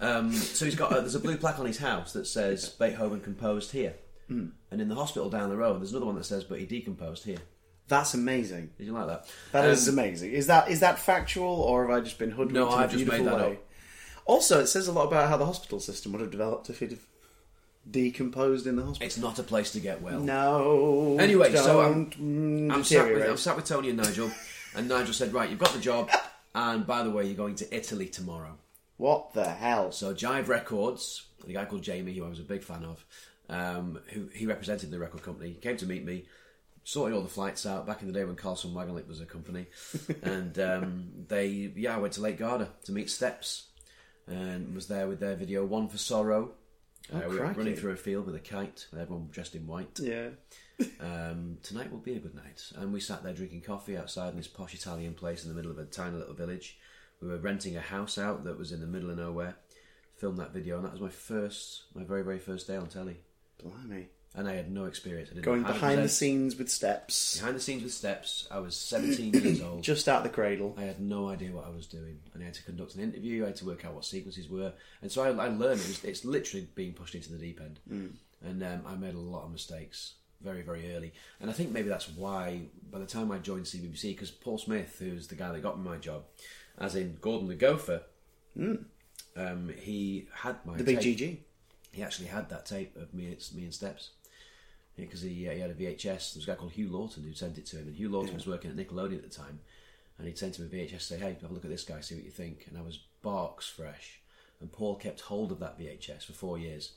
um, 0.00 0.32
so 0.32 0.64
he's 0.64 0.74
got 0.76 0.92
a, 0.92 1.00
there's 1.00 1.14
a 1.14 1.20
blue 1.20 1.36
plaque 1.36 1.58
on 1.58 1.66
his 1.66 1.78
house 1.78 2.12
that 2.12 2.26
says 2.26 2.68
Beethoven 2.70 3.20
composed 3.20 3.72
here, 3.72 3.94
Hmm. 4.28 4.48
and 4.70 4.80
in 4.80 4.88
the 4.88 4.94
hospital 4.94 5.28
down 5.28 5.50
the 5.50 5.56
road 5.56 5.80
there's 5.80 5.90
another 5.90 6.06
one 6.06 6.14
that 6.16 6.24
says 6.24 6.44
but 6.44 6.58
he 6.60 6.66
decomposed 6.66 7.24
here. 7.24 7.38
That's 7.88 8.14
amazing. 8.14 8.70
Did 8.78 8.86
you 8.86 8.92
like 8.92 9.08
that? 9.08 9.26
That 9.50 9.64
is 9.68 9.88
Um, 9.88 9.94
amazing. 9.98 10.30
Is 10.32 10.46
that 10.46 10.70
is 10.70 10.78
that 10.80 10.98
factual, 11.00 11.48
or 11.60 11.88
have 11.88 11.96
I 11.96 12.00
just 12.00 12.18
been 12.18 12.30
hoodwinked 12.30 12.54
No, 12.54 12.68
in 12.68 12.72
a 12.72 12.76
I've 12.76 12.90
just 12.92 13.04
beautiful 13.04 13.24
made 13.24 13.32
that 13.34 13.40
way? 13.48 13.52
up. 13.56 13.62
Also, 14.26 14.60
it 14.60 14.68
says 14.68 14.86
a 14.86 14.92
lot 14.92 15.06
about 15.08 15.28
how 15.28 15.36
the 15.36 15.46
hospital 15.46 15.80
system 15.80 16.12
would 16.12 16.20
have 16.20 16.30
developed 16.30 16.70
if 16.70 16.78
he'd 16.78 16.92
have 16.92 17.00
decomposed 17.90 18.66
in 18.66 18.76
the 18.76 18.84
hospital. 18.84 19.06
It's 19.06 19.18
not 19.18 19.38
a 19.40 19.42
place 19.42 19.72
to 19.72 19.80
get 19.80 20.02
well. 20.02 20.20
No. 20.20 21.16
Anyway, 21.18 21.52
so 21.56 21.80
I'm- 21.80 22.10
mm, 22.12 22.72
I'm 22.72 22.84
sat, 22.84 23.12
with. 23.12 23.28
I'm 23.28 23.36
sat 23.36 23.56
with 23.56 23.64
Tony 23.64 23.88
and 23.88 23.98
Nigel, 23.98 24.30
and 24.74 24.88
Nigel 24.88 25.14
said, 25.14 25.32
"Right, 25.32 25.50
you've 25.50 25.58
got 25.58 25.72
the 25.72 25.80
job, 25.80 26.10
and 26.54 26.86
by 26.86 27.02
the 27.02 27.10
way, 27.10 27.24
you're 27.26 27.34
going 27.34 27.56
to 27.56 27.74
Italy 27.76 28.06
tomorrow." 28.06 28.58
What 28.96 29.32
the 29.32 29.48
hell? 29.48 29.92
So 29.92 30.14
Jive 30.14 30.48
Records, 30.48 31.26
the 31.46 31.54
guy 31.54 31.64
called 31.64 31.82
Jamie, 31.82 32.12
who 32.12 32.24
I 32.24 32.28
was 32.28 32.38
a 32.38 32.42
big 32.42 32.62
fan 32.62 32.84
of, 32.84 33.04
um, 33.48 33.98
who 34.08 34.28
he 34.34 34.46
represented 34.46 34.90
the 34.90 34.98
record 34.98 35.22
company, 35.22 35.54
came 35.54 35.78
to 35.78 35.86
meet 35.86 36.04
me, 36.04 36.26
sorted 36.84 37.16
all 37.16 37.22
the 37.22 37.28
flights 37.28 37.66
out 37.66 37.86
back 37.86 38.02
in 38.02 38.08
the 38.08 38.12
day 38.12 38.24
when 38.24 38.36
Carlson 38.36 38.72
Wagonlit 38.72 39.08
was 39.08 39.20
a 39.20 39.26
company, 39.26 39.66
and 40.22 40.58
um, 40.58 41.10
they 41.28 41.72
yeah 41.74 41.96
I 41.96 41.98
went 41.98 42.14
to 42.14 42.20
Lake 42.20 42.38
Garda 42.38 42.68
to 42.84 42.92
meet 42.92 43.10
Steps, 43.10 43.68
and 44.26 44.74
was 44.74 44.88
there 44.88 45.08
with 45.08 45.20
their 45.20 45.34
video 45.34 45.64
One 45.64 45.88
for 45.88 45.98
Sorrow. 45.98 46.52
Uh, 47.12 47.20
we 47.28 47.38
were 47.38 47.46
running 47.46 47.76
through 47.76 47.92
a 47.92 47.96
field 47.96 48.26
with 48.26 48.34
a 48.34 48.40
kite, 48.40 48.86
with 48.90 49.00
everyone 49.00 49.28
dressed 49.30 49.54
in 49.54 49.66
white. 49.66 49.98
Yeah. 50.00 50.28
Um, 50.98 51.58
tonight 51.62 51.90
will 51.90 51.98
be 51.98 52.14
a 52.14 52.18
good 52.18 52.34
night. 52.34 52.72
And 52.74 52.90
we 52.90 53.00
sat 53.00 53.22
there 53.22 53.34
drinking 53.34 53.60
coffee 53.60 53.98
outside 53.98 54.30
in 54.30 54.38
this 54.38 54.48
posh 54.48 54.72
Italian 54.72 55.12
place 55.12 55.44
in 55.44 55.50
the 55.50 55.54
middle 55.54 55.70
of 55.70 55.78
a 55.78 55.84
tiny 55.84 56.16
little 56.16 56.32
village. 56.32 56.78
We 57.20 57.28
were 57.28 57.36
renting 57.36 57.76
a 57.76 57.82
house 57.82 58.16
out 58.16 58.44
that 58.44 58.56
was 58.56 58.72
in 58.72 58.80
the 58.80 58.86
middle 58.86 59.10
of 59.10 59.18
nowhere. 59.18 59.56
filmed 60.16 60.38
that 60.38 60.54
video, 60.54 60.76
and 60.76 60.86
that 60.86 60.92
was 60.92 61.02
my 61.02 61.10
first, 61.10 61.82
my 61.94 62.02
very 62.02 62.22
very 62.22 62.38
first 62.38 62.66
day 62.66 62.76
on 62.76 62.88
telly, 62.88 63.18
Blimey. 63.62 64.08
And 64.34 64.46
I 64.48 64.54
had 64.54 64.70
no 64.70 64.84
experience. 64.84 65.28
I 65.30 65.34
didn't 65.34 65.44
Going 65.44 65.62
know 65.62 65.66
how 65.68 65.72
to 65.72 65.78
behind 65.80 65.98
the 65.98 66.02
present. 66.02 66.18
scenes 66.18 66.56
with 66.56 66.70
steps, 66.70 67.38
behind 67.38 67.56
the 67.56 67.60
scenes 67.60 67.82
with 67.82 67.92
steps. 67.92 68.46
I 68.50 68.58
was 68.60 68.76
17 68.76 69.32
years 69.34 69.60
old. 69.62 69.82
just 69.82 70.08
out 70.08 70.22
the 70.22 70.28
cradle. 70.28 70.74
I 70.78 70.82
had 70.82 71.00
no 71.00 71.28
idea 71.28 71.50
what 71.52 71.66
I 71.66 71.70
was 71.70 71.86
doing, 71.86 72.20
and 72.32 72.42
I 72.42 72.46
had 72.46 72.54
to 72.54 72.62
conduct 72.62 72.94
an 72.94 73.02
interview. 73.02 73.42
I 73.44 73.48
had 73.48 73.56
to 73.56 73.66
work 73.66 73.84
out 73.84 73.94
what 73.94 74.04
sequences 74.04 74.48
were, 74.48 74.72
and 75.02 75.10
so 75.10 75.22
I, 75.22 75.28
I 75.28 75.48
learned. 75.48 75.80
It 75.80 75.88
was, 75.88 76.04
it's 76.04 76.24
literally 76.24 76.68
being 76.74 76.92
pushed 76.92 77.14
into 77.14 77.32
the 77.32 77.38
deep 77.38 77.60
end, 77.60 77.80
and 78.42 78.62
um, 78.62 78.82
I 78.86 78.94
made 78.94 79.14
a 79.14 79.18
lot 79.18 79.44
of 79.44 79.50
mistakes 79.52 80.14
very, 80.42 80.62
very 80.62 80.94
early. 80.94 81.12
And 81.40 81.50
I 81.50 81.52
think 81.52 81.70
maybe 81.70 81.88
that's 81.90 82.08
why, 82.08 82.62
by 82.90 82.98
the 82.98 83.06
time 83.06 83.30
I 83.30 83.38
joined 83.38 83.64
CBBC, 83.66 84.02
because 84.14 84.30
Paul 84.30 84.56
Smith, 84.56 84.96
who's 84.98 85.26
the 85.26 85.34
guy 85.34 85.52
that 85.52 85.62
got 85.62 85.78
me 85.78 85.84
my 85.86 85.98
job, 85.98 86.22
as 86.78 86.94
in 86.96 87.18
Gordon 87.20 87.48
the 87.48 87.54
Gopher, 87.54 88.02
um, 89.36 89.70
he 89.80 90.28
had 90.34 90.56
my 90.64 90.76
The 90.76 90.84
big 90.84 91.00
tape. 91.00 91.18
GG. 91.18 91.36
He 91.92 92.02
actually 92.02 92.28
had 92.28 92.48
that 92.50 92.66
tape 92.66 92.96
of 92.96 93.12
me, 93.12 93.36
me 93.54 93.64
and 93.64 93.74
Steps. 93.74 94.10
Because 95.06 95.22
he, 95.22 95.48
uh, 95.48 95.52
he 95.52 95.60
had 95.60 95.70
a 95.70 95.74
VHS. 95.74 96.34
There 96.34 96.40
was 96.40 96.44
a 96.44 96.46
guy 96.46 96.54
called 96.54 96.72
Hugh 96.72 96.90
Lawton 96.90 97.24
who 97.24 97.32
sent 97.34 97.58
it 97.58 97.66
to 97.66 97.76
him, 97.76 97.86
and 97.86 97.96
Hugh 97.96 98.08
Lawton 98.08 98.34
was 98.34 98.46
working 98.46 98.70
at 98.70 98.76
Nickelodeon 98.76 99.16
at 99.16 99.22
the 99.22 99.36
time, 99.36 99.60
and 100.18 100.26
he'd 100.26 100.38
sent 100.38 100.58
him 100.58 100.66
a 100.66 100.68
VHS 100.68 100.90
to 100.90 101.00
say, 101.00 101.18
"Hey, 101.18 101.36
have 101.40 101.50
a 101.50 101.54
look 101.54 101.64
at 101.64 101.70
this 101.70 101.84
guy, 101.84 102.00
see 102.00 102.14
what 102.14 102.24
you 102.24 102.30
think." 102.30 102.66
And 102.68 102.78
I 102.78 102.82
was 102.82 103.00
barks 103.22 103.68
fresh, 103.68 104.20
and 104.60 104.72
Paul 104.72 104.96
kept 104.96 105.20
hold 105.20 105.52
of 105.52 105.60
that 105.60 105.78
VHS 105.78 106.24
for 106.24 106.32
four 106.32 106.58
years 106.58 106.92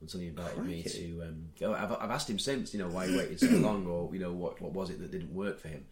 until 0.00 0.20
he 0.20 0.28
invited 0.28 0.64
me 0.64 0.82
to. 0.82 1.22
Um, 1.22 1.48
go. 1.58 1.74
I've, 1.74 1.92
I've 1.92 2.10
asked 2.10 2.28
him 2.28 2.38
since, 2.38 2.74
you 2.74 2.80
know, 2.80 2.88
why 2.88 3.08
he 3.08 3.16
waited 3.16 3.40
so 3.40 3.46
long, 3.56 3.86
or 3.86 4.12
you 4.12 4.20
know, 4.20 4.32
what 4.32 4.60
what 4.60 4.72
was 4.72 4.90
it 4.90 5.00
that 5.00 5.10
didn't 5.10 5.34
work 5.34 5.58
for 5.58 5.68
him? 5.68 5.84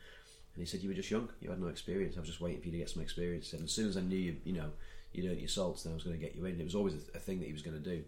And 0.54 0.62
he 0.62 0.66
said, 0.66 0.82
"You 0.82 0.90
were 0.90 0.94
just 0.94 1.10
young. 1.10 1.28
You 1.40 1.50
had 1.50 1.60
no 1.60 1.68
experience. 1.68 2.16
I 2.16 2.20
was 2.20 2.28
just 2.28 2.40
waiting 2.40 2.60
for 2.60 2.66
you 2.66 2.72
to 2.72 2.78
get 2.78 2.90
some 2.90 3.02
experience." 3.02 3.52
And 3.52 3.64
as 3.64 3.72
soon 3.72 3.88
as 3.88 3.96
I 3.96 4.00
knew 4.00 4.16
you, 4.16 4.36
you 4.44 4.52
know, 4.52 4.70
you'd 5.12 5.30
earned 5.30 5.40
your 5.40 5.48
salts, 5.48 5.82
then 5.82 5.92
I 5.92 5.94
was 5.94 6.04
going 6.04 6.16
to 6.18 6.22
get 6.22 6.36
you 6.36 6.44
in. 6.44 6.60
It 6.60 6.64
was 6.64 6.74
always 6.74 6.94
a, 6.94 7.16
a 7.16 7.20
thing 7.20 7.40
that 7.40 7.46
he 7.46 7.52
was 7.52 7.62
going 7.62 7.82
to 7.82 7.90
do. 7.96 8.04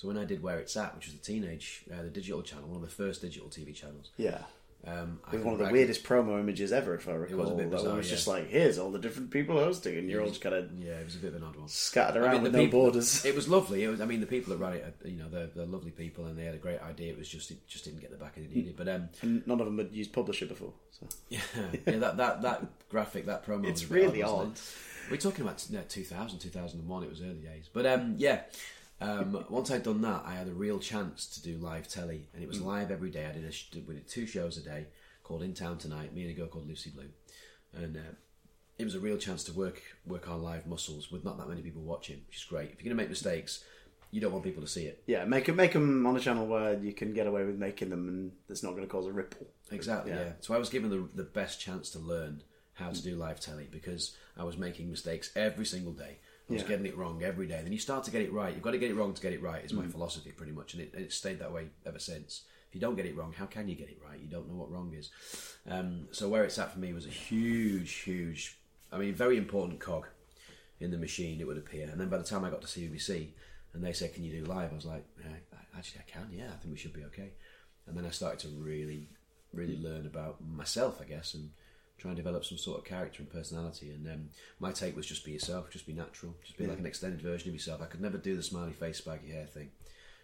So 0.00 0.08
when 0.08 0.16
I 0.16 0.24
did 0.24 0.42
Where 0.42 0.58
It's 0.58 0.74
At, 0.78 0.94
which 0.96 1.04
was 1.08 1.14
the 1.14 1.20
teenage, 1.22 1.82
uh, 1.92 2.00
the 2.00 2.08
digital 2.08 2.40
channel, 2.40 2.68
one 2.68 2.76
of 2.76 2.82
the 2.82 2.88
first 2.88 3.20
digital 3.20 3.50
TV 3.50 3.74
channels, 3.74 4.08
Yeah. 4.16 4.44
um, 4.86 5.20
I 5.26 5.32
With 5.32 5.44
one 5.44 5.52
of 5.52 5.60
the 5.60 5.68
weirdest 5.70 6.04
promo 6.04 6.40
images 6.40 6.72
ever, 6.72 6.94
if 6.94 7.06
I 7.06 7.12
recall. 7.12 7.36
was 7.36 7.50
a 7.50 7.54
bit 7.54 7.70
bizarre, 7.70 7.96
was 7.98 8.06
yeah. 8.08 8.14
just 8.14 8.26
like, 8.26 8.48
here's 8.48 8.78
all 8.78 8.90
the 8.90 8.98
different 8.98 9.30
people 9.30 9.58
hosting, 9.58 9.98
and 9.98 10.08
you're 10.08 10.22
all 10.22 10.28
just 10.30 10.40
kind 10.40 10.54
of 10.54 10.72
Yeah, 10.72 10.92
it 10.92 11.04
was 11.04 11.16
a 11.16 11.18
bit 11.18 11.34
of 11.34 11.42
an 11.42 11.42
odd 11.44 11.56
one. 11.56 11.68
scattered 11.68 12.16
I 12.22 12.24
around 12.24 12.32
mean, 12.36 12.42
with 12.44 12.52
the 12.52 12.58
no 12.60 12.64
people- 12.64 12.80
borders. 12.80 13.26
It 13.26 13.34
was 13.36 13.46
lovely. 13.46 13.84
It 13.84 13.88
was. 13.88 14.00
I 14.00 14.06
mean, 14.06 14.20
the 14.20 14.26
people 14.26 14.56
that 14.56 14.58
ran 14.64 14.72
it, 14.72 14.84
are, 15.04 15.06
you 15.08 15.18
know, 15.18 15.28
they're, 15.28 15.48
they're 15.48 15.66
lovely 15.66 15.90
people, 15.90 16.24
and 16.24 16.38
they 16.38 16.46
had 16.46 16.54
a 16.54 16.58
great 16.58 16.80
idea. 16.80 17.12
It 17.12 17.18
was 17.18 17.28
just 17.28 17.50
it 17.50 17.58
just 17.68 17.84
didn't 17.84 18.00
get 18.00 18.10
the 18.10 18.16
backing 18.16 18.44
it 18.44 18.56
needed. 18.56 18.76
But 18.78 18.88
um, 18.88 19.10
And 19.20 19.46
none 19.46 19.60
of 19.60 19.66
them 19.66 19.76
had 19.76 19.92
used 19.92 20.14
Publisher 20.14 20.46
before. 20.46 20.72
So. 20.92 21.06
yeah, 21.28 21.40
yeah, 21.86 21.98
that 21.98 22.16
that 22.16 22.40
that 22.40 22.88
graphic, 22.88 23.26
that 23.26 23.44
promo, 23.44 23.66
It's 23.68 23.82
was 23.82 23.90
really 23.90 24.22
wasn't 24.22 24.56
it? 24.56 25.10
We're 25.10 25.16
talking 25.18 25.44
about 25.44 25.62
no, 25.70 25.82
2000, 25.86 26.38
2001. 26.38 27.02
It 27.04 27.10
was 27.10 27.20
early 27.20 27.34
days, 27.34 27.68
but 27.70 27.84
um, 27.84 28.14
yeah. 28.16 28.44
Um, 29.00 29.44
once 29.48 29.70
I'd 29.70 29.82
done 29.82 30.02
that, 30.02 30.22
I 30.26 30.34
had 30.34 30.48
a 30.48 30.52
real 30.52 30.78
chance 30.78 31.26
to 31.28 31.42
do 31.42 31.56
live 31.56 31.88
telly, 31.88 32.28
and 32.34 32.42
it 32.42 32.48
was 32.48 32.60
live 32.60 32.90
every 32.90 33.10
day. 33.10 33.26
I 33.26 33.32
did, 33.32 33.44
a, 33.44 33.52
sh- 33.52 33.70
we 33.86 33.94
did 33.94 34.08
two 34.08 34.26
shows 34.26 34.58
a 34.58 34.62
day 34.62 34.86
called 35.22 35.42
In 35.42 35.54
Town 35.54 35.78
Tonight. 35.78 36.14
Me 36.14 36.22
and 36.22 36.30
a 36.30 36.34
girl 36.34 36.48
called 36.48 36.68
Lucy 36.68 36.90
Blue, 36.90 37.08
and 37.74 37.96
uh, 37.96 38.00
it 38.78 38.84
was 38.84 38.94
a 38.94 39.00
real 39.00 39.16
chance 39.16 39.44
to 39.44 39.52
work 39.52 39.80
work 40.06 40.28
our 40.28 40.36
live 40.36 40.66
muscles 40.66 41.10
with 41.10 41.24
not 41.24 41.38
that 41.38 41.48
many 41.48 41.62
people 41.62 41.82
watching, 41.82 42.20
which 42.26 42.36
is 42.36 42.44
great. 42.44 42.70
If 42.72 42.82
you're 42.82 42.90
going 42.90 42.96
to 42.96 43.02
make 43.02 43.08
mistakes, 43.08 43.64
you 44.10 44.20
don't 44.20 44.32
want 44.32 44.44
people 44.44 44.62
to 44.62 44.68
see 44.68 44.84
it. 44.84 45.02
Yeah, 45.06 45.24
make 45.24 45.46
them, 45.46 45.56
make 45.56 45.72
them 45.72 46.06
on 46.06 46.16
a 46.16 46.20
channel 46.20 46.46
where 46.46 46.74
you 46.74 46.92
can 46.92 47.14
get 47.14 47.26
away 47.26 47.44
with 47.44 47.56
making 47.56 47.90
them 47.90 48.08
and 48.08 48.32
it's 48.48 48.62
not 48.62 48.72
going 48.72 48.82
to 48.82 48.88
cause 48.88 49.06
a 49.06 49.12
ripple. 49.12 49.46
Exactly. 49.70 50.12
Yeah. 50.12 50.20
Yeah. 50.20 50.32
So 50.40 50.52
I 50.54 50.58
was 50.58 50.68
given 50.68 50.90
the 50.90 51.08
the 51.14 51.22
best 51.28 51.60
chance 51.60 51.90
to 51.90 51.98
learn 51.98 52.42
how 52.74 52.90
to 52.90 53.02
do 53.02 53.14
live 53.16 53.40
telly 53.40 53.68
because 53.70 54.16
I 54.36 54.44
was 54.44 54.56
making 54.56 54.90
mistakes 54.90 55.30
every 55.36 55.66
single 55.66 55.92
day. 55.92 56.18
I 56.50 56.54
was 56.54 56.62
Yeah. 56.62 56.68
getting 56.68 56.86
it 56.86 56.96
wrong 56.96 57.22
every 57.22 57.46
day. 57.46 57.60
Then 57.62 57.72
you 57.72 57.78
start 57.78 58.02
to 58.04 58.10
get 58.10 58.22
it 58.22 58.32
right. 58.32 58.52
You've 58.52 58.62
got 58.62 58.72
to 58.72 58.78
get 58.78 58.90
it 58.90 58.94
wrong 58.94 59.14
to 59.14 59.22
get 59.22 59.32
it 59.32 59.40
right. 59.40 59.64
Is 59.64 59.72
my 59.72 59.86
philosophy 59.86 60.32
pretty 60.32 60.52
much, 60.52 60.74
and 60.74 60.82
it, 60.82 60.92
and 60.94 61.04
it 61.04 61.12
stayed 61.12 61.38
that 61.38 61.52
way 61.52 61.68
ever 61.86 61.98
since. 62.00 62.42
If 62.68 62.74
you 62.74 62.80
don't 62.80 62.96
get 62.96 63.06
it 63.06 63.16
wrong, 63.16 63.32
how 63.32 63.46
can 63.46 63.68
you 63.68 63.74
get 63.76 63.88
it 63.88 63.98
right? 64.04 64.18
You 64.18 64.28
don't 64.28 64.48
know 64.48 64.54
what 64.56 64.70
wrong 64.70 64.92
is. 64.94 65.10
Um, 65.66 66.08
so 66.12 66.28
where 66.28 66.44
it's 66.44 66.58
at 66.58 66.72
for 66.72 66.78
me 66.80 66.92
was 66.92 67.06
a 67.06 67.10
huge, 67.10 67.92
huge. 67.92 68.58
I 68.92 68.98
mean, 68.98 69.14
very 69.14 69.36
important 69.36 69.80
cog 69.80 70.06
in 70.80 70.90
the 70.90 70.98
machine. 70.98 71.40
It 71.40 71.46
would 71.46 71.56
appear. 71.58 71.88
And 71.88 72.00
then 72.00 72.08
by 72.08 72.18
the 72.18 72.24
time 72.24 72.44
I 72.44 72.50
got 72.50 72.62
to 72.62 72.66
CBBC, 72.68 73.32
and 73.72 73.84
they 73.84 73.92
said, 73.92 74.12
"Can 74.14 74.24
you 74.24 74.32
do 74.40 74.44
live?" 74.52 74.72
I 74.72 74.74
was 74.74 74.84
like, 74.86 75.04
yeah, 75.20 75.36
"Actually, 75.76 76.00
I 76.06 76.10
can. 76.10 76.28
Yeah, 76.32 76.48
I 76.52 76.56
think 76.56 76.72
we 76.72 76.78
should 76.78 76.92
be 76.92 77.04
okay." 77.04 77.32
And 77.86 77.96
then 77.96 78.04
I 78.06 78.10
started 78.10 78.40
to 78.40 78.48
really, 78.48 79.08
really 79.52 79.76
learn 79.78 80.06
about 80.06 80.40
myself, 80.44 81.00
I 81.00 81.04
guess, 81.04 81.34
and 81.34 81.50
try 82.00 82.10
and 82.10 82.16
develop 82.16 82.44
some 82.44 82.58
sort 82.58 82.78
of 82.78 82.84
character 82.84 83.22
and 83.22 83.30
personality. 83.30 83.90
And 83.90 84.06
um, 84.08 84.28
my 84.58 84.72
take 84.72 84.96
was 84.96 85.06
just 85.06 85.24
be 85.24 85.32
yourself, 85.32 85.70
just 85.70 85.86
be 85.86 85.92
natural, 85.92 86.34
just 86.42 86.56
be 86.56 86.66
like 86.66 86.78
an 86.78 86.86
extended 86.86 87.20
version 87.20 87.48
of 87.48 87.54
yourself. 87.54 87.82
I 87.82 87.86
could 87.86 88.00
never 88.00 88.16
do 88.18 88.36
the 88.36 88.42
smiley 88.42 88.72
face, 88.72 89.00
baggy 89.00 89.32
hair 89.32 89.46
thing. 89.46 89.70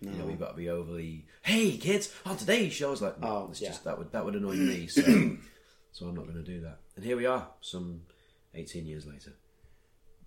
You 0.00 0.10
know, 0.10 0.28
you've 0.28 0.38
got 0.38 0.50
to 0.50 0.56
be 0.56 0.68
overly, 0.68 1.24
"Hey 1.40 1.78
kids, 1.78 2.12
on 2.26 2.36
today's 2.36 2.74
show," 2.74 2.88
I 2.88 2.90
was 2.90 3.00
like, 3.02 3.14
Oh, 3.22 3.48
it's 3.50 3.62
yeah. 3.62 3.68
just 3.68 3.84
that 3.84 3.96
would 3.96 4.12
that 4.12 4.26
would 4.26 4.34
annoy 4.34 4.52
me. 4.54 4.86
So, 4.88 5.00
so 5.92 6.06
I'm 6.06 6.14
not 6.14 6.24
going 6.24 6.34
to 6.34 6.42
do 6.42 6.60
that. 6.60 6.80
And 6.96 7.04
here 7.04 7.16
we 7.16 7.24
are, 7.24 7.48
some 7.62 8.02
18 8.54 8.86
years 8.86 9.06
later. 9.06 9.32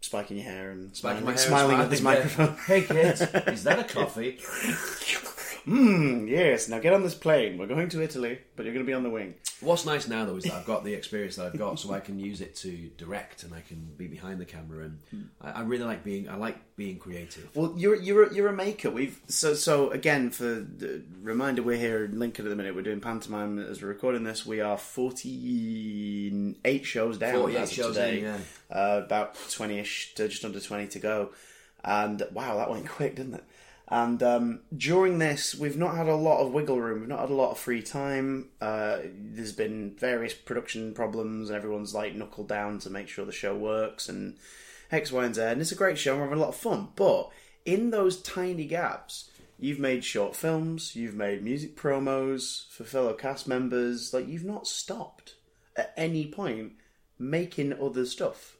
Spiking 0.01 0.37
your 0.37 0.45
hair 0.45 0.71
and 0.71 0.95
Spiking 0.95 1.21
smiling, 1.21 1.25
my 1.25 1.31
hair, 1.31 1.37
smiling 1.39 1.79
at 1.81 1.89
this 1.89 2.01
microphone. 2.01 2.55
Hey 2.65 2.81
kids, 2.81 3.21
is 3.21 3.63
that 3.65 3.79
a 3.79 3.83
coffee? 3.93 4.39
Hmm, 5.65 6.27
yes, 6.27 6.69
now 6.69 6.79
get 6.79 6.93
on 6.93 7.03
this 7.03 7.15
plane. 7.15 7.57
We're 7.57 7.67
going 7.67 7.89
to 7.89 8.01
Italy, 8.01 8.39
but 8.55 8.65
you're 8.65 8.73
going 8.73 8.85
to 8.85 8.89
be 8.89 8.93
on 8.93 9.03
the 9.03 9.09
wing. 9.09 9.35
What's 9.61 9.85
nice 9.85 10.07
now 10.07 10.23
though 10.25 10.37
is 10.37 10.45
that 10.45 10.53
I've 10.53 10.65
got 10.65 10.85
the 10.85 10.93
experience 10.93 11.35
that 11.35 11.47
I've 11.47 11.57
got, 11.59 11.79
so 11.79 11.91
I 11.91 11.99
can 11.99 12.17
use 12.17 12.39
it 12.39 12.55
to 12.57 12.89
direct 12.97 13.43
and 13.43 13.53
I 13.53 13.59
can 13.61 13.89
be 13.97 14.07
behind 14.07 14.39
the 14.39 14.45
camera, 14.45 14.85
and 14.85 15.29
I, 15.41 15.51
I 15.51 15.61
really 15.63 15.83
like 15.83 16.03
being 16.03 16.29
I 16.29 16.35
like 16.37 16.57
being 16.77 16.97
creative. 16.97 17.49
Well, 17.55 17.73
you're 17.75 17.95
you're 17.95 18.23
a- 18.23 18.33
you're 18.33 18.47
a 18.47 18.53
maker. 18.55 18.89
We've 18.89 19.19
so 19.27 19.53
so 19.53 19.89
again 19.89 20.29
for 20.29 20.45
the 20.45 21.03
reminder, 21.21 21.61
we're 21.61 21.77
here 21.77 22.05
in 22.05 22.17
Lincoln 22.19 22.45
at 22.45 22.49
the 22.49 22.55
minute. 22.55 22.73
We're 22.73 22.83
doing 22.83 23.01
pantomime 23.01 23.59
as 23.59 23.81
we're 23.81 23.89
recording 23.89 24.23
this. 24.23 24.45
We 24.45 24.61
are 24.61 24.77
forty 24.77 26.55
eight 26.65 26.85
shows 26.85 27.17
down. 27.17 27.33
48 27.41 27.69
shows 27.69 27.95
today. 27.95 28.19
in, 28.19 28.23
yeah. 28.25 28.37
uh, 28.71 29.01
about 29.05 29.35
twenty 29.51 29.79
ish 29.79 30.13
to 30.15 30.27
just 30.29 30.45
under 30.45 30.59
twenty 30.59 30.87
to 30.87 30.99
go. 30.99 31.29
And 31.83 32.23
wow, 32.33 32.57
that 32.57 32.69
went 32.69 32.87
quick, 32.89 33.15
didn't 33.15 33.35
it? 33.35 33.43
And 33.91 34.21
um, 34.21 34.59
during 34.75 35.17
this, 35.17 35.55
we've 35.55 35.77
not 35.77 35.95
had 35.95 36.07
a 36.07 36.15
lot 36.15 36.45
of 36.45 36.53
wiggle 36.53 36.79
room. 36.79 36.99
We've 36.99 37.09
not 37.09 37.21
had 37.21 37.31
a 37.31 37.35
lot 37.35 37.51
of 37.51 37.57
free 37.57 37.81
time. 37.81 38.49
Uh, 38.61 38.99
there's 39.03 39.51
been 39.51 39.95
various 39.97 40.33
production 40.33 40.93
problems, 40.93 41.49
and 41.49 41.57
everyone's 41.57 41.95
like 41.95 42.15
knuckled 42.15 42.47
down 42.47 42.77
to 42.79 42.89
make 42.89 43.07
sure 43.07 43.25
the 43.25 43.31
show 43.31 43.55
works 43.55 44.07
and 44.07 44.37
X, 44.91 45.11
Y, 45.11 45.25
and 45.25 45.33
Z. 45.33 45.41
And 45.41 45.61
it's 45.61 45.71
a 45.71 45.75
great 45.75 45.97
show. 45.97 46.11
and 46.11 46.21
We're 46.21 46.27
having 46.27 46.39
a 46.39 46.45
lot 46.45 46.49
of 46.49 46.55
fun. 46.55 46.89
But 46.95 47.31
in 47.65 47.89
those 47.89 48.21
tiny 48.21 48.65
gaps, 48.65 49.31
you've 49.57 49.79
made 49.79 50.03
short 50.03 50.35
films, 50.35 50.95
you've 50.95 51.15
made 51.15 51.43
music 51.43 51.75
promos 51.75 52.69
for 52.69 52.83
fellow 52.83 53.13
cast 53.13 53.47
members. 53.47 54.13
Like 54.13 54.27
you've 54.27 54.45
not 54.45 54.67
stopped 54.67 55.33
at 55.75 55.93
any 55.97 56.27
point 56.27 56.73
making 57.17 57.73
other 57.81 58.05
stuff 58.05 58.55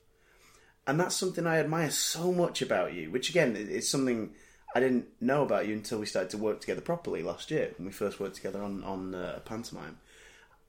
and 0.90 1.00
that's 1.00 1.16
something 1.16 1.46
I 1.46 1.60
admire 1.60 1.92
so 1.92 2.32
much 2.32 2.64
about 2.64 2.94
you. 2.94 3.12
Which 3.12 3.30
again 3.30 3.56
is 3.56 3.88
something 3.88 4.32
I 4.76 4.80
didn't 4.80 5.08
know 5.20 5.44
about 5.44 5.68
you 5.68 5.74
until 5.74 6.00
we 6.00 6.06
started 6.06 6.30
to 6.32 6.38
work 6.38 6.62
together 6.62 6.82
properly 6.82 7.24
last 7.24 7.50
year 7.50 7.74
when 7.78 7.88
we 7.88 7.92
first 7.92 8.20
worked 8.20 8.36
together 8.36 8.62
on 8.62 8.84
on 8.84 9.16
uh, 9.16 9.40
pantomime. 9.46 9.98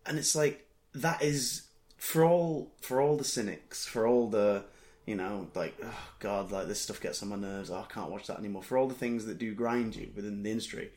And 0.07 0.19
it's 0.19 0.35
like 0.35 0.67
that 0.95 1.23
is 1.23 1.63
for 1.97 2.25
all 2.25 2.73
for 2.81 3.01
all 3.01 3.17
the 3.17 3.25
cynics, 3.25 3.87
for 3.87 4.07
all 4.07 4.29
the 4.29 4.65
you 5.07 5.15
know 5.15 5.49
like 5.55 5.75
oh 5.85 6.09
god, 6.19 6.51
like 6.51 6.67
this 6.67 6.81
stuff 6.81 7.01
gets 7.01 7.23
on 7.23 7.29
my 7.29 7.37
nerves. 7.37 7.71
Oh, 7.71 7.85
I 7.89 7.93
can't 7.93 8.11
watch 8.11 8.27
that 8.29 8.39
anymore. 8.39 8.63
For 8.63 8.79
all 8.79 8.89
the 8.89 8.95
things 8.95 9.27
that 9.27 9.39
do 9.39 9.55
grind 9.55 9.95
you 9.97 10.11
within 10.17 10.43
the 10.43 10.51
industry, 10.51 10.91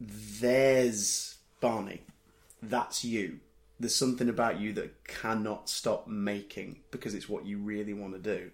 there's 0.00 1.36
Barney. 1.60 2.02
That's 2.62 3.04
you. 3.04 3.40
There's 3.78 3.94
something 3.94 4.28
about 4.28 4.58
you 4.58 4.72
that 4.74 5.04
cannot 5.04 5.68
stop 5.68 6.08
making 6.08 6.80
because 6.90 7.14
it's 7.14 7.28
what 7.28 7.44
you 7.44 7.58
really 7.58 7.92
want 7.92 8.14
to 8.14 8.18
do. 8.18 8.50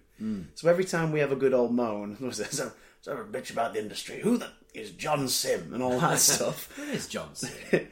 So 0.55 0.69
every 0.69 0.83
time 0.83 1.11
we 1.11 1.21
have 1.21 1.31
a 1.31 1.37
good 1.37 1.53
old 1.53 1.73
moan? 1.73 2.17
So, 3.03 3.17
a 3.17 3.23
bitch 3.25 3.51
about 3.51 3.73
the 3.73 3.81
industry. 3.81 4.21
Who 4.21 4.37
the 4.37 4.47
is 4.73 4.91
John 4.91 5.27
Sim 5.27 5.73
and 5.73 5.83
all 5.83 5.99
that 5.99 6.19
stuff? 6.19 6.79
It 6.79 6.87
is 6.87 7.05
Johnson. 7.09 7.49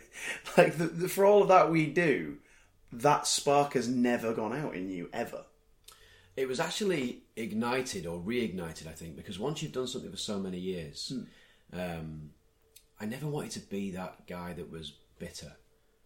like 0.58 0.78
the, 0.78 0.86
the, 0.86 1.10
for 1.10 1.26
all 1.26 1.42
of 1.42 1.50
that 1.50 1.70
we 1.70 1.88
do, 1.88 2.38
that 2.94 3.28
spark 3.28 3.74
has 3.74 3.90
never 3.90 4.34
gone 4.34 4.56
out 4.56 4.74
in 4.74 4.90
you 4.90 5.10
ever. 5.12 5.44
It 6.38 6.48
was 6.48 6.62
actually 6.62 7.24
ignited 7.36 8.06
or 8.06 8.22
reignited, 8.22 8.88
I 8.88 8.94
think, 8.94 9.18
because 9.18 9.38
once 9.38 9.62
you've 9.62 9.74
done 9.74 9.88
something 9.88 10.10
for 10.10 10.16
so 10.16 10.40
many 10.40 10.60
years, 10.60 11.12
um, 11.74 12.30
I 12.98 13.06
never 13.06 13.28
wanted 13.28 13.52
to 13.52 13.60
be 13.60 13.92
that 13.92 14.28
guy 14.28 14.54
that 14.54 14.72
was 14.72 14.94
bitter 15.20 15.52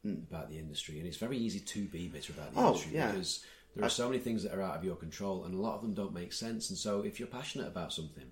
about 0.03 0.49
the 0.49 0.58
industry, 0.58 0.97
and 0.97 1.08
it's 1.08 1.18
very 1.18 1.38
easy 1.38 1.60
to 1.60 1.86
be 1.86 2.08
bitter 2.08 2.34
about 2.34 2.56
the 2.56 2.60
Oh, 2.60 2.68
industry 2.70 2.91
yeah. 2.95 3.12
because 3.12 3.45
there 3.76 3.86
are 3.86 3.89
so 3.89 4.10
many 4.10 4.18
things 4.20 4.41
that 4.41 4.56
are 4.56 4.64
out 4.64 4.76
of 4.76 4.84
your 4.84 4.95
control, 4.95 5.43
and 5.45 5.53
a 5.53 5.62
lot 5.62 5.76
of 5.76 5.84
them 5.84 5.93
don't 5.93 6.14
make 6.14 6.34
sense. 6.34 6.72
And 6.72 6.80
so, 6.80 7.01
if 7.01 7.20
you're 7.20 7.28
passionate 7.28 7.68
about 7.68 7.93
something, 7.93 8.32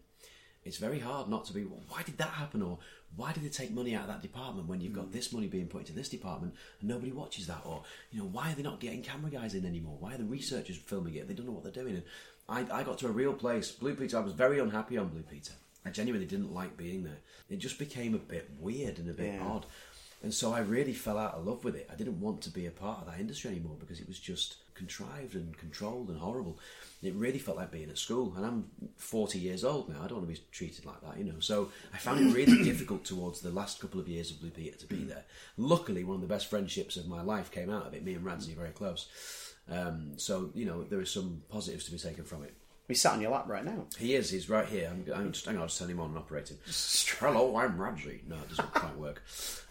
it's 0.65 0.77
very 0.77 0.99
hard 0.99 1.29
not 1.29 1.45
to 1.45 1.53
be. 1.53 1.65
Well, 1.65 1.81
why 1.89 2.03
did 2.03 2.17
that 2.17 2.29
happen? 2.29 2.61
Or 2.61 2.79
why 3.15 3.31
did 3.33 3.43
they 3.43 3.49
take 3.49 3.71
money 3.71 3.95
out 3.95 4.03
of 4.03 4.07
that 4.07 4.21
department 4.21 4.67
when 4.67 4.81
you've 4.81 4.93
got 4.93 5.05
mm. 5.05 5.11
this 5.11 5.31
money 5.31 5.47
being 5.47 5.67
put 5.67 5.81
into 5.81 5.93
this 5.93 6.09
department 6.09 6.55
and 6.79 6.89
nobody 6.89 7.11
watches 7.11 7.47
that? 7.47 7.61
Or, 7.65 7.83
you 8.11 8.19
know, 8.19 8.27
why 8.31 8.51
are 8.51 8.55
they 8.55 8.63
not 8.63 8.79
getting 8.79 9.01
camera 9.01 9.31
guys 9.31 9.53
in 9.53 9.65
anymore? 9.65 9.97
Why 9.99 10.15
are 10.15 10.17
the 10.17 10.23
researchers 10.23 10.77
filming 10.77 11.15
it? 11.15 11.27
They 11.27 11.33
don't 11.33 11.45
know 11.45 11.51
what 11.51 11.63
they're 11.63 11.83
doing. 11.83 11.95
And 11.95 12.03
I, 12.49 12.79
I 12.79 12.83
got 12.83 12.97
to 12.99 13.07
a 13.07 13.11
real 13.11 13.33
place. 13.33 13.71
Blue 13.71 13.95
Peter, 13.95 14.17
I 14.17 14.21
was 14.21 14.33
very 14.33 14.59
unhappy 14.59 14.97
on 14.97 15.09
Blue 15.09 15.23
Peter. 15.23 15.53
I 15.85 15.89
genuinely 15.89 16.27
didn't 16.27 16.53
like 16.53 16.77
being 16.77 17.03
there. 17.03 17.17
It 17.49 17.57
just 17.57 17.77
became 17.77 18.15
a 18.15 18.19
bit 18.19 18.49
weird 18.59 18.99
and 18.99 19.09
a 19.09 19.13
bit 19.13 19.33
Yeah. 19.33 19.45
odd. 19.45 19.65
And 20.23 20.33
so 20.33 20.53
I 20.53 20.59
really 20.59 20.93
fell 20.93 21.17
out 21.17 21.33
of 21.33 21.45
love 21.45 21.65
with 21.65 21.75
it. 21.75 21.89
I 21.91 21.95
didn't 21.95 22.21
want 22.21 22.41
to 22.43 22.49
be 22.49 22.65
a 22.65 22.71
part 22.71 23.01
of 23.01 23.07
that 23.07 23.19
industry 23.19 23.51
anymore 23.51 23.75
because 23.77 23.99
it 23.99 24.07
was 24.07 24.17
just 24.17 24.55
contrived 24.73 25.35
and 25.35 25.55
controlled 25.57 26.07
and 26.07 26.17
horrible. 26.17 26.57
It 27.03 27.13
really 27.15 27.39
felt 27.39 27.57
like 27.57 27.71
being 27.71 27.89
at 27.89 27.97
school. 27.97 28.33
And 28.37 28.45
I'm 28.45 28.69
40 28.95 29.37
years 29.37 29.65
old 29.65 29.89
now. 29.89 29.97
I 30.01 30.07
don't 30.07 30.19
want 30.19 30.29
to 30.29 30.41
be 30.41 30.47
treated 30.53 30.85
like 30.85 31.01
that, 31.01 31.17
you 31.17 31.25
know. 31.25 31.41
So 31.41 31.71
I 31.93 31.97
found 31.97 32.21
it 32.21 32.33
really 32.33 32.63
difficult 32.69 33.03
towards 33.03 33.41
the 33.41 33.51
last 33.51 33.81
couple 33.81 33.99
of 33.99 34.07
years 34.07 34.31
of 34.31 34.39
Blue 34.39 34.49
Peter 34.49 34.77
to 34.77 34.87
be 34.87 35.03
there. 35.03 35.25
Luckily, 35.57 36.05
one 36.05 36.15
of 36.15 36.21
the 36.21 36.27
best 36.27 36.49
friendships 36.49 36.95
of 36.95 37.05
my 37.05 37.21
life 37.21 37.51
came 37.51 37.69
out 37.69 37.87
of 37.87 37.93
it. 37.93 38.05
Me 38.05 38.13
and 38.13 38.25
Radzi 38.25 38.53
are 38.53 38.59
very 38.59 38.69
close. 38.69 39.09
Um, 39.69 40.13
so, 40.17 40.51
you 40.53 40.65
know, 40.65 40.83
there 40.83 40.99
are 40.99 41.05
some 41.05 41.43
positives 41.49 41.83
to 41.85 41.91
be 41.91 41.97
taken 41.97 42.23
from 42.23 42.43
it. 42.43 42.55
We 42.87 42.95
sat 42.95 43.13
on 43.13 43.21
your 43.21 43.31
lap 43.31 43.47
right 43.47 43.63
now. 43.63 43.85
He 43.97 44.13
is. 44.13 44.29
He's 44.29 44.49
right 44.49 44.67
here. 44.67 44.91
I'm, 44.91 45.05
I'm 45.13 45.31
just 45.31 45.45
hang 45.45 45.55
on. 45.55 45.61
I'll 45.61 45.67
just 45.67 45.79
turn 45.79 45.89
him 45.89 46.01
on 46.01 46.09
and 46.09 46.17
operate 46.17 46.49
him. 46.49 46.57
Hello, 47.19 47.55
I'm 47.55 47.77
Radzi. 47.77 48.19
No, 48.27 48.35
it 48.35 48.49
doesn't 48.49 48.73
quite 48.73 48.97
work. 48.97 49.23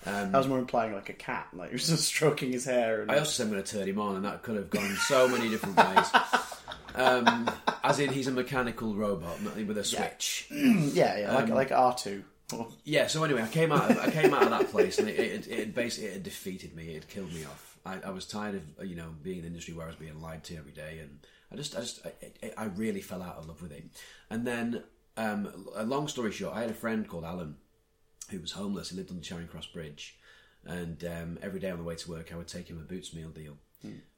Um, 0.06 0.34
I 0.34 0.38
was 0.38 0.48
more 0.48 0.58
implying 0.58 0.94
like 0.94 1.10
a 1.10 1.14
cat, 1.14 1.48
like 1.52 1.68
he 1.68 1.74
was 1.74 1.88
just 1.88 2.04
stroking 2.04 2.52
his 2.52 2.64
hair. 2.64 3.02
And... 3.02 3.12
I 3.12 3.18
also 3.18 3.30
said 3.30 3.44
I'm 3.44 3.52
going 3.52 3.62
to 3.62 3.70
turn 3.70 3.86
him 3.86 4.00
on, 4.00 4.16
and 4.16 4.24
that 4.24 4.42
could 4.42 4.56
have 4.56 4.70
gone 4.70 4.96
so 5.06 5.28
many 5.28 5.50
different 5.50 5.76
ways. 5.76 6.10
Um, 6.94 7.50
as 7.84 8.00
in, 8.00 8.12
he's 8.12 8.26
a 8.26 8.32
mechanical 8.32 8.94
robot 8.94 9.40
with 9.42 9.78
a 9.78 9.84
switch. 9.84 10.46
yeah, 10.50 11.18
yeah, 11.18 11.26
Um, 11.28 11.34
like 11.34 11.70
like 11.70 11.72
R 11.72 11.94
two. 11.94 12.24
Yeah. 12.84 13.06
So 13.06 13.22
anyway, 13.24 13.42
I 13.42 13.48
came 13.48 13.72
out. 13.72 13.90
Of, 13.90 13.98
I 13.98 14.10
came 14.10 14.32
out 14.32 14.42
of 14.42 14.50
that 14.50 14.70
place, 14.70 14.98
and 14.98 15.08
it, 15.08 15.18
it, 15.18 15.48
it 15.48 15.74
basically 15.74 16.08
it 16.08 16.12
had 16.14 16.22
defeated 16.22 16.74
me. 16.74 16.88
It 16.90 16.94
had 16.94 17.08
killed 17.08 17.32
me 17.32 17.44
off. 17.44 17.78
I, 17.84 17.98
I 18.06 18.10
was 18.10 18.26
tired 18.26 18.54
of 18.54 18.86
you 18.86 18.96
know 18.96 19.14
being 19.22 19.38
in 19.38 19.42
the 19.42 19.48
industry 19.48 19.74
where 19.74 19.84
I 19.84 19.88
was 19.88 19.96
being 19.96 20.20
lied 20.20 20.44
to 20.44 20.56
every 20.56 20.72
day, 20.72 20.98
and 21.00 21.18
I 21.52 21.56
just 21.56 21.76
I 21.76 21.80
just 21.80 22.06
I, 22.06 22.50
I- 22.56 22.64
really 22.64 23.00
fell 23.00 23.22
out 23.22 23.36
of 23.36 23.46
love 23.46 23.60
with 23.62 23.72
it. 23.72 23.84
And 24.30 24.46
then, 24.46 24.82
um, 25.16 25.68
a 25.74 25.84
long 25.84 26.08
story 26.08 26.32
short, 26.32 26.54
I 26.56 26.60
had 26.62 26.70
a 26.70 26.74
friend 26.74 27.06
called 27.06 27.24
Alan 27.24 27.56
who 28.30 28.40
was 28.40 28.52
homeless. 28.52 28.90
He 28.90 28.96
lived 28.96 29.10
on 29.10 29.16
the 29.16 29.22
Charing 29.22 29.48
Cross 29.48 29.66
Bridge, 29.66 30.16
and 30.64 31.04
um, 31.04 31.38
every 31.42 31.60
day 31.60 31.70
on 31.70 31.78
the 31.78 31.84
way 31.84 31.96
to 31.96 32.10
work, 32.10 32.32
I 32.32 32.36
would 32.36 32.48
take 32.48 32.68
him 32.68 32.78
a 32.78 32.82
Boots 32.82 33.12
meal 33.14 33.28
deal. 33.28 33.56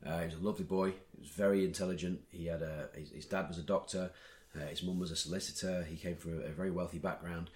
Uh, 0.07 0.21
he 0.21 0.27
was 0.27 0.35
a 0.35 0.39
lovely 0.47 0.65
boy. 0.65 0.91
He 0.91 1.21
was 1.21 1.31
very 1.31 1.65
intelligent. 1.65 2.21
He 2.31 2.47
had 2.47 2.63
a 2.63 2.89
his, 2.95 3.11
his 3.11 3.27
dad 3.27 3.49
was 3.49 3.59
a 3.59 3.63
doctor. 3.63 4.11
Uh, 4.55 4.67
his 4.67 4.83
mum 4.85 5.01
was 5.01 5.11
a 5.11 5.17
solicitor. 5.17 5.85
He 5.89 5.97
came 5.97 6.17
from 6.17 6.39
a, 6.39 6.43
a 6.47 6.51
very 6.51 6.71
wealthy 6.71 6.99
background, 6.99 7.51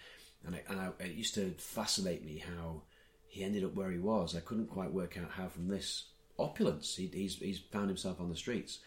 and 0.45 0.57
I, 0.57 0.62
and 0.68 0.81
I, 0.81 0.89
it 1.05 1.12
used 1.14 1.35
to 1.35 1.51
fascinate 1.59 2.24
me 2.24 2.39
how 2.39 2.83
he 3.29 3.45
ended 3.45 3.62
up 3.62 3.74
where 3.74 3.91
he 3.91 3.99
was. 3.99 4.35
I 4.35 4.41
couldn't 4.41 4.68
quite 4.70 4.91
work 4.93 5.16
out 5.18 5.31
how 5.33 5.47
from 5.49 5.68
this 5.68 6.05
opulence 6.39 6.97
he, 6.97 7.07
he's 7.12 7.37
he's 7.37 7.59
found 7.59 7.89
himself 7.89 8.20
on 8.20 8.31
the 8.31 8.37
streets, 8.37 8.79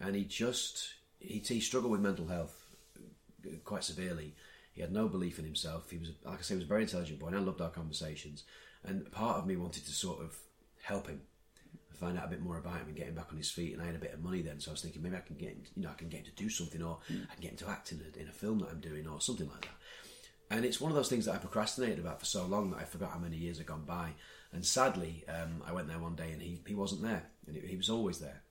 and 0.00 0.14
he 0.14 0.24
just 0.24 0.94
he, 1.18 1.38
he 1.38 1.60
struggled 1.60 1.92
with 1.92 2.00
mental 2.00 2.28
health 2.28 2.64
quite 3.64 3.84
severely. 3.84 4.34
He 4.72 4.80
had 4.80 4.92
no 4.92 5.06
belief 5.06 5.38
in 5.38 5.44
himself. 5.44 5.90
He 5.90 5.98
was, 5.98 6.10
like 6.24 6.40
I 6.40 6.42
say, 6.42 6.54
he 6.54 6.58
was 6.58 6.64
a 6.64 6.68
very 6.68 6.82
intelligent 6.82 7.20
boy, 7.20 7.28
and 7.28 7.36
I 7.36 7.40
loved 7.40 7.60
our 7.60 7.70
conversations. 7.70 8.42
And 8.82 9.10
part 9.12 9.38
of 9.38 9.46
me 9.46 9.56
wanted 9.56 9.86
to 9.86 9.92
sort 9.92 10.20
of 10.20 10.36
help 10.82 11.06
him, 11.06 11.20
find 11.92 12.18
out 12.18 12.26
a 12.26 12.28
bit 12.28 12.42
more 12.42 12.58
about 12.58 12.80
him, 12.80 12.88
and 12.88 12.96
get 12.96 13.06
him 13.06 13.14
back 13.14 13.28
on 13.30 13.38
his 13.38 13.50
feet. 13.50 13.72
And 13.72 13.80
I 13.80 13.86
had 13.86 13.94
a 13.94 14.00
bit 14.00 14.12
of 14.12 14.22
money 14.22 14.42
then, 14.42 14.58
so 14.58 14.70
I 14.70 14.72
was 14.72 14.82
thinking 14.82 15.00
maybe 15.00 15.16
I 15.16 15.20
can 15.20 15.36
get, 15.36 15.50
him, 15.50 15.62
you 15.76 15.82
know, 15.84 15.90
I 15.90 15.94
can 15.94 16.08
get 16.08 16.20
him 16.20 16.26
to 16.26 16.42
do 16.42 16.48
something, 16.48 16.82
or 16.82 16.98
I 17.08 17.34
can 17.34 17.42
get 17.42 17.52
him 17.52 17.56
to 17.58 17.68
act 17.68 17.92
in 17.92 18.00
a, 18.00 18.20
in 18.20 18.28
a 18.28 18.32
film 18.32 18.58
that 18.58 18.70
I'm 18.70 18.80
doing, 18.80 19.06
or 19.06 19.20
something 19.20 19.48
like 19.48 19.62
that. 19.62 20.56
And 20.56 20.64
it's 20.64 20.80
one 20.80 20.90
of 20.90 20.96
those 20.96 21.08
things 21.08 21.26
that 21.26 21.34
I 21.34 21.38
procrastinated 21.38 22.00
about 22.00 22.18
for 22.18 22.26
so 22.26 22.44
long 22.44 22.70
that 22.72 22.80
I 22.80 22.84
forgot 22.84 23.12
how 23.12 23.18
many 23.18 23.36
years 23.36 23.58
had 23.58 23.66
gone 23.66 23.84
by. 23.86 24.10
And 24.52 24.66
sadly, 24.66 25.24
um, 25.28 25.62
I 25.66 25.72
went 25.72 25.88
there 25.88 25.98
one 25.98 26.16
day 26.16 26.32
and 26.32 26.42
he, 26.42 26.60
he 26.66 26.74
wasn't 26.74 27.02
there, 27.02 27.30
and 27.46 27.56
he, 27.56 27.66
he 27.68 27.76
was 27.76 27.90
always 27.90 28.18
there. 28.18 28.42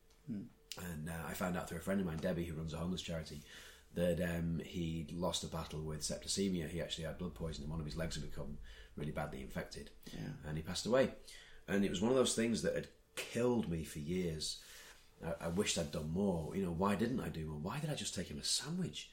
And 0.78 1.10
uh, 1.10 1.30
I 1.30 1.34
found 1.34 1.58
out 1.58 1.70
through 1.70 1.80
a 1.80 1.82
friend 1.82 2.00
of 2.00 2.06
mine, 2.06 2.18
Debbie, 2.18 2.46
who 2.46 2.56
runs 2.56 2.74
a 2.74 2.78
homeless 2.78 3.02
charity, 3.02 3.42
that 3.96 4.22
um, 4.22 4.60
he'd 4.66 5.12
lost 5.12 5.44
a 5.44 5.48
battle 5.48 5.82
with 5.82 6.02
septicemia. 6.02 6.68
He 6.70 6.82
actually 6.82 7.06
had 7.06 7.18
blood 7.18 7.36
poisoning. 7.36 7.66
And 7.66 7.72
one 7.72 7.80
of 7.80 7.86
his 7.86 7.96
legs 7.96 8.16
had 8.16 8.24
become 8.24 8.58
really 8.96 9.12
badly 9.12 9.42
infected, 9.42 9.90
and 10.48 10.58
he 10.58 10.64
passed 10.64 10.86
away. 10.86 11.12
And 11.68 11.86
it 11.86 11.90
was 11.90 12.02
one 12.02 12.12
of 12.12 12.18
those 12.18 12.36
things 12.36 12.62
that 12.64 12.76
had 12.76 12.88
killed 13.16 13.70
me 13.70 13.84
for 13.84 14.00
years. 14.00 14.62
I, 15.26 15.46
I 15.46 15.48
wished 15.48 15.78
I'd 15.78 15.92
done 15.92 16.12
more. 16.12 16.56
You 16.56 16.64
know, 16.66 16.72
why 16.72 16.96
didn't 16.96 17.20
I 17.20 17.30
do 17.30 17.46
more? 17.46 17.60
Why 17.60 17.80
did 17.80 17.90
I 17.90 17.96
just 17.96 18.16
take 18.16 18.28
him 18.28 18.40
a 18.40 18.44
sandwich 18.44 19.10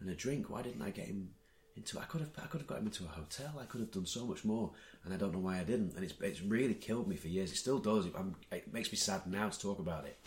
and 0.00 0.10
a 0.10 0.14
drink? 0.14 0.50
Why 0.50 0.62
didn't 0.62 0.82
I 0.82 0.90
get 0.90 1.06
him 1.06 1.30
into? 1.76 1.98
I 1.98 2.04
could 2.04 2.20
have. 2.20 2.30
I 2.38 2.46
could 2.46 2.60
have 2.60 2.66
got 2.68 2.78
him 2.78 2.86
into 2.86 3.04
a 3.04 3.08
hotel. 3.08 3.58
I 3.60 3.64
could 3.64 3.80
have 3.80 3.92
done 3.92 4.06
so 4.06 4.26
much 4.26 4.44
more, 4.44 4.70
and 5.04 5.14
I 5.14 5.16
don't 5.16 5.32
know 5.32 5.38
why 5.38 5.58
I 5.58 5.64
didn't. 5.64 5.94
And 5.94 6.04
it's 6.04 6.14
it's 6.20 6.42
really 6.42 6.74
killed 6.74 7.08
me 7.08 7.16
for 7.16 7.28
years. 7.28 7.52
It 7.52 7.56
still 7.56 7.78
does. 7.78 8.06
I'm, 8.16 8.34
it 8.50 8.72
makes 8.72 8.90
me 8.90 8.98
sad 8.98 9.26
now 9.26 9.48
to 9.48 9.58
talk 9.58 9.78
about 9.78 10.06
it. 10.06 10.18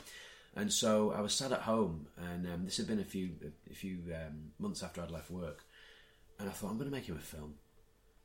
And 0.55 0.71
so 0.71 1.11
I 1.11 1.19
was 1.21 1.33
sat 1.33 1.51
at 1.51 1.61
home, 1.61 2.07
and 2.17 2.45
um, 2.47 2.63
this 2.65 2.77
had 2.77 2.87
been 2.87 2.99
a 3.01 3.03
few 3.05 3.31
a 3.69 3.73
few 3.73 3.99
um, 4.13 4.51
months 4.57 4.83
after 4.83 5.01
I'd 5.01 5.11
left 5.11 5.29
work, 5.29 5.63
and 6.39 6.47
I 6.49 6.51
thought 6.53 6.69
I'm 6.69 6.77
going 6.77 6.89
to 6.89 6.95
make 6.95 7.05
him 7.09 7.17
a 7.17 7.19
film. 7.19 7.55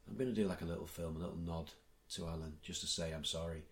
I'm 0.09 0.16
going 0.16 0.33
to 0.33 0.41
do 0.41 0.47
like 0.47 0.61
a 0.62 0.64
little 0.64 0.87
film, 0.87 1.16
a 1.16 1.18
little 1.18 1.37
nod 1.37 1.70
to 2.14 2.26
Alan, 2.26 2.55
just 2.62 2.81
to 2.83 2.87
say 2.87 3.12
I'm 3.12 3.24
sorry, 3.24 3.62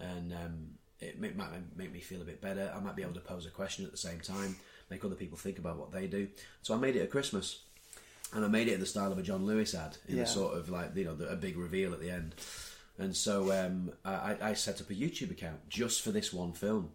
and 0.00 0.32
um, 0.32 0.68
it 1.00 1.20
may, 1.20 1.30
might 1.32 1.48
make 1.76 1.92
me 1.92 2.00
feel 2.00 2.22
a 2.22 2.24
bit 2.24 2.40
better. 2.40 2.72
I 2.74 2.80
might 2.80 2.96
be 2.96 3.02
able 3.02 3.14
to 3.14 3.20
pose 3.20 3.44
a 3.44 3.50
question 3.50 3.84
at 3.84 3.90
the 3.90 3.98
same 3.98 4.20
time, 4.20 4.56
make 4.90 5.04
other 5.04 5.14
people 5.14 5.36
think 5.36 5.58
about 5.58 5.76
what 5.76 5.92
they 5.92 6.06
do. 6.06 6.28
So 6.62 6.72
I 6.74 6.78
made 6.78 6.96
it 6.96 7.02
at 7.02 7.10
Christmas, 7.10 7.60
and 8.32 8.42
I 8.42 8.48
made 8.48 8.68
it 8.68 8.74
in 8.74 8.80
the 8.80 8.86
style 8.86 9.12
of 9.12 9.18
a 9.18 9.22
John 9.22 9.44
Lewis 9.44 9.74
ad, 9.74 9.98
in 10.08 10.16
Yeah. 10.16 10.22
a 10.22 10.26
sort 10.26 10.56
of 10.56 10.70
like 10.70 10.96
you 10.96 11.04
know 11.04 11.14
the, 11.14 11.28
a 11.28 11.36
big 11.36 11.58
reveal 11.58 11.92
at 11.92 12.00
the 12.00 12.10
end. 12.10 12.34
And 12.98 13.14
so 13.14 13.52
um, 13.52 13.92
I, 14.04 14.36
I 14.40 14.52
set 14.54 14.80
up 14.80 14.88
a 14.90 14.94
YouTube 14.94 15.30
account 15.30 15.68
just 15.68 16.00
for 16.02 16.10
this 16.10 16.32
one 16.32 16.52
film. 16.52 16.90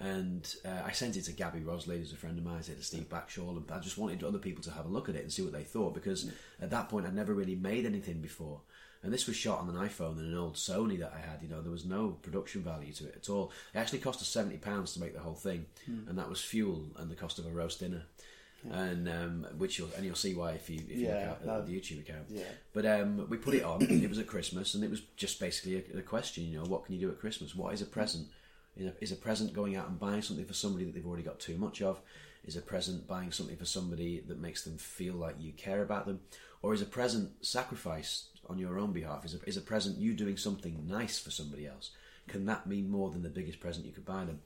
And 0.00 0.54
uh, 0.64 0.80
I 0.84 0.92
sent 0.92 1.16
it 1.16 1.24
to 1.24 1.32
Gabby 1.32 1.60
Roslin, 1.60 1.98
who's 1.98 2.12
a 2.12 2.16
friend 2.16 2.38
of 2.38 2.44
mine. 2.44 2.56
I 2.58 2.62
sent 2.62 2.78
it 2.78 2.80
to 2.80 2.86
Steve 2.86 3.08
Backshall, 3.10 3.50
and 3.56 3.70
I 3.70 3.78
just 3.80 3.98
wanted 3.98 4.24
other 4.24 4.38
people 4.38 4.62
to 4.64 4.70
have 4.70 4.86
a 4.86 4.88
look 4.88 5.10
at 5.10 5.14
it 5.14 5.22
and 5.22 5.30
see 5.32 5.42
what 5.42 5.52
they 5.52 5.62
thought 5.62 5.92
because 5.94 6.30
at 6.60 6.70
that 6.70 6.88
point 6.88 7.06
I'd 7.06 7.14
never 7.14 7.34
really 7.34 7.54
made 7.54 7.84
anything 7.84 8.20
before. 8.22 8.62
And 9.02 9.12
this 9.12 9.26
was 9.26 9.36
shot 9.36 9.60
on 9.60 9.68
an 9.68 9.76
iPhone 9.76 10.18
and 10.18 10.32
an 10.32 10.36
old 10.38 10.54
Sony 10.56 10.98
that 11.00 11.12
I 11.14 11.18
had. 11.20 11.42
You 11.42 11.48
know, 11.48 11.60
there 11.62 11.70
was 11.70 11.84
no 11.84 12.18
production 12.22 12.62
value 12.62 12.92
to 12.94 13.06
it 13.08 13.14
at 13.16 13.28
all. 13.30 13.52
It 13.74 13.78
actually 13.78 13.98
cost 14.00 14.20
us 14.22 14.28
seventy 14.28 14.56
pounds 14.58 14.92
to 14.94 15.00
make 15.00 15.12
the 15.14 15.20
whole 15.20 15.34
thing, 15.34 15.66
and 15.86 16.18
that 16.18 16.28
was 16.30 16.40
fuel 16.40 16.82
and 16.98 17.10
the 17.10 17.14
cost 17.14 17.38
of 17.38 17.46
a 17.46 17.50
roast 17.50 17.80
dinner. 17.80 18.02
And 18.70 19.08
um, 19.08 19.46
which 19.56 19.78
you'll 19.78 19.88
and 19.96 20.04
you'll 20.04 20.16
see 20.16 20.34
why 20.34 20.52
if 20.52 20.68
you 20.68 20.80
if 20.86 20.98
you 20.98 21.06
Yeah, 21.06 21.34
look 21.44 21.60
at 21.60 21.66
the 21.66 21.72
YouTube 21.80 22.00
account. 22.00 22.26
Yeah. 22.28 22.42
But 22.74 22.84
um, 22.84 23.26
we 23.30 23.38
put 23.38 23.54
it 23.54 23.64
on. 23.64 23.80
it 23.82 24.08
was 24.08 24.18
at 24.18 24.26
Christmas, 24.26 24.74
and 24.74 24.84
it 24.84 24.90
was 24.90 25.00
just 25.16 25.40
basically 25.40 25.76
a, 25.94 25.98
a 25.98 26.02
question. 26.02 26.44
You 26.44 26.58
know, 26.58 26.64
what 26.66 26.84
can 26.84 26.94
you 26.94 27.00
do 27.00 27.10
at 27.10 27.18
Christmas? 27.18 27.54
What 27.54 27.72
is 27.72 27.80
a 27.80 27.86
present? 27.86 28.26
You 28.80 28.86
know, 28.86 28.92
is 29.02 29.12
a 29.12 29.16
present 29.16 29.52
going 29.52 29.76
out 29.76 29.88
and 29.88 30.00
buying 30.00 30.22
something 30.22 30.46
for 30.46 30.54
somebody 30.54 30.86
that 30.86 30.94
they've 30.94 31.06
already 31.06 31.22
got 31.22 31.38
too 31.38 31.58
much 31.58 31.82
of? 31.82 32.00
Is 32.46 32.56
a 32.56 32.62
present 32.62 33.06
buying 33.06 33.30
something 33.30 33.58
for 33.58 33.66
somebody 33.66 34.20
that 34.26 34.40
makes 34.40 34.64
them 34.64 34.78
feel 34.78 35.12
like 35.12 35.34
you 35.38 35.52
care 35.52 35.82
about 35.82 36.06
them? 36.06 36.20
Or 36.62 36.72
is 36.72 36.80
a 36.80 36.86
present 36.86 37.44
sacrifice 37.44 38.28
on 38.48 38.58
your 38.58 38.78
own 38.78 38.92
behalf? 38.92 39.26
Is 39.26 39.34
a, 39.34 39.44
is 39.46 39.58
a 39.58 39.60
present 39.60 39.98
you 39.98 40.14
doing 40.14 40.38
something 40.38 40.86
nice 40.88 41.18
for 41.18 41.30
somebody 41.30 41.66
else? 41.66 41.90
Can 42.26 42.46
that 42.46 42.66
mean 42.66 42.90
more 42.90 43.10
than 43.10 43.22
the 43.22 43.28
biggest 43.28 43.60
present 43.60 43.84
you 43.84 43.92
could 43.92 44.06
buy 44.06 44.24
them? 44.24 44.40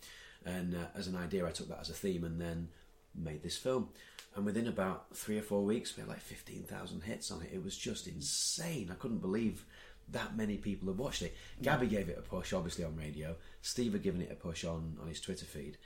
And 0.45 0.74
uh, 0.74 0.87
as 0.97 1.07
an 1.07 1.14
idea, 1.14 1.47
I 1.47 1.53
took 1.53 1.68
that 1.68 1.80
as 1.80 1.91
a 1.91 1.95
theme 1.95 2.24
and 2.24 2.41
then 2.41 2.70
made 3.14 3.45
this 3.45 3.57
film. 3.57 3.91
And 4.35 4.45
within 4.45 4.66
about 4.66 5.16
three 5.16 5.39
or 5.39 5.43
four 5.43 5.62
weeks, 5.62 5.97
we 5.97 6.01
had 6.01 6.09
like 6.09 6.18
15,000 6.18 7.03
hits 7.03 7.30
on 7.30 7.43
it. 7.43 7.51
It 7.55 7.62
was 7.62 7.78
just 7.78 8.09
insane. 8.09 8.89
I 8.91 8.97
couldn't 8.97 9.18
believe 9.18 9.64
that 10.11 10.37
many 10.37 10.57
people 10.57 10.89
have 10.89 10.99
watched 10.99 11.23
it. 11.23 11.35
Gabby 11.63 11.87
gave 11.87 12.09
it 12.09 12.19
a 12.19 12.23
push, 12.23 12.53
obviously, 12.53 12.85
on 12.85 12.97
radio. 12.97 13.37
Steve 13.63 13.93
had 13.93 14.03
given 14.03 14.21
it 14.23 14.31
a 14.31 14.35
push 14.35 14.65
on, 14.65 14.97
on 15.01 15.09
his 15.09 15.21
Twitter 15.21 15.45
feed. 15.47 15.79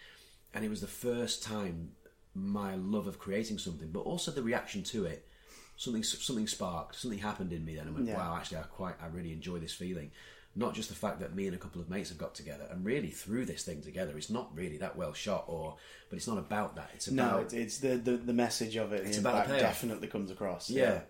And 0.52 0.64
it 0.64 0.68
was 0.70 0.80
the 0.80 0.86
first 0.86 1.42
time 1.42 1.92
my 2.34 2.74
love 2.76 3.06
of 3.06 3.18
creating 3.18 3.58
something, 3.58 3.90
but 3.90 4.00
also 4.00 4.30
the 4.30 4.42
reaction 4.42 4.82
to 4.84 5.04
it, 5.04 5.26
something 5.76 6.02
something 6.02 6.46
sparked, 6.46 6.96
something 6.96 7.18
happened 7.18 7.52
in 7.52 7.64
me 7.64 7.76
then. 7.76 7.88
I 7.88 7.90
went, 7.90 8.06
Yeah. 8.06 8.16
wow, 8.16 8.36
actually, 8.36 8.58
I 8.58 8.62
quite, 8.62 8.94
I 9.02 9.06
really 9.06 9.32
enjoy 9.32 9.58
this 9.58 9.74
feeling. 9.74 10.10
Not 10.58 10.74
just 10.74 10.88
the 10.88 10.94
fact 10.96 11.20
that 11.20 11.36
me 11.36 11.46
and 11.46 11.54
a 11.54 11.58
couple 11.58 11.80
of 11.80 11.88
mates 11.88 12.08
have 12.08 12.18
got 12.18 12.34
together 12.34 12.66
and 12.70 12.84
really 12.84 13.10
threw 13.10 13.44
this 13.44 13.62
thing 13.62 13.80
together. 13.80 14.18
It's 14.18 14.28
not 14.28 14.50
really 14.54 14.76
that 14.78 14.96
well 14.96 15.12
shot, 15.12 15.44
or 15.46 15.76
but 16.10 16.16
it's 16.16 16.26
not 16.26 16.38
about 16.38 16.74
that. 16.74 16.90
It's 16.94 17.06
about 17.06 17.32
No, 17.32 17.38
it's, 17.38 17.54
it's 17.54 17.78
the, 17.78 17.96
the 17.96 18.16
the 18.16 18.32
message 18.32 18.74
of 18.76 18.92
it. 18.92 19.06
It's 19.06 19.18
about 19.18 19.46
the 19.46 19.56
definitely 19.56 20.08
comes 20.08 20.30
across. 20.32 20.68
Yeah. 20.68 21.00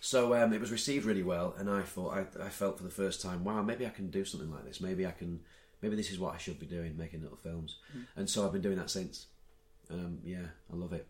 So 0.00 0.34
um, 0.34 0.52
it 0.52 0.60
was 0.60 0.70
received 0.70 1.06
really 1.06 1.22
well, 1.22 1.54
and 1.58 1.70
I 1.70 1.82
thought 1.82 2.12
I, 2.18 2.44
I 2.44 2.50
felt 2.50 2.76
for 2.76 2.84
the 2.84 2.90
first 2.90 3.22
time, 3.22 3.44
wow, 3.44 3.62
maybe 3.62 3.86
I 3.86 3.90
can 3.90 4.10
do 4.10 4.24
something 4.24 4.50
like 4.50 4.64
this. 4.66 4.80
Maybe 4.80 5.06
I 5.06 5.12
can. 5.12 5.40
Maybe 5.80 5.96
this 5.96 6.10
is 6.10 6.18
what 6.18 6.34
I 6.34 6.38
should 6.38 6.58
be 6.60 6.66
doing, 6.66 6.96
making 6.96 7.22
little 7.22 7.38
films. 7.38 7.76
Mm. 7.96 8.04
And 8.16 8.30
so 8.30 8.44
I've 8.44 8.52
been 8.52 8.62
doing 8.62 8.76
that 8.78 8.90
since. 8.90 9.26
Um, 9.90 10.18
yeah, 10.22 10.48
I 10.72 10.76
love 10.76 10.92
it. 10.92 11.06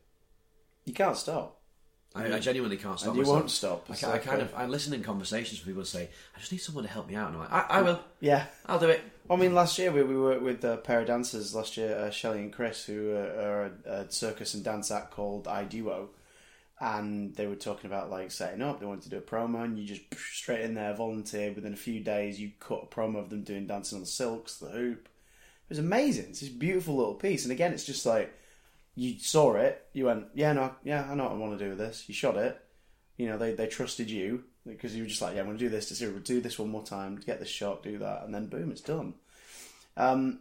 you 0.84 0.92
can't 0.94 1.16
stop. 1.16 1.57
I, 2.18 2.36
I 2.36 2.38
genuinely 2.38 2.76
can't 2.76 2.98
stop. 2.98 3.08
And 3.08 3.16
you 3.16 3.22
myself. 3.22 3.38
won't 3.38 3.50
stop. 3.50 3.86
I, 3.90 3.94
ca- 3.94 4.12
I 4.12 4.18
kind 4.18 4.40
uh, 4.40 4.44
of 4.44 4.54
I 4.54 4.66
listen 4.66 4.92
in 4.94 5.02
conversations 5.02 5.60
with 5.60 5.68
people 5.68 5.84
say, 5.84 6.08
"I 6.36 6.40
just 6.40 6.52
need 6.52 6.58
someone 6.58 6.84
to 6.84 6.90
help 6.90 7.08
me 7.08 7.14
out," 7.14 7.28
and 7.28 7.36
I'm 7.36 7.42
like, 7.42 7.52
"I, 7.52 7.78
I 7.78 7.82
will. 7.82 8.00
Yeah. 8.20 8.46
I'll 8.66 8.78
do 8.78 8.88
it." 8.88 9.00
I 9.30 9.36
mean, 9.36 9.54
last 9.54 9.78
year 9.78 9.92
we, 9.92 10.02
we 10.02 10.18
worked 10.18 10.42
with 10.42 10.64
a 10.64 10.78
pair 10.78 11.00
of 11.00 11.06
dancers. 11.06 11.54
Last 11.54 11.76
year, 11.76 11.96
uh, 11.96 12.10
Shelley 12.10 12.40
and 12.40 12.52
Chris, 12.52 12.84
who 12.84 13.12
uh, 13.12 13.42
are 13.42 13.62
a, 13.86 13.92
a 13.92 14.10
circus 14.10 14.54
and 14.54 14.64
dance 14.64 14.90
act 14.90 15.10
called 15.10 15.44
iDuo, 15.44 16.08
and 16.80 17.34
they 17.34 17.46
were 17.46 17.54
talking 17.54 17.90
about 17.90 18.10
like 18.10 18.30
setting 18.30 18.62
up. 18.62 18.80
They 18.80 18.86
wanted 18.86 19.04
to 19.04 19.10
do 19.10 19.18
a 19.18 19.20
promo, 19.20 19.64
and 19.64 19.78
you 19.78 19.86
just 19.86 20.02
straight 20.14 20.62
in 20.62 20.74
there, 20.74 20.94
volunteer. 20.94 21.52
Within 21.52 21.74
a 21.74 21.76
few 21.76 22.00
days, 22.00 22.40
you 22.40 22.52
cut 22.58 22.84
a 22.84 22.86
promo 22.86 23.16
of 23.18 23.30
them 23.30 23.42
doing 23.42 23.66
dancing 23.66 23.96
on 23.96 24.00
the 24.00 24.06
silks, 24.06 24.56
the 24.56 24.68
hoop. 24.70 25.08
It 25.68 25.70
was 25.70 25.78
amazing. 25.78 26.26
It's 26.30 26.40
this 26.40 26.48
beautiful 26.48 26.96
little 26.96 27.14
piece, 27.14 27.44
and 27.44 27.52
again, 27.52 27.72
it's 27.72 27.84
just 27.84 28.06
like 28.06 28.32
you 28.98 29.16
saw 29.20 29.54
it, 29.54 29.86
you 29.92 30.06
went, 30.06 30.26
yeah, 30.34 30.52
no, 30.52 30.74
yeah, 30.82 31.08
I 31.08 31.14
know 31.14 31.24
what 31.24 31.32
I 31.32 31.36
want 31.36 31.56
to 31.56 31.64
do 31.64 31.70
with 31.70 31.78
this. 31.78 32.04
You 32.08 32.14
shot 32.14 32.36
it. 32.36 32.60
You 33.16 33.28
know, 33.28 33.38
they 33.38 33.54
they 33.54 33.68
trusted 33.68 34.10
you 34.10 34.42
because 34.66 34.94
you 34.94 35.04
were 35.04 35.08
just 35.08 35.22
like, 35.22 35.34
yeah, 35.34 35.40
I'm 35.40 35.46
going 35.46 35.58
to 35.58 35.64
do 35.64 35.68
this. 35.68 35.86
To 35.88 35.94
see, 35.94 36.06
we'll 36.06 36.18
do 36.18 36.40
this 36.40 36.58
one 36.58 36.70
more 36.70 36.84
time, 36.84 37.16
get 37.24 37.38
this 37.38 37.48
shot, 37.48 37.84
do 37.84 37.98
that, 37.98 38.24
and 38.24 38.34
then 38.34 38.46
boom, 38.46 38.72
it's 38.72 38.80
done. 38.80 39.14
Um, 39.96 40.40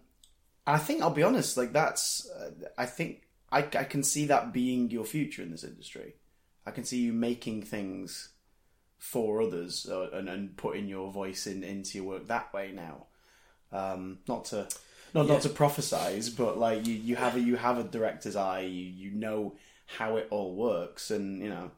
I 0.65 0.79
think 0.79 1.01
I'll 1.01 1.11
be 1.11 1.23
honest, 1.23 1.55
like 1.55 1.71
that's, 1.71 2.29
uh, 2.31 2.51
I 2.77 2.87
think 2.87 3.27
I, 3.51 3.59
I 3.59 3.83
can 3.83 4.01
see 4.03 4.25
that 4.25 4.53
being 4.53 4.89
your 4.89 5.05
future 5.05 5.43
in 5.43 5.51
this 5.51 5.63
industry. 5.63 6.15
I 6.65 6.71
can 6.71 6.83
see 6.83 6.97
you 6.97 7.13
making 7.13 7.61
things 7.61 8.29
for 8.97 9.41
others 9.41 9.87
uh, 9.89 10.09
and, 10.13 10.27
and 10.27 10.57
putting 10.57 10.87
your 10.87 11.11
voice 11.11 11.45
in 11.45 11.63
into 11.63 11.99
your 11.99 12.07
work 12.07 12.27
that 12.27 12.51
way 12.53 12.71
now. 12.73 13.05
Um, 13.71 14.19
not 14.27 14.45
to 14.45 14.67
not 15.13 15.27
not 15.27 15.41
to 15.41 15.49
prophesize, 15.49 16.35
but 16.35 16.57
like 16.57 16.85
you, 16.85 16.93
you 16.93 17.15
have 17.15 17.35
a 17.35 17.39
you 17.39 17.55
have 17.55 17.77
a 17.77 17.83
director's 17.83 18.35
eye. 18.35 18.61
You 18.61 18.85
you 18.85 19.11
know 19.11 19.55
how 19.85 20.17
it 20.17 20.27
all 20.29 20.55
works, 20.55 21.11
and 21.11 21.41
you 21.41 21.49
know 21.49 21.71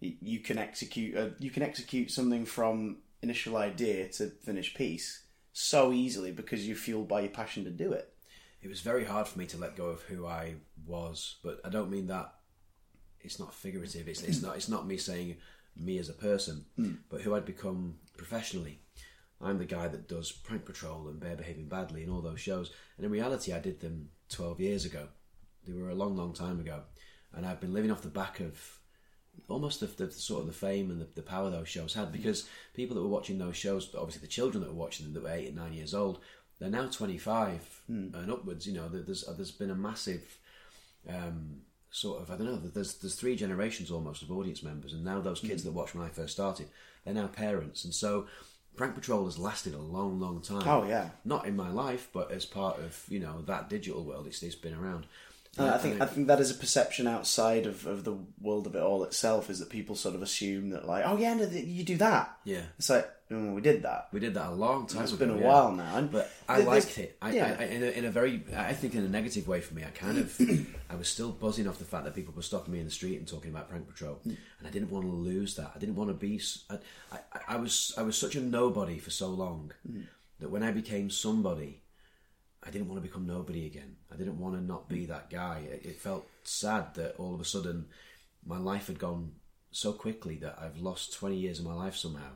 you, 0.00 0.40
can 0.40 0.58
execute 0.58 1.16
a, 1.16 1.32
you 1.38 1.50
can 1.50 1.62
execute 1.62 2.10
something 2.10 2.44
from 2.44 2.98
initial 3.22 3.56
idea 3.56 4.08
to 4.08 4.28
finished 4.44 4.76
piece 4.76 5.24
so 5.52 5.92
easily 5.92 6.30
because 6.30 6.66
you're 6.66 6.76
fueled 6.76 7.08
by 7.08 7.20
your 7.20 7.30
passion 7.30 7.64
to 7.64 7.70
do 7.70 7.92
it. 7.92 8.12
It 8.62 8.68
was 8.68 8.80
very 8.80 9.04
hard 9.04 9.28
for 9.28 9.38
me 9.38 9.46
to 9.46 9.58
let 9.58 9.76
go 9.76 9.86
of 9.86 10.02
who 10.02 10.26
I 10.26 10.54
was, 10.86 11.36
but 11.42 11.60
I 11.64 11.68
don't 11.68 11.90
mean 11.90 12.08
that. 12.08 12.34
It's 13.20 13.38
not 13.38 13.54
figurative. 13.54 14.08
It's, 14.08 14.22
it's 14.22 14.38
mm. 14.38 14.44
not. 14.44 14.56
It's 14.56 14.68
not 14.68 14.86
me 14.86 14.96
saying 14.96 15.36
me 15.76 15.98
as 15.98 16.08
a 16.08 16.14
person, 16.14 16.64
hmm. 16.76 16.92
but 17.08 17.20
who 17.22 17.34
I'd 17.34 17.44
become 17.44 17.96
professionally. 18.16 18.80
I'm 19.44 19.58
the 19.58 19.64
guy 19.66 19.88
that 19.88 20.08
does 20.08 20.32
Prank 20.32 20.64
Patrol 20.64 21.08
and 21.08 21.20
Bear 21.20 21.36
Behaving 21.36 21.68
Badly 21.68 22.02
and 22.02 22.10
all 22.10 22.20
those 22.22 22.40
shows. 22.40 22.72
And 22.96 23.04
in 23.04 23.12
reality, 23.12 23.52
I 23.52 23.58
did 23.60 23.80
them 23.80 24.08
12 24.30 24.60
years 24.60 24.84
ago. 24.84 25.08
They 25.66 25.72
were 25.74 25.90
a 25.90 25.94
long, 25.94 26.16
long 26.16 26.32
time 26.32 26.60
ago. 26.60 26.80
And 27.34 27.44
I've 27.46 27.60
been 27.60 27.72
living 27.74 27.90
off 27.90 28.02
the 28.02 28.08
back 28.08 28.40
of 28.40 28.78
almost 29.48 29.80
the, 29.80 29.86
the 29.86 30.10
sort 30.10 30.40
of 30.42 30.46
the 30.46 30.52
fame 30.52 30.90
and 30.90 31.00
the, 31.00 31.08
the 31.14 31.22
power 31.22 31.50
those 31.50 31.68
shows 31.68 31.92
had 31.94 32.12
because 32.12 32.48
people 32.72 32.94
that 32.94 33.02
were 33.02 33.08
watching 33.08 33.38
those 33.38 33.56
shows, 33.56 33.92
obviously 33.96 34.20
the 34.20 34.26
children 34.28 34.62
that 34.62 34.70
were 34.70 34.76
watching 34.78 35.04
them 35.04 35.14
that 35.14 35.24
were 35.24 35.34
eight 35.36 35.48
and 35.48 35.56
nine 35.56 35.72
years 35.72 35.92
old, 35.94 36.20
they're 36.60 36.70
now 36.70 36.86
25 36.86 37.82
and 38.14 38.30
upwards. 38.30 38.66
You 38.66 38.74
know, 38.74 38.88
there- 38.88 39.02
there's 39.02 39.24
there's 39.36 39.50
been 39.50 39.70
a 39.70 39.74
massive 39.74 40.38
um, 41.08 41.62
sort 41.90 42.22
of 42.22 42.30
I 42.30 42.36
don't 42.36 42.46
know. 42.46 42.56
There's 42.56 42.94
there's 42.98 43.16
three 43.16 43.36
generations 43.36 43.90
almost 43.90 44.22
of 44.22 44.30
audience 44.30 44.62
members, 44.62 44.92
and 44.94 45.04
now 45.04 45.20
those 45.20 45.40
kids 45.40 45.64
that 45.64 45.72
watched 45.72 45.94
when 45.94 46.06
I 46.06 46.10
first 46.10 46.32
started, 46.32 46.68
they're 47.04 47.12
now 47.14 47.26
parents, 47.26 47.84
and 47.84 47.92
so 47.94 48.26
Prank 48.76 48.94
Patrol 48.94 49.24
has 49.26 49.38
lasted 49.38 49.74
a 49.74 49.78
long, 49.78 50.18
long 50.18 50.40
time. 50.40 50.66
Oh, 50.66 50.86
yeah. 50.86 51.10
not 51.24 51.46
in 51.46 51.54
my 51.56 51.70
life, 51.70 52.08
but 52.12 52.30
as 52.32 52.44
part 52.44 52.78
of 52.78 53.04
you 53.08 53.20
know 53.20 53.42
that 53.42 53.68
digital 53.68 54.04
world, 54.04 54.26
it's 54.26 54.42
it's 54.42 54.54
been 54.54 54.74
around. 54.74 55.06
Uh, 55.58 55.66
I 55.74 55.78
think 55.78 56.00
I 56.00 56.06
think 56.06 56.26
that 56.26 56.40
is 56.40 56.50
a 56.50 56.54
perception 56.54 57.06
outside 57.06 57.66
of, 57.66 57.86
of 57.86 58.02
the 58.04 58.16
world 58.40 58.66
of 58.66 58.74
it 58.74 58.82
all 58.82 59.04
itself 59.04 59.50
is 59.50 59.58
that 59.60 59.70
people 59.70 59.94
sort 59.94 60.14
of 60.14 60.22
assume 60.22 60.70
that 60.70 60.86
like 60.86 61.04
oh 61.06 61.16
yeah 61.16 61.34
no, 61.34 61.48
th- 61.48 61.64
you 61.64 61.84
do 61.84 61.96
that 61.98 62.36
Yeah. 62.44 62.62
it's 62.78 62.90
like 62.90 63.08
mm, 63.30 63.54
we 63.54 63.60
did 63.60 63.82
that 63.82 64.08
We 64.12 64.18
did 64.20 64.34
that 64.34 64.48
a 64.48 64.54
long 64.54 64.86
time 64.88 65.04
it's 65.04 65.12
ago. 65.12 65.26
been 65.26 65.36
a 65.36 65.40
yeah. 65.40 65.46
while 65.48 65.72
now 65.72 65.96
and 65.98 66.10
But 66.10 66.30
I 66.48 66.58
liked 66.60 66.98
it. 66.98 67.16
I, 67.22 67.30
yeah. 67.32 67.56
I, 67.58 67.62
I, 67.62 67.66
in, 67.68 67.82
a, 67.82 67.86
in 67.86 68.04
a 68.04 68.10
very, 68.10 68.42
I 68.56 68.72
think 68.72 68.94
in 68.94 69.04
a 69.04 69.08
negative 69.08 69.46
way 69.48 69.60
for 69.60 69.74
me. 69.74 69.82
I 69.84 69.90
kind 69.90 70.18
of, 70.18 70.36
I 70.90 70.96
was 70.96 71.08
still 71.08 71.30
buzzing 71.30 71.66
off 71.68 71.78
the 71.78 71.84
fact 71.84 72.04
that 72.04 72.14
people 72.14 72.34
were 72.34 72.42
stopping 72.42 72.72
me 72.74 72.80
in 72.80 72.84
the 72.84 72.90
street 72.90 73.18
and 73.18 73.26
talking 73.26 73.50
about 73.50 73.68
Prank 73.70 73.86
Patrol, 73.88 74.16
Mm. 74.26 74.36
and 74.58 74.68
I 74.68 74.70
didn't 74.70 74.90
want 74.90 75.04
to 75.06 75.10
lose 75.12 75.54
that. 75.56 75.70
I 75.74 75.78
didn't 75.78 75.94
want 75.96 76.10
to 76.10 76.14
be. 76.14 76.40
I, 76.68 76.78
I, 77.12 77.18
I 77.54 77.56
was, 77.56 77.94
I 77.96 78.02
was 78.02 78.16
such 78.18 78.34
a 78.36 78.40
nobody 78.40 78.98
for 78.98 79.10
so 79.10 79.28
long 79.28 79.72
Mm. 79.90 80.04
that 80.40 80.50
when 80.50 80.62
I 80.64 80.72
became 80.72 81.08
somebody, 81.10 81.80
I 82.66 82.70
didn't 82.70 82.88
want 82.88 83.02
to 83.02 83.08
become 83.08 83.26
nobody 83.26 83.66
again. 83.66 83.96
I 84.12 84.16
didn't 84.16 84.38
want 84.38 84.54
to 84.54 84.62
not 84.62 84.88
be 84.88 85.04
mm. 85.04 85.08
that 85.08 85.30
guy. 85.30 85.62
It, 85.70 85.84
it 85.84 85.96
felt 85.96 86.26
sad 86.42 86.94
that 86.94 87.16
all 87.18 87.34
of 87.34 87.40
a 87.40 87.44
sudden 87.44 87.86
my 88.46 88.58
life 88.58 88.86
had 88.86 88.98
gone 88.98 89.32
so 89.70 89.92
quickly 89.92 90.36
that 90.36 90.58
I've 90.60 90.78
lost 90.78 91.14
20 91.14 91.36
years 91.36 91.58
of 91.58 91.66
my 91.66 91.74
life 91.74 91.96
somehow. 91.96 92.32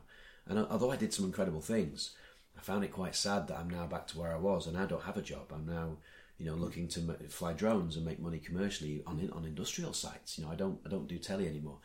And 0.47 0.59
although 0.59 0.91
I 0.91 0.97
did 0.97 1.15
some 1.15 1.25
incredible 1.25 1.61
things, 1.61 2.15
I 2.57 2.61
found 2.61 2.85
it 2.85 2.93
quite 2.93 3.15
sad 3.15 3.49
that 3.49 3.59
I'm 3.59 3.71
now 3.71 3.87
back 3.87 4.07
to 4.09 4.19
where 4.19 4.33
I 4.33 4.39
was 4.39 4.67
and 4.67 4.77
I 4.77 4.87
don't 4.87 5.05
have 5.05 5.17
a 5.17 5.23
job. 5.23 5.53
I'm 5.53 5.67
now, 5.67 5.99
you 6.39 6.47
know, 6.47 6.55
looking 6.55 6.89
to 6.89 7.01
fly 7.29 7.53
drones 7.53 7.97
and 7.97 8.05
make 8.05 8.19
money 8.19 8.39
commercially 8.39 9.03
on 9.07 9.31
on 9.33 9.45
industrial 9.45 9.93
sites. 9.93 10.39
You 10.39 10.45
know, 10.45 10.51
I 10.51 10.57
don't 10.57 10.81
I 10.85 10.89
don't 10.89 11.07
do 11.07 11.19
telly 11.19 11.47
anymore. 11.47 11.79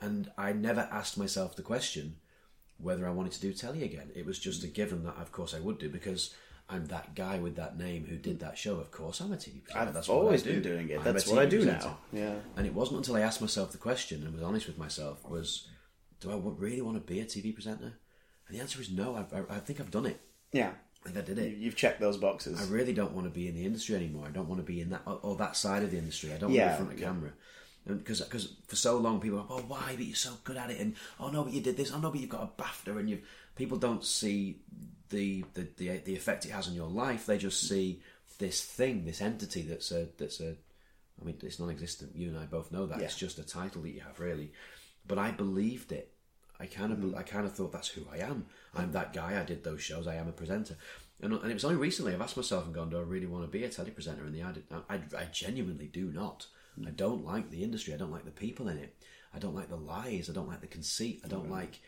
And 0.00 0.30
I 0.38 0.52
never 0.52 0.88
asked 0.92 1.18
myself 1.18 1.56
the 1.56 1.62
question 1.62 2.16
whether 2.78 3.06
I 3.06 3.10
wanted 3.10 3.32
to 3.32 3.40
do 3.40 3.52
telly 3.52 3.82
again. 3.82 4.10
It 4.14 4.24
was 4.24 4.38
just 4.38 4.64
a 4.64 4.66
mm. 4.66 4.74
given 4.74 5.04
that, 5.04 5.16
of 5.16 5.32
course, 5.32 5.54
I 5.54 5.60
would 5.60 5.78
do 5.78 5.88
because 5.88 6.34
I'm 6.70 6.86
that 6.86 7.14
guy 7.14 7.38
with 7.38 7.56
that 7.56 7.76
name 7.78 8.06
who 8.08 8.16
did 8.16 8.40
that 8.40 8.56
show. 8.56 8.76
Of 8.78 8.90
course, 8.90 9.20
I'm 9.20 9.32
a 9.32 9.36
TV 9.36 9.62
presenter. 9.64 9.88
I've 9.88 9.94
That's 9.94 10.08
always 10.08 10.42
what 10.42 10.50
I 10.50 10.54
do. 10.54 10.60
been 10.60 10.72
doing 10.72 10.88
it. 10.90 10.94
I'm 11.00 11.06
a 11.06 11.12
That's 11.12 11.26
what 11.26 11.38
I 11.38 11.46
TV 11.46 11.50
do 11.50 11.56
presenter. 11.64 11.84
now. 11.86 11.98
Yeah. 12.12 12.34
And 12.56 12.66
it 12.66 12.74
wasn't 12.74 12.98
until 12.98 13.16
I 13.16 13.20
asked 13.20 13.40
myself 13.40 13.72
the 13.72 13.78
question 13.78 14.22
and 14.24 14.32
was 14.34 14.42
honest 14.42 14.66
with 14.66 14.78
myself 14.78 15.28
was, 15.28 15.68
do 16.20 16.30
I 16.30 16.34
wa- 16.36 16.52
really 16.56 16.80
want 16.82 16.96
to 16.96 17.00
be 17.12 17.20
a 17.20 17.24
TV 17.24 17.52
presenter? 17.54 17.92
And 18.48 18.56
the 18.56 18.60
answer 18.60 18.80
is 18.80 18.90
no. 18.90 19.16
I, 19.16 19.36
I, 19.36 19.56
I 19.56 19.58
think 19.60 19.80
I've 19.80 19.90
done 19.90 20.06
it. 20.06 20.20
Yeah. 20.52 20.70
I 21.02 21.08
think 21.08 21.16
I 21.18 21.20
did 21.22 21.38
You- 21.38 21.44
it. 21.44 21.56
You've 21.56 21.76
checked 21.76 22.00
those 22.00 22.16
boxes. 22.18 22.60
I 22.60 22.72
really 22.72 22.92
don't 22.92 23.12
want 23.12 23.26
to 23.26 23.30
be 23.30 23.48
in 23.48 23.54
the 23.54 23.64
industry 23.64 23.96
anymore. 23.96 24.26
I 24.26 24.30
don't 24.30 24.48
want 24.48 24.60
to 24.60 24.64
be 24.66 24.80
in 24.80 24.90
that 24.90 25.02
or, 25.06 25.18
or 25.22 25.36
that 25.36 25.56
side 25.56 25.82
of 25.82 25.90
the 25.90 25.98
industry. 25.98 26.32
I 26.32 26.38
don't 26.38 26.52
Yeah, 26.52 26.76
want 26.78 26.90
to 26.90 26.96
be 26.96 27.02
in 27.02 27.08
front 27.08 27.16
of 27.16 27.22
camera. 27.22 27.32
Because 27.86 28.20
because 28.20 28.56
for 28.68 28.76
so 28.76 28.98
long 28.98 29.20
people 29.20 29.38
are, 29.38 29.46
oh 29.48 29.64
why 29.66 29.94
but 29.96 30.04
you're 30.04 30.14
so 30.14 30.32
good 30.44 30.58
at 30.58 30.70
it 30.70 30.78
and 30.80 30.94
oh 31.18 31.30
no 31.30 31.42
but 31.44 31.52
you 31.54 31.62
did 31.62 31.78
this 31.78 31.90
oh 31.90 31.98
no 31.98 32.10
but 32.10 32.20
you've 32.20 32.28
got 32.28 32.42
a 32.42 32.62
BAFTA 32.62 32.98
and 32.98 33.08
you 33.08 33.20
people 33.56 33.78
don't 33.78 34.04
see 34.04 34.58
the, 35.10 35.44
the 35.54 35.66
the 35.76 35.98
the 35.98 36.16
effect 36.16 36.44
it 36.46 36.50
has 36.50 36.66
on 36.68 36.74
your 36.74 36.88
life 36.88 37.26
they 37.26 37.38
just 37.38 37.68
see 37.68 38.00
this 38.38 38.64
thing 38.64 39.04
this 39.04 39.20
entity 39.20 39.62
that's 39.62 39.90
a 39.92 40.08
that's 40.18 40.40
a 40.40 40.56
I 41.20 41.24
mean 41.24 41.36
it's 41.42 41.58
non-existent 41.58 42.16
you 42.16 42.28
and 42.28 42.38
I 42.38 42.46
both 42.46 42.72
know 42.72 42.86
that 42.86 43.00
it's 43.02 43.16
just 43.16 43.38
a 43.38 43.42
title 43.44 43.82
that 43.82 43.90
you 43.90 44.00
have 44.00 44.18
really 44.20 44.52
but 45.06 45.18
I 45.18 45.30
believed 45.30 45.92
it 45.92 46.12
I 46.58 46.66
kind 46.66 46.92
of 46.92 46.98
Mm. 46.98 47.16
I 47.16 47.22
kind 47.22 47.46
of 47.46 47.52
thought 47.54 47.72
that's 47.72 47.88
who 47.88 48.02
I 48.12 48.18
am. 48.18 48.44
I'm 48.74 48.92
that 48.92 49.14
guy. 49.14 49.40
I 49.40 49.44
did 49.44 49.64
those 49.64 49.80
shows. 49.80 50.06
I 50.06 50.16
am 50.16 50.28
a 50.28 50.32
presenter. 50.32 50.76
And, 51.22 51.32
and 51.32 51.50
it 51.50 51.54
was 51.54 51.64
only 51.64 51.78
recently 51.78 52.12
I've 52.12 52.20
asked 52.20 52.36
myself 52.36 52.66
and 52.66 52.74
gone, 52.74 52.90
do 52.90 52.98
I 52.98 53.02
really 53.02 53.26
want 53.26 53.44
to 53.44 53.48
be 53.50 53.64
a 53.64 53.68
telly 53.70 53.90
presenter? 53.92 54.24
And 54.24 54.34
the 54.34 54.42
I, 54.42 54.52
I, 54.94 55.00
I 55.18 55.24
genuinely 55.32 55.86
do 55.86 56.12
not. 56.12 56.46
Mm. 56.78 56.88
I 56.88 56.90
don't 56.90 57.24
like 57.24 57.48
the 57.50 57.62
industry. 57.62 57.94
I 57.94 57.96
don't 57.96 58.12
like 58.12 58.26
the 58.26 58.30
people 58.30 58.68
in 58.68 58.76
it. 58.76 58.94
I 59.34 59.38
don't 59.38 59.54
like 59.54 59.70
the 59.70 59.76
lies. 59.76 60.28
I 60.28 60.34
don't 60.34 60.48
like 60.48 60.60
the 60.60 60.66
conceit. 60.66 61.22
I 61.24 61.28
don't 61.28 61.46
Mm. 61.48 61.52
like 61.52 61.80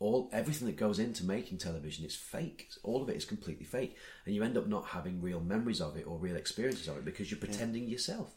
all 0.00 0.30
everything 0.32 0.66
that 0.66 0.76
goes 0.76 0.98
into 0.98 1.24
making 1.24 1.58
television. 1.58 2.04
is 2.04 2.16
fake. 2.16 2.70
All 2.82 3.02
of 3.02 3.08
it 3.10 3.16
is 3.16 3.24
completely 3.24 3.66
fake, 3.66 3.96
and 4.24 4.34
you 4.34 4.42
end 4.42 4.56
up 4.56 4.66
not 4.66 4.86
having 4.86 5.20
real 5.20 5.40
memories 5.40 5.80
of 5.80 5.96
it 5.96 6.06
or 6.06 6.18
real 6.18 6.36
experiences 6.36 6.88
of 6.88 6.96
it 6.96 7.04
because 7.04 7.30
you're 7.30 7.38
pretending 7.38 7.86
yourself. 7.86 8.34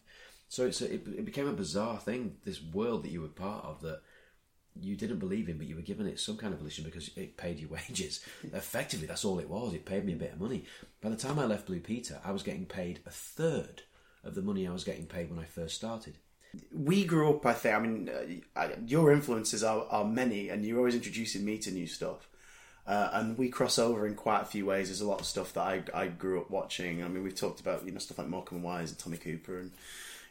So 0.50 0.68
it's 0.68 0.82
a, 0.82 0.94
it, 0.94 1.08
it 1.08 1.26
became 1.26 1.48
a 1.48 1.54
bizarre 1.54 1.98
thing. 1.98 2.36
This 2.44 2.62
world 2.62 3.04
that 3.04 3.12
you 3.12 3.22
were 3.22 3.30
part 3.30 3.64
of 3.66 3.82
that 3.82 4.02
you 4.80 4.96
didn't 4.96 5.20
believe 5.20 5.50
in, 5.50 5.58
but 5.58 5.68
you 5.68 5.76
were 5.76 5.82
given 5.82 6.06
it 6.06 6.20
some 6.20 6.38
kind 6.38 6.54
of 6.54 6.60
volition 6.60 6.84
because 6.84 7.10
it 7.16 7.38
paid 7.38 7.60
you 7.60 7.68
wages. 7.90 8.20
Effectively, 8.44 9.08
that's 9.08 9.26
all 9.26 9.40
it 9.40 9.50
was. 9.50 9.74
It 9.74 9.86
paid 9.86 10.06
me 10.06 10.14
a 10.14 10.18
bit 10.18 10.34
of 10.34 10.42
money. 10.42 10.66
By 11.02 11.10
the 11.10 11.16
time 11.16 11.40
I 11.40 11.46
left 11.46 11.68
Blue 11.68 11.80
Peter, 11.80 12.20
I 12.26 12.32
was 12.32 12.44
getting 12.44 12.66
paid 12.66 13.00
a 13.06 13.12
third 13.12 13.84
of 14.24 14.36
the 14.36 14.42
money 14.42 14.68
I 14.68 14.74
was 14.74 14.84
getting 14.84 15.06
paid 15.06 15.30
when 15.30 15.40
I 15.40 15.46
first 15.46 15.76
started. 15.76 16.18
We 16.74 17.04
grew 17.06 17.30
up, 17.30 17.46
I 17.46 17.54
think. 17.54 17.76
I 17.76 17.80
mean, 17.80 18.10
uh, 18.10 18.60
I, 18.60 18.70
your 18.86 19.12
influences 19.12 19.64
are, 19.64 19.86
are 19.90 20.06
many, 20.06 20.50
and 20.50 20.66
you're 20.66 20.78
always 20.78 20.96
introducing 20.96 21.44
me 21.46 21.58
to 21.60 21.72
new 21.72 21.88
stuff. 21.88 22.28
Uh, 22.86 23.10
and 23.14 23.38
we 23.38 23.48
cross 23.50 23.80
over 23.80 24.06
in 24.06 24.14
quite 24.16 24.42
a 24.42 24.46
few 24.46 24.66
ways. 24.66 24.90
There's 24.90 25.02
a 25.02 25.08
lot 25.08 25.22
of 25.22 25.26
stuff 25.26 25.54
that 25.54 25.62
I, 25.62 25.84
I 25.94 26.08
grew 26.08 26.42
up 26.42 26.50
watching. 26.50 27.02
I 27.04 27.08
mean, 27.08 27.24
we've 27.24 27.36
talked 27.36 27.62
about 27.62 27.86
you 27.86 27.92
know 27.92 28.00
stuff 28.00 28.18
like 28.18 28.28
and 28.52 28.64
Wise 28.64 28.90
and 28.90 29.00
Tommy 29.00 29.18
Cooper, 29.18 29.58
and 29.58 29.72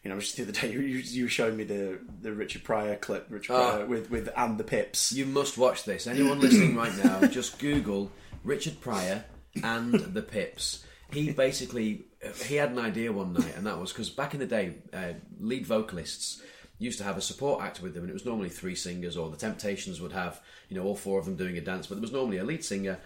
you 0.04 0.10
know, 0.10 0.20
just 0.20 0.36
the 0.36 0.42
other 0.42 0.52
day 0.52 0.70
you, 0.72 0.80
you 0.80 1.24
were 1.24 1.30
showing 1.30 1.56
me 1.56 1.64
the 1.64 1.98
the 2.20 2.32
Richard 2.32 2.62
Pryor 2.62 2.96
clip, 2.96 3.26
Richard 3.30 3.54
Ah. 3.54 3.70
Pryor 3.70 3.86
with 3.86 4.10
with 4.10 4.28
and 4.36 4.58
the 4.58 4.64
Pips. 4.64 5.12
You 5.12 5.24
must 5.24 5.56
watch 5.56 5.84
this. 5.84 6.06
Anyone 6.06 6.40
listening 6.40 6.76
right 6.76 6.94
now, 7.02 7.20
just 7.26 7.58
Google 7.58 8.10
Richard 8.44 8.80
Pryor 8.80 9.24
and 9.62 9.94
the 9.94 10.22
Pips. 10.22 10.84
He 11.10 11.30
basically 11.30 12.04
he 12.44 12.56
had 12.56 12.70
an 12.70 12.78
idea 12.78 13.12
one 13.12 13.32
night, 13.32 13.56
and 13.56 13.66
that 13.66 13.78
was 13.78 13.92
because 13.92 14.10
back 14.10 14.34
in 14.34 14.40
the 14.40 14.46
day, 14.46 14.74
uh, 14.92 15.12
lead 15.40 15.66
vocalists 15.66 16.42
used 16.78 16.98
to 16.98 17.04
have 17.04 17.16
a 17.16 17.20
support 17.20 17.62
act 17.62 17.80
with 17.80 17.94
them, 17.94 18.04
and 18.04 18.10
it 18.10 18.14
was 18.14 18.24
normally 18.24 18.48
three 18.48 18.74
singers, 18.74 19.16
or 19.16 19.28
the 19.30 19.36
Temptations 19.36 20.00
would 20.00 20.12
have 20.12 20.40
you 20.68 20.76
know 20.76 20.84
all 20.84 20.96
four 20.96 21.18
of 21.18 21.24
them 21.24 21.36
doing 21.36 21.58
a 21.58 21.60
dance, 21.60 21.86
but 21.86 21.96
there 21.96 22.02
was 22.02 22.12
normally 22.12 22.38
a 22.38 22.44
lead 22.44 22.64
singer. 22.64 22.98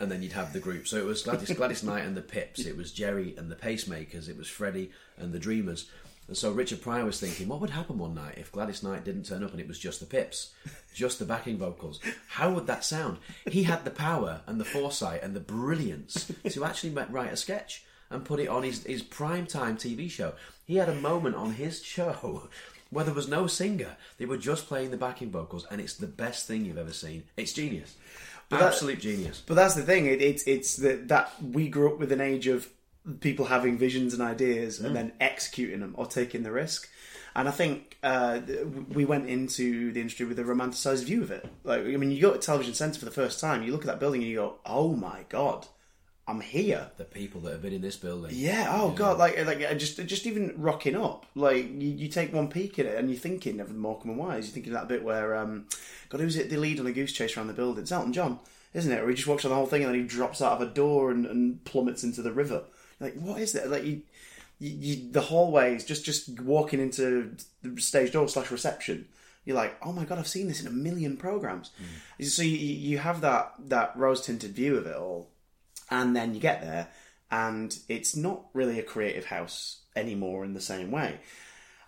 And 0.00 0.10
then 0.10 0.20
you'd 0.20 0.32
have 0.32 0.52
the 0.52 0.58
group. 0.58 0.88
So 0.88 0.96
it 0.96 1.04
was 1.04 1.22
Gladys, 1.22 1.52
Gladys 1.56 1.84
Knight 1.84 2.04
and 2.04 2.16
the 2.16 2.22
Pips. 2.22 2.64
It 2.64 2.76
was 2.76 2.90
Gerry 2.90 3.36
and 3.38 3.48
the 3.48 3.54
Pacemakers. 3.54 4.28
It 4.28 4.36
was 4.36 4.48
Freddie 4.48 4.90
and 5.16 5.32
the 5.32 5.38
Dreamers. 5.38 5.88
And 6.26 6.36
so 6.36 6.50
Richard 6.50 6.82
Pryor 6.82 7.04
was 7.04 7.20
thinking, 7.20 7.46
what 7.46 7.60
would 7.60 7.70
happen 7.70 7.98
one 7.98 8.14
night 8.14 8.38
if 8.38 8.50
Gladys 8.50 8.82
Knight 8.82 9.04
didn't 9.04 9.26
turn 9.26 9.44
up 9.44 9.52
and 9.52 9.60
it 9.60 9.68
was 9.68 9.78
just 9.78 10.00
the 10.00 10.06
Pips, 10.06 10.54
just 10.94 11.18
the 11.20 11.24
backing 11.24 11.58
vocals? 11.58 12.00
How 12.26 12.52
would 12.52 12.66
that 12.66 12.84
sound? 12.84 13.18
He 13.48 13.64
had 13.64 13.84
the 13.84 13.90
power 13.90 14.40
and 14.46 14.58
the 14.58 14.64
foresight 14.64 15.22
and 15.22 15.36
the 15.36 15.40
brilliance 15.40 16.32
to 16.48 16.64
actually 16.64 16.90
write 16.90 17.32
a 17.32 17.36
sketch 17.36 17.84
and 18.12 18.24
put 18.24 18.40
it 18.40 18.48
on 18.48 18.62
his, 18.62 18.84
his 18.84 19.02
prime 19.02 19.46
time 19.46 19.76
TV 19.76 20.10
show. 20.10 20.32
He 20.66 20.76
had 20.76 20.88
a 20.88 20.94
moment 20.94 21.36
on 21.36 21.54
his 21.54 21.82
show 21.82 22.48
where 22.90 23.04
there 23.04 23.14
was 23.14 23.28
no 23.28 23.46
singer. 23.46 23.96
They 24.18 24.26
were 24.26 24.36
just 24.36 24.66
playing 24.68 24.90
the 24.90 24.96
backing 24.96 25.30
vocals, 25.30 25.66
and 25.70 25.80
it's 25.80 25.94
the 25.94 26.06
best 26.06 26.46
thing 26.46 26.64
you've 26.64 26.78
ever 26.78 26.92
seen. 26.92 27.24
It's 27.36 27.52
genius, 27.52 27.94
that- 28.50 28.62
absolute 28.62 29.00
genius. 29.00 29.42
But 29.46 29.54
that's 29.54 29.74
the 29.74 29.82
thing. 29.82 30.06
It, 30.06 30.20
it's 30.22 30.42
it's 30.44 30.76
that 30.76 31.08
that 31.08 31.32
we 31.42 31.68
grew 31.68 31.92
up 31.92 31.98
with 31.98 32.12
an 32.12 32.20
age 32.20 32.46
of 32.46 32.68
people 33.20 33.46
having 33.46 33.76
visions 33.78 34.14
and 34.14 34.22
ideas 34.22 34.78
and 34.78 34.94
then 34.94 35.12
executing 35.20 35.80
them 35.80 35.92
or 35.96 36.06
taking 36.06 36.44
the 36.44 36.52
risk. 36.52 36.88
And 37.34 37.48
I 37.48 37.50
think 37.50 37.96
uh, 38.02 38.40
we 38.90 39.04
went 39.06 39.28
into 39.28 39.90
the 39.92 40.00
industry 40.00 40.26
with 40.26 40.38
a 40.38 40.44
romanticized 40.44 41.04
view 41.04 41.22
of 41.22 41.30
it. 41.30 41.48
Like, 41.64 41.80
I 41.80 41.96
mean, 41.96 42.10
you 42.10 42.20
go 42.20 42.32
to 42.32 42.38
Television 42.38 42.74
Centre 42.74 42.98
for 42.98 43.06
the 43.06 43.10
first 43.10 43.40
time, 43.40 43.62
you 43.62 43.72
look 43.72 43.80
at 43.80 43.86
that 43.86 43.98
building 44.00 44.20
and 44.20 44.30
you 44.30 44.36
go, 44.36 44.56
"Oh 44.66 44.94
my 44.94 45.24
god, 45.30 45.66
I'm 46.26 46.40
here." 46.40 46.90
The 46.96 47.04
people 47.04 47.40
that 47.42 47.52
have 47.52 47.62
been 47.62 47.72
in 47.72 47.82
this 47.82 47.96
building, 47.96 48.30
Yeah. 48.34 48.68
Oh 48.70 48.90
god. 48.90 49.18
Like 49.18 49.44
like 49.44 49.58
just 49.78 50.04
just 50.06 50.26
even 50.26 50.54
rocking 50.56 50.96
up. 50.96 51.26
Like 51.34 51.64
you, 51.64 51.90
you 51.90 52.08
take 52.08 52.32
one 52.32 52.48
peek 52.48 52.78
at 52.78 52.86
it 52.86 52.98
and 52.98 53.10
you're 53.10 53.18
thinking 53.18 53.60
of 53.60 53.74
Morecambe 53.74 54.10
and 54.10 54.18
Wise. 54.18 54.46
You're 54.46 54.54
thinking 54.54 54.72
of 54.74 54.80
that 54.80 54.88
bit 54.88 55.02
where 55.04 55.34
um, 55.36 55.66
God, 56.08 56.20
who's 56.20 56.36
it? 56.36 56.50
The 56.50 56.56
lead 56.56 56.80
on 56.80 56.86
a 56.86 56.92
goose 56.92 57.12
chase 57.12 57.36
around 57.36 57.48
the 57.48 57.52
building. 57.54 57.82
It's 57.82 57.92
Elton 57.92 58.12
John, 58.12 58.38
isn't 58.74 58.90
it? 58.92 59.00
Where 59.00 59.08
he 59.08 59.14
just 59.16 59.28
walks 59.28 59.44
on 59.44 59.50
the 59.50 59.56
whole 59.56 59.66
thing 59.66 59.82
and 59.82 59.92
then 59.92 60.00
he 60.00 60.06
drops 60.06 60.40
out 60.40 60.60
of 60.60 60.68
a 60.68 60.72
door 60.72 61.10
and, 61.10 61.26
and 61.26 61.64
plummets 61.64 62.04
into 62.04 62.22
the 62.22 62.32
river. 62.32 62.64
You're 63.00 63.10
like 63.10 63.18
what 63.18 63.40
is 63.40 63.52
that? 63.52 63.70
Like 63.70 63.84
you. 63.84 64.02
You, 64.60 64.70
you, 64.78 65.10
the 65.10 65.22
hallways, 65.22 65.84
just 65.84 66.04
just 66.04 66.38
walking 66.40 66.78
into 66.78 67.34
the 67.62 67.80
stage 67.80 68.12
door 68.12 68.28
slash 68.28 68.52
reception, 68.52 69.08
you're 69.44 69.56
like, 69.56 69.76
oh 69.82 69.90
my 69.90 70.04
god, 70.04 70.20
I've 70.20 70.28
seen 70.28 70.46
this 70.46 70.60
in 70.60 70.68
a 70.68 70.70
million 70.70 71.16
programs. 71.16 71.72
So 72.20 72.42
you, 72.42 72.56
you 72.58 72.98
have 72.98 73.22
that 73.22 73.54
that 73.70 73.96
rose 73.96 74.20
tinted 74.20 74.52
view 74.52 74.76
of 74.76 74.86
it 74.86 74.94
all, 74.94 75.30
and 75.92 76.16
then 76.16 76.34
you 76.34 76.40
get 76.40 76.62
there 76.62 76.88
and 77.30 77.78
it's 77.88 78.16
not 78.16 78.46
really 78.54 78.78
a 78.78 78.82
creative 78.82 79.26
house 79.26 79.80
anymore 79.94 80.44
in 80.44 80.54
the 80.54 80.60
same 80.60 80.90
way. 80.90 81.20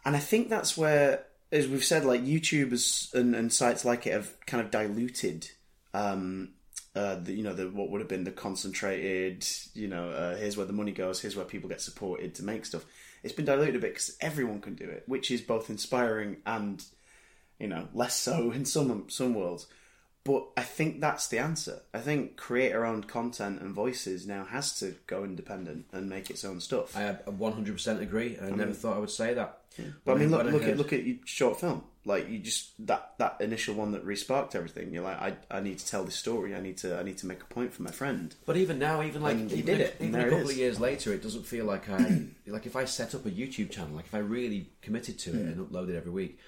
And 0.04 0.14
i 0.14 0.18
think 0.18 0.50
that's 0.50 0.76
where 0.76 1.24
as 1.50 1.66
we've 1.66 1.84
said 1.84 2.04
like 2.04 2.22
youtubers 2.22 3.12
and, 3.14 3.34
and 3.34 3.52
sites 3.52 3.84
like 3.84 4.06
it 4.06 4.12
have 4.12 4.34
kind 4.46 4.62
of 4.62 4.70
diluted 4.70 5.48
um 5.94 6.50
uh, 6.94 7.16
the, 7.16 7.32
you 7.32 7.42
know 7.42 7.54
the 7.54 7.68
what 7.70 7.90
would 7.90 8.00
have 8.00 8.08
been 8.08 8.22
the 8.22 8.30
concentrated 8.30 9.44
you 9.72 9.88
know 9.88 10.10
uh, 10.10 10.36
here's 10.36 10.56
where 10.56 10.66
the 10.66 10.72
money 10.72 10.92
goes 10.92 11.20
here's 11.20 11.34
where 11.34 11.44
people 11.44 11.68
get 11.68 11.80
supported 11.80 12.36
to 12.36 12.44
make 12.44 12.64
stuff. 12.64 12.84
It's 13.24 13.32
been 13.32 13.46
diluted 13.46 13.76
a 13.76 13.78
bit 13.80 13.94
because 13.94 14.16
everyone 14.20 14.60
can 14.60 14.74
do 14.74 14.84
it 14.84 15.02
which 15.06 15.30
is 15.30 15.40
both 15.40 15.70
inspiring 15.70 16.36
and 16.46 16.84
you 17.58 17.66
know 17.66 17.88
less 17.94 18.14
so 18.14 18.50
in 18.58 18.64
some 18.64 19.06
some 19.08 19.34
worlds 19.34 19.66
but 20.24 20.46
I 20.56 20.62
think 20.62 21.00
that's 21.00 21.28
the 21.28 21.38
answer. 21.38 21.82
I 21.92 21.98
think 22.00 22.36
creator 22.36 22.84
owned 22.86 23.08
content 23.08 23.60
and 23.60 23.74
voices 23.74 24.26
now 24.26 24.44
has 24.46 24.78
to 24.78 24.94
go 25.06 25.22
independent 25.24 25.86
and 25.92 26.08
make 26.08 26.30
its 26.30 26.44
own 26.44 26.60
stuff. 26.60 26.96
I 26.96 27.12
100% 27.26 28.00
agree. 28.00 28.38
I 28.40 28.50
never 28.50 28.72
thought 28.72 28.96
I 28.96 29.00
would 29.00 29.10
say 29.10 29.34
that. 29.34 29.58
but 30.04 30.12
I 30.12 30.18
mean, 30.18 30.30
look, 30.30 30.44
look 30.46 30.62
at 30.64 30.76
look 30.76 30.92
at 30.92 31.04
your 31.04 31.16
short 31.24 31.60
film. 31.60 31.84
Like 32.06 32.28
you 32.28 32.38
just 32.38 32.72
that 32.86 33.14
that 33.18 33.36
initial 33.40 33.74
one 33.74 33.92
that 33.92 34.06
resparked 34.06 34.54
everything. 34.54 34.92
You're 34.92 35.02
like, 35.02 35.16
I, 35.20 35.36
I 35.50 35.60
need 35.60 35.78
to 35.78 35.86
tell 35.86 36.04
this 36.04 36.14
story. 36.16 36.54
I 36.54 36.60
need 36.60 36.76
to 36.78 36.98
I 36.98 37.02
need 37.02 37.16
to 37.18 37.26
make 37.26 37.40
a 37.42 37.46
point 37.46 37.72
for 37.72 37.82
my 37.82 37.90
friend. 37.90 38.34
But 38.44 38.56
even 38.58 38.78
now, 38.78 39.02
even 39.02 39.22
like 39.22 39.36
And 39.36 39.50
you 39.50 39.56
even 39.58 39.78
did 39.78 39.80
a, 39.80 39.84
it, 39.86 39.96
even 40.00 40.20
a 40.20 40.28
couple 40.28 40.50
of 40.50 40.56
years 40.56 40.78
later, 40.78 41.12
it 41.14 41.22
doesn't 41.22 41.46
feel 41.46 41.64
like 41.64 41.88
I 41.88 42.24
like 42.46 42.66
if 42.66 42.76
I 42.76 42.84
set 42.84 43.14
up 43.14 43.24
a 43.24 43.30
YouTube 43.30 43.70
channel, 43.70 43.96
like 43.96 44.04
if 44.06 44.14
I 44.14 44.18
really 44.18 44.68
committed 44.82 45.18
to 45.20 45.30
it 45.30 45.34
Hmm. 45.34 45.48
and 45.48 45.66
uploaded 45.70 45.96
every 45.96 46.12
week, 46.12 46.38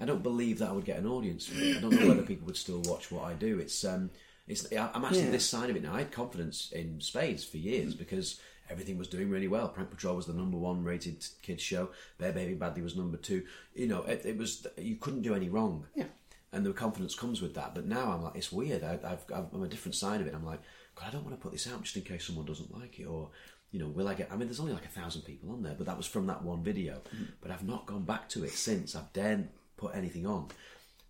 I 0.00 0.04
don't 0.04 0.22
believe 0.22 0.58
that 0.58 0.68
I 0.68 0.72
would 0.72 0.84
get 0.84 0.98
an 0.98 1.06
audience. 1.06 1.46
For 1.46 1.54
it. 1.60 1.76
I 1.76 1.80
don't 1.80 1.92
know 1.92 2.08
whether 2.08 2.22
people 2.22 2.46
would 2.46 2.56
still 2.56 2.82
watch 2.82 3.10
what 3.12 3.24
I 3.24 3.34
do. 3.34 3.58
It's 3.58 3.84
um, 3.84 4.10
it's 4.48 4.70
I'm 4.72 5.04
actually 5.04 5.22
Yeah. 5.24 5.30
this 5.30 5.48
side 5.48 5.70
of 5.70 5.76
it 5.76 5.82
now. 5.82 5.94
I 5.94 5.98
had 5.98 6.10
confidence 6.12 6.72
in 6.72 7.00
Spades 7.00 7.44
for 7.44 7.58
years 7.58 7.94
because 7.94 8.40
everything 8.68 8.98
was 8.98 9.08
doing 9.08 9.30
really 9.30 9.48
well. 9.48 9.68
Prank 9.68 9.90
Patrol 9.90 10.16
was 10.16 10.26
the 10.26 10.32
number 10.32 10.56
one 10.58 10.82
rated 10.82 11.24
kids 11.42 11.62
show. 11.62 11.90
Bear 12.18 12.32
Behaving 12.32 12.58
Badly 12.58 12.82
was 12.82 12.96
number 12.96 13.16
two. 13.16 13.44
You 13.74 13.86
know, 13.86 14.02
it, 14.02 14.22
it 14.24 14.36
was 14.36 14.66
you 14.76 14.96
couldn't 14.96 15.22
do 15.22 15.34
any 15.34 15.48
wrong. 15.48 15.86
Yeah. 15.94 16.06
And 16.52 16.64
the 16.64 16.72
confidence 16.72 17.14
comes 17.16 17.42
with 17.42 17.54
that. 17.54 17.74
But 17.74 17.86
now 17.86 18.12
I'm 18.12 18.22
like, 18.22 18.36
it's 18.36 18.52
weird. 18.52 18.84
I, 18.84 18.98
I've, 19.04 19.24
I'm 19.52 19.62
a 19.62 19.68
different 19.68 19.96
side 19.96 20.20
of 20.20 20.26
it. 20.28 20.34
I'm 20.34 20.46
like, 20.46 20.60
God, 20.94 21.06
I 21.08 21.10
don't 21.10 21.24
want 21.24 21.34
to 21.36 21.42
put 21.42 21.50
this 21.52 21.66
out 21.68 21.82
just 21.82 21.96
in 21.96 22.02
case 22.02 22.26
someone 22.26 22.46
doesn't 22.46 22.72
like 22.72 22.98
it, 23.00 23.06
or 23.06 23.30
you 23.72 23.80
know, 23.80 23.88
will 23.88 24.06
I 24.06 24.14
get? 24.14 24.30
I 24.30 24.36
mean, 24.36 24.46
there's 24.46 24.60
only 24.60 24.72
like 24.72 24.84
a 24.84 24.88
thousand 25.00 25.22
people 25.22 25.50
on 25.50 25.62
there, 25.64 25.74
but 25.76 25.86
that 25.86 25.96
was 25.96 26.06
from 26.06 26.26
that 26.28 26.42
one 26.44 26.62
video. 26.62 27.00
But 27.40 27.50
I've 27.50 27.66
not 27.66 27.86
gone 27.86 28.04
back 28.04 28.28
to 28.30 28.44
it 28.44 28.52
since. 28.52 28.94
I've 28.94 29.12
dared 29.12 29.48
put 29.76 29.94
anything 29.94 30.26
on. 30.26 30.48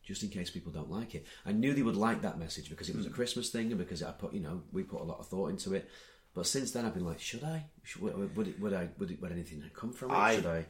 Just 0.04 0.22
in 0.22 0.28
case 0.28 0.50
people 0.50 0.70
don't 0.70 0.90
like 0.90 1.14
it, 1.14 1.24
I 1.46 1.52
knew 1.52 1.72
they 1.72 1.82
would 1.82 1.96
like 1.96 2.22
that 2.22 2.38
message 2.38 2.68
because 2.68 2.90
it 2.90 2.96
was 2.96 3.06
a 3.06 3.08
hmm. 3.08 3.14
Christmas 3.14 3.48
thing 3.48 3.70
and 3.70 3.78
because 3.78 4.02
I 4.02 4.12
put, 4.12 4.34
you 4.34 4.40
know, 4.40 4.62
we 4.70 4.82
put 4.82 5.00
a 5.00 5.04
lot 5.04 5.18
of 5.18 5.28
thought 5.28 5.48
into 5.48 5.74
it. 5.74 5.88
But 6.34 6.46
since 6.46 6.72
then, 6.72 6.84
I've 6.84 6.94
been 6.94 7.06
like, 7.06 7.20
should 7.20 7.44
I? 7.44 7.64
Should, 7.84 8.02
would, 8.02 8.36
would, 8.36 8.48
it, 8.48 8.60
would 8.60 8.74
I? 8.74 8.88
Would, 8.98 9.12
it, 9.12 9.22
would 9.22 9.32
anything 9.32 9.62
come 9.74 9.92
from 9.92 10.10
it? 10.10 10.14
I- 10.14 10.34
should 10.34 10.46
I? 10.46 10.66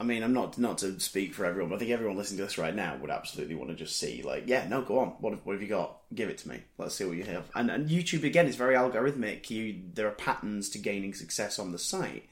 I 0.00 0.04
mean, 0.04 0.22
I'm 0.22 0.32
not 0.32 0.56
not 0.58 0.78
to 0.78 1.00
speak 1.00 1.34
for 1.34 1.44
everyone, 1.44 1.70
but 1.70 1.76
I 1.76 1.78
think 1.80 1.90
everyone 1.90 2.16
listening 2.16 2.38
to 2.38 2.44
this 2.44 2.56
right 2.56 2.74
now 2.74 2.96
would 2.98 3.10
absolutely 3.10 3.56
want 3.56 3.70
to 3.70 3.76
just 3.76 3.96
see, 3.96 4.22
like, 4.22 4.44
yeah, 4.46 4.68
no, 4.68 4.82
go 4.82 5.00
on. 5.00 5.08
What 5.18 5.32
have, 5.32 5.44
what 5.44 5.54
have 5.54 5.62
you 5.62 5.66
got? 5.66 5.98
Give 6.14 6.28
it 6.28 6.38
to 6.38 6.48
me. 6.48 6.62
Let's 6.78 6.94
see 6.94 7.04
what 7.04 7.16
you 7.16 7.24
have. 7.24 7.50
And, 7.56 7.68
and 7.68 7.90
YouTube 7.90 8.22
again 8.22 8.46
is 8.46 8.54
very 8.54 8.76
algorithmic. 8.76 9.50
You 9.50 9.80
there 9.94 10.06
are 10.06 10.12
patterns 10.12 10.68
to 10.70 10.78
gaining 10.78 11.14
success 11.14 11.58
on 11.58 11.72
the 11.72 11.80
site, 11.80 12.28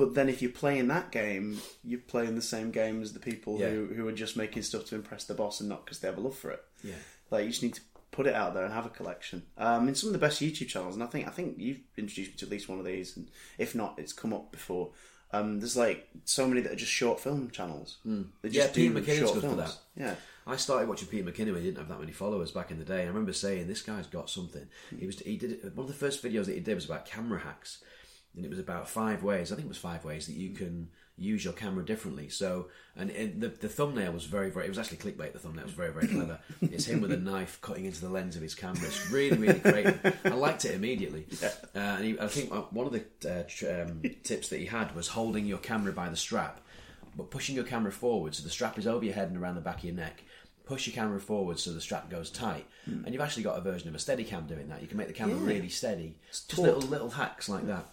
but 0.00 0.14
then 0.14 0.28
if 0.28 0.42
you're 0.42 0.50
playing 0.50 0.88
that 0.88 1.12
game, 1.12 1.60
you're 1.84 2.00
playing 2.00 2.34
the 2.34 2.42
same 2.42 2.70
game 2.70 3.00
as 3.02 3.12
the 3.12 3.20
people 3.20 3.58
Yeah. 3.60 3.68
who 3.70 3.86
who 3.96 4.08
are 4.08 4.12
just 4.24 4.36
making 4.36 4.62
stuff 4.62 4.86
to 4.86 4.94
impress 4.96 5.24
the 5.24 5.34
boss 5.34 5.60
and 5.60 5.68
not 5.68 5.84
because 5.84 6.00
they 6.00 6.08
have 6.08 6.18
a 6.18 6.20
love 6.20 6.36
for 6.36 6.50
it. 6.50 6.62
Yeah. 6.82 6.94
Like 7.30 7.44
you 7.44 7.50
just 7.50 7.62
need 7.62 7.74
to 7.74 7.82
put 8.10 8.26
it 8.26 8.34
out 8.34 8.54
there 8.54 8.64
and 8.64 8.74
have 8.74 8.86
a 8.86 8.90
collection. 8.90 9.44
Um, 9.56 9.86
in 9.88 9.94
some 9.94 10.08
of 10.08 10.12
the 10.12 10.18
best 10.26 10.40
YouTube 10.42 10.66
channels, 10.68 10.94
and 10.96 11.04
I 11.04 11.06
think 11.06 11.28
I 11.28 11.30
think 11.30 11.56
you've 11.58 11.80
introduced 11.96 12.30
me 12.32 12.36
to 12.38 12.46
at 12.46 12.50
least 12.50 12.68
one 12.68 12.78
of 12.80 12.84
these, 12.84 13.16
and 13.16 13.28
if 13.58 13.74
not, 13.74 13.98
it's 13.98 14.12
come 14.12 14.32
up 14.32 14.50
before. 14.50 14.90
Um, 15.32 15.60
there's 15.60 15.76
like 15.76 16.08
so 16.24 16.48
many 16.48 16.60
that 16.62 16.72
are 16.72 16.76
just 16.76 16.90
short 16.90 17.20
film 17.20 17.50
channels. 17.50 17.98
They 18.04 18.10
Hmm. 18.10 18.22
Yeah, 18.42 18.50
just 18.64 18.74
Peter 18.74 18.94
McKinnon's 18.94 19.18
short 19.18 19.34
good 19.34 19.42
for 19.42 19.54
films. 19.56 19.78
that. 19.96 20.02
Yeah, 20.02 20.14
I 20.44 20.56
started 20.56 20.88
watching 20.88 21.06
Peter 21.06 21.22
McKinnon 21.30 21.52
when 21.52 21.62
he 21.62 21.68
didn't 21.68 21.78
have 21.78 21.88
that 21.88 22.00
many 22.00 22.10
followers 22.10 22.50
back 22.50 22.72
in 22.72 22.78
the 22.80 22.84
day. 22.84 23.02
I 23.02 23.06
remember 23.06 23.32
saying, 23.32 23.68
"This 23.68 23.80
guy's 23.82 24.08
got 24.08 24.28
something." 24.28 24.66
He 24.98 25.06
was 25.06 25.20
he 25.20 25.36
did 25.36 25.62
one 25.76 25.84
of 25.84 25.92
the 25.92 25.94
first 26.04 26.20
videos 26.24 26.46
that 26.46 26.54
he 26.54 26.60
did 26.60 26.74
was 26.74 26.84
about 26.86 27.06
camera 27.06 27.38
hacks, 27.38 27.78
and 28.36 28.44
it 28.44 28.50
was 28.50 28.58
about 28.58 28.88
five 28.88 29.22
ways. 29.22 29.52
I 29.52 29.56
think 29.56 29.66
it 29.66 29.68
was 29.68 29.78
five 29.78 30.04
ways 30.04 30.26
that 30.26 30.34
you 30.34 30.50
can 30.50 30.88
use 31.16 31.44
your 31.44 31.52
camera 31.52 31.84
differently. 31.84 32.28
So, 32.28 32.68
and 32.96 33.10
it, 33.10 33.40
the 33.40 33.48
the 33.48 33.68
thumbnail 33.68 34.12
was 34.12 34.24
very 34.24 34.50
very. 34.50 34.66
It 34.66 34.68
was 34.68 34.78
actually 34.78 34.98
clickbait. 34.98 35.32
The 35.32 35.38
thumbnail 35.38 35.64
was 35.64 35.74
very 35.74 35.92
very 35.92 36.08
clever. 36.08 36.38
it's 36.62 36.86
him 36.86 37.00
with 37.00 37.12
a 37.12 37.16
knife 37.16 37.60
cutting 37.60 37.84
into 37.84 38.00
the 38.00 38.08
lens 38.08 38.36
of 38.36 38.42
his 38.42 38.54
camera. 38.54 38.84
It's 38.84 39.10
really 39.10 39.36
really 39.36 39.60
creative. 39.60 40.16
I 40.24 40.30
liked 40.30 40.64
it 40.64 40.74
immediately. 40.74 41.26
Uh, 41.74 41.78
and 41.78 42.04
he, 42.04 42.20
I 42.20 42.28
think 42.28 42.52
uh, 42.52 42.62
one 42.70 42.86
of 42.86 42.92
the 42.92 43.30
uh, 43.30 43.42
tr- 43.48 43.68
um, 43.82 44.02
tips 44.22 44.48
that 44.48 44.58
he 44.58 44.66
had 44.66 44.94
was 44.94 45.08
holding 45.08 45.46
your 45.46 45.58
camera 45.58 45.92
by 45.92 46.08
the 46.08 46.16
strap 46.16 46.60
but 47.16 47.30
pushing 47.30 47.54
your 47.54 47.64
camera 47.64 47.92
forward 47.92 48.34
so 48.34 48.42
the 48.42 48.50
strap 48.50 48.78
is 48.78 48.86
over 48.86 49.04
your 49.04 49.14
head 49.14 49.28
and 49.28 49.36
around 49.36 49.56
the 49.56 49.60
back 49.60 49.78
of 49.78 49.84
your 49.84 49.94
neck. 49.94 50.22
Push 50.64 50.86
your 50.86 50.94
camera 50.94 51.18
forward 51.18 51.58
so 51.58 51.72
the 51.72 51.80
strap 51.80 52.08
goes 52.08 52.30
tight, 52.30 52.64
and 53.04 53.12
you've 53.12 53.20
actually 53.20 53.42
got 53.42 53.58
a 53.58 53.60
version 53.60 53.88
of 53.88 53.94
a 53.96 53.98
Steadicam 53.98 54.46
doing 54.46 54.68
that. 54.68 54.80
You 54.80 54.86
can 54.86 54.98
make 54.98 55.08
the 55.08 55.12
camera 55.12 55.34
really 55.36 55.68
steady. 55.68 56.16
Just 56.28 56.56
little 56.58 56.80
little 56.82 57.10
hacks 57.10 57.48
like 57.48 57.66
that. 57.66 57.86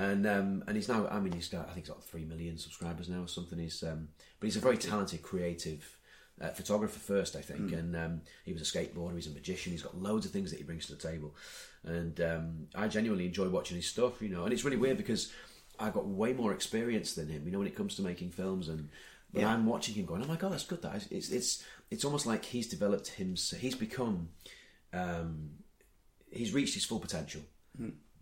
And 0.00 0.26
um, 0.26 0.64
and 0.66 0.76
he's 0.76 0.88
now, 0.88 1.06
I 1.08 1.20
mean, 1.20 1.32
he's 1.32 1.48
got 1.48 1.62
I 1.68 1.72
think 1.72 1.86
he's 1.86 1.94
got 1.94 2.02
three 2.02 2.24
million 2.24 2.56
subscribers 2.58 3.08
now 3.08 3.22
or 3.22 3.28
something. 3.28 3.58
He's 3.58 3.82
um, 3.82 4.08
but 4.38 4.46
he's 4.46 4.56
a 4.56 4.60
very 4.60 4.78
talented, 4.78 5.20
creative 5.22 5.82
uh, 6.40 6.48
photographer 6.48 6.98
first, 6.98 7.36
I 7.36 7.42
think. 7.42 7.72
And 7.78 7.94
um, 7.96 8.20
he 8.46 8.52
was 8.52 8.62
a 8.62 8.64
skateboarder. 8.64 9.14
He's 9.16 9.26
a 9.26 9.30
magician. 9.30 9.72
He's 9.72 9.82
got 9.82 9.96
loads 9.96 10.24
of 10.26 10.32
things 10.32 10.50
that 10.50 10.56
he 10.56 10.64
brings 10.64 10.86
to 10.86 10.94
the 10.94 11.08
table. 11.10 11.34
And 11.84 12.18
um, 12.20 12.66
I 12.74 12.88
genuinely 12.88 13.26
enjoy 13.26 13.48
watching 13.50 13.76
his 13.76 13.86
stuff. 13.88 14.22
You 14.22 14.30
know, 14.30 14.44
and 14.44 14.52
it's 14.52 14.64
really 14.64 14.78
weird 14.78 14.96
because 14.96 15.32
I've 15.78 15.92
got 15.94 16.06
way 16.06 16.32
more 16.32 16.52
experience 16.54 17.14
than 17.14 17.28
him. 17.28 17.42
You 17.44 17.52
know, 17.52 17.58
when 17.58 17.68
it 17.68 17.76
comes 17.76 17.94
to 17.96 18.02
making 18.02 18.30
films 18.30 18.68
and. 18.68 18.88
But 19.32 19.42
Yeah. 19.42 19.52
I'm 19.52 19.64
watching 19.64 19.94
him 19.94 20.06
going, 20.06 20.24
oh 20.24 20.26
my 20.26 20.34
god, 20.34 20.50
that's 20.52 20.64
good. 20.64 20.82
That 20.82 20.96
is, 20.96 21.06
it's 21.12 21.28
it's 21.30 21.64
it's 21.90 22.04
almost 22.04 22.26
like 22.26 22.44
he's 22.44 22.66
developed 22.66 23.06
him. 23.08 23.36
He's 23.36 23.76
become, 23.76 24.30
um, 24.92 25.50
he's 26.32 26.52
reached 26.52 26.74
his 26.74 26.84
full 26.84 26.98
potential, 26.98 27.42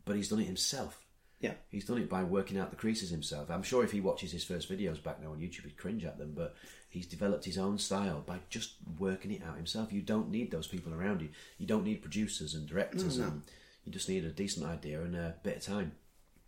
but 0.04 0.16
he's 0.16 0.28
done 0.28 0.40
it 0.40 0.44
himself. 0.44 1.00
Yeah. 1.40 1.54
He's 1.70 1.84
done 1.84 1.98
it 1.98 2.08
by 2.08 2.24
working 2.24 2.58
out 2.58 2.70
the 2.70 2.76
creases 2.76 3.10
himself. 3.10 3.50
I'm 3.50 3.62
sure 3.62 3.84
if 3.84 3.92
he 3.92 4.00
watches 4.00 4.32
his 4.32 4.44
first 4.44 4.70
videos 4.70 5.02
back 5.02 5.22
now 5.22 5.30
on 5.30 5.38
YouTube, 5.38 5.64
he'd 5.64 5.76
cringe 5.76 6.04
at 6.04 6.18
them, 6.18 6.32
but 6.34 6.56
he's 6.88 7.06
developed 7.06 7.44
his 7.44 7.58
own 7.58 7.78
style 7.78 8.22
by 8.26 8.40
just 8.50 8.74
working 8.98 9.30
it 9.30 9.42
out 9.46 9.56
himself. 9.56 9.92
You 9.92 10.02
don't 10.02 10.30
need 10.30 10.50
those 10.50 10.66
people 10.66 10.92
around 10.92 11.20
you. 11.20 11.28
You 11.58 11.66
don't 11.66 11.84
need 11.84 12.02
producers 12.02 12.54
and 12.54 12.66
directors, 12.66 13.18
and 13.18 13.42
you 13.84 13.92
just 13.92 14.08
need 14.08 14.24
a 14.24 14.30
decent 14.30 14.66
idea 14.66 15.00
and 15.02 15.14
a 15.14 15.36
bit 15.42 15.58
of 15.58 15.62
time. 15.62 15.92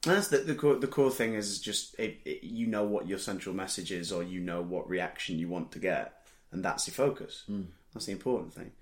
And 0.06 0.16
that's 0.16 0.28
the 0.28 0.38
the 0.38 0.54
core, 0.54 0.76
the 0.76 0.86
core 0.86 1.10
thing 1.10 1.34
is 1.34 1.60
just 1.60 1.98
it, 1.98 2.20
it, 2.24 2.42
you 2.42 2.66
know 2.66 2.84
what 2.84 3.06
your 3.06 3.18
central 3.18 3.54
message 3.54 3.92
is, 3.92 4.10
or 4.10 4.22
you 4.22 4.40
know 4.40 4.62
what 4.62 4.88
reaction 4.88 5.38
you 5.38 5.46
want 5.46 5.72
to 5.72 5.78
get, 5.78 6.14
and 6.52 6.64
that's 6.64 6.86
your 6.86 6.94
focus. 6.94 7.44
Hmm. 7.46 7.64
That's 7.92 8.06
the 8.06 8.12
important 8.12 8.54
thing. 8.54 8.72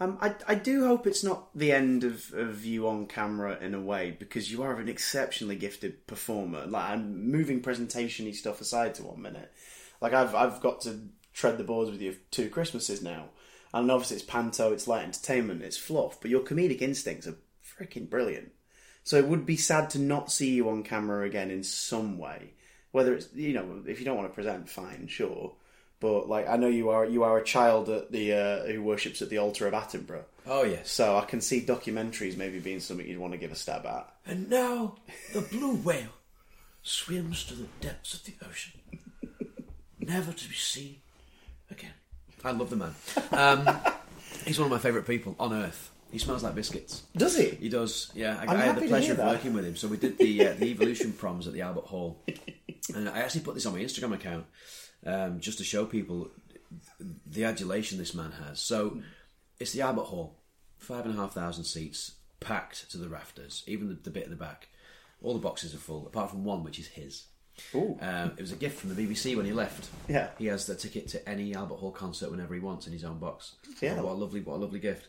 Um, 0.00 0.18
I 0.20 0.34
I 0.48 0.54
do 0.56 0.86
hope 0.86 1.06
it's 1.06 1.22
not 1.22 1.56
the 1.56 1.72
end 1.72 2.02
of, 2.02 2.32
of 2.32 2.64
you 2.64 2.88
on 2.88 3.06
camera 3.06 3.58
in 3.60 3.74
a 3.74 3.80
way 3.80 4.10
because 4.18 4.50
you 4.50 4.62
are 4.62 4.76
an 4.80 4.88
exceptionally 4.88 5.56
gifted 5.56 6.06
performer. 6.06 6.66
Like 6.66 6.90
I'm 6.90 7.30
moving 7.30 7.60
presentation-y 7.60 8.32
stuff 8.32 8.60
aside 8.60 8.94
to 8.96 9.04
one 9.04 9.22
minute. 9.22 9.52
Like 10.00 10.12
I've 10.12 10.34
I've 10.34 10.60
got 10.60 10.80
to 10.82 11.00
tread 11.32 11.58
the 11.58 11.64
boards 11.64 11.90
with 11.90 12.02
you 12.02 12.16
two 12.30 12.50
Christmases 12.50 13.02
now, 13.02 13.26
and 13.72 13.90
obviously 13.90 14.16
it's 14.16 14.26
panto, 14.26 14.72
it's 14.72 14.88
light 14.88 15.04
entertainment, 15.04 15.62
it's 15.62 15.76
fluff, 15.76 16.20
but 16.20 16.30
your 16.30 16.40
comedic 16.40 16.82
instincts 16.82 17.28
are 17.28 17.36
freaking 17.64 18.10
brilliant. 18.10 18.50
So 19.04 19.16
it 19.16 19.28
would 19.28 19.46
be 19.46 19.56
sad 19.56 19.90
to 19.90 19.98
not 20.00 20.32
see 20.32 20.54
you 20.54 20.68
on 20.70 20.82
camera 20.82 21.24
again 21.26 21.50
in 21.50 21.62
some 21.62 22.18
way. 22.18 22.54
Whether 22.90 23.14
it's 23.14 23.28
you 23.32 23.52
know 23.52 23.84
if 23.86 24.00
you 24.00 24.04
don't 24.04 24.16
want 24.16 24.28
to 24.28 24.34
present, 24.34 24.68
fine, 24.68 25.06
sure. 25.06 25.54
But 26.04 26.28
like 26.28 26.46
I 26.46 26.58
know 26.58 26.68
you 26.68 26.90
are 26.90 27.06
you 27.06 27.22
are 27.22 27.38
a 27.38 27.42
child 27.42 27.88
at 27.88 28.12
the 28.12 28.34
uh, 28.34 28.66
who 28.66 28.82
worships 28.82 29.22
at 29.22 29.30
the 29.30 29.38
altar 29.38 29.66
of 29.66 29.72
Attenborough. 29.72 30.24
Oh 30.46 30.62
yes. 30.62 30.90
So 30.90 31.16
I 31.16 31.24
can 31.24 31.40
see 31.40 31.62
documentaries 31.62 32.36
maybe 32.36 32.58
being 32.58 32.80
something 32.80 33.08
you'd 33.08 33.18
want 33.18 33.32
to 33.32 33.38
give 33.38 33.50
a 33.50 33.54
stab 33.54 33.86
at. 33.86 34.12
And 34.26 34.50
now 34.50 34.96
the 35.32 35.40
blue 35.40 35.76
whale 35.76 36.12
swims 36.82 37.42
to 37.44 37.54
the 37.54 37.68
depths 37.80 38.12
of 38.12 38.24
the 38.24 38.34
ocean, 38.46 38.72
never 39.98 40.32
to 40.32 40.46
be 40.46 40.54
seen 40.54 40.96
again. 41.70 41.94
I 42.44 42.50
love 42.50 42.68
the 42.68 42.76
man. 42.76 42.94
Um, 43.32 43.66
he's 44.44 44.58
one 44.58 44.66
of 44.66 44.72
my 44.72 44.78
favourite 44.78 45.06
people 45.06 45.34
on 45.40 45.54
earth. 45.54 45.90
He 46.12 46.18
smells 46.18 46.42
like 46.42 46.54
biscuits. 46.54 47.04
Does 47.16 47.38
he? 47.38 47.48
He 47.48 47.70
does, 47.70 48.12
yeah. 48.14 48.44
I, 48.46 48.54
I 48.54 48.56
had 48.58 48.76
the 48.76 48.88
pleasure 48.88 49.14
of 49.14 49.20
working 49.20 49.54
with 49.54 49.64
him. 49.64 49.74
So 49.74 49.88
we 49.88 49.96
did 49.96 50.18
the 50.18 50.48
uh, 50.48 50.52
the 50.52 50.66
evolution 50.66 51.12
proms 51.12 51.46
at 51.46 51.54
the 51.54 51.62
Albert 51.62 51.86
Hall, 51.86 52.18
and 52.94 53.08
I 53.08 53.20
actually 53.20 53.40
put 53.40 53.54
this 53.54 53.64
on 53.64 53.72
my 53.72 53.80
Instagram 53.80 54.12
account 54.12 54.44
um, 55.04 55.40
just 55.40 55.58
to 55.58 55.64
show 55.64 55.84
people 55.84 56.30
the 57.26 57.44
adulation 57.44 57.98
this 57.98 58.14
man 58.14 58.32
has. 58.46 58.60
So 58.60 59.00
it's 59.58 59.72
the 59.72 59.82
Albert 59.82 60.04
Hall, 60.04 60.36
five 60.78 61.04
and 61.04 61.14
a 61.14 61.16
half 61.16 61.32
thousand 61.32 61.64
seats, 61.64 62.12
packed 62.40 62.90
to 62.90 62.98
the 62.98 63.08
rafters, 63.08 63.62
even 63.66 63.88
the, 63.88 63.94
the 63.94 64.10
bit 64.10 64.24
at 64.24 64.30
the 64.30 64.36
back. 64.36 64.68
All 65.22 65.32
the 65.32 65.40
boxes 65.40 65.74
are 65.74 65.78
full, 65.78 66.06
apart 66.06 66.30
from 66.30 66.44
one, 66.44 66.64
which 66.64 66.78
is 66.78 66.86
his. 66.88 67.24
Um, 68.00 68.32
it 68.36 68.40
was 68.40 68.52
a 68.52 68.56
gift 68.56 68.80
from 68.80 68.94
the 68.94 69.00
BBC 69.00 69.36
when 69.36 69.46
he 69.46 69.52
left. 69.52 69.88
Yeah. 70.08 70.28
he 70.38 70.46
has 70.46 70.66
the 70.66 70.74
ticket 70.74 71.08
to 71.08 71.28
any 71.28 71.54
Albert 71.54 71.76
Hall 71.76 71.92
concert 71.92 72.30
whenever 72.30 72.52
he 72.54 72.60
wants 72.60 72.86
in 72.86 72.92
his 72.92 73.04
own 73.04 73.18
box. 73.18 73.54
Yeah. 73.80 74.00
what 74.00 74.12
a 74.12 74.14
lovely, 74.14 74.40
what 74.40 74.56
a 74.56 74.58
lovely 74.58 74.80
gift. 74.80 75.08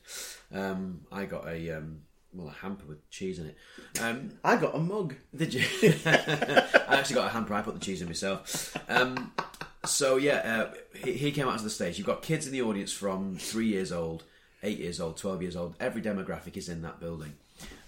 Um, 0.54 1.02
I 1.12 1.26
got 1.26 1.48
a 1.48 1.72
um, 1.78 2.02
well 2.34 2.48
a 2.48 2.52
hamper 2.52 2.86
with 2.86 3.10
cheese 3.10 3.39
in 3.39 3.48
it. 3.48 3.58
Um, 4.00 4.32
I 4.43 4.58
got 4.58 4.76
a 4.76 4.80
mug. 4.80 5.16
did 5.36 5.54
you? 5.54 5.64
I 6.06 6.86
actually 6.89 7.16
got 7.16 7.26
a 7.28 7.30
hamper. 7.30 7.54
I 7.56 7.62
put 7.62 7.74
the 7.74 7.80
cheese 7.80 8.02
in 8.02 8.08
myself. 8.08 8.78
So 9.86 10.18
yeah, 10.18 10.70
uh, 10.72 10.74
he, 11.04 11.14
he 11.14 11.32
came 11.32 11.48
out 11.48 11.58
to 11.58 11.64
the 11.64 11.70
stage. 11.70 11.98
You've 11.98 12.08
got 12.08 12.22
kids 12.22 12.46
in 12.46 12.54
the 12.54 12.62
audience 12.62 12.92
from 12.92 13.38
three 13.38 13.68
years 13.68 13.92
old, 13.92 14.24
eight 14.64 14.80
years 14.80 15.00
old, 15.00 15.18
twelve 15.18 15.42
years 15.42 15.56
old. 15.56 15.76
Every 15.80 16.02
demographic 16.02 16.58
is 16.58 16.70
in 16.70 16.82
that 16.82 17.00
building, 17.00 17.34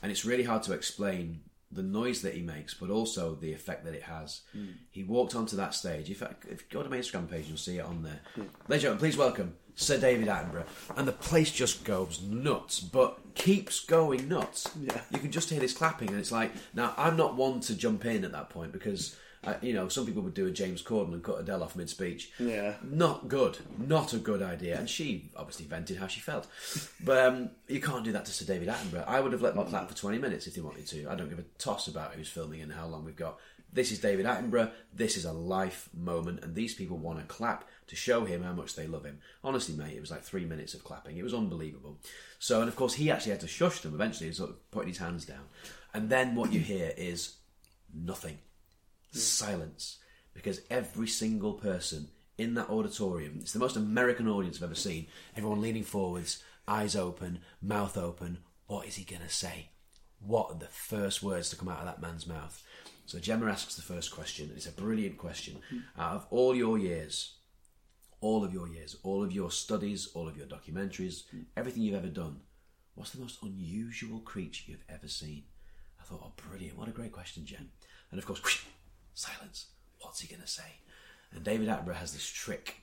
and 0.02 0.12
it's 0.12 0.26
really 0.26 0.44
hard 0.44 0.64
to 0.64 0.74
explain 0.74 1.42
the 1.70 1.84
noise 1.84 2.22
that 2.22 2.34
he 2.34 2.42
makes, 2.42 2.74
but 2.74 2.90
also 2.90 3.36
the 3.36 3.52
effect 3.52 3.84
that 3.84 3.94
it 3.94 4.04
has. 4.04 4.42
He 4.90 5.04
walked 5.04 5.36
onto 5.36 5.58
that 5.58 5.74
stage. 5.74 6.10
If, 6.10 6.24
I, 6.24 6.34
if 6.50 6.62
you 6.62 6.68
go 6.72 6.82
to 6.82 6.90
my 6.90 6.98
Instagram 6.98 7.30
page, 7.30 7.48
you'll 7.50 7.58
see 7.58 7.78
it 7.78 7.86
on 7.86 8.04
there. 8.04 8.22
Ladies 8.38 8.50
and 8.70 8.82
gentlemen, 8.82 9.00
please 9.00 9.18
welcome 9.18 9.54
Sir 9.76 10.00
David 10.00 10.30
Attenborough, 10.30 10.66
and 10.96 11.06
the 11.06 11.12
place 11.12 11.52
just 11.52 11.84
goes 11.84 12.22
nuts, 12.22 12.80
but 12.80 13.20
keeps 13.36 13.82
going 13.82 14.30
nuts. 14.30 14.70
Yeah. 14.82 15.02
You 15.12 15.20
can 15.20 15.32
just 15.32 15.50
hear 15.50 15.60
this 15.60 15.74
clapping, 15.74 16.10
and 16.10 16.20
it's 16.20 16.32
like 16.32 16.52
now 16.74 16.94
I'm 16.96 17.18
not 17.18 17.36
one 17.36 17.60
to 17.62 17.76
jump 17.76 18.06
in 18.06 18.24
at 18.24 18.32
that 18.32 18.50
point 18.50 18.72
because. 18.72 19.16
You 19.62 19.74
know, 19.74 19.88
some 19.88 20.06
people 20.06 20.22
would 20.24 20.34
do 20.34 20.48
a 20.48 20.52
James 20.52 20.82
Corden 20.82 21.14
and 21.14 21.24
cut 21.24 21.40
Adele 21.40 21.64
off 21.64 21.76
mid 21.76 21.90
speech. 21.90 22.32
Yeah. 22.40 22.76
Not 22.84 23.28
good. 23.28 23.58
Not 23.78 24.14
a 24.14 24.18
good 24.18 24.42
idea. 24.42 24.78
And 24.78 24.90
she 24.90 25.30
obviously 25.36 25.66
vented 25.66 25.98
how 25.98 26.08
she 26.08 26.20
felt. 26.20 26.48
But 27.04 27.26
um, 27.26 27.50
you 27.68 27.80
can't 27.80 28.04
do 28.04 28.12
that 28.12 28.26
to 28.26 28.32
Sir 28.32 28.46
David 28.46 28.68
Attenborough. 28.68 29.08
I 29.08 29.20
would 29.20 29.32
have 29.32 29.42
let 29.42 29.56
them 29.56 29.66
clap 29.66 29.90
for 29.90 29.96
20 29.96 30.18
minutes 30.18 30.48
if 30.48 30.56
they 30.56 30.62
wanted 30.62 30.88
to. 30.88 31.08
I 31.10 31.16
don't 31.16 31.30
give 31.30 31.40
a 31.40 31.46
toss 31.58 31.88
about 31.88 32.14
who's 32.14 32.30
filming 32.30 32.62
and 32.62 32.72
how 32.72 32.88
long 32.88 33.06
we've 33.06 33.16
got. 33.16 33.38
This 33.72 33.92
is 33.92 34.00
David 34.00 34.26
Attenborough. 34.26 34.72
This 34.94 35.18
is 35.18 35.26
a 35.26 35.34
life 35.34 35.90
moment. 35.94 36.44
And 36.44 36.56
these 36.56 36.74
people 36.74 36.98
want 36.98 37.20
to 37.20 37.26
clap 37.26 37.68
to 37.88 37.96
show 37.96 38.26
him 38.26 38.44
how 38.44 38.54
much 38.54 38.76
they 38.76 38.88
love 38.88 39.06
him. 39.06 39.20
Honestly, 39.44 39.76
mate, 39.76 39.96
it 39.96 40.02
was 40.02 40.12
like 40.12 40.24
three 40.24 40.46
minutes 40.46 40.74
of 40.74 40.84
clapping. 40.84 41.18
It 41.18 41.24
was 41.24 41.34
unbelievable. 41.34 41.98
So, 42.40 42.60
and 42.60 42.70
of 42.70 42.76
course, 42.76 42.96
he 42.96 43.12
actually 43.12 43.32
had 43.32 43.42
to 43.42 43.48
shush 43.48 43.82
them 43.82 43.94
eventually, 43.94 44.32
sort 44.32 44.50
of 44.50 44.72
putting 44.72 44.90
his 44.90 44.98
hands 44.98 45.26
down. 45.26 45.46
And 45.94 46.10
then 46.10 46.36
what 46.36 46.52
you 46.52 46.60
hear 46.60 46.94
is 46.98 47.36
nothing 47.94 48.40
silence 49.24 49.98
because 50.34 50.62
every 50.70 51.08
single 51.08 51.54
person 51.54 52.08
in 52.38 52.54
that 52.54 52.70
auditorium 52.70 53.40
it's 53.42 53.54
the 53.54 53.60
most 53.60 53.76
american 53.76 54.28
audience 54.28 54.58
i've 54.58 54.64
ever 54.64 54.76
seen 54.76 55.08
everyone 55.36 55.62
leaning 55.62 55.84
forwards 55.84 56.44
eyes 56.68 56.96
open 56.96 57.40
mouth 57.62 57.98
open 57.98 58.38
what 58.68 58.86
is 58.86 58.96
he 58.96 59.06
going 59.06 59.22
to 59.22 59.30
say? 59.30 59.70
What 60.20 60.52
are 60.52 60.60
the 60.60 60.66
first 60.66 61.24
words 61.24 61.50
to 61.50 61.56
come 61.56 61.70
out 61.70 61.80
of 61.80 61.86
that 61.86 62.02
man's 62.02 62.28
mouth? 62.28 62.62
So 63.06 63.20
gemma 63.20 63.48
asks 63.48 63.76
the 63.76 63.82
first 63.82 64.12
question 64.12 64.50
and 64.50 64.58
it's 64.58 64.68
a 64.68 64.72
brilliant 64.72 65.18
question. 65.18 65.60
Hmm. 65.70 65.78
Out 65.98 66.16
of 66.16 66.28
all 66.30 66.54
your 66.54 66.78
years 66.78 67.34
all 68.20 68.44
of 68.44 68.52
your 68.52 68.68
years 68.68 68.98
all 69.04 69.24
of 69.24 69.32
your 69.32 69.52
studies 69.52 70.08
all 70.16 70.28
of 70.28 70.36
your 70.36 70.48
documentaries 70.48 71.30
hmm. 71.30 71.42
everything 71.56 71.84
you've 71.84 71.94
ever 71.94 72.08
done 72.08 72.40
what's 72.96 73.12
the 73.12 73.22
most 73.22 73.38
unusual 73.44 74.20
creature 74.22 74.72
you've 74.72 74.84
ever 74.90 75.08
seen? 75.08 75.44
I 76.02 76.04
thought, 76.04 76.22
oh, 76.24 76.34
brilliant. 76.50 76.78
What 76.78 76.88
a 76.88 76.92
great 76.92 77.12
question, 77.12 77.46
Jen. 77.46 77.70
And 78.12 78.20
of 78.20 78.26
course, 78.26 78.66
silence. 79.18 79.68
What's 80.00 80.20
he 80.22 80.28
going 80.28 80.42
to 80.42 80.48
say? 80.48 80.80
And 81.34 81.44
David 81.44 81.68
Attenborough 81.68 81.96
has 81.96 82.14
this 82.14 82.28
trick. 82.28 82.82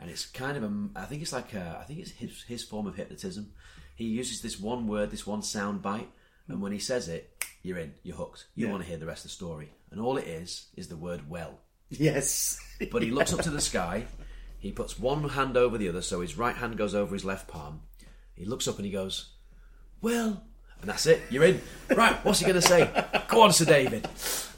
And 0.00 0.10
it's 0.10 0.26
kind 0.26 0.56
of 0.56 0.64
a, 0.64 0.88
I 0.96 1.04
think 1.04 1.22
it's 1.22 1.32
like 1.32 1.54
a, 1.54 1.78
I 1.80 1.84
think 1.84 2.00
it's 2.00 2.10
his, 2.10 2.42
his 2.42 2.64
form 2.64 2.86
of 2.86 2.96
hypnotism. 2.96 3.52
He 3.94 4.04
uses 4.06 4.40
this 4.40 4.58
one 4.58 4.88
word, 4.88 5.10
this 5.10 5.26
one 5.26 5.42
sound 5.42 5.82
bite. 5.82 6.10
And 6.48 6.60
when 6.60 6.72
he 6.72 6.78
says 6.80 7.08
it, 7.08 7.44
you're 7.62 7.78
in, 7.78 7.94
you're 8.02 8.16
hooked. 8.16 8.46
You 8.54 8.66
Yeah. 8.66 8.72
want 8.72 8.82
to 8.82 8.88
hear 8.88 8.98
the 8.98 9.06
rest 9.06 9.24
of 9.24 9.30
the 9.30 9.34
story. 9.36 9.70
And 9.90 10.00
all 10.00 10.16
it 10.16 10.26
is, 10.26 10.66
is 10.76 10.88
the 10.88 10.96
word 10.96 11.30
well. 11.30 11.60
Yes. 11.90 12.58
But 12.90 13.02
he 13.02 13.10
looks 13.12 13.32
up 13.32 13.42
to 13.42 13.50
the 13.50 13.60
sky. 13.60 14.06
He 14.58 14.72
puts 14.72 14.98
one 14.98 15.28
hand 15.28 15.56
over 15.56 15.78
the 15.78 15.88
other, 15.88 16.02
so 16.02 16.22
his 16.22 16.36
right 16.36 16.56
hand 16.56 16.76
goes 16.76 16.94
over 16.94 17.14
his 17.14 17.24
left 17.24 17.46
palm. 17.46 17.82
He 18.34 18.44
looks 18.46 18.66
up 18.66 18.76
and 18.76 18.84
he 18.86 18.90
goes, 18.90 19.30
"Well," 20.00 20.42
and 20.84 20.90
that's 20.90 21.06
it. 21.06 21.22
You're 21.30 21.44
in. 21.44 21.62
Right. 21.96 22.14
What's 22.26 22.40
he 22.40 22.44
going 22.44 22.60
to 22.60 22.66
say? 22.66 22.90
Go 23.28 23.40
on, 23.40 23.54
Sir 23.54 23.64
David. 23.64 24.06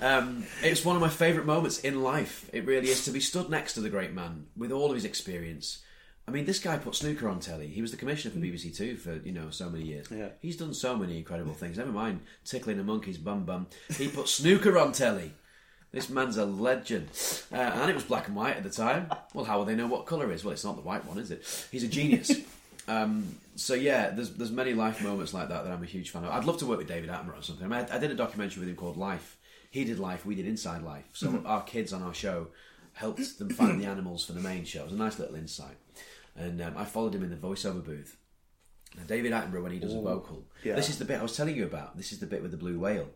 Um, 0.01 0.45
it's 0.61 0.85
one 0.85 0.97
of 0.97 1.01
my 1.01 1.09
favourite 1.09 1.47
moments 1.47 1.79
in 1.79 2.03
life. 2.03 2.51
It 2.53 2.67
really 2.67 2.89
is 2.89 3.05
to 3.05 3.13
be 3.13 3.21
stood 3.21 3.49
next 3.49 3.75
to 3.75 3.81
the 3.81 3.89
great 3.89 4.13
man 4.13 4.47
with 4.57 4.73
all 4.73 4.89
of 4.89 4.97
his 4.97 5.05
experience. 5.05 5.85
I 6.27 6.33
mean, 6.33 6.45
this 6.45 6.59
guy 6.59 6.79
put 6.79 6.97
snooker 6.97 7.29
on 7.29 7.39
telly. 7.39 7.69
He 7.69 7.81
was 7.81 7.93
the 7.93 7.97
commissioner 7.97 8.35
for 8.35 8.41
BBC 8.41 8.77
Two 8.77 8.97
for 8.97 9.21
you 9.25 9.31
know 9.31 9.51
so 9.51 9.71
many 9.71 9.85
years. 9.85 10.09
Yeah. 10.11 10.31
He's 10.41 10.57
done 10.57 10.75
so 10.75 10.97
many 10.97 11.19
incredible 11.19 11.55
things. 11.55 11.79
Never 11.79 11.93
mind 11.93 12.23
tickling 12.45 12.81
a 12.81 12.83
monkey's 12.83 13.19
bum 13.19 13.45
bum. 13.45 13.69
He 13.97 14.09
put 14.09 14.27
snooker 14.27 14.77
on 14.79 14.91
telly. 14.91 15.31
This 15.93 16.11
man's 16.11 16.37
a 16.39 16.45
legend. 16.45 17.09
Uh, 17.53 17.57
and 17.57 17.89
it 17.89 17.95
was 17.95 18.03
black 18.03 18.27
and 18.27 18.35
white 18.35 18.57
at 18.57 18.65
the 18.65 18.71
time. 18.71 19.11
Well, 19.33 19.45
how 19.45 19.59
will 19.59 19.65
they 19.65 19.77
know 19.77 19.87
what 19.87 20.07
colour 20.07 20.33
is? 20.33 20.43
Well, 20.43 20.53
it's 20.53 20.65
not 20.65 20.75
the 20.75 20.83
white 20.83 21.05
one, 21.05 21.19
is 21.19 21.31
it? 21.31 21.69
He's 21.71 21.85
a 21.85 21.89
genius. 21.89 22.33
Um, 22.89 23.37
so, 23.57 23.75
yeah, 23.75 24.11
there's 24.11 24.31
there's 24.31 24.51
many 24.51 24.75
life 24.75 25.03
moments 25.03 25.35
like 25.35 25.49
that 25.49 25.65
that 25.65 25.73
I'm 25.73 25.83
a 25.83 25.87
huge 25.87 26.11
fan 26.11 26.25
of. 26.25 26.31
I'd 26.31 26.45
love 26.45 26.59
to 26.59 26.67
work 26.67 26.79
with 26.79 26.89
David 26.89 27.11
Attenborough 27.11 27.39
or 27.39 27.43
something. 27.43 27.65
I, 27.65 27.69
mean, 27.69 27.87
I, 27.91 27.97
I 27.97 27.99
did 27.99 28.11
a 28.11 28.15
documentary 28.15 28.61
with 28.61 28.69
him 28.69 28.77
called 28.77 28.97
Life. 28.97 29.37
He 29.71 29.85
did 29.85 29.99
Life, 29.99 30.25
we 30.25 30.35
did 30.35 30.47
Inside 30.47 30.83
Life. 30.83 31.05
So 31.13 31.43
our 31.45 31.63
kids 31.63 31.93
on 31.93 32.03
our 32.03 32.15
show 32.15 32.49
helped 32.93 33.39
them 33.39 33.51
find 33.51 33.81
the 33.81 33.87
animals 33.87 34.25
for 34.25 34.33
the 34.33 34.41
main 34.41 34.65
show. 34.65 34.81
It 34.81 34.85
was 34.85 34.93
a 34.93 34.97
nice 34.97 35.19
little 35.19 35.35
insight. 35.35 35.77
And 36.35 36.61
um, 36.63 36.75
I 36.77 36.85
followed 36.85 37.15
him 37.15 37.23
in 37.23 37.31
the 37.31 37.37
voiceover 37.37 37.85
booth. 37.85 38.17
Now, 38.97 39.03
David 39.07 39.33
Attenborough, 39.33 39.63
when 39.63 39.73
he 39.73 39.79
does 39.79 39.93
a 39.93 40.01
vocal, 40.01 40.45
yeah. 40.65 40.75
this 40.75 40.89
is 40.89 40.99
the 40.99 41.05
bit 41.05 41.19
I 41.19 41.23
was 41.23 41.37
telling 41.37 41.57
you 41.57 41.65
about. 41.65 41.97
This 41.97 42.13
is 42.13 42.21
the 42.21 42.27
bit 42.27 42.43
with 42.43 42.51
the 42.51 42.57
blue 42.57 42.79
whale. 42.79 43.09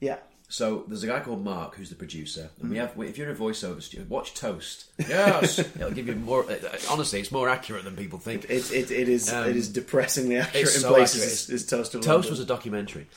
Yeah. 0.00 0.18
So 0.54 0.84
there's 0.86 1.02
a 1.02 1.08
guy 1.08 1.18
called 1.18 1.42
Mark 1.44 1.74
who's 1.74 1.88
the 1.90 1.96
producer, 1.96 2.48
and 2.60 2.70
we 2.70 2.76
have. 2.76 2.92
If 2.96 3.18
you're 3.18 3.28
a 3.28 3.34
voiceover 3.34 3.82
studio, 3.82 4.06
watch 4.08 4.34
Toast. 4.34 4.84
Yes, 4.98 5.58
it'll 5.58 5.90
give 5.90 6.06
you 6.06 6.14
more. 6.14 6.44
uh, 6.48 6.54
Honestly, 6.88 7.18
it's 7.18 7.32
more 7.32 7.48
accurate 7.48 7.82
than 7.82 7.96
people 7.96 8.20
think. 8.20 8.44
It, 8.48 8.70
it, 8.70 8.92
it 8.92 9.08
is 9.08 9.32
Um, 9.32 9.48
it 9.50 9.56
is 9.56 9.68
depressingly 9.68 10.36
accurate 10.36 10.66
it's 10.66 10.76
in 10.76 10.82
so 10.82 10.90
places. 10.94 11.42
accurate. 11.50 11.68
Toast 11.68 11.92
Toast 11.92 12.06
London. 12.06 12.30
was 12.30 12.38
a 12.38 12.44
documentary. 12.46 13.06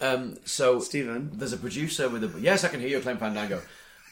Um, 0.00 0.38
so 0.46 0.80
Stephen. 0.80 1.30
there's 1.34 1.52
a 1.52 1.58
producer 1.58 2.08
with 2.08 2.24
a 2.24 2.40
yes, 2.40 2.64
I 2.64 2.68
can 2.68 2.80
hear 2.80 2.88
you, 2.88 3.00
Clem 3.00 3.18
Fandango. 3.18 3.60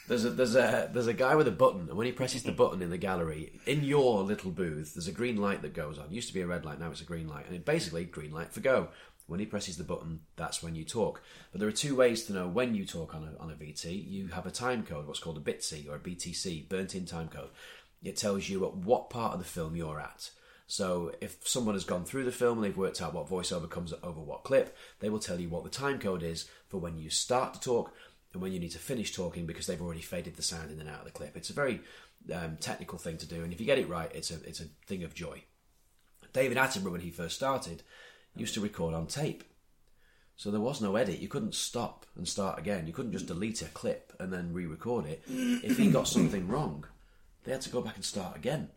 There's 0.07 0.27
a 0.27 0.31
there's 0.31 0.55
a 0.55 0.91
there's 0.93 1.07
a 1.07 1.15
guy 1.15 1.35
with 1.37 1.49
a 1.49 1.51
button, 1.51 1.89
and 1.89 1.97
when 1.97 2.05
he 2.07 2.13
presses 2.13 2.43
the 2.43 2.53
button 2.53 2.83
in 2.83 2.91
the 2.91 2.99
gallery, 2.99 3.53
in 3.65 3.83
your 3.83 4.23
little 4.23 4.51
booth, 4.51 4.95
there's 4.95 5.09
a 5.09 5.13
green 5.13 5.37
light 5.39 5.63
that 5.63 5.73
goes 5.73 5.99
on. 5.99 6.07
It 6.07 6.13
used 6.13 6.29
to 6.29 6.35
be 6.35 6.43
a 6.43 6.47
red 6.47 6.67
light, 6.67 6.79
now 6.81 6.91
it's 6.91 7.01
a 7.01 7.05
green 7.05 7.29
light, 7.29 7.47
and 7.47 7.55
it 7.55 7.65
basically 7.65 8.05
green 8.05 8.33
light 8.33 8.53
for 8.53 8.61
go. 8.61 8.89
When 9.29 9.41
he 9.41 9.47
presses 9.47 9.77
the 9.77 9.85
button, 9.85 10.21
that's 10.37 10.63
when 10.63 10.75
you 10.75 10.85
talk. 10.85 11.23
But 11.53 11.61
there 11.61 11.69
are 11.69 11.73
two 11.73 11.95
ways 11.95 12.25
to 12.25 12.33
know 12.33 12.49
when 12.49 12.75
you 12.75 12.85
talk 12.85 13.15
on 13.15 13.23
a 13.23 13.41
on 13.41 13.51
a 13.51 13.55
VT. 13.55 14.11
You 14.11 14.29
have 14.29 14.47
a 14.47 14.51
time 14.51 14.83
code, 14.85 15.07
what's 15.07 15.21
called 15.21 15.37
a 15.37 15.41
BITC 15.41 15.89
or 15.89 15.97
a 15.97 16.01
BTC, 16.01 16.69
burnt 16.69 16.95
in 16.95 17.05
time 17.05 17.29
code. 17.29 17.51
It 18.03 18.17
tells 18.17 18.49
you 18.49 18.65
at 18.65 18.75
what 18.75 19.11
part 19.11 19.35
of 19.35 19.39
the 19.39 19.45
film 19.45 19.77
you're 19.77 20.01
at. 20.01 20.31
So 20.67 21.13
if 21.21 21.47
someone 21.47 21.75
has 21.75 21.85
gone 21.85 22.05
through 22.05 22.25
the 22.25 22.33
film 22.33 22.59
and 22.59 22.65
they've 22.65 22.77
worked 22.77 23.01
out 23.01 23.15
what 23.15 23.29
voiceover 23.29 23.69
comes 23.69 23.95
over 24.03 24.21
what 24.21 24.45
clip, 24.45 24.77
they 25.01 25.09
will 25.09 25.19
tell 25.19 25.41
you 25.41 25.49
what 25.49 25.65
the 25.65 25.71
time 25.71 25.99
code 25.99 26.23
is 26.23 26.49
for 26.69 26.79
when 26.79 26.99
you 26.99 27.09
start 27.09 27.55
to 27.55 27.61
talk 27.61 27.95
and 28.33 28.43
when 28.43 28.53
you 28.53 28.61
need 28.61 28.73
to 28.73 28.79
finish 28.79 29.13
talking 29.13 29.47
because 29.47 29.67
they've 29.67 29.81
already 29.81 30.03
faded 30.03 30.37
the 30.37 30.43
sound 30.43 30.71
in 30.71 30.81
and 30.81 30.89
out 30.89 31.01
of 31.01 31.05
the 31.05 31.11
clip. 31.11 31.37
It's 31.37 31.51
a 31.51 31.55
very 31.55 31.81
um, 32.33 32.57
technical 32.61 32.99
thing 32.99 33.17
to 33.19 33.27
do, 33.27 33.43
and 33.43 33.53
if 33.53 33.61
you 33.61 33.67
get 33.67 33.79
it 33.79 33.89
right, 33.89 34.11
it's 34.15 34.31
a 34.31 34.35
it's 34.45 34.61
a 34.61 34.67
thing 34.87 35.03
of 35.03 35.15
joy. 35.15 35.43
David 36.33 36.59
Attenborough, 36.59 36.93
when 36.93 37.01
he 37.01 37.11
first 37.11 37.37
started, 37.37 37.83
used 38.41 38.55
to 38.55 38.61
record 38.61 38.95
on 38.95 39.07
tape. 39.07 39.45
So 40.37 40.51
there 40.51 40.61
was 40.61 40.81
no 40.81 40.95
edit. 40.95 41.19
You 41.19 41.29
couldn't 41.29 41.55
stop 41.55 42.07
and 42.17 42.27
start 42.27 42.59
again. 42.59 42.87
You 42.87 42.93
couldn't 42.93 43.13
just 43.13 43.27
delete 43.27 43.61
a 43.63 43.67
clip 43.67 44.13
and 44.21 44.33
then 44.33 44.53
re-record 44.53 45.07
it. 45.07 45.23
If 45.29 45.79
he 45.79 45.91
got 45.91 46.07
something 46.07 46.47
wrong, 46.47 46.85
they 47.45 47.53
had 47.53 47.61
to 47.63 47.71
go 47.71 47.81
back 47.81 47.97
and 47.97 48.05
start 48.05 48.37
again. 48.37 48.69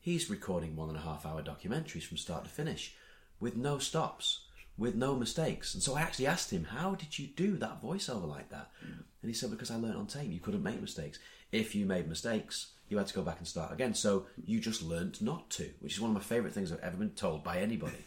He's 0.00 0.30
recording 0.30 0.74
one 0.74 0.88
and 0.88 0.96
a 0.96 1.02
half 1.02 1.26
hour 1.26 1.42
documentaries 1.42 2.04
from 2.04 2.16
start 2.16 2.44
to 2.44 2.50
finish 2.50 2.94
with 3.40 3.56
no 3.56 3.78
stops, 3.78 4.40
with 4.78 4.94
no 4.94 5.16
mistakes. 5.16 5.74
And 5.74 5.82
so 5.82 5.96
I 5.96 6.00
actually 6.00 6.28
asked 6.28 6.50
him, 6.50 6.64
How 6.64 6.94
did 6.94 7.18
you 7.18 7.26
do 7.26 7.56
that 7.58 7.82
voiceover 7.82 8.28
like 8.28 8.48
that? 8.50 8.70
And 8.82 9.30
he 9.30 9.34
said, 9.34 9.50
Because 9.50 9.70
I 9.70 9.76
learnt 9.76 9.96
on 9.96 10.06
tape. 10.06 10.30
You 10.30 10.40
couldn't 10.40 10.62
make 10.62 10.80
mistakes. 10.80 11.18
If 11.52 11.74
you 11.74 11.84
made 11.86 12.08
mistakes, 12.08 12.68
you 12.88 12.98
had 12.98 13.06
to 13.08 13.14
go 13.14 13.22
back 13.22 13.38
and 13.38 13.48
start 13.48 13.72
again. 13.72 13.94
So 13.94 14.26
you 14.44 14.60
just 14.60 14.82
learnt 14.82 15.20
not 15.20 15.50
to, 15.50 15.70
which 15.80 15.94
is 15.94 16.00
one 16.00 16.10
of 16.10 16.14
my 16.14 16.22
favourite 16.22 16.54
things 16.54 16.72
I've 16.72 16.80
ever 16.80 16.96
been 16.96 17.10
told 17.10 17.42
by 17.42 17.58
anybody. 17.58 18.04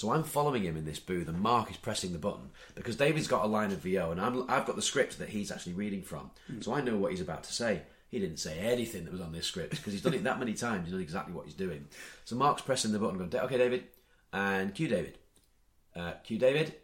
So 0.00 0.12
I'm 0.12 0.24
following 0.24 0.62
him 0.62 0.78
in 0.78 0.86
this 0.86 0.98
booth, 0.98 1.28
and 1.28 1.38
Mark 1.38 1.70
is 1.70 1.76
pressing 1.76 2.14
the 2.14 2.18
button 2.18 2.52
because 2.74 2.96
David's 2.96 3.28
got 3.28 3.44
a 3.44 3.46
line 3.46 3.70
of 3.70 3.80
VO, 3.80 4.10
and 4.10 4.18
I'm, 4.18 4.46
I've 4.48 4.64
got 4.64 4.76
the 4.76 4.80
script 4.80 5.18
that 5.18 5.28
he's 5.28 5.52
actually 5.52 5.74
reading 5.74 6.00
from, 6.00 6.30
so 6.62 6.72
I 6.72 6.80
know 6.80 6.96
what 6.96 7.10
he's 7.10 7.20
about 7.20 7.44
to 7.44 7.52
say. 7.52 7.82
He 8.08 8.18
didn't 8.18 8.38
say 8.38 8.58
anything 8.60 9.04
that 9.04 9.12
was 9.12 9.20
on 9.20 9.32
this 9.32 9.46
script 9.46 9.72
because 9.72 9.92
he's 9.92 10.00
done 10.00 10.14
it 10.14 10.24
that 10.24 10.38
many 10.38 10.54
times. 10.54 10.86
He 10.86 10.92
knows 10.92 11.02
exactly 11.02 11.34
what 11.34 11.44
he's 11.44 11.52
doing. 11.52 11.86
So 12.24 12.34
Mark's 12.34 12.62
pressing 12.62 12.92
the 12.92 12.98
button, 12.98 13.18
going, 13.18 13.44
"Okay, 13.44 13.58
David, 13.58 13.88
and 14.32 14.74
cue 14.74 14.88
David, 14.88 15.18
uh, 15.94 16.12
cue 16.24 16.38
David, 16.38 16.76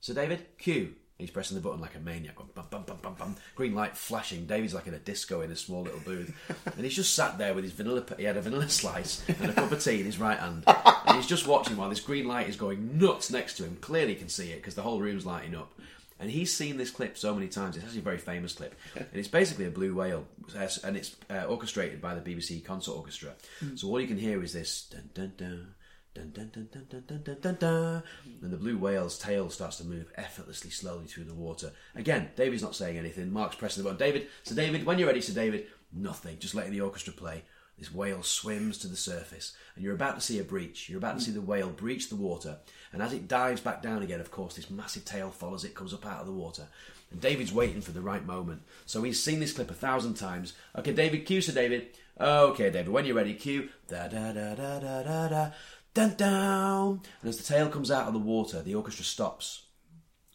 so 0.00 0.12
David, 0.12 0.46
cue." 0.58 0.96
He's 1.20 1.30
pressing 1.30 1.56
the 1.56 1.60
button 1.60 1.80
like 1.80 1.94
a 1.94 2.00
maniac, 2.00 2.36
bum, 2.36 2.66
bum, 2.70 2.84
bum, 2.84 3.14
bum, 3.18 3.36
green 3.54 3.74
light 3.74 3.96
flashing. 3.96 4.46
David's 4.46 4.74
like 4.74 4.86
in 4.86 4.94
a 4.94 4.98
disco 4.98 5.40
in 5.42 5.50
a 5.50 5.56
small 5.56 5.82
little 5.82 6.00
booth, 6.00 6.34
and 6.76 6.84
he's 6.84 6.96
just 6.96 7.14
sat 7.14 7.38
there 7.38 7.54
with 7.54 7.64
his 7.64 7.72
vanilla. 7.72 8.04
He 8.16 8.24
had 8.24 8.36
a 8.36 8.42
vanilla 8.42 8.68
slice 8.68 9.22
and 9.28 9.50
a 9.50 9.52
cup 9.52 9.70
of 9.70 9.82
tea 9.82 10.00
in 10.00 10.06
his 10.06 10.18
right 10.18 10.38
hand, 10.38 10.64
and 10.66 11.16
he's 11.16 11.26
just 11.26 11.46
watching 11.46 11.76
while 11.76 11.88
this 11.88 12.00
green 12.00 12.26
light 12.26 12.48
is 12.48 12.56
going 12.56 12.98
nuts 12.98 13.30
next 13.30 13.56
to 13.58 13.64
him. 13.64 13.76
Clearly, 13.80 14.14
can 14.14 14.28
see 14.28 14.52
it 14.52 14.56
because 14.56 14.74
the 14.74 14.82
whole 14.82 15.00
room's 15.00 15.26
lighting 15.26 15.54
up. 15.54 15.72
And 16.18 16.30
he's 16.30 16.54
seen 16.54 16.76
this 16.76 16.90
clip 16.90 17.16
so 17.16 17.34
many 17.34 17.48
times. 17.48 17.76
It's 17.76 17.84
actually 17.84 18.00
a 18.00 18.02
very 18.02 18.18
famous 18.18 18.52
clip, 18.52 18.74
and 18.94 19.08
it's 19.14 19.28
basically 19.28 19.64
a 19.64 19.70
blue 19.70 19.94
whale, 19.94 20.26
uh, 20.54 20.68
and 20.84 20.94
it's 20.96 21.16
uh, 21.30 21.44
orchestrated 21.44 22.02
by 22.02 22.14
the 22.14 22.20
BBC 22.20 22.62
Concert 22.62 22.92
Orchestra. 22.92 23.32
So 23.76 23.88
all 23.88 23.98
you 24.00 24.06
can 24.06 24.18
hear 24.18 24.42
is 24.42 24.52
this 24.52 24.82
dun 24.90 25.10
dun 25.14 25.32
dun. 25.38 25.74
Dun, 26.12 26.32
dun, 26.32 26.50
dun, 26.52 26.68
dun, 26.72 26.86
dun, 26.88 27.04
dun, 27.06 27.22
dun, 27.22 27.36
dun, 27.40 27.54
dun. 27.60 28.02
And 28.42 28.52
the 28.52 28.56
blue 28.56 28.76
whale's 28.76 29.16
tail 29.16 29.48
starts 29.48 29.76
to 29.76 29.84
move 29.84 30.12
effortlessly, 30.16 30.70
slowly 30.70 31.06
through 31.06 31.24
the 31.24 31.34
water. 31.34 31.70
Again, 31.94 32.30
David's 32.36 32.62
not 32.62 32.74
saying 32.74 32.98
anything. 32.98 33.32
Mark's 33.32 33.56
pressing 33.56 33.82
the 33.82 33.88
button. 33.88 34.04
David, 34.04 34.26
so 34.42 34.54
David, 34.54 34.84
when 34.84 34.98
you're 34.98 35.06
ready, 35.06 35.20
so 35.20 35.32
David, 35.32 35.66
nothing. 35.92 36.38
Just 36.40 36.54
letting 36.54 36.72
the 36.72 36.80
orchestra 36.80 37.12
play. 37.12 37.44
This 37.78 37.94
whale 37.94 38.22
swims 38.22 38.76
to 38.78 38.88
the 38.88 38.96
surface, 38.96 39.56
and 39.74 39.82
you're 39.82 39.94
about 39.94 40.16
to 40.16 40.20
see 40.20 40.38
a 40.38 40.44
breach. 40.44 40.90
You're 40.90 40.98
about 40.98 41.18
to 41.18 41.24
see 41.24 41.30
the 41.30 41.40
whale 41.40 41.70
breach 41.70 42.10
the 42.10 42.16
water, 42.16 42.58
and 42.92 43.00
as 43.00 43.14
it 43.14 43.26
dives 43.26 43.62
back 43.62 43.80
down 43.80 44.02
again, 44.02 44.20
of 44.20 44.30
course, 44.30 44.54
this 44.54 44.68
massive 44.68 45.06
tail 45.06 45.30
follows 45.30 45.64
it, 45.64 45.74
comes 45.74 45.94
up 45.94 46.04
out 46.04 46.20
of 46.20 46.26
the 46.26 46.32
water. 46.32 46.66
And 47.10 47.22
David's 47.22 47.54
waiting 47.54 47.80
for 47.80 47.92
the 47.92 48.02
right 48.02 48.24
moment. 48.26 48.62
So 48.84 49.02
he's 49.02 49.22
seen 49.22 49.40
this 49.40 49.54
clip 49.54 49.70
a 49.70 49.74
thousand 49.74 50.14
times. 50.14 50.52
Okay, 50.76 50.92
David, 50.92 51.24
cue, 51.24 51.40
so 51.40 51.52
David. 51.52 51.96
Okay, 52.20 52.68
David, 52.70 52.90
when 52.90 53.06
you're 53.06 53.16
ready, 53.16 53.32
cue. 53.32 53.70
Da 53.88 54.08
da 54.08 54.32
da 54.32 54.54
da 54.54 54.78
da 54.78 55.28
da. 55.28 55.50
Dun 55.92 56.14
down. 56.14 57.00
And 57.20 57.28
as 57.28 57.38
the 57.38 57.44
tail 57.44 57.68
comes 57.68 57.90
out 57.90 58.06
of 58.06 58.12
the 58.12 58.18
water, 58.20 58.62
the 58.62 58.74
orchestra 58.74 59.04
stops. 59.04 59.64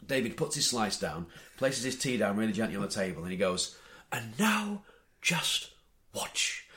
David 0.06 0.38
puts 0.38 0.56
his 0.56 0.68
slice 0.68 0.99
down, 0.99 1.28
places 1.58 1.84
his 1.84 1.97
tea 1.97 2.18
down 2.18 2.38
really 2.38 2.53
gently 2.53 2.76
on 2.76 2.82
the 2.82 2.88
table, 2.88 3.24
and 3.24 3.32
he 3.32 3.38
goes, 3.38 3.78
And 4.12 4.38
now 4.38 4.84
just 5.22 5.72
watch. 6.14 6.68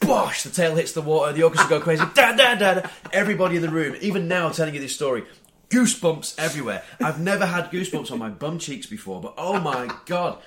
Bosh! 0.00 0.42
The 0.42 0.50
tail 0.50 0.76
hits 0.76 0.92
the 0.92 1.02
water, 1.02 1.32
the 1.32 1.42
orchestra 1.42 1.68
go 1.68 1.80
crazy. 1.80 2.04
Da, 2.14 2.32
da, 2.32 2.54
da, 2.54 2.74
da. 2.74 2.88
Everybody 3.12 3.56
in 3.56 3.62
the 3.62 3.70
room, 3.70 3.96
even 4.00 4.28
now 4.28 4.50
telling 4.50 4.74
you 4.74 4.80
this 4.80 4.94
story, 4.94 5.24
goosebumps 5.70 6.38
everywhere. 6.38 6.82
I've 7.00 7.20
never 7.20 7.46
had 7.46 7.70
goosebumps 7.70 8.10
on 8.10 8.18
my 8.18 8.28
bum 8.28 8.58
cheeks 8.58 8.86
before, 8.86 9.20
but 9.20 9.34
oh 9.36 9.60
my 9.60 9.90
god. 10.06 10.38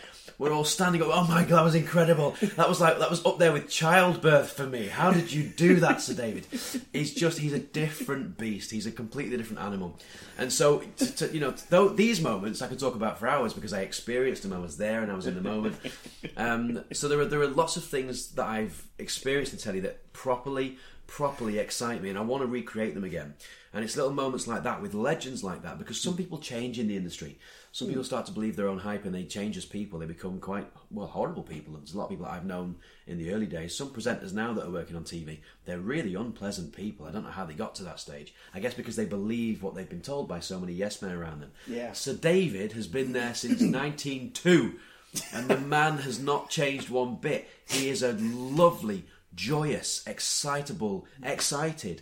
We're 0.42 0.54
all 0.54 0.64
standing 0.64 1.04
up. 1.04 1.10
Oh 1.12 1.28
my 1.28 1.44
god, 1.44 1.58
that 1.58 1.64
was 1.64 1.76
incredible. 1.76 2.36
That 2.56 2.68
was 2.68 2.82
like 2.82 2.98
that 2.98 3.12
was 3.12 3.24
up 3.28 3.38
there 3.38 3.52
with 3.52 3.70
childbirth 3.70 4.54
for 4.54 4.66
me. 4.66 4.88
How 4.88 5.12
did 5.12 5.32
you 5.32 5.44
do 5.44 5.76
that, 5.82 6.02
Sir 6.02 6.16
David? 6.16 6.48
He's 6.92 7.14
just 7.14 7.38
he's 7.38 7.54
a 7.54 7.60
different 7.60 8.40
beast. 8.40 8.72
He's 8.72 8.88
a 8.88 8.92
completely 8.92 9.38
different 9.38 9.62
animal. 9.62 10.00
And 10.40 10.52
so, 10.52 10.80
to, 10.98 11.16
to, 11.18 11.32
you 11.32 11.42
know, 11.42 11.54
though 11.70 11.90
these 11.90 12.22
moments 12.22 12.64
I 12.64 12.68
could 12.68 12.80
talk 12.80 12.96
about 12.96 13.20
for 13.20 13.28
hours 13.28 13.54
because 13.54 13.72
I 13.72 13.82
experienced 13.82 14.42
them. 14.42 14.52
I 14.52 14.58
was 14.58 14.78
there 14.78 15.04
and 15.04 15.12
I 15.12 15.16
was 15.16 15.28
in 15.28 15.36
the 15.36 15.42
moment. 15.42 15.76
Um, 16.36 16.86
so 16.92 17.08
there 17.08 17.20
are 17.20 17.26
there 17.26 17.42
are 17.42 17.48
lots 17.48 17.78
of 17.78 17.84
things 17.84 18.30
that 18.32 18.48
I've 18.48 18.88
experienced 18.98 19.54
in 19.54 19.60
telly 19.60 19.82
that 19.82 20.12
properly 20.12 20.78
properly 21.06 21.60
excite 21.60 22.02
me, 22.02 22.10
and 22.10 22.18
I 22.18 22.22
want 22.22 22.42
to 22.42 22.48
recreate 22.48 22.96
them 22.96 23.04
again. 23.04 23.36
And 23.74 23.84
it's 23.84 23.96
little 23.96 24.12
moments 24.14 24.48
like 24.48 24.64
that 24.64 24.82
with 24.82 24.94
legends 24.94 25.44
like 25.44 25.62
that 25.62 25.78
because 25.78 26.02
some 26.02 26.18
people 26.18 26.40
change 26.40 26.80
in 26.80 26.88
the 26.88 26.98
industry. 26.98 27.38
Some 27.74 27.88
people 27.88 28.04
start 28.04 28.26
to 28.26 28.34
believe 28.34 28.58
their 28.58 28.68
own 28.68 28.80
hype 28.80 29.06
and 29.06 29.16
they 29.16 29.24
change 29.24 29.56
as 29.56 29.64
people. 29.64 30.00
They 30.00 30.06
become 30.06 30.40
quite, 30.40 30.68
well, 30.90 31.08
horrible 31.08 31.44
people. 31.44 31.74
And 31.74 31.84
there's 31.84 31.94
a 31.94 31.98
lot 31.98 32.06
of 32.06 32.10
people 32.10 32.26
that 32.26 32.34
I've 32.34 32.46
known 32.46 32.76
in 33.08 33.18
the 33.18 33.32
early 33.32 33.46
days. 33.46 33.76
Some 33.76 33.92
presenters 33.92 34.34
now 34.34 34.52
that 34.54 34.66
are 34.66 34.72
working 34.72 34.98
on 34.98 35.06
TV, 35.06 35.40
they're 35.64 35.80
really 35.80 36.14
unpleasant 36.14 36.76
people. 36.76 37.06
I 37.06 37.12
don't 37.12 37.24
know 37.24 37.32
how 37.32 37.46
they 37.46 37.54
got 37.54 37.76
to 37.76 37.84
that 37.84 38.02
stage. 38.02 38.34
I 38.54 38.60
guess 38.60 38.74
because 38.74 38.98
they 38.98 39.06
believe 39.06 39.64
what 39.64 39.74
they've 39.74 39.88
been 39.88 40.02
told 40.02 40.28
by 40.28 40.42
so 40.42 40.60
many 40.60 40.74
yes 40.74 41.02
men 41.02 41.14
around 41.14 41.42
them. 41.42 41.52
Yeah. 41.66 41.94
Sir 41.94 42.14
David 42.14 42.74
has 42.74 42.88
been 42.88 43.14
there 43.14 43.34
since 43.34 43.62
1902 43.62 44.78
and 45.34 45.48
the 45.48 45.58
man 45.58 46.00
has 46.00 46.20
not 46.20 46.50
changed 46.50 46.90
one 46.90 47.16
bit. 47.16 47.48
He 47.68 47.90
is 47.90 48.04
a 48.04 48.14
lovely, 48.14 49.06
joyous, 49.36 50.04
excitable, 50.06 51.06
excited, 51.24 52.02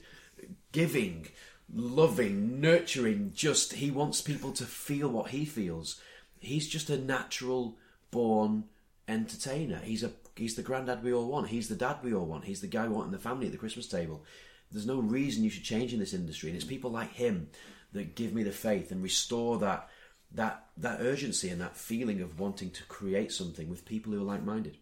giving, 0.72 1.28
loving, 1.74 2.60
nurturing. 2.62 3.32
Just 3.34 3.74
he 3.74 3.92
wants 3.92 4.22
people 4.22 4.52
to 4.54 4.66
feel 4.66 5.10
what 5.10 5.32
he 5.32 5.46
feels. 5.46 6.02
He's 6.40 6.68
just 6.68 6.90
a 6.90 6.98
natural 6.98 7.78
born 8.12 8.66
entertainer. 9.08 9.80
He's 9.84 10.04
a 10.04 10.12
he's 10.36 10.56
the 10.56 10.62
granddad 10.62 11.04
we 11.04 11.14
all 11.14 11.28
want. 11.28 11.50
He's 11.50 11.70
the 11.70 11.76
dad 11.76 11.98
we 12.04 12.14
all 12.14 12.26
want. 12.26 12.46
He's 12.46 12.62
the 12.62 12.68
guy 12.68 12.88
we 12.88 12.96
want 12.96 13.08
in 13.08 13.12
the 13.12 13.20
family 13.20 13.48
at 13.48 13.52
the 13.52 13.58
Christmas 13.58 13.88
table. 13.88 14.24
There's 14.72 14.86
no 14.86 15.00
reason 15.00 15.44
you 15.44 15.50
should 15.50 15.64
change 15.64 15.94
in 15.94 16.00
this 16.00 16.14
industry, 16.14 16.50
and 16.50 16.56
it's 16.56 16.66
people 16.66 16.92
like 16.92 17.14
him 17.14 17.50
that 17.94 18.16
give 18.16 18.34
me 18.34 18.44
the 18.44 18.52
faith 18.52 18.92
and 18.92 19.02
restore 19.02 19.58
that 19.60 19.90
that 20.32 20.66
that 20.78 21.02
urgency 21.02 21.50
and 21.50 21.60
that 21.62 21.76
feeling 21.76 22.22
of 22.22 22.40
wanting 22.40 22.70
to 22.72 22.84
create 22.84 23.32
something 23.32 23.70
with 23.70 23.86
people 23.86 24.14
who 24.14 24.22
are 24.22 24.24
like 24.24 24.44
minded. 24.44 24.78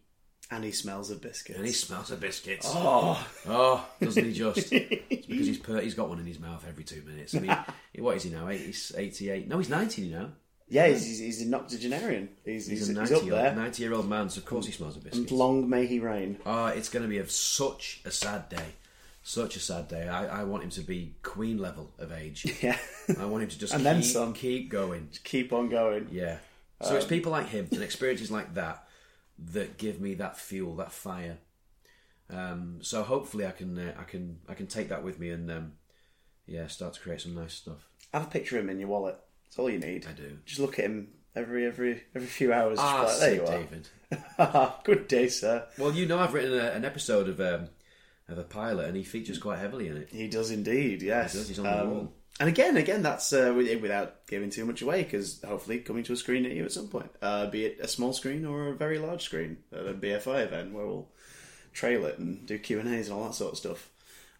And 0.50 0.64
he 0.64 0.72
smells 0.72 1.12
of 1.12 1.22
biscuits. 1.22 1.58
And 1.58 1.68
he 1.68 1.74
smells 1.74 2.10
of 2.12 2.20
biscuits. 2.22 2.66
oh, 2.70 3.28
Oh, 3.48 3.86
doesn't 4.02 4.24
he 4.26 4.32
just? 4.34 4.72
It's 5.10 5.26
because 5.28 5.48
he's 5.48 5.58
per- 5.60 5.82
he's 5.82 5.94
got 5.94 6.08
one 6.10 6.20
in 6.20 6.26
his 6.26 6.40
mouth 6.40 6.64
every 6.68 6.86
two 6.86 7.02
minutes. 7.06 7.36
I 7.36 7.40
mean, 7.40 7.58
what 8.04 8.16
is 8.16 8.24
he 8.24 8.30
now? 8.30 8.48
80, 8.48 8.74
88? 8.98 9.48
No, 9.50 9.58
he's 9.58 9.68
90 9.70 10.02
you 10.04 10.16
know. 10.18 10.32
yeah, 10.70 10.88
he's, 10.88 11.06
he's, 11.06 11.20
he's 11.20 11.42
an 11.42 11.54
octogenarian. 11.54 12.30
He's, 12.46 12.68
He's, 12.68 12.80
he's, 12.80 12.90
a 12.98 13.02
he's 13.02 13.12
90 13.12 13.16
up 13.16 13.24
year, 13.24 13.32
there. 13.34 13.56
90 13.56 13.84
year 13.84 13.94
old 13.94 14.08
man, 14.08 14.30
so 14.30 14.40
of 14.40 14.46
course 14.46 14.66
he 14.66 14.72
smells 14.72 14.96
of 14.96 15.04
biscuits. 15.04 15.30
And 15.30 15.38
long 15.38 15.70
may 15.70 15.86
he 15.86 16.00
reign. 16.00 16.38
Oh, 16.46 16.68
it's 16.68 16.88
going 16.88 17.04
to 17.04 17.10
be 17.10 17.18
a, 17.18 17.28
such 17.28 18.00
a 18.06 18.12
sad 18.12 18.48
day. 18.48 18.76
Such 19.24 19.58
a 19.58 19.60
sad 19.60 19.90
day. 19.90 20.08
I, 20.08 20.42
I 20.42 20.44
want 20.46 20.64
him 20.64 20.70
to 20.72 20.82
be 20.82 21.16
queen 21.24 21.58
level 21.58 21.92
of 22.00 22.14
age. 22.14 22.46
Yeah. 22.64 22.78
I 23.20 23.26
want 23.26 23.44
him 23.44 23.50
to 23.50 23.60
just 23.60 23.74
And 23.74 23.82
keep, 23.82 23.84
then 23.84 24.04
some. 24.04 24.32
keep 24.34 24.70
going. 24.70 25.10
Keep 25.26 25.52
on 25.52 25.68
going. 25.68 26.08
Yeah. 26.12 26.38
So 26.84 26.96
it's 26.96 27.04
um, 27.06 27.10
people 27.10 27.34
like 27.34 27.50
him 27.50 27.68
and 27.72 27.84
experiences 27.84 28.32
like 28.32 28.54
that 28.54 28.87
that 29.40 29.78
give 29.78 30.00
me 30.02 30.14
that 30.16 30.38
fuel, 30.38 30.76
that 30.76 30.92
fire. 30.92 31.38
Um, 32.30 32.80
so 32.82 33.04
hopefully 33.04 33.46
I 33.46 33.52
can 33.52 33.78
uh, 33.78 33.94
I 34.00 34.04
can 34.04 34.40
I 34.50 34.54
can 34.54 34.68
take 34.68 34.90
that 34.90 35.04
with 35.04 35.20
me 35.20 35.30
and 35.30 35.50
um, 35.50 35.74
yeah 36.46 36.68
start 36.68 36.94
to 36.96 37.00
create 37.00 37.22
some 37.22 37.36
nice 37.36 37.54
stuff. 37.54 37.88
Have 38.14 38.24
a 38.24 38.30
picture 38.30 38.58
of 38.58 38.64
him 38.66 38.70
in 38.70 38.80
your 38.80 38.90
wallet. 38.90 39.18
That's 39.46 39.60
all 39.60 39.70
you 39.70 39.80
need. 39.80 40.06
I 40.08 40.12
do. 40.12 40.38
Just 40.46 40.60
look 40.60 40.78
at 40.80 40.86
him 40.86 41.10
every 41.36 41.66
every 41.66 42.04
every 42.16 42.28
few 42.28 42.52
hours. 42.52 42.80
Ah, 42.82 43.04
like, 43.04 43.20
there 43.20 43.36
you 43.36 43.42
are. 43.44 43.58
David. 43.58 43.88
Good 44.84 45.08
day, 45.08 45.28
sir. 45.30 45.68
Well, 45.78 45.94
you 45.94 46.06
know 46.06 46.20
I've 46.20 46.34
written 46.34 46.54
a, 46.54 46.72
an 46.72 46.84
episode 46.84 47.30
of 47.30 47.40
um, 47.40 47.70
of 48.28 48.38
a 48.38 48.44
pilot 48.44 48.88
and 48.88 48.98
he 48.98 49.04
features 49.04 49.38
quite 49.40 49.60
heavily 49.60 49.88
in 49.88 49.98
it. 49.98 50.10
He 50.12 50.28
does 50.28 50.52
indeed. 50.52 51.02
Yes, 51.02 51.34
He 51.34 51.40
does, 51.40 51.48
he's 51.48 51.60
on 51.60 51.66
the 51.66 51.86
wall. 51.86 52.14
And 52.40 52.50
again, 52.50 52.78
again, 52.78 53.02
that's 53.02 53.34
uh, 53.34 53.52
without 53.56 54.28
giving 54.28 54.52
too 54.52 54.66
much 54.66 54.82
away, 54.82 55.04
because 55.04 55.42
hopefully 55.42 55.80
coming 55.80 56.04
to 56.04 56.14
a 56.14 56.18
screen 56.18 56.46
at 56.46 56.52
you 56.52 56.64
at 56.66 56.72
some 56.72 56.88
point, 56.88 57.10
uh, 57.22 57.48
be 57.48 57.66
it 57.66 57.80
a 57.82 57.88
small 57.88 58.14
screen 58.14 58.46
or 58.46 58.68
a 58.68 58.76
very 58.76 59.00
large 59.00 59.24
screen 59.24 59.58
at 59.72 59.88
a 59.88 59.94
BFI 59.94 60.46
event 60.46 60.74
where 60.74 60.86
we'll 60.86 61.08
trail 61.74 62.06
it 62.06 62.20
and 62.20 62.46
do 62.46 62.60
Q 62.60 62.80
and 62.80 62.94
A's 62.94 63.10
and 63.10 63.18
all 63.18 63.26
that 63.26 63.34
sort 63.34 63.54
of 63.54 63.58
stuff. 63.58 63.90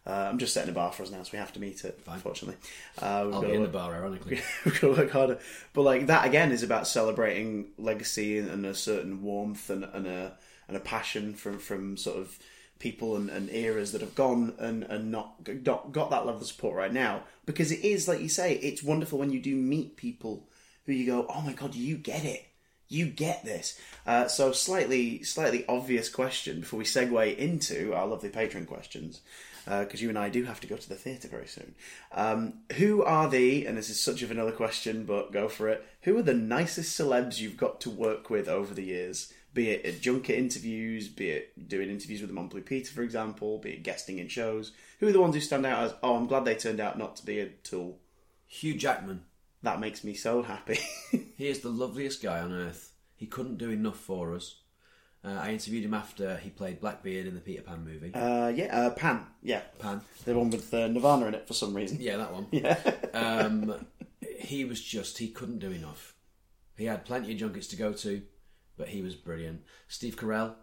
Uh, 0.06 0.28
I'm 0.30 0.38
just 0.38 0.54
setting 0.54 0.70
a 0.70 0.74
bar 0.74 0.92
for 0.92 1.02
us 1.02 1.10
now, 1.10 1.22
so 1.22 1.30
we 1.32 1.38
have 1.38 1.52
to 1.52 1.60
meet 1.60 1.84
it. 1.84 2.00
Unfortunately, 2.06 2.56
uh, 3.02 3.24
we've 3.26 3.34
I'll 3.34 3.42
be 3.42 3.52
in 3.52 3.62
the 3.62 3.68
bar, 3.68 3.94
ironically. 3.94 4.40
we've 4.64 4.80
got 4.80 4.94
to 4.94 5.02
work 5.02 5.10
harder. 5.10 5.38
But 5.74 5.82
like 5.82 6.06
that 6.06 6.24
again 6.24 6.52
is 6.52 6.62
about 6.62 6.86
celebrating 6.86 7.72
legacy 7.76 8.38
and, 8.38 8.48
and 8.48 8.64
a 8.64 8.74
certain 8.74 9.22
warmth 9.22 9.68
and, 9.70 9.84
and 9.84 10.06
a 10.06 10.38
and 10.68 10.76
a 10.76 10.80
passion 10.80 11.34
from 11.34 11.58
from 11.58 11.96
sort 11.96 12.16
of 12.18 12.38
people 12.78 13.16
and, 13.16 13.28
and 13.30 13.50
eras 13.50 13.92
that 13.92 14.00
have 14.00 14.14
gone 14.14 14.54
and 14.58 14.84
and 14.84 15.10
not, 15.10 15.46
not 15.64 15.92
got 15.92 16.10
that 16.10 16.26
level 16.26 16.40
of 16.40 16.46
support 16.46 16.76
right 16.76 16.92
now. 16.92 17.22
Because 17.46 17.72
it 17.72 17.84
is 17.84 18.08
like 18.08 18.20
you 18.20 18.28
say, 18.28 18.54
it's 18.54 18.82
wonderful 18.82 19.18
when 19.18 19.30
you 19.30 19.40
do 19.40 19.56
meet 19.56 19.96
people 19.96 20.48
who 20.86 20.92
you 20.92 21.06
go, 21.06 21.26
oh 21.28 21.42
my 21.42 21.52
god, 21.52 21.74
you 21.74 21.96
get 21.96 22.24
it. 22.24 22.44
You 22.90 23.06
get 23.06 23.44
this. 23.44 23.78
Uh, 24.06 24.28
so 24.28 24.52
slightly, 24.52 25.22
slightly 25.22 25.66
obvious 25.68 26.08
question 26.08 26.60
before 26.60 26.78
we 26.78 26.84
segue 26.86 27.36
into 27.36 27.92
our 27.92 28.06
lovely 28.06 28.30
patron 28.30 28.64
questions 28.64 29.20
because 29.68 30.00
you 30.00 30.08
and 30.08 30.18
I 30.18 30.28
do 30.28 30.44
have 30.44 30.60
to 30.60 30.66
go 30.66 30.76
to 30.76 30.88
the 30.88 30.94
theatre 30.94 31.28
very 31.28 31.46
soon. 31.46 31.74
Um, 32.12 32.60
who 32.76 33.02
are 33.04 33.28
the, 33.28 33.66
and 33.66 33.76
this 33.76 33.90
is 33.90 34.00
such 34.00 34.22
a 34.22 34.26
vanilla 34.26 34.52
question, 34.52 35.04
but 35.04 35.32
go 35.32 35.48
for 35.48 35.68
it, 35.68 35.84
who 36.02 36.16
are 36.16 36.22
the 36.22 36.34
nicest 36.34 36.98
celebs 36.98 37.38
you've 37.38 37.56
got 37.56 37.80
to 37.82 37.90
work 37.90 38.30
with 38.30 38.48
over 38.48 38.72
the 38.72 38.84
years? 38.84 39.32
Be 39.54 39.70
it 39.70 39.84
at 39.84 40.00
junket 40.00 40.38
interviews, 40.38 41.08
be 41.08 41.30
it 41.30 41.68
doing 41.68 41.90
interviews 41.90 42.20
with 42.20 42.28
them 42.28 42.38
on 42.38 42.48
Blue 42.48 42.60
Peter, 42.60 42.92
for 42.92 43.02
example, 43.02 43.58
be 43.58 43.70
it 43.70 43.82
guesting 43.82 44.18
in 44.18 44.28
shows. 44.28 44.72
Who 45.00 45.08
are 45.08 45.12
the 45.12 45.20
ones 45.20 45.34
who 45.34 45.40
stand 45.40 45.66
out 45.66 45.84
as, 45.84 45.94
oh, 46.02 46.16
I'm 46.16 46.26
glad 46.26 46.44
they 46.44 46.54
turned 46.54 46.80
out 46.80 46.98
not 46.98 47.16
to 47.16 47.26
be 47.26 47.40
a 47.40 47.46
tool? 47.46 47.98
Hugh 48.46 48.74
Jackman. 48.74 49.24
That 49.62 49.80
makes 49.80 50.04
me 50.04 50.14
so 50.14 50.42
happy. 50.42 50.78
He 51.38 51.46
is 51.46 51.60
the 51.60 51.68
loveliest 51.68 52.20
guy 52.20 52.40
on 52.40 52.52
earth. 52.52 52.92
He 53.14 53.26
couldn't 53.26 53.58
do 53.58 53.70
enough 53.70 53.98
for 53.98 54.34
us. 54.34 54.56
Uh, 55.24 55.38
I 55.40 55.50
interviewed 55.52 55.84
him 55.84 55.94
after 55.94 56.36
he 56.38 56.50
played 56.50 56.80
Blackbeard 56.80 57.26
in 57.26 57.34
the 57.34 57.40
Peter 57.40 57.62
Pan 57.62 57.84
movie. 57.84 58.12
Uh, 58.12 58.48
yeah, 58.48 58.76
uh, 58.76 58.90
Pan. 58.90 59.24
Yeah, 59.42 59.60
Pan. 59.78 60.00
the 60.24 60.36
one 60.36 60.50
with 60.50 60.72
uh, 60.74 60.88
Nirvana 60.88 61.26
in 61.26 61.34
it 61.34 61.46
for 61.46 61.54
some 61.54 61.74
reason. 61.74 61.98
Yeah, 62.00 62.16
that 62.16 62.32
one. 62.32 62.46
Yeah. 62.52 62.78
Um, 63.14 63.86
he 64.20 64.64
was 64.64 64.80
just, 64.82 65.18
he 65.18 65.28
couldn't 65.28 65.58
do 65.60 65.70
enough. 65.70 66.14
He 66.76 66.86
had 66.86 67.04
plenty 67.04 67.32
of 67.32 67.38
junkets 67.38 67.68
to 67.68 67.76
go 67.76 67.92
to, 67.92 68.22
but 68.78 68.88
he 68.88 69.02
was 69.02 69.14
brilliant. 69.14 69.62
Steve 69.88 70.16
Carell, 70.16 70.54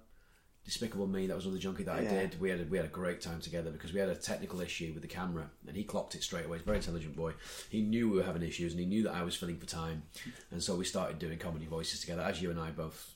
Despicable 0.63 1.05
Me, 1.05 1.27
that 1.27 1.35
was 1.35 1.45
another 1.45 1.59
junkie 1.59 1.83
that 1.83 1.95
I 1.95 2.03
did. 2.05 2.41
We 2.41 2.49
had, 2.49 2.61
a, 2.61 2.63
we 2.63 2.77
had 2.77 2.87
a 2.87 2.89
great 2.89 3.21
time 3.21 3.39
together 3.39 3.69
because 3.69 3.93
we 3.93 3.99
had 3.99 4.09
a 4.09 4.15
technical 4.15 4.61
issue 4.61 4.93
with 4.93 5.03
the 5.03 5.07
camera 5.07 5.47
and 5.67 5.77
he 5.77 5.83
clocked 5.83 6.15
it 6.15 6.23
straight 6.23 6.45
away. 6.45 6.57
He's 6.57 6.63
a 6.63 6.65
very 6.65 6.77
intelligent 6.77 7.15
boy. 7.15 7.33
He 7.69 7.81
knew 7.81 8.09
we 8.09 8.17
were 8.17 8.23
having 8.23 8.41
issues 8.41 8.71
and 8.71 8.79
he 8.79 8.87
knew 8.87 9.03
that 9.03 9.13
I 9.13 9.21
was 9.21 9.35
filling 9.35 9.57
for 9.59 9.67
time. 9.67 10.03
And 10.49 10.63
so 10.63 10.75
we 10.75 10.85
started 10.85 11.19
doing 11.19 11.37
comedy 11.37 11.67
voices 11.67 11.99
together, 12.01 12.23
as 12.23 12.41
you 12.41 12.49
and 12.49 12.59
I 12.59 12.71
both 12.71 13.13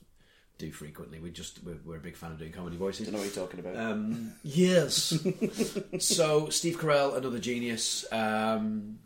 do 0.60 0.72
frequently. 0.72 1.20
We 1.20 1.32
just, 1.32 1.64
we're, 1.64 1.80
we're 1.84 1.98
a 1.98 2.02
big 2.02 2.18
fan 2.18 2.32
of 2.32 2.38
doing 2.38 2.52
comedy 2.52 2.78
voices. 2.78 3.08
I 3.08 3.12
know 3.12 3.18
what 3.18 3.24
you're 3.34 3.48
talking 3.48 3.62
about. 3.62 3.76
Um, 3.78 4.34
yes. 4.44 5.18
so 6.00 6.50
Steve 6.50 6.78
Carell, 6.78 7.18
another 7.18 7.40
genius. 7.40 8.06
Um, 8.12 9.00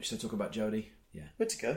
should 0.00 0.18
I 0.18 0.22
talk 0.22 0.32
about 0.32 0.52
Jodie? 0.52 0.86
Yeah, 1.12 1.24
Where'd 1.36 1.50
to 1.50 1.58
go? 1.58 1.68
yeah, 1.68 1.76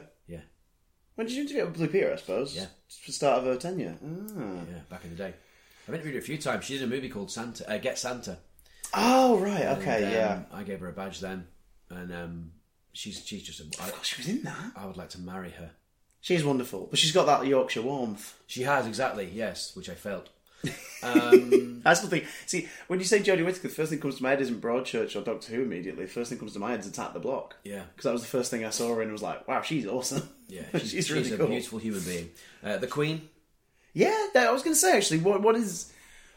When 1.16 1.28
did 1.28 1.36
you 1.36 1.42
interview 1.44 1.66
with 1.66 1.76
Blue 1.76 1.88
Peter, 1.88 2.14
I 2.14 2.16
suppose? 2.16 2.56
Yeah. 2.56 2.66
For 2.88 3.08
the 3.08 3.12
start 3.14 3.40
of 3.40 3.46
her 3.46 3.56
tenure. 3.58 3.98
Ah. 4.04 4.62
yeah. 4.70 4.80
Back 4.90 5.04
in 5.04 5.12
the 5.12 5.16
day, 5.16 5.34
I've 5.88 5.94
interviewed 5.94 6.16
her 6.16 6.20
a 6.22 6.24
few 6.24 6.38
times. 6.38 6.66
She 6.66 6.74
did 6.74 6.84
a 6.84 6.88
movie 6.88 7.10
called 7.10 7.32
Santa, 7.32 7.70
uh, 7.72 7.78
Get 7.78 7.98
Santa. 8.00 8.38
Oh, 8.94 9.38
right, 9.40 9.66
okay, 9.78 9.98
And, 10.04 10.06
um, 10.06 10.12
yeah. 10.12 10.42
I 10.52 10.64
gave 10.64 10.80
her 10.82 10.90
a 10.90 10.94
badge 10.94 11.20
then, 11.22 11.48
and 11.90 12.12
um, 12.14 12.52
she's 12.92 13.26
she's 13.26 13.44
just. 13.44 13.60
A, 13.62 13.64
I, 13.82 13.90
Oh, 13.94 14.00
she 14.04 14.20
was 14.22 14.28
in 14.28 14.44
that. 14.44 14.72
I 14.76 14.86
would 14.86 14.98
like 14.98 15.10
to 15.12 15.20
marry 15.22 15.52
her. 15.52 15.72
She's 16.20 16.44
wonderful, 16.44 16.88
but 16.90 17.00
she's 17.00 17.14
got 17.14 17.26
that 17.26 17.48
Yorkshire 17.48 17.82
warmth. 17.82 18.38
She 18.48 18.64
has 18.64 18.86
exactly 18.86 19.30
yes, 19.34 19.76
which 19.76 19.90
I 19.90 19.96
felt. 19.96 20.30
Um, 21.04 21.82
I 21.84 21.96
still 21.96 22.10
think. 22.10 22.26
See, 22.46 22.68
when 22.88 23.00
you 23.00 23.06
say 23.06 23.20
Jodie 23.20 23.44
Whittaker, 23.44 23.68
the 23.68 23.74
first 23.74 23.90
thing 23.90 23.98
that 23.98 24.04
comes 24.04 24.18
to 24.18 24.24
my 24.24 24.30
head 24.30 24.42
isn't 24.42 24.62
Broadchurch 24.62 25.16
or 25.16 25.24
Doctor 25.24 25.54
Who 25.54 25.64
immediately. 25.64 26.06
The 26.06 26.12
first 26.12 26.30
thing 26.30 26.38
that 26.38 26.42
comes 26.42 26.54
to 26.54 26.60
my 26.60 26.72
head 26.72 26.80
is 26.82 26.88
Attack 26.88 27.14
the 27.14 27.20
Block. 27.20 27.56
yeah, 27.64 27.84
Because 27.96 28.04
that 28.04 28.14
was 28.14 28.22
the 28.22 28.28
first 28.28 28.52
thing 28.52 28.64
I 28.64 28.70
saw 28.70 28.90
her 28.94 29.02
in 29.02 29.08
and 29.08 29.12
was 29.14 29.24
like, 29.24 29.48
wow, 29.48 29.62
she's 29.64 29.88
awesome. 29.88 30.30
yeah, 30.48 30.62
she's, 30.74 30.92
she's, 30.92 31.12
really 31.12 31.24
she's 31.24 31.34
a 31.34 31.38
cool. 31.38 31.48
beautiful 31.48 31.80
human 31.80 32.02
being. 32.04 32.30
Uh, 32.64 32.78
the 32.78 32.86
Queen. 32.88 33.28
Yeah, 33.94 34.16
that, 34.36 34.48
I 34.48 34.52
was 34.52 34.62
going 34.62 34.76
to 34.76 34.80
say 34.80 34.96
actually, 34.96 35.20
what 35.20 35.42
what 35.42 35.56
is 35.56 35.92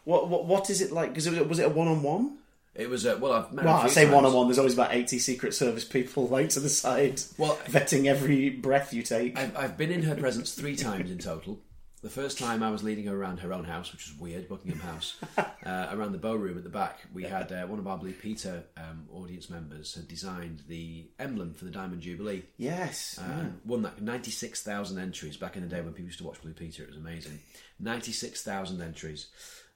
what 0.04 0.28
what, 0.28 0.46
what 0.46 0.70
is 0.70 0.80
it 0.80 0.92
like? 0.92 1.10
Because 1.10 1.28
was 1.28 1.58
it 1.58 1.66
a 1.66 1.68
one 1.68 1.88
on 1.88 2.02
one? 2.02 2.38
It 2.74 2.90
was 2.90 3.04
a, 3.06 3.16
well, 3.16 3.32
I've 3.34 3.52
met 3.52 3.64
Well, 3.66 3.76
a 3.76 3.80
I 3.82 3.86
say 3.86 4.10
one 4.10 4.24
on 4.24 4.32
one. 4.32 4.48
There's 4.48 4.58
always 4.58 4.74
about 4.74 4.92
eighty 4.94 5.18
Secret 5.20 5.54
Service 5.54 5.84
people 5.84 6.26
like 6.28 6.48
to 6.50 6.60
the 6.60 6.68
side, 6.70 7.20
Well, 7.38 7.56
vetting 7.66 8.06
every 8.06 8.48
breath 8.50 8.92
you 8.94 9.02
take. 9.02 9.38
I've, 9.38 9.56
I've 9.56 9.76
been 9.76 9.92
in 9.92 10.02
her 10.04 10.16
presence 10.16 10.54
three 10.54 10.74
times 10.74 11.10
in 11.10 11.18
total. 11.18 11.60
The 12.04 12.10
first 12.10 12.38
time 12.38 12.62
I 12.62 12.70
was 12.70 12.82
leading 12.82 13.06
her 13.06 13.16
around 13.16 13.40
her 13.40 13.54
own 13.54 13.64
house, 13.64 13.90
which 13.90 14.06
was 14.06 14.20
weird, 14.20 14.46
Buckingham 14.46 14.80
House. 14.80 15.16
Uh, 15.64 15.88
around 15.92 16.12
the 16.12 16.18
bow 16.18 16.34
room 16.34 16.58
at 16.58 16.62
the 16.62 16.68
back, 16.68 16.98
we 17.14 17.24
had 17.24 17.50
uh, 17.50 17.66
one 17.66 17.78
of 17.78 17.86
our 17.86 17.96
Blue 17.96 18.12
Peter 18.12 18.64
um, 18.76 19.08
audience 19.10 19.48
members 19.48 19.94
had 19.94 20.06
designed 20.06 20.60
the 20.68 21.08
emblem 21.18 21.54
for 21.54 21.64
the 21.64 21.70
Diamond 21.70 22.02
Jubilee. 22.02 22.42
yes, 22.58 23.18
and 23.18 23.58
won 23.64 23.80
that 23.80 24.02
96,000 24.02 24.98
entries 24.98 25.38
back 25.38 25.56
in 25.56 25.62
the 25.62 25.68
day 25.68 25.80
when 25.80 25.94
people 25.94 26.04
used 26.04 26.18
to 26.18 26.24
watch 26.24 26.42
Blue 26.42 26.52
Peter. 26.52 26.82
It 26.82 26.90
was 26.90 26.98
amazing. 26.98 27.38
96,000 27.80 28.82
entries. 28.82 29.28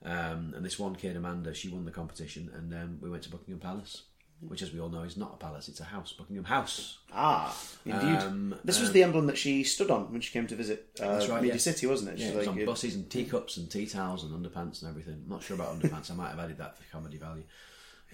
Um, 0.04 0.52
and 0.54 0.62
this 0.62 0.78
one 0.78 0.94
kid, 0.94 1.16
Amanda, 1.16 1.54
she 1.54 1.70
won 1.70 1.86
the 1.86 1.90
competition, 1.90 2.50
and 2.54 2.74
um, 2.74 2.98
we 3.00 3.08
went 3.08 3.22
to 3.22 3.30
Buckingham 3.30 3.60
Palace, 3.60 4.02
which, 4.41 4.62
as 4.62 4.72
we 4.72 4.80
all 4.80 4.89
know, 4.89 5.03
is 5.03 5.16
not 5.16 5.32
a 5.34 5.36
palace, 5.36 5.68
it's 5.68 5.80
a 5.80 5.84
house. 5.84 6.12
Buckingham 6.12 6.45
House. 6.45 6.99
ah, 7.12 7.57
indeed. 7.84 8.18
Um, 8.18 8.55
this 8.64 8.78
was 8.78 8.91
um, 8.91 8.95
the 8.95 9.03
emblem 9.03 9.26
that 9.26 9.39
she 9.39 9.64
stood 9.64 9.91
on 9.91 10.12
when 10.12 10.20
she 10.20 10.32
came 10.32 10.47
to 10.47 10.55
visit 10.55 10.86
uh, 11.01 11.14
That's 11.14 11.28
right, 11.28 11.43
Media 11.43 11.55
yes. 11.55 11.64
City, 11.64 11.86
wasn't 11.86 12.11
it? 12.11 12.18
Yeah, 12.18 12.26
She's 12.26 12.34
it 12.34 12.39
was 12.39 12.47
like, 12.47 12.57
on 12.57 12.62
uh, 12.62 12.66
buses 12.66 12.95
and 12.95 13.11
teacups 13.11 13.57
and 13.57 13.70
tea 13.70 13.86
towels 13.86 14.22
and 14.22 14.32
underpants 14.32 14.82
and 14.82 14.91
everything. 14.91 15.22
I'm 15.24 15.28
not 15.30 15.43
sure 15.43 15.57
about 15.57 15.78
underpants. 15.78 16.11
I 16.11 16.14
might 16.14 16.30
have 16.30 16.39
added 16.39 16.59
that 16.59 16.78
for 16.78 16.84
comedy 16.93 17.16
value. 17.16 17.43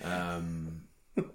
Um, 0.03 0.85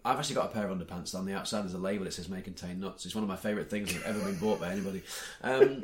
I've 0.04 0.18
actually 0.20 0.36
got 0.36 0.46
a 0.46 0.54
pair 0.54 0.68
of 0.68 0.78
underpants. 0.78 1.16
On 1.16 1.26
the 1.26 1.34
outside 1.36 1.62
there's 1.62 1.74
a 1.74 1.78
label 1.78 2.06
that 2.06 2.14
says 2.14 2.28
"May 2.28 2.42
contain 2.42 2.80
nuts." 2.80 3.06
It's 3.06 3.16
one 3.16 3.24
of 3.24 3.30
my 3.30 3.38
favourite 3.38 3.70
things 3.70 3.94
that 3.94 4.04
ever 4.04 4.20
been 4.20 4.40
bought 4.40 4.60
by 4.60 4.72
anybody. 4.72 5.04
Um, 5.42 5.82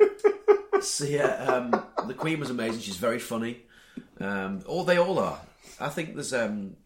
so 0.80 1.04
yeah, 1.04 1.44
um, 1.44 1.70
the 2.06 2.14
Queen 2.14 2.40
was 2.40 2.50
amazing. 2.50 2.80
She's 2.80 2.96
very 2.96 3.18
funny. 3.18 3.62
Um, 4.20 4.62
all 4.66 4.84
they 4.84 4.98
all 4.98 5.18
are. 5.18 5.38
I 5.80 5.88
think 5.88 6.14
there's 6.14 6.34
um, 6.34 6.76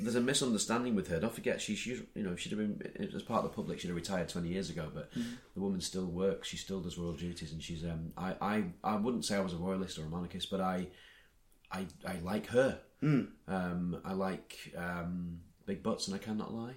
there's 0.00 0.14
a 0.14 0.20
misunderstanding 0.20 0.94
with 0.94 1.08
her. 1.08 1.20
Don't 1.20 1.34
forget, 1.34 1.60
she 1.60 1.74
she 1.74 2.02
you 2.14 2.22
know 2.22 2.36
she'd 2.36 2.52
have 2.52 2.58
been 2.58 3.10
as 3.14 3.22
part 3.22 3.44
of 3.44 3.50
the 3.50 3.54
public. 3.54 3.80
She'd 3.80 3.88
have 3.88 3.96
retired 3.96 4.28
20 4.28 4.48
years 4.48 4.70
ago, 4.70 4.88
but 4.92 5.10
the 5.12 5.60
woman 5.60 5.80
still 5.80 6.06
works. 6.06 6.48
She 6.48 6.56
still 6.56 6.80
does 6.80 6.98
royal 6.98 7.12
duties, 7.14 7.52
and 7.52 7.62
she's 7.62 7.84
um, 7.84 8.12
I, 8.16 8.34
I 8.40 8.64
I 8.84 8.96
wouldn't 8.96 9.24
say 9.24 9.36
I 9.36 9.40
was 9.40 9.52
a 9.52 9.56
royalist 9.58 9.98
or 9.98 10.04
a 10.04 10.08
monarchist, 10.08 10.50
but 10.50 10.60
I 10.60 10.86
I 11.72 11.86
I 12.06 12.16
like 12.22 12.46
her. 12.48 12.80
Um, 13.02 14.00
I 14.04 14.12
like 14.12 14.74
um, 14.76 15.40
big 15.66 15.82
butts, 15.82 16.06
and 16.06 16.14
I 16.14 16.18
cannot 16.18 16.52
lie. 16.54 16.74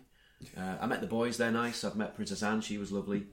Uh, 0.57 0.77
I 0.81 0.85
met 0.87 1.01
the 1.01 1.07
boys; 1.07 1.37
they're 1.37 1.51
nice. 1.51 1.83
I've 1.83 1.95
met 1.95 2.15
Princess 2.15 2.43
Anne; 2.43 2.61
she 2.61 2.77
was 2.77 2.91
lovely. 2.91 3.27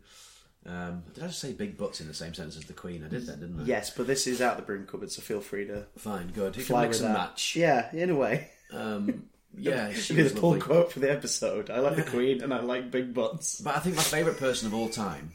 Um, 0.66 1.04
did 1.14 1.24
I 1.24 1.28
just 1.28 1.38
say 1.40 1.52
big 1.52 1.78
butts 1.78 2.00
in 2.00 2.08
the 2.08 2.14
same 2.14 2.34
sentence 2.34 2.56
as 2.56 2.64
the 2.64 2.74
Queen? 2.74 3.02
I 3.04 3.08
did 3.08 3.26
that, 3.26 3.40
didn't 3.40 3.60
I? 3.60 3.64
Yes, 3.64 3.90
but 3.90 4.06
this 4.06 4.26
is 4.26 4.42
out 4.42 4.56
the 4.56 4.62
broom 4.62 4.86
cupboard, 4.86 5.10
so 5.10 5.22
feel 5.22 5.40
free 5.40 5.66
to 5.66 5.86
Fine, 5.96 6.28
good. 6.34 6.54
Fly 6.54 6.82
can 6.82 6.88
mix 6.88 6.98
with 6.98 7.06
and 7.06 7.14
match? 7.14 7.56
Yeah, 7.56 7.90
in 7.94 8.10
a 8.10 8.14
way. 8.14 8.50
Um, 8.72 9.29
yeah, 9.56 9.92
she 9.94 10.14
was 10.14 10.32
pull 10.32 10.50
lovely. 10.50 10.60
quote 10.62 10.92
for 10.92 11.00
the 11.00 11.10
episode. 11.10 11.70
I 11.70 11.78
like 11.80 11.96
the 11.96 12.02
Queen 12.02 12.42
and 12.42 12.52
I 12.54 12.60
like 12.60 12.90
big 12.90 13.12
butts. 13.14 13.60
But 13.60 13.76
I 13.76 13.80
think 13.80 13.96
my 13.96 14.02
favourite 14.02 14.38
person 14.38 14.66
of 14.68 14.74
all 14.74 14.88
time, 14.88 15.32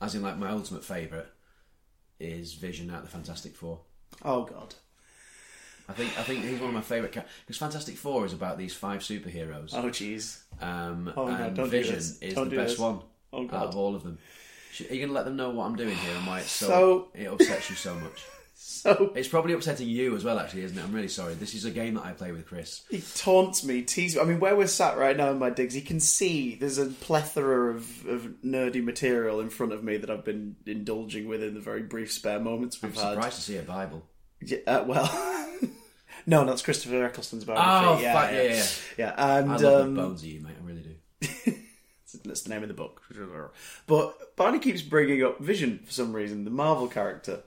as 0.00 0.14
in 0.14 0.22
like 0.22 0.38
my 0.38 0.50
ultimate 0.50 0.84
favourite, 0.84 1.26
is 2.20 2.54
Vision 2.54 2.90
out 2.90 2.98
of 2.98 3.04
the 3.04 3.10
Fantastic 3.10 3.54
Four. 3.56 3.80
Oh 4.24 4.44
God. 4.44 4.74
I 5.88 5.92
think 5.92 6.18
I 6.18 6.22
think 6.22 6.44
he's 6.44 6.58
one 6.58 6.70
of 6.70 6.74
my 6.74 6.80
favourite 6.80 7.12
characters 7.12 7.34
because 7.46 7.58
Fantastic 7.58 7.96
Four 7.96 8.24
is 8.26 8.32
about 8.32 8.58
these 8.58 8.74
five 8.74 9.00
superheroes. 9.02 9.72
Oh 9.74 9.84
jeez. 9.84 10.38
Um, 10.60 11.12
Oh, 11.16 11.26
no, 11.28 11.34
and 11.34 11.54
don't 11.54 11.66
do 11.66 11.70
Vision 11.70 11.94
this. 11.96 12.18
is 12.20 12.34
Don't 12.34 12.48
the 12.50 12.56
best 12.56 12.72
this. 12.72 12.78
one 12.80 13.00
Oh, 13.32 13.44
out 13.44 13.68
of 13.68 13.76
all 13.76 13.94
of 13.94 14.02
them. 14.02 14.18
Are 14.80 14.82
you 14.94 14.98
going 15.00 15.08
to 15.08 15.14
let 15.14 15.24
them 15.24 15.36
know 15.36 15.50
what 15.50 15.64
I'm 15.66 15.76
doing 15.76 15.94
here 15.96 16.14
and 16.16 16.26
why 16.26 16.40
it's 16.40 16.50
so, 16.50 16.66
So- 16.68 17.08
it 17.14 17.26
upsets 17.26 17.70
you 17.70 17.76
so 17.76 17.94
much? 17.94 18.24
So 18.68 19.12
It's 19.14 19.28
probably 19.28 19.52
upsetting 19.52 19.88
you 19.88 20.16
as 20.16 20.24
well, 20.24 20.40
actually, 20.40 20.64
isn't 20.64 20.76
it? 20.76 20.82
I'm 20.82 20.92
really 20.92 21.06
sorry. 21.06 21.34
This 21.34 21.54
is 21.54 21.64
a 21.64 21.70
game 21.70 21.94
that 21.94 22.04
I 22.04 22.10
play 22.10 22.32
with 22.32 22.46
Chris. 22.46 22.82
he 22.90 23.00
taunts 23.14 23.62
me, 23.62 23.82
teases 23.82 24.16
me. 24.16 24.22
I 24.22 24.24
mean, 24.24 24.40
where 24.40 24.56
we're 24.56 24.66
sat 24.66 24.98
right 24.98 25.16
now 25.16 25.30
in 25.30 25.38
my 25.38 25.50
digs, 25.50 25.72
he 25.72 25.80
can 25.80 26.00
see 26.00 26.56
there's 26.56 26.76
a 26.76 26.86
plethora 26.86 27.70
of, 27.70 28.06
of 28.06 28.22
nerdy 28.44 28.82
material 28.82 29.38
in 29.38 29.50
front 29.50 29.72
of 29.72 29.84
me 29.84 29.98
that 29.98 30.10
I've 30.10 30.24
been 30.24 30.56
indulging 30.66 31.28
with 31.28 31.44
in 31.44 31.54
the 31.54 31.60
very 31.60 31.84
brief 31.84 32.10
spare 32.10 32.40
moments 32.40 32.76
I'm 32.82 32.90
we've 32.90 33.00
had. 33.00 33.12
surprised 33.12 33.36
to 33.36 33.42
see 33.42 33.56
a 33.56 33.62
Bible. 33.62 34.02
Yeah, 34.40 34.58
uh, 34.66 34.84
well, 34.84 35.48
no, 36.26 36.44
that's 36.44 36.62
Christopher 36.62 37.06
Eccleston's 37.06 37.44
biography. 37.44 37.86
Oh, 37.86 38.00
yeah, 38.00 38.20
fuck, 38.20 38.32
yeah, 38.32 38.42
yeah, 38.42 38.54
yeah. 38.54 38.64
yeah. 38.98 39.38
And 39.38 39.52
I 39.52 39.56
love 39.58 39.82
um, 39.82 39.94
the 39.94 40.02
bones 40.02 40.22
of 40.22 40.28
you, 40.28 40.40
mate. 40.40 40.56
I 40.60 40.66
really 40.66 40.82
do. 40.82 41.52
That's 42.24 42.42
the 42.42 42.50
name 42.50 42.62
of 42.62 42.68
the 42.68 42.74
book. 42.74 43.02
But 43.86 44.36
Barney 44.36 44.58
keeps 44.58 44.82
bringing 44.82 45.22
up 45.22 45.38
Vision 45.38 45.80
for 45.84 45.92
some 45.92 46.12
reason, 46.12 46.44
the 46.44 46.50
Marvel 46.50 46.88
character. 46.88 47.42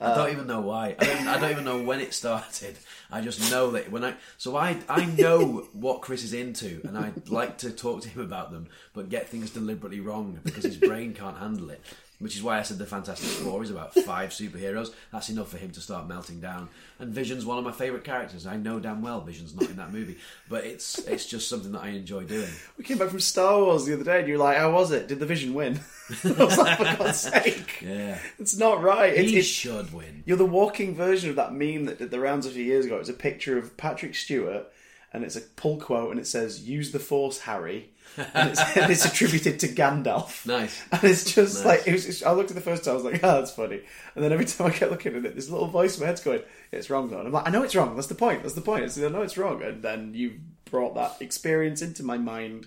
I 0.00 0.14
don't 0.14 0.28
uh, 0.28 0.32
even 0.32 0.46
know 0.46 0.60
why. 0.60 0.96
I 0.98 1.04
don't, 1.04 1.28
I 1.28 1.38
don't 1.38 1.50
even 1.50 1.64
know 1.64 1.82
when 1.82 2.00
it 2.00 2.14
started. 2.14 2.76
I 3.10 3.20
just 3.20 3.50
know 3.50 3.70
that 3.72 3.90
when 3.90 4.04
I 4.04 4.14
so 4.38 4.56
I 4.56 4.78
I 4.88 5.04
know 5.18 5.68
what 5.72 6.02
Chris 6.02 6.24
is 6.24 6.32
into, 6.32 6.80
and 6.84 6.98
I 6.98 7.12
like 7.28 7.58
to 7.58 7.70
talk 7.70 8.02
to 8.02 8.08
him 8.08 8.22
about 8.22 8.50
them, 8.50 8.68
but 8.92 9.08
get 9.08 9.28
things 9.28 9.50
deliberately 9.50 10.00
wrong 10.00 10.38
because 10.42 10.64
his 10.64 10.76
brain 10.76 11.14
can't 11.14 11.38
handle 11.38 11.70
it. 11.70 11.80
Which 12.20 12.36
is 12.36 12.42
why 12.44 12.58
I 12.58 12.62
said 12.62 12.78
the 12.78 12.86
Fantastic 12.86 13.28
Four 13.28 13.62
is 13.64 13.70
about 13.70 13.92
five 13.92 14.30
superheroes. 14.30 14.92
That's 15.12 15.28
enough 15.30 15.48
for 15.50 15.58
him 15.58 15.72
to 15.72 15.80
start 15.80 16.06
melting 16.06 16.40
down. 16.40 16.68
And 17.00 17.12
Vision's 17.12 17.44
one 17.44 17.58
of 17.58 17.64
my 17.64 17.72
favourite 17.72 18.04
characters. 18.04 18.46
I 18.46 18.56
know 18.56 18.78
damn 18.78 19.02
well 19.02 19.20
Vision's 19.20 19.54
not 19.54 19.68
in 19.68 19.76
that 19.76 19.92
movie, 19.92 20.16
but 20.48 20.64
it's 20.64 20.98
it's 21.00 21.26
just 21.26 21.48
something 21.48 21.72
that 21.72 21.82
I 21.82 21.88
enjoy 21.88 22.22
doing. 22.22 22.48
We 22.78 22.84
came 22.84 22.98
back 22.98 23.08
from 23.10 23.18
Star 23.20 23.58
Wars 23.58 23.84
the 23.84 23.94
other 23.94 24.04
day, 24.04 24.20
and 24.20 24.28
you 24.28 24.34
were 24.34 24.44
like, 24.44 24.56
"How 24.58 24.70
was 24.72 24.92
it? 24.92 25.08
Did 25.08 25.18
the 25.18 25.26
Vision 25.26 25.54
win?" 25.54 25.80
I 26.24 26.44
was 26.44 26.56
like, 26.56 26.78
"For 26.78 26.84
God's 27.04 27.18
sake, 27.32 27.82
Yeah, 27.82 28.16
it's 28.38 28.56
not 28.56 28.80
right." 28.80 29.12
It's, 29.12 29.30
he 29.30 29.38
it's, 29.38 29.48
should 29.48 29.92
win. 29.92 30.22
you're 30.24 30.36
the 30.36 30.46
walking 30.46 30.94
version 30.94 31.30
of 31.30 31.36
that 31.36 31.52
meme 31.52 31.86
that 31.86 31.98
did 31.98 32.12
the 32.12 32.20
rounds 32.20 32.46
a 32.46 32.50
few 32.50 32.62
years 32.64 32.86
ago. 32.86 32.96
It's 32.98 33.08
a 33.08 33.12
picture 33.12 33.58
of 33.58 33.76
Patrick 33.76 34.14
Stewart, 34.14 34.66
and 35.12 35.24
it's 35.24 35.36
a 35.36 35.40
pull 35.40 35.78
quote, 35.78 36.12
and 36.12 36.20
it 36.20 36.28
says, 36.28 36.62
"Use 36.62 36.92
the 36.92 37.00
Force, 37.00 37.40
Harry," 37.40 37.90
and 38.16 38.50
it's, 38.50 38.76
and 38.76 38.92
it's 38.92 39.04
attributed 39.04 39.60
to 39.60 39.68
Gandalf. 39.68 40.46
Nice. 40.46 40.82
And 40.92 41.04
it's 41.04 41.34
just 41.34 41.64
like 41.64 41.86
it 41.86 41.92
was. 41.92 42.22
I 42.22 42.32
looked 42.32 42.50
at 42.50 42.56
the 42.56 42.62
first 42.62 42.84
time, 42.84 42.92
I 42.92 42.94
was 42.96 43.04
like, 43.04 43.22
"Oh, 43.24 43.38
that's 43.38 43.52
funny." 43.52 43.80
And 44.14 44.24
then 44.24 44.32
every 44.32 44.44
time 44.44 44.68
I 44.68 44.70
kept 44.70 44.90
looking 44.90 45.14
at 45.16 45.24
it, 45.24 45.34
this 45.34 45.50
little 45.50 45.68
voice 45.68 45.96
in 45.96 46.02
my 46.02 46.06
head's 46.06 46.20
going, 46.20 46.42
"It's 46.72 46.90
wrong, 46.90 47.08
though." 47.10 47.18
And 47.18 47.26
I'm 47.26 47.32
like, 47.32 47.46
"I 47.46 47.50
know 47.50 47.62
it's 47.62 47.74
wrong. 47.74 47.94
That's 47.94 48.08
the 48.08 48.14
point. 48.14 48.42
That's 48.42 48.54
the 48.54 48.60
point." 48.60 48.84
It's, 48.84 48.98
I 48.98 49.08
know 49.08 49.22
it's 49.22 49.38
wrong. 49.38 49.62
And 49.62 49.82
then 49.82 50.14
you 50.14 50.40
brought 50.70 50.94
that 50.94 51.16
experience 51.20 51.82
into 51.82 52.02
my 52.02 52.18
mind 52.18 52.66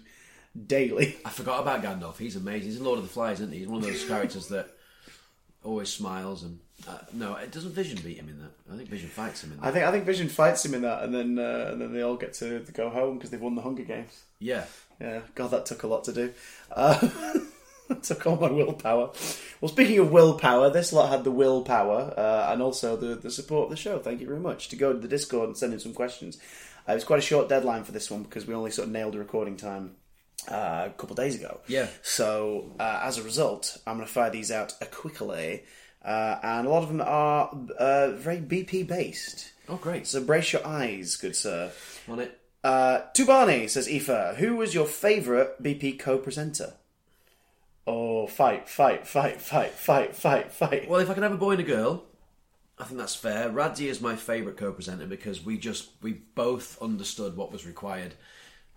daily. 0.65 1.17
I 1.25 1.29
forgot 1.29 1.61
about 1.61 1.83
Gandalf. 1.83 2.17
He's 2.17 2.35
amazing. 2.35 2.69
He's 2.69 2.77
in 2.77 2.85
Lord 2.85 2.99
of 2.99 3.03
the 3.05 3.11
Flies, 3.11 3.39
isn't 3.39 3.53
he? 3.53 3.59
He's 3.59 3.67
one 3.67 3.79
of 3.79 3.85
those 3.85 4.05
characters 4.05 4.47
that 4.47 4.69
always 5.63 5.89
smiles 5.89 6.43
and 6.43 6.59
uh, 6.87 6.99
no, 7.11 7.35
it 7.35 7.51
doesn't 7.51 7.71
Vision 7.71 7.99
beat 8.03 8.17
him 8.17 8.29
in 8.29 8.39
that. 8.39 8.51
I 8.71 8.77
think 8.77 8.87
Vision 8.89 9.09
fights 9.09 9.43
him 9.43 9.51
in 9.51 9.59
that. 9.59 9.65
I 9.65 9.71
think 9.71 9.85
I 9.85 9.91
think 9.91 10.05
Vision 10.05 10.29
fights 10.29 10.63
him 10.63 10.75
in 10.75 10.83
that, 10.83 11.03
and 11.03 11.13
then 11.13 11.39
uh, 11.39 11.69
and 11.71 11.81
then 11.81 11.91
they 11.91 12.01
all 12.01 12.15
get 12.15 12.33
to, 12.35 12.63
to 12.63 12.71
go 12.71 12.89
home 12.89 13.17
because 13.17 13.31
they've 13.31 13.41
won 13.41 13.55
the 13.55 13.61
Hunger 13.61 13.83
Games. 13.83 14.23
yeah, 14.39 14.65
Yeah, 14.99 15.21
God, 15.35 15.51
that 15.51 15.65
took 15.65 15.83
a 15.83 15.87
lot 15.87 16.05
to 16.05 16.13
do. 16.13 16.33
Uh, 16.71 17.09
Took 18.03 18.27
all 18.27 18.35
my 18.35 18.51
willpower. 18.51 19.11
Well, 19.61 19.69
speaking 19.69 19.99
of 19.99 20.11
willpower, 20.11 20.69
this 20.69 20.91
lot 20.91 21.09
had 21.09 21.23
the 21.23 21.31
willpower 21.31 22.13
uh, 22.17 22.51
and 22.51 22.61
also 22.61 22.97
the, 22.97 23.15
the 23.15 23.31
support 23.31 23.65
of 23.65 23.69
the 23.69 23.77
show. 23.77 23.99
Thank 23.99 24.19
you 24.19 24.27
very 24.27 24.39
much. 24.39 24.67
To 24.69 24.75
go 24.75 24.91
to 24.91 24.99
the 24.99 25.07
Discord 25.07 25.47
and 25.47 25.57
send 25.57 25.73
in 25.73 25.79
some 25.79 25.93
questions. 25.93 26.37
Uh, 26.87 26.91
it 26.91 26.95
was 26.95 27.03
quite 27.05 27.19
a 27.19 27.23
short 27.23 27.47
deadline 27.49 27.83
for 27.83 27.91
this 27.91 28.11
one 28.11 28.23
because 28.23 28.45
we 28.45 28.53
only 28.53 28.71
sort 28.71 28.87
of 28.87 28.93
nailed 28.93 29.15
a 29.15 29.19
recording 29.19 29.55
time 29.55 29.95
uh, 30.51 30.87
a 30.87 30.93
couple 30.97 31.11
of 31.11 31.17
days 31.17 31.35
ago. 31.35 31.61
Yeah. 31.67 31.87
So 32.01 32.71
uh, 32.79 33.01
as 33.03 33.17
a 33.17 33.23
result, 33.23 33.77
I'm 33.87 33.95
going 33.95 34.07
to 34.07 34.13
fire 34.13 34.29
these 34.29 34.51
out 34.51 34.73
quickly, 34.91 35.63
uh, 36.03 36.39
and 36.43 36.67
a 36.67 36.69
lot 36.69 36.83
of 36.83 36.89
them 36.89 37.01
are 37.01 37.49
uh, 37.79 38.11
very 38.11 38.37
BP 38.37 38.87
based. 38.87 39.51
Oh, 39.69 39.77
great. 39.77 40.07
So 40.07 40.21
brace 40.23 40.53
your 40.53 40.65
eyes, 40.65 41.15
good 41.15 41.35
sir. 41.35 41.71
On 42.07 42.19
it. 42.19 42.37
Uh, 42.63 43.01
to 43.13 43.25
Barney 43.25 43.67
says 43.67 43.87
Aoife, 43.87 44.37
who 44.37 44.55
was 44.55 44.73
your 44.73 44.85
favourite 44.85 45.61
BP 45.61 45.99
co-presenter? 45.99 46.73
Oh, 47.85 48.27
fight, 48.27 48.67
fight, 48.67 49.07
fight, 49.07 49.39
fight, 49.39 49.71
fight, 49.73 50.15
fight, 50.15 50.51
fight. 50.51 50.89
Well, 50.89 50.99
if 50.99 51.09
I 51.09 51.13
can 51.13 51.23
have 51.23 51.31
a 51.31 51.37
boy 51.37 51.51
and 51.51 51.61
a 51.61 51.63
girl, 51.63 52.03
I 52.77 52.83
think 52.83 52.99
that's 52.99 53.15
fair. 53.15 53.49
Radzi 53.49 53.87
is 53.87 54.01
my 54.01 54.15
favourite 54.15 54.57
co-presenter 54.57 55.07
because 55.07 55.43
we 55.43 55.57
just 55.57 55.89
we 56.01 56.13
both 56.35 56.81
understood 56.81 57.37
what 57.37 57.51
was 57.51 57.65
required. 57.65 58.13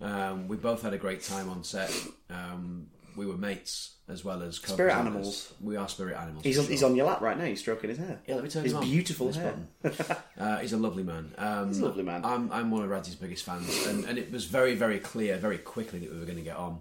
Um, 0.00 0.48
we 0.48 0.56
both 0.56 0.82
had 0.82 0.94
a 0.94 0.98
great 0.98 1.22
time 1.22 1.50
on 1.50 1.64
set. 1.64 1.92
Um, 2.30 2.86
we 3.16 3.26
were 3.26 3.36
mates 3.36 3.96
as 4.08 4.24
well 4.24 4.42
as 4.42 4.56
Spirit 4.56 4.92
animals. 4.92 5.52
We 5.60 5.76
are 5.76 5.88
spirit 5.88 6.16
animals. 6.16 6.44
He's 6.44 6.56
for 6.56 6.62
on, 6.62 6.68
he's 6.68 6.80
sure. 6.80 6.88
on 6.90 6.96
your 6.96 7.06
lap 7.06 7.20
right 7.20 7.38
now. 7.38 7.44
He's 7.44 7.60
stroking 7.60 7.90
his 7.90 7.98
hair. 7.98 8.20
Yeah, 8.26 8.34
let 8.34 8.44
me 8.44 8.50
turn 8.50 8.64
his 8.64 8.72
him 8.72 8.78
on. 8.78 8.84
beautiful 8.84 9.28
This 9.28 9.36
hair. 9.36 9.54
button. 9.82 10.16
uh, 10.38 10.58
he's 10.58 10.72
a 10.72 10.76
lovely 10.76 11.02
man. 11.04 11.32
Um, 11.38 11.68
He's 11.68 11.78
a 11.78 11.84
lovely 11.84 12.02
man. 12.02 12.24
I'm, 12.24 12.50
I'm 12.52 12.70
one 12.70 12.82
of 12.82 12.90
Radzi's 12.90 13.14
biggest 13.14 13.44
fans, 13.44 13.86
and, 13.86 14.04
and 14.04 14.18
it 14.18 14.32
was 14.32 14.46
very, 14.46 14.74
very 14.74 14.98
clear, 14.98 15.36
very 15.36 15.58
quickly 15.58 16.00
that 16.00 16.12
we 16.12 16.18
were 16.18 16.24
going 16.26 16.38
to 16.38 16.44
get 16.44 16.56
on. 16.56 16.80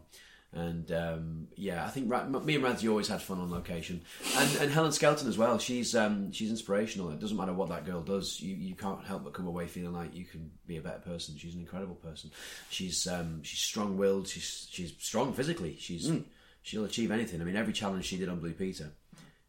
And 0.52 0.92
um, 0.92 1.48
yeah, 1.56 1.86
I 1.86 1.90
think 1.90 2.08
me 2.08 2.56
and 2.56 2.64
Radzi 2.64 2.90
always 2.90 3.08
had 3.08 3.22
fun 3.22 3.40
on 3.40 3.52
location, 3.52 4.02
and, 4.36 4.56
and 4.56 4.72
Helen 4.72 4.92
Skelton 4.92 5.28
as 5.28 5.38
well. 5.38 5.60
She's 5.60 5.96
um, 5.96 6.32
she's 6.32 6.50
inspirational. 6.50 7.12
It 7.12 7.20
doesn't 7.20 7.38
matter 7.38 7.54
what 7.54 7.70
that 7.70 7.86
girl 7.86 8.02
does, 8.02 8.42
you, 8.42 8.56
you 8.56 8.74
can't 8.74 9.06
help 9.06 9.24
but 9.26 9.34
come 9.34 9.46
away 9.46 9.68
feeling 9.68 9.94
like 9.94 10.16
you 10.16 10.26
can 10.26 10.50
be 10.66 10.78
a 10.78 10.82
better 10.82 10.98
person. 11.00 11.38
She's 11.38 11.54
an 11.54 11.60
incredible 11.62 11.94
person. 11.94 12.32
She's 12.72 13.06
um, 13.08 13.44
she's 13.44 13.60
strong 13.60 13.96
willed. 13.96 14.28
She's 14.28 14.68
she's 14.72 14.92
strong 14.98 15.34
physically. 15.34 15.76
She's 15.80 16.10
Mm. 16.10 16.24
she'll 16.64 16.86
achieve 16.86 17.12
anything. 17.12 17.42
I 17.42 17.44
mean, 17.44 17.56
every 17.56 17.74
challenge 17.74 18.06
she 18.06 18.18
did 18.18 18.28
on 18.28 18.40
Blue 18.40 18.54
Peter, 18.54 18.90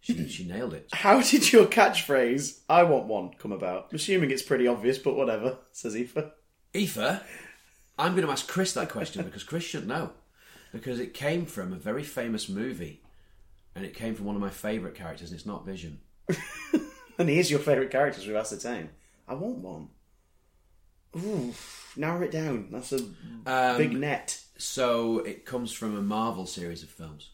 she 0.00 0.28
she 0.28 0.44
nailed 0.44 0.74
it. 0.74 0.88
How 0.92 1.22
did 1.22 1.50
your 1.50 1.64
catchphrase, 1.64 2.58
I 2.68 2.82
want 2.82 3.06
one, 3.06 3.30
come 3.38 3.52
about? 3.52 3.86
I'm 3.90 3.96
assuming 3.96 4.30
it's 4.32 4.42
pretty 4.42 4.66
obvious, 4.66 4.98
but 4.98 5.16
whatever, 5.16 5.56
says 5.72 5.96
Aoife. 5.96 6.18
Aoife, 6.76 7.22
I'm 7.98 8.12
going 8.14 8.26
to 8.26 8.30
ask 8.32 8.46
Chris 8.46 8.74
that 8.74 8.90
question 8.90 9.24
because 9.24 9.44
Chris 9.44 9.64
should 9.64 9.88
know. 9.88 10.10
Because 10.72 11.00
it 11.00 11.14
came 11.14 11.46
from 11.46 11.72
a 11.72 11.76
very 11.76 12.02
famous 12.04 12.48
movie 12.48 13.02
and 13.74 13.84
it 13.84 13.94
came 13.94 14.14
from 14.14 14.26
one 14.26 14.34
of 14.36 14.40
my 14.40 14.50
favourite 14.50 14.94
characters, 14.94 15.30
and 15.30 15.38
it's 15.38 15.46
not 15.46 15.64
Vision. 15.66 16.00
And 17.18 17.28
here's 17.28 17.50
your 17.50 17.60
favourite 17.60 17.90
characters 17.90 18.26
we've 18.26 18.34
ascertained. 18.34 18.88
I 19.28 19.34
want 19.34 19.58
one. 19.58 19.88
Ooh, 21.16 21.52
narrow 21.94 22.22
it 22.22 22.30
down. 22.30 22.68
That's 22.70 22.92
a 22.92 23.00
Um, 23.44 23.76
big 23.76 23.92
net. 23.92 24.40
So 24.56 25.18
it 25.18 25.44
comes 25.44 25.70
from 25.72 25.96
a 25.98 26.00
Marvel 26.00 26.46
series 26.46 26.82
of 26.82 26.88
films. 26.88 27.28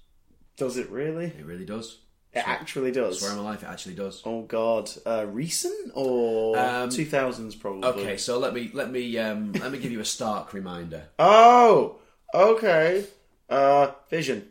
Does 0.57 0.77
it 0.77 0.91
really? 0.91 1.27
It 1.27 1.45
really 1.47 1.65
does. 1.67 1.99
It 2.33 2.47
actually 2.49 2.91
does. 2.91 3.21
Swear 3.21 3.31
on 3.33 3.39
my 3.39 3.45
life, 3.45 3.63
it 3.63 3.67
actually 3.67 3.95
does. 3.95 4.23
Oh 4.25 4.43
God, 4.43 4.91
uh, 5.07 5.25
recent 5.29 5.93
or 5.95 6.59
Um, 6.59 6.91
two 6.91 7.05
thousands 7.05 7.55
probably. 7.55 7.89
Okay, 7.89 8.17
so 8.17 8.39
let 8.41 8.55
me 8.55 8.71
let 8.75 8.91
me 8.91 9.17
um, 9.19 9.53
let 9.53 9.71
me 9.71 9.79
give 9.79 9.93
you 9.93 10.01
a 10.01 10.05
stark 10.05 10.53
reminder. 10.53 11.05
Oh, 11.19 11.99
okay. 12.35 13.05
Uh, 13.49 13.93
Vision. 14.11 14.49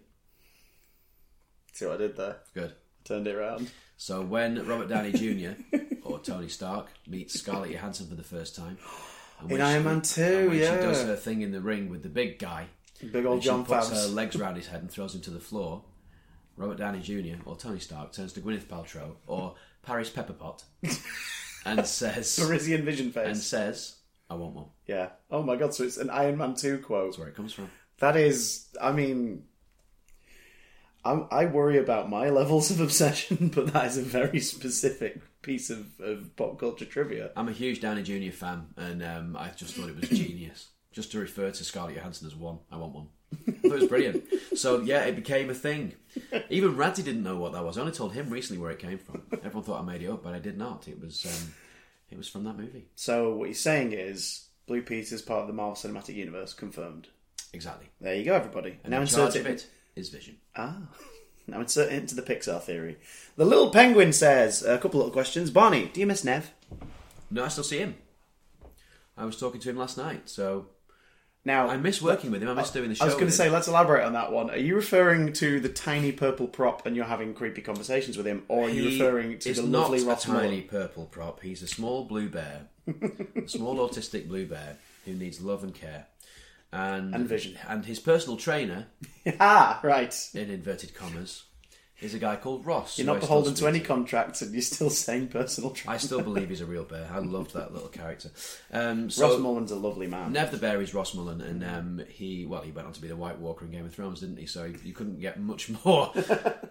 See 1.73 1.85
what 1.85 1.95
I 1.95 1.97
did 1.97 2.15
there? 2.17 2.37
Good. 2.53 2.73
Turned 3.03 3.27
it 3.27 3.35
around. 3.35 3.69
So 3.97 4.21
when 4.21 4.65
Robert 4.67 4.89
Downey 4.89 5.11
Jr. 5.11 5.77
or 6.03 6.19
Tony 6.19 6.47
Stark 6.47 6.87
meets 7.07 7.39
Scarlett 7.39 7.71
Johansson 7.71 8.07
for 8.07 8.15
the 8.15 8.23
first 8.23 8.55
time, 8.55 8.77
and 9.41 9.51
In 9.51 9.57
when 9.57 9.65
Iron 9.67 9.83
she- 9.83 9.89
Man 9.89 10.01
2, 10.01 10.21
and 10.23 10.49
when 10.49 10.57
yeah. 10.59 10.75
she 10.75 10.81
does 10.81 11.03
her 11.03 11.15
thing 11.15 11.41
in 11.41 11.51
the 11.51 11.61
ring 11.61 11.89
with 11.89 12.03
the 12.03 12.09
big 12.09 12.39
guy, 12.39 12.67
Big 13.11 13.25
old 13.25 13.35
and 13.35 13.43
she 13.43 13.49
John 13.49 13.65
puts 13.65 13.89
her 13.89 14.07
legs 14.07 14.37
around 14.37 14.55
his 14.55 14.67
head 14.67 14.81
and 14.81 14.89
throws 14.89 15.13
him 15.13 15.21
to 15.21 15.29
the 15.31 15.39
floor. 15.39 15.83
Robert 16.57 16.77
Downey 16.77 17.01
Jr. 17.01 17.41
or 17.45 17.57
Tony 17.57 17.79
Stark 17.79 18.13
turns 18.13 18.31
to 18.33 18.39
Gwyneth 18.39 18.65
Paltrow 18.67 19.15
or 19.27 19.55
Paris 19.83 20.09
Pepperpot 20.09 20.63
and 21.65 21.85
says 21.85 22.39
Parisian 22.39 22.85
Vision 22.85 23.11
face 23.11 23.27
and 23.27 23.37
says, 23.37 23.97
"I 24.29 24.35
want 24.35 24.55
one." 24.55 24.65
Yeah. 24.87 25.09
Oh 25.29 25.43
my 25.43 25.57
God. 25.57 25.73
So 25.73 25.83
it's 25.83 25.97
an 25.97 26.09
Iron 26.09 26.37
Man 26.37 26.55
two 26.55 26.77
quote. 26.77 27.07
That's 27.07 27.17
where 27.17 27.27
it 27.27 27.35
comes 27.35 27.51
from. 27.51 27.69
That 27.99 28.15
is. 28.15 28.67
I 28.81 28.91
mean. 28.91 29.43
I'm, 31.07 31.27
I 31.29 31.45
worry 31.45 31.77
about 31.77 32.09
my 32.09 32.29
levels 32.31 32.71
of 32.71 32.81
obsession, 32.81 33.49
but 33.53 33.71
that 33.73 33.85
is 33.85 33.99
a 33.99 34.01
very 34.01 34.39
specific 34.39 35.21
piece 35.43 35.69
of, 35.69 35.87
of 35.99 36.35
pop 36.35 36.59
culture 36.59 36.85
trivia. 36.85 37.29
I'm 37.37 37.47
a 37.47 37.51
huge 37.51 37.79
Downey 37.79 38.01
Jr. 38.01 38.35
fan, 38.35 38.65
and 38.75 39.03
um, 39.03 39.37
I 39.37 39.49
just 39.55 39.75
thought 39.75 39.87
it 39.87 39.95
was 39.95 40.09
genius. 40.09 40.69
Just 40.91 41.11
to 41.11 41.19
refer 41.19 41.51
to 41.51 41.63
Scarlett 41.63 41.95
Johansson 41.95 42.25
as 42.25 42.35
one, 42.35 42.57
I 42.71 42.77
want 42.77 42.95
one. 42.95 43.07
I 43.47 43.51
thought 43.51 43.65
it 43.65 43.81
was 43.81 43.87
brilliant. 43.87 44.23
So 44.55 44.79
yeah, 44.81 45.03
it 45.03 45.15
became 45.15 45.49
a 45.49 45.53
thing. 45.53 45.93
Even 46.49 46.75
Radzi 46.75 47.03
didn't 47.03 47.23
know 47.23 47.37
what 47.37 47.51
that 47.51 47.63
was. 47.63 47.77
I 47.77 47.81
only 47.81 47.93
told 47.93 48.13
him 48.13 48.29
recently 48.29 48.61
where 48.61 48.71
it 48.71 48.79
came 48.79 48.97
from. 48.97 49.23
Everyone 49.31 49.63
thought 49.63 49.81
I 49.81 49.83
made 49.83 50.01
it 50.01 50.09
up, 50.09 50.23
but 50.23 50.33
I 50.33 50.39
did 50.39 50.57
not. 50.57 50.87
It 50.87 50.99
was 50.99 51.25
um, 51.25 51.53
it 52.09 52.17
was 52.17 52.27
from 52.27 52.45
that 52.45 52.57
movie. 52.57 52.87
So 52.95 53.35
what 53.35 53.45
you're 53.45 53.55
saying 53.55 53.91
is 53.91 54.47
Blue 54.67 54.81
Peter 54.81 55.13
is 55.13 55.21
part 55.21 55.41
of 55.41 55.47
the 55.47 55.53
Marvel 55.53 55.75
Cinematic 55.75 56.15
Universe 56.15 56.53
confirmed. 56.53 57.09
Exactly. 57.53 57.87
There 58.01 58.15
you 58.15 58.25
go, 58.25 58.33
everybody. 58.35 58.77
And 58.83 58.91
now 58.91 59.01
in 59.01 59.07
charge 59.07 59.35
insert 59.35 59.41
of 59.41 59.47
it. 59.47 59.67
it 59.95 59.99
is 59.99 60.09
Vision. 60.09 60.37
Ah. 60.55 60.77
Now 61.47 61.61
insert 61.61 61.91
it 61.93 61.99
into 61.99 62.15
the 62.15 62.23
Pixar 62.23 62.59
theory. 62.59 62.97
The 63.37 63.45
little 63.45 63.69
penguin 63.69 64.13
says 64.13 64.63
a 64.63 64.79
couple 64.79 64.97
little 64.99 65.13
questions. 65.13 65.51
Barney, 65.51 65.91
do 65.93 65.99
you 65.99 66.07
miss 66.07 66.23
Nev? 66.23 66.49
No, 67.29 67.43
I 67.45 67.49
still 67.49 67.63
see 67.63 67.77
him. 67.77 67.93
I 69.15 69.25
was 69.25 69.39
talking 69.39 69.61
to 69.61 69.69
him 69.69 69.77
last 69.77 69.95
night, 69.95 70.27
so 70.27 70.65
Now 71.45 71.67
I 71.69 71.77
miss 71.77 72.01
working 72.01 72.31
with 72.31 72.41
him. 72.41 72.49
I 72.49 72.55
miss 72.55 72.71
doing 72.71 72.89
the 72.89 72.95
show. 72.95 73.03
I 73.03 73.05
was 73.05 73.13
going 73.13 73.27
to 73.27 73.31
say, 73.31 73.51
let's 73.51 73.67
elaborate 73.67 74.03
on 74.03 74.13
that 74.13 74.31
one. 74.31 74.49
Are 74.49 74.57
you 74.57 74.75
referring 74.75 75.33
to 75.33 75.59
the 75.59 75.69
tiny 75.69 76.11
purple 76.11 76.47
prop 76.47 76.87
and 76.87 76.95
you're 76.95 77.05
having 77.05 77.35
creepy 77.35 77.61
conversations 77.61 78.17
with 78.17 78.25
him, 78.25 78.41
or 78.47 78.65
are 78.65 78.69
you 78.71 78.89
He 78.89 78.99
referring 78.99 79.37
to 79.37 79.49
is 79.51 79.57
the 79.57 79.63
not 79.67 79.91
lovely 79.91 80.09
a 80.09 80.15
tiny 80.15 80.61
purple 80.61 81.05
prop. 81.05 81.41
He's 81.41 81.61
a 81.61 81.67
small 81.67 82.05
blue 82.05 82.27
bear, 82.27 82.69
a 82.87 83.47
small 83.47 83.75
autistic 83.87 84.27
blue 84.27 84.47
bear 84.47 84.77
who 85.05 85.13
needs 85.13 85.39
love 85.41 85.63
and 85.63 85.75
care, 85.75 86.07
and 86.75 87.15
And 87.15 87.27
vision. 87.27 87.57
And 87.67 87.85
his 87.85 87.99
personal 87.99 88.37
trainer, 88.37 88.87
ah, 89.39 89.79
right. 89.83 90.29
in 90.33 90.49
inverted 90.49 90.93
commas, 90.93 91.43
is 92.01 92.13
a 92.13 92.19
guy 92.19 92.35
called 92.35 92.65
Ross. 92.65 92.97
You're 92.97 93.07
not 93.07 93.21
beholden 93.21 93.53
to 93.55 93.67
any 93.67 93.79
contracts, 93.79 94.41
and 94.41 94.51
you're 94.51 94.61
still 94.61 94.89
saying 94.89 95.29
personal. 95.29 95.71
Trainer. 95.71 95.95
I 95.95 95.97
still 95.97 96.21
believe 96.21 96.49
he's 96.49 96.59
a 96.59 96.65
real 96.65 96.83
bear. 96.83 97.09
I 97.11 97.19
loved 97.19 97.53
that 97.53 97.73
little 97.73 97.87
character. 97.87 98.31
Um, 98.71 99.09
so 99.09 99.29
Ross 99.29 99.39
Mullan's 99.39 99.71
a 99.71 99.77
lovely 99.77 100.07
man. 100.07 100.33
Nev 100.33 100.51
the 100.51 100.57
Bear 100.57 100.81
is 100.81 100.93
Ross 100.93 101.15
Mullan, 101.15 101.41
and 101.41 101.63
um, 101.63 102.01
he 102.09 102.45
well, 102.45 102.61
he 102.61 102.71
went 102.71 102.87
on 102.87 102.93
to 102.93 103.01
be 103.01 103.07
the 103.07 103.15
White 103.15 103.39
Walker 103.39 103.63
in 103.65 103.71
Game 103.71 103.85
of 103.85 103.93
Thrones, 103.93 104.19
didn't 104.19 104.37
he? 104.37 104.45
So 104.45 104.65
you 104.83 104.93
couldn't 104.93 105.21
get 105.21 105.39
much 105.39 105.69
more 105.85 106.11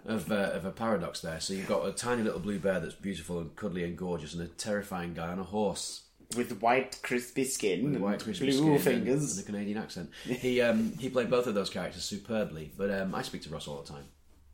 of, 0.05 0.31
uh, 0.31 0.51
of 0.53 0.65
a 0.65 0.71
paradox 0.71 1.21
there. 1.21 1.39
So 1.39 1.53
you've 1.53 1.67
got 1.67 1.87
a 1.87 1.91
tiny 1.91 2.21
little 2.21 2.39
blue 2.39 2.59
bear 2.59 2.79
that's 2.79 2.95
beautiful 2.95 3.39
and 3.39 3.55
cuddly 3.55 3.83
and 3.83 3.97
gorgeous, 3.97 4.33
and 4.35 4.43
a 4.43 4.47
terrifying 4.47 5.15
guy 5.15 5.29
on 5.29 5.39
a 5.39 5.43
horse 5.43 6.04
with 6.35 6.61
white 6.61 6.99
crispy 7.03 7.43
skin 7.43 7.91
with 7.93 8.01
white 8.01 8.19
crispy 8.23 8.51
blue 8.51 8.77
skin 8.77 8.93
fingers. 9.03 9.37
and 9.37 9.43
a 9.47 9.51
Canadian 9.51 9.77
accent. 9.77 10.09
He 10.25 10.61
um, 10.61 10.93
he 10.99 11.09
played 11.09 11.29
both 11.29 11.47
of 11.47 11.53
those 11.55 11.69
characters 11.69 12.03
superbly, 12.03 12.71
but 12.77 12.89
um, 12.91 13.13
I 13.15 13.21
speak 13.21 13.41
to 13.43 13.49
Ross 13.49 13.67
all 13.67 13.81
the 13.81 13.87
time. 13.91 14.05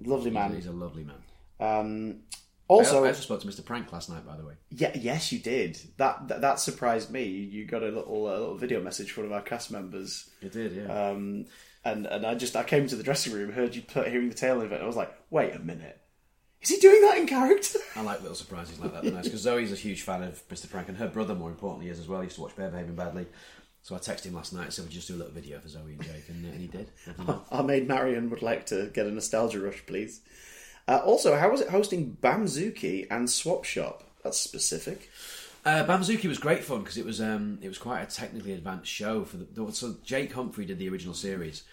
Lovely 0.03 0.31
man. 0.31 0.53
He's 0.56 0.65
a 0.65 0.72
lovely 0.72 1.03
man. 1.03 1.18
Um, 1.60 2.22
I 2.69 2.73
also, 2.73 3.06
also 3.06 3.22
spoke 3.22 3.41
to 3.41 3.48
Mr. 3.48 3.64
Prank 3.65 3.91
last 3.91 4.10
night, 4.10 4.26
by 4.26 4.38
the 4.38 4.45
way. 4.45 4.53
yeah, 4.69 4.91
yes, 4.95 5.31
you 5.31 5.39
did. 5.39 5.77
That 5.98 6.27
that, 6.30 6.41
that 6.41 6.60
surprised 6.60 7.11
me. 7.11 7.26
You 7.26 7.65
got 7.65 7.84
a 7.84 7.89
little 7.89 8.27
uh, 8.27 8.31
little 8.39 8.57
video 8.57 8.81
message 8.81 9.11
from 9.11 9.23
one 9.26 9.31
of 9.34 9.38
our 9.38 9.43
cast 9.43 9.72
members, 9.72 10.30
It 10.41 10.53
did, 10.53 10.72
yeah. 10.73 11.10
um, 11.10 11.45
and 11.85 12.06
and 12.06 12.26
I 12.26 12.34
just 12.35 12.56
I 12.56 12.64
came 12.64 12.88
to 12.88 12.95
the 12.95 13.03
dressing 13.03 13.34
room, 13.34 13.52
heard 13.52 13.76
you 13.76 13.81
put, 13.81 14.07
hearing 14.07 14.30
the 14.30 14.35
tail 14.35 14.61
of 14.61 14.72
it, 14.72 14.76
and 14.76 14.84
I 14.84 14.88
was 14.88 14.95
like, 14.95 15.14
wait 15.30 15.53
a 15.53 15.60
minute, 15.60 16.01
is 16.61 16.69
he 16.69 16.77
doing 16.77 17.01
that 17.01 17.17
in 17.17 17.27
character? 17.27 17.79
I 17.95 18.01
like 18.01 18.21
little 18.21 18.35
surprises 18.35 18.79
like 18.79 18.93
that. 18.93 19.23
Because 19.23 19.41
Zoe's 19.41 19.71
a 19.71 19.75
huge 19.75 20.03
fan 20.03 20.23
of 20.23 20.47
Mr. 20.49 20.69
Prank, 20.69 20.89
and 20.89 20.97
her 20.97 21.07
brother, 21.07 21.33
more 21.33 21.49
importantly, 21.49 21.89
is 21.89 21.99
as 21.99 22.07
well. 22.07 22.21
He 22.21 22.25
used 22.25 22.35
to 22.35 22.41
watch 22.41 22.55
Bear 22.55 22.69
Behaving 22.69 22.95
Badly. 22.95 23.25
So 23.83 23.95
I 23.95 23.97
texted 23.97 24.25
him 24.25 24.35
last 24.35 24.53
night 24.53 24.65
and 24.65 24.73
said, 24.73 24.85
"Would 24.85 24.93
you 24.93 24.99
just 24.99 25.07
do 25.07 25.15
a 25.15 25.17
little 25.17 25.33
video 25.33 25.59
for 25.59 25.67
Zoe 25.67 25.93
and 25.93 26.03
Jake?" 26.03 26.29
And, 26.29 26.45
uh, 26.45 26.49
and 26.49 26.61
he 26.61 26.67
did. 26.67 26.91
Our 27.51 27.63
maid 27.63 27.88
Marion 27.88 28.29
would 28.29 28.43
like 28.43 28.67
to 28.67 28.91
get 28.93 29.07
a 29.07 29.11
nostalgia 29.11 29.59
rush, 29.59 29.83
please. 29.88 30.21
Uh, 30.88 31.01
also, 31.03 31.35
how 31.35 31.49
was 31.49 31.61
it 31.61 31.69
hosting 31.69 32.17
Bamzooki 32.21 33.07
and 33.09 33.29
Swap 33.29 33.65
Shop? 33.65 34.03
That's 34.23 34.39
specific. 34.39 35.09
Uh, 35.65 35.83
Bamzooki 35.85 36.25
was 36.25 36.38
great 36.38 36.63
fun 36.63 36.79
because 36.79 36.97
it 36.97 37.05
was 37.05 37.21
um, 37.21 37.57
it 37.61 37.67
was 37.67 37.77
quite 37.79 38.01
a 38.01 38.05
technically 38.05 38.53
advanced 38.53 38.91
show 38.91 39.23
for 39.25 39.38
the. 39.38 39.71
So 39.73 39.95
Jake 40.03 40.33
Humphrey 40.33 40.65
did 40.65 40.77
the 40.77 40.89
original 40.89 41.15
series, 41.15 41.63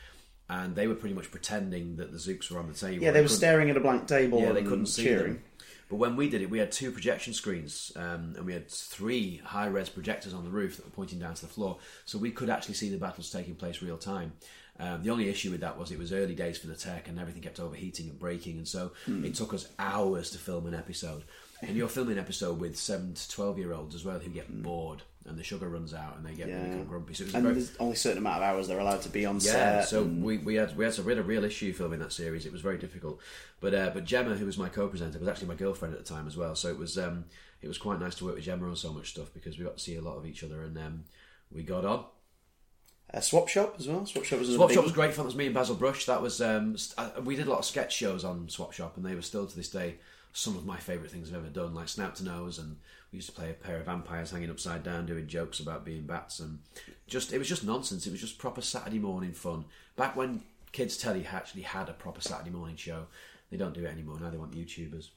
and 0.48 0.74
they 0.74 0.86
were 0.86 0.94
pretty 0.94 1.14
much 1.14 1.30
pretending 1.30 1.96
that 1.96 2.12
the 2.12 2.18
Zooks 2.18 2.50
were 2.50 2.58
on 2.58 2.68
the 2.68 2.74
table. 2.74 3.02
Yeah, 3.02 3.10
they 3.10 3.22
were 3.22 3.28
staring 3.28 3.70
at 3.70 3.76
a 3.76 3.80
blank 3.80 4.06
table. 4.06 4.40
yeah, 4.40 4.52
they 4.52 4.62
couldn't 4.62 4.86
see 4.86 5.04
cheering. 5.04 5.34
them. 5.34 5.42
But 5.90 5.96
when 5.96 6.16
we 6.16 6.28
did 6.28 6.42
it, 6.42 6.50
we 6.50 6.58
had 6.58 6.70
two 6.70 6.90
projection 6.92 7.32
screens, 7.32 7.92
um, 7.96 8.34
and 8.36 8.44
we 8.44 8.52
had 8.52 8.68
three 8.68 9.40
high-res 9.42 9.88
projectors 9.88 10.34
on 10.34 10.44
the 10.44 10.50
roof 10.50 10.76
that 10.76 10.84
were 10.84 10.90
pointing 10.92 11.18
down 11.18 11.32
to 11.34 11.40
the 11.42 11.46
floor, 11.52 11.78
so 12.04 12.18
we 12.18 12.30
could 12.30 12.50
actually 12.50 12.74
see 12.74 12.90
the 12.90 12.98
battles 12.98 13.30
taking 13.30 13.54
place 13.54 13.80
real 13.80 13.96
time. 13.96 14.32
Um, 14.80 15.02
the 15.02 15.10
only 15.10 15.28
issue 15.30 15.50
with 15.50 15.60
that 15.62 15.76
was 15.78 15.90
it 15.90 15.98
was 15.98 16.12
early 16.12 16.34
days 16.34 16.58
for 16.58 16.66
the 16.66 16.76
tech, 16.76 17.08
and 17.08 17.18
everything 17.18 17.42
kept 17.42 17.58
overheating 17.58 18.08
and 18.10 18.18
breaking, 18.18 18.58
and 18.58 18.68
so 18.68 18.92
Hmm. 19.06 19.24
it 19.24 19.34
took 19.34 19.54
us 19.54 19.66
hours 19.78 20.28
to 20.30 20.38
film 20.38 20.66
an 20.66 20.74
episode. 20.74 21.24
And 21.62 21.74
you're 21.76 21.88
filming 21.88 22.12
an 22.12 22.18
episode 22.20 22.60
with 22.60 22.76
seven 22.78 23.14
to 23.14 23.30
twelve-year-olds 23.30 23.94
as 23.94 24.04
well 24.04 24.18
who 24.20 24.30
get 24.30 24.62
bored, 24.62 25.02
and 25.28 25.38
the 25.38 25.44
sugar 25.44 25.68
runs 25.68 25.94
out, 25.94 26.16
and 26.16 26.26
they 26.26 26.34
get. 26.34 26.48
Yeah. 26.48 26.62
really 26.70 26.84
grumpy. 26.84 27.14
So 27.14 27.24
And 27.24 27.42
very, 27.42 27.54
there's 27.54 27.76
only 27.78 27.94
a 27.94 27.96
certain 27.96 28.18
amount 28.18 28.38
of 28.38 28.42
hours 28.42 28.68
they're 28.68 28.78
allowed 28.78 29.02
to 29.02 29.08
be 29.08 29.26
on 29.26 29.36
yeah, 29.36 29.80
set. 29.82 29.88
so 29.88 30.02
and- 30.02 30.22
we, 30.22 30.38
we 30.38 30.54
had 30.54 30.76
we 30.76 30.84
had, 30.84 30.94
some, 30.94 31.04
we 31.04 31.12
had 31.12 31.18
a 31.18 31.22
real 31.22 31.44
issue 31.44 31.72
filming 31.72 32.00
that 32.00 32.12
series. 32.12 32.46
It 32.46 32.52
was 32.52 32.60
very 32.60 32.78
difficult, 32.78 33.20
but 33.60 33.74
uh, 33.74 33.90
but 33.94 34.04
Gemma, 34.04 34.34
who 34.34 34.46
was 34.46 34.58
my 34.58 34.68
co-presenter, 34.68 35.18
was 35.18 35.28
actually 35.28 35.48
my 35.48 35.54
girlfriend 35.54 35.94
at 35.94 36.04
the 36.04 36.08
time 36.14 36.26
as 36.26 36.36
well. 36.36 36.54
So 36.54 36.68
it 36.68 36.78
was 36.78 36.98
um, 36.98 37.24
it 37.62 37.68
was 37.68 37.78
quite 37.78 38.00
nice 38.00 38.14
to 38.16 38.24
work 38.24 38.36
with 38.36 38.44
Gemma 38.44 38.68
on 38.68 38.76
so 38.76 38.92
much 38.92 39.10
stuff 39.10 39.32
because 39.34 39.58
we 39.58 39.64
got 39.64 39.76
to 39.76 39.82
see 39.82 39.96
a 39.96 40.00
lot 40.02 40.16
of 40.16 40.26
each 40.26 40.42
other 40.44 40.62
and 40.62 40.76
um, 40.78 41.04
we 41.52 41.62
got 41.62 41.84
on. 41.84 42.04
Uh, 43.12 43.20
Swap 43.20 43.48
Shop 43.48 43.74
as 43.78 43.88
well. 43.88 44.04
Swap 44.04 44.24
Shop 44.24 44.38
was 44.38 44.54
Swap 44.54 44.70
Shop 44.70 44.84
was 44.84 44.92
great 44.92 45.14
fun. 45.14 45.24
That 45.24 45.28
was 45.28 45.36
me 45.36 45.46
and 45.46 45.54
Basil 45.54 45.74
Brush. 45.76 46.04
That 46.06 46.20
was 46.20 46.40
um, 46.40 46.76
st- 46.76 46.98
uh, 46.98 47.20
we 47.22 47.36
did 47.36 47.46
a 47.46 47.50
lot 47.50 47.60
of 47.60 47.64
sketch 47.64 47.94
shows 47.94 48.24
on 48.24 48.48
Swap 48.48 48.72
Shop, 48.72 48.96
and 48.96 49.04
they 49.04 49.14
were 49.14 49.22
still 49.22 49.46
to 49.46 49.56
this 49.56 49.70
day 49.70 49.96
some 50.34 50.56
of 50.56 50.66
my 50.66 50.76
favourite 50.76 51.10
things 51.10 51.30
I've 51.30 51.36
ever 51.36 51.48
done, 51.48 51.74
like 51.74 51.88
Snout 51.88 52.16
to 52.16 52.24
Nose, 52.24 52.58
and 52.58 52.76
we 53.10 53.16
used 53.16 53.28
to 53.30 53.34
play 53.34 53.50
a 53.50 53.54
pair 53.54 53.78
of 53.78 53.86
vampires 53.86 54.30
hanging 54.30 54.50
upside 54.50 54.82
down, 54.82 55.06
doing 55.06 55.26
jokes 55.26 55.58
about 55.58 55.84
being 55.84 56.02
bats, 56.02 56.38
and 56.38 56.58
just 57.06 57.32
it 57.32 57.38
was 57.38 57.48
just 57.48 57.64
nonsense. 57.64 58.06
It 58.06 58.10
was 58.12 58.20
just 58.20 58.38
proper 58.38 58.60
Saturday 58.60 58.98
morning 58.98 59.32
fun. 59.32 59.64
Back 59.96 60.14
when 60.14 60.42
kids 60.72 60.98
telly 60.98 61.26
actually 61.26 61.62
had 61.62 61.88
a 61.88 61.94
proper 61.94 62.20
Saturday 62.20 62.50
morning 62.50 62.76
show, 62.76 63.06
they 63.50 63.56
don't 63.56 63.74
do 63.74 63.84
it 63.84 63.90
anymore. 63.90 64.20
Now 64.20 64.28
they 64.30 64.36
want 64.36 64.52
YouTubers. 64.52 65.08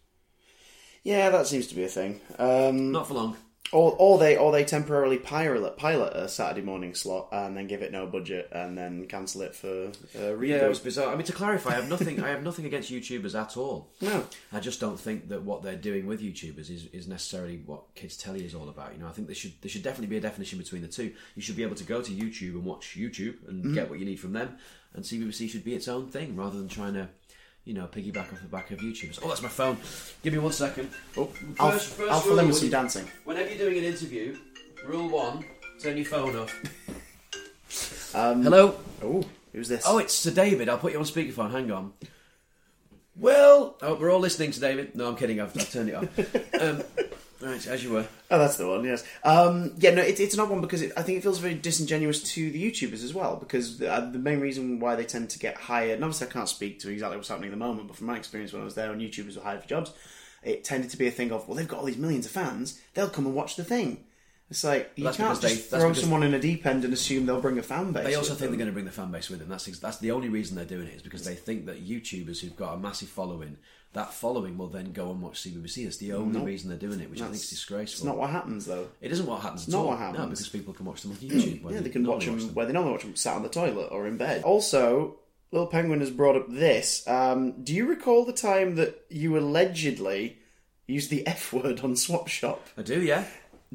Yeah, 1.03 1.29
that 1.29 1.47
seems 1.47 1.67
to 1.67 1.75
be 1.75 1.83
a 1.83 1.87
thing. 1.89 2.21
Um, 2.39 2.91
Not 2.91 3.07
for 3.07 3.15
long. 3.15 3.37
Or, 3.71 3.95
or 3.97 4.17
they 4.17 4.35
or 4.35 4.51
they 4.51 4.65
temporarily 4.65 5.17
pilot 5.17 5.77
pilot 5.77 6.13
a 6.13 6.27
Saturday 6.27 6.61
morning 6.61 6.93
slot 6.93 7.29
and 7.31 7.55
then 7.55 7.67
give 7.67 7.81
it 7.81 7.91
no 7.91 8.05
budget 8.05 8.49
and 8.51 8.77
then 8.77 9.07
cancel 9.07 9.41
it 9.41 9.55
for 9.55 9.91
uh. 10.19 10.37
Yeah, 10.39 10.65
it 10.65 10.69
was 10.69 10.79
bizarre. 10.79 11.13
I 11.13 11.15
mean, 11.15 11.25
to 11.25 11.31
clarify, 11.31 11.71
I 11.71 11.75
have 11.75 11.89
nothing. 11.89 12.21
I 12.21 12.29
have 12.29 12.43
nothing 12.43 12.65
against 12.65 12.91
YouTubers 12.91 13.39
at 13.39 13.55
all. 13.55 13.89
No. 14.01 14.25
I 14.51 14.59
just 14.59 14.79
don't 14.81 14.99
think 14.99 15.29
that 15.29 15.43
what 15.43 15.63
they're 15.63 15.75
doing 15.75 16.05
with 16.05 16.21
YouTubers 16.21 16.69
is, 16.69 16.87
is 16.91 17.07
necessarily 17.07 17.61
what 17.65 17.95
kids 17.95 18.17
telly 18.17 18.43
is 18.43 18.53
all 18.53 18.67
about. 18.67 18.93
You 18.93 18.99
know, 18.99 19.07
I 19.07 19.11
think 19.11 19.27
there 19.27 19.35
should 19.35 19.53
there 19.61 19.69
should 19.69 19.83
definitely 19.83 20.07
be 20.07 20.17
a 20.17 20.21
definition 20.21 20.59
between 20.59 20.81
the 20.81 20.87
two. 20.89 21.13
You 21.35 21.41
should 21.41 21.55
be 21.55 21.63
able 21.63 21.75
to 21.75 21.85
go 21.85 22.01
to 22.01 22.11
YouTube 22.11 22.53
and 22.53 22.65
watch 22.65 22.97
YouTube 22.97 23.47
and 23.47 23.73
get 23.73 23.89
what 23.89 23.99
you 23.99 24.05
need 24.05 24.19
from 24.19 24.33
them, 24.33 24.57
and 24.93 25.03
CBBC 25.05 25.49
should 25.49 25.63
be 25.63 25.75
its 25.75 25.87
own 25.87 26.09
thing 26.09 26.35
rather 26.35 26.57
than 26.57 26.67
trying 26.67 26.95
to. 26.95 27.07
You 27.71 27.77
know, 27.77 27.87
piggyback 27.87 28.33
off 28.33 28.41
the 28.41 28.49
back 28.49 28.69
of 28.71 28.79
YouTubers. 28.79 29.19
Oh, 29.23 29.29
that's 29.29 29.41
my 29.41 29.47
phone. 29.47 29.77
Give 30.23 30.33
me 30.33 30.39
one 30.39 30.51
second. 30.51 30.89
Oh, 31.15 31.29
I'll, 31.57 31.71
first- 31.71 31.93
first 31.93 32.11
I'll 32.11 32.19
fill 32.19 32.37
in 32.39 32.47
with 32.47 32.57
some 32.57 32.69
dancing. 32.69 33.07
Whenever 33.23 33.47
you're 33.47 33.59
doing 33.59 33.77
an 33.77 33.85
interview, 33.85 34.37
rule 34.85 35.07
one: 35.07 35.45
turn 35.81 35.95
your 35.95 36.05
phone 36.05 36.35
off. 36.35 36.53
Um, 38.13 38.43
Hello. 38.43 38.75
Oh, 39.01 39.23
who's 39.53 39.69
this? 39.69 39.85
Oh, 39.87 39.97
it's 39.99 40.13
Sir 40.13 40.31
David. 40.31 40.67
I'll 40.67 40.77
put 40.77 40.91
you 40.91 40.99
on 40.99 41.05
speakerphone. 41.05 41.49
Hang 41.51 41.71
on. 41.71 41.93
Well, 43.15 43.77
oh, 43.81 43.93
we're 43.95 44.11
all 44.11 44.19
listening 44.19 44.51
to 44.51 44.59
David. 44.59 44.93
No, 44.93 45.07
I'm 45.07 45.15
kidding. 45.15 45.39
I've, 45.39 45.55
I've 45.57 45.71
turned 45.71 45.87
it 45.87 45.95
off. 45.95 46.51
Um, 46.61 46.83
right, 47.41 47.67
as 47.67 47.83
you 47.83 47.91
were. 47.91 48.07
Oh, 48.29 48.37
that's 48.37 48.57
the 48.57 48.67
one. 48.67 48.83
Yes. 48.83 49.03
Um, 49.23 49.73
yeah. 49.77 49.91
No, 49.91 50.01
it, 50.01 50.19
it's 50.19 50.33
an 50.33 50.39
odd 50.39 50.49
one 50.49 50.61
because 50.61 50.81
it, 50.81 50.91
I 50.95 51.01
think 51.01 51.17
it 51.17 51.21
feels 51.21 51.39
very 51.39 51.55
disingenuous 51.55 52.23
to 52.33 52.51
the 52.51 52.71
YouTubers 52.71 53.03
as 53.03 53.13
well. 53.13 53.35
Because 53.35 53.79
the, 53.79 53.91
uh, 53.91 54.09
the 54.09 54.19
main 54.19 54.39
reason 54.39 54.79
why 54.79 54.95
they 54.95 55.05
tend 55.05 55.29
to 55.31 55.39
get 55.39 55.55
hired, 55.57 55.95
and 55.95 56.03
obviously 56.03 56.27
I 56.27 56.31
can't 56.31 56.49
speak 56.49 56.79
to 56.79 56.89
exactly 56.89 57.17
what's 57.17 57.29
happening 57.29 57.49
at 57.49 57.53
the 57.53 57.57
moment, 57.65 57.87
but 57.87 57.97
from 57.97 58.07
my 58.07 58.17
experience 58.17 58.53
when 58.53 58.61
I 58.61 58.65
was 58.65 58.75
there, 58.75 58.91
and 58.91 59.01
YouTubers 59.01 59.35
were 59.35 59.43
hired 59.43 59.61
for 59.63 59.67
jobs, 59.67 59.93
it 60.43 60.63
tended 60.63 60.89
to 60.91 60.97
be 60.97 61.07
a 61.07 61.11
thing 61.11 61.31
of, 61.31 61.47
well, 61.47 61.55
they've 61.55 61.67
got 61.67 61.79
all 61.79 61.85
these 61.85 61.97
millions 61.97 62.25
of 62.25 62.31
fans, 62.31 62.79
they'll 62.93 63.09
come 63.09 63.25
and 63.25 63.35
watch 63.35 63.55
the 63.55 63.63
thing. 63.63 64.03
It's 64.49 64.65
like 64.65 64.91
you 64.95 65.05
that's 65.05 65.15
can't 65.15 65.39
just 65.39 65.71
they- 65.71 65.77
throw 65.79 65.93
someone 65.93 66.23
in 66.23 66.33
a 66.33 66.39
deep 66.39 66.65
end 66.65 66.83
and 66.83 66.93
assume 66.93 67.25
they'll 67.25 67.39
bring 67.39 67.57
a 67.57 67.63
fan 67.63 67.93
base. 67.93 68.03
They 68.03 68.15
also 68.15 68.33
think 68.35 68.51
they're 68.51 68.57
going 68.57 68.67
to 68.67 68.73
bring 68.73 68.83
the 68.83 68.91
fan 68.91 69.09
base 69.09 69.29
with 69.29 69.39
them. 69.39 69.47
That's 69.47 69.65
that's 69.79 69.99
the 69.99 70.11
only 70.11 70.27
reason 70.27 70.57
they're 70.57 70.65
doing 70.65 70.87
it 70.87 70.95
is 70.95 71.01
because 71.01 71.23
they 71.23 71.35
think 71.35 71.67
that 71.67 71.87
YouTubers 71.87 72.41
who've 72.41 72.55
got 72.57 72.73
a 72.73 72.77
massive 72.77 73.07
following, 73.07 73.57
that 73.93 74.13
following 74.13 74.57
will 74.57 74.67
then 74.69 74.93
go 74.93 75.11
and 75.11 75.21
watch 75.21 75.41
CBBC. 75.43 75.83
That's 75.83 75.97
the 75.97 76.13
only 76.13 76.39
No. 76.39 76.45
reason 76.45 76.69
they're 76.69 76.77
doing 76.77 76.99
it, 77.01 77.09
which 77.09 77.19
I 77.21 77.25
think 77.25 77.35
is 77.35 77.49
disgraceful. 77.49 77.97
It's 77.99 78.03
not 78.05 78.17
what 78.17 78.29
happens 78.29 78.65
though. 78.65 78.87
it 79.01 79.11
isn't 79.11 79.25
what 79.25 79.41
happens. 79.41 79.63
at 79.67 79.71
not 79.73 79.79
all. 79.79 79.87
what 79.87 79.99
No, 79.99 80.05
happens. 80.05 80.29
because 80.39 80.49
people 80.49 80.73
can 80.73 80.85
watch 80.85 81.01
them 81.01 81.11
on 81.11 81.17
YouTube. 81.17 81.71
Yeah, 81.71 81.79
they 81.81 81.89
can 81.89 82.05
watch 82.07 82.25
normally 82.25 82.45
them 82.45 82.55
where 82.55 82.65
they 82.65 82.73
normally 82.73 82.93
watch 82.93 83.01
them 83.03 83.15
sat 83.15 83.35
on 83.35 83.43
the 83.43 83.49
toilet 83.49 83.89
or 83.91 84.07
in 84.07 84.17
bed. 84.17 84.43
Also, 84.43 85.17
Little 85.51 85.67
Penguin 85.67 85.99
has 85.99 86.09
brought 86.11 86.37
up 86.37 86.45
this. 86.49 87.05
Um, 87.07 87.61
do 87.63 87.73
you 87.73 87.85
recall 87.85 88.23
the 88.23 88.31
time 88.31 88.75
that 88.75 89.05
you 89.09 89.37
allegedly 89.37 90.37
used 90.87 91.09
the 91.09 91.27
F 91.27 91.51
word 91.51 91.81
on 91.81 91.95
Swap 91.97 92.27
Shop? 92.29 92.65
I 92.77 92.81
do, 92.83 93.01
yeah. 93.01 93.25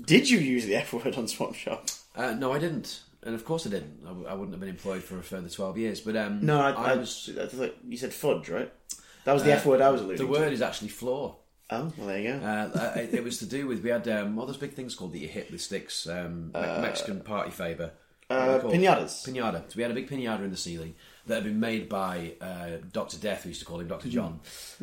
Did 0.03 0.29
you 0.31 0.39
use 0.39 0.65
the 0.67 0.77
F 0.77 0.93
word 0.95 1.17
on 1.17 1.29
Swap 1.29 1.55
Shop? 1.55 1.89
Uh, 2.15 2.33
no, 2.33 2.53
I 2.53 2.59
didn't, 2.59 3.01
and 3.23 3.35
of 3.35 3.45
course 3.45 3.67
I 3.67 3.71
didn't. 3.71 4.01
I, 4.05 4.09
w- 4.09 4.27
I 4.27 4.33
wouldn't 4.33 4.53
have 4.53 4.61
been 4.61 4.71
employed 4.71 5.03
for 5.03 5.19
a 5.19 5.23
further 5.23 5.51
twelve 5.51 5.77
years. 5.77 6.01
But 6.01 6.17
um, 6.17 6.45
No, 6.45 6.59
I, 6.61 6.71
I, 6.71 6.97
was. 6.97 7.31
I 7.39 7.45
thought 7.47 7.77
you 7.87 7.99
said 7.99 8.15
fudge, 8.15 8.49
right? 8.49 8.73
That 9.27 9.33
was 9.35 9.43
the 9.43 9.53
F 9.53 9.67
word 9.67 9.81
I 9.81 9.91
was 9.91 10.01
alluding 10.01 10.19
to. 10.19 10.23
The 10.23 10.33
to. 10.33 10.41
word 10.41 10.53
is 10.53 10.63
actually 10.63 10.89
floor. 10.89 11.37
Oh, 11.69 11.93
well, 11.99 12.07
there 12.07 12.21
you 12.21 12.33
go. 12.33 12.47
Uh, 12.47 12.79
uh, 12.79 12.93
it, 13.01 13.15
it 13.15 13.25
was 13.25 13.39
to 13.39 13.47
do 13.47 13.67
with 13.67 13.83
we 13.83 13.91
had 13.91 14.07
um, 14.07 14.39
all 14.39 14.47
those 14.47 14.57
big 14.57 14.75
things 14.75 14.95
called 14.95 15.13
that 15.13 15.19
you 15.19 15.27
hit 15.27 15.51
with 15.51 15.61
sticks, 15.61 16.09
um, 16.09 16.53
Me- 16.53 16.61
Mexican 16.61 17.21
party 17.21 17.51
favour. 17.51 17.91
What 18.29 18.39
uh, 18.39 18.59
pinatas. 18.61 19.29
Pinata. 19.29 19.63
So 19.69 19.77
we 19.77 19.83
had 19.83 19.91
a 19.91 19.95
big 19.95 20.09
pinata 20.09 20.45
in 20.45 20.51
the 20.51 20.57
ceiling 20.57 20.95
that 21.27 21.35
had 21.37 21.45
been 21.45 21.61
made 21.61 21.89
by 21.89 22.35
uh, 22.41 22.79
Doctor 22.93 23.19
Death. 23.19 23.45
We 23.45 23.51
used 23.51 23.61
to 23.61 23.67
call 23.67 23.81
him 23.81 23.89
Doctor 23.89 24.09
John. 24.09 24.41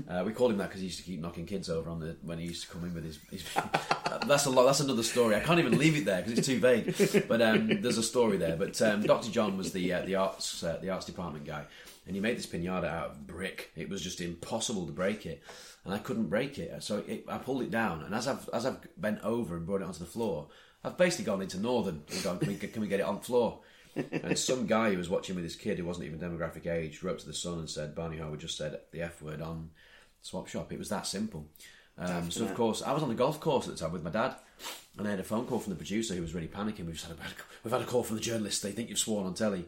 Uh, 0.09 0.23
we 0.25 0.31
called 0.31 0.51
him 0.51 0.57
that 0.57 0.69
because 0.69 0.79
he 0.79 0.87
used 0.87 0.99
to 0.99 1.03
keep 1.05 1.19
knocking 1.19 1.45
kids 1.45 1.69
over 1.69 1.89
on 1.89 1.99
the 1.99 2.15
when 2.21 2.37
he 2.37 2.45
used 2.45 2.63
to 2.63 2.69
come 2.69 2.83
in 2.85 2.93
with 2.93 3.03
his. 3.03 3.19
his 3.31 3.43
that's 4.27 4.45
a 4.45 4.49
lot. 4.49 4.65
That's 4.65 4.79
another 4.79 5.03
story. 5.03 5.35
I 5.35 5.41
can't 5.41 5.59
even 5.59 5.77
leave 5.77 5.97
it 5.97 6.05
there 6.05 6.21
because 6.21 6.37
it's 6.37 6.47
too 6.47 6.59
vague. 6.59 7.27
But 7.27 7.41
um, 7.41 7.81
there's 7.81 7.97
a 7.97 8.03
story 8.03 8.37
there. 8.37 8.55
But 8.55 8.81
um, 8.81 9.03
Doctor 9.03 9.29
John 9.29 9.57
was 9.57 9.73
the 9.73 9.93
uh, 9.93 10.01
the 10.05 10.15
arts 10.15 10.63
uh, 10.63 10.79
the 10.81 10.89
arts 10.89 11.05
department 11.05 11.45
guy, 11.45 11.65
and 12.05 12.15
he 12.15 12.21
made 12.21 12.37
this 12.37 12.45
pinata 12.45 12.85
out 12.85 13.11
of 13.11 13.27
brick. 13.27 13.71
It 13.75 13.89
was 13.89 14.01
just 14.01 14.21
impossible 14.21 14.85
to 14.85 14.91
break 14.91 15.25
it, 15.25 15.41
and 15.85 15.93
I 15.93 15.97
couldn't 15.97 16.29
break 16.29 16.59
it. 16.59 16.83
So 16.83 17.03
it, 17.07 17.25
I 17.27 17.37
pulled 17.37 17.63
it 17.63 17.71
down, 17.71 18.03
and 18.03 18.13
as 18.13 18.27
I've 18.27 18.49
as 18.53 18.65
I've 18.65 18.77
bent 18.97 19.21
over 19.23 19.55
and 19.55 19.65
brought 19.65 19.81
it 19.81 19.87
onto 19.87 19.99
the 19.99 20.05
floor, 20.05 20.49
I've 20.83 20.97
basically 20.97 21.25
gone 21.25 21.41
into 21.41 21.59
Northern 21.59 22.03
and 22.11 22.23
gone, 22.23 22.39
can 22.39 22.49
we, 22.49 22.55
can 22.55 22.81
we 22.81 22.87
get 22.87 22.99
it 22.99 23.05
on 23.05 23.19
floor? 23.19 23.59
and 23.95 24.37
some 24.37 24.65
guy 24.65 24.91
who 24.91 24.97
was 24.97 25.09
watching 25.09 25.35
with 25.35 25.43
his 25.43 25.55
kid 25.55 25.77
who 25.77 25.85
wasn't 25.85 26.05
even 26.05 26.19
demographic 26.19 26.65
age 26.65 27.03
wrote 27.03 27.19
to 27.19 27.27
the 27.27 27.33
Sun 27.33 27.59
and 27.59 27.69
said 27.69 27.93
Barney 27.93 28.17
Harwood 28.17 28.39
just 28.39 28.57
said 28.57 28.79
the 28.91 29.01
F 29.01 29.21
word 29.21 29.41
on 29.41 29.69
Swap 30.21 30.47
Shop. 30.47 30.73
It 30.73 30.79
was 30.79 30.89
that 30.89 31.05
simple. 31.05 31.47
Um, 31.97 32.31
so 32.31 32.43
of 32.43 32.55
course 32.55 32.81
I 32.81 32.91
was 32.91 33.03
on 33.03 33.09
the 33.09 33.15
golf 33.15 33.39
course 33.39 33.67
at 33.67 33.75
the 33.75 33.79
time 33.79 33.91
with 33.91 34.03
my 34.03 34.09
dad, 34.09 34.35
and 34.97 35.07
I 35.07 35.11
had 35.11 35.19
a 35.19 35.23
phone 35.23 35.45
call 35.45 35.59
from 35.59 35.71
the 35.71 35.77
producer 35.77 36.15
who 36.15 36.21
was 36.21 36.33
really 36.33 36.47
panicking. 36.47 36.87
We've 36.87 37.01
had 37.01 37.11
a, 37.11 37.15
we've 37.63 37.71
had 37.71 37.81
a 37.81 37.85
call 37.85 38.03
from 38.03 38.17
the 38.17 38.21
journalists. 38.23 38.61
They 38.61 38.71
think 38.71 38.89
you've 38.89 38.97
sworn 38.97 39.27
on 39.27 39.35
telly. 39.35 39.65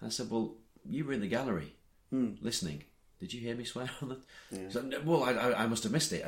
And 0.00 0.06
I 0.06 0.08
said, 0.08 0.30
well, 0.30 0.54
you 0.88 1.04
were 1.04 1.12
in 1.12 1.20
the 1.20 1.28
gallery 1.28 1.74
listening. 2.10 2.84
Did 3.20 3.32
you 3.32 3.40
hear 3.40 3.56
me 3.56 3.64
swear 3.64 3.90
on 4.00 4.10
that? 4.10 4.72
So, 4.72 4.88
well, 5.04 5.24
I, 5.24 5.32
I, 5.32 5.64
I 5.64 5.66
must 5.66 5.82
have 5.82 5.90
missed 5.90 6.12
it, 6.12 6.24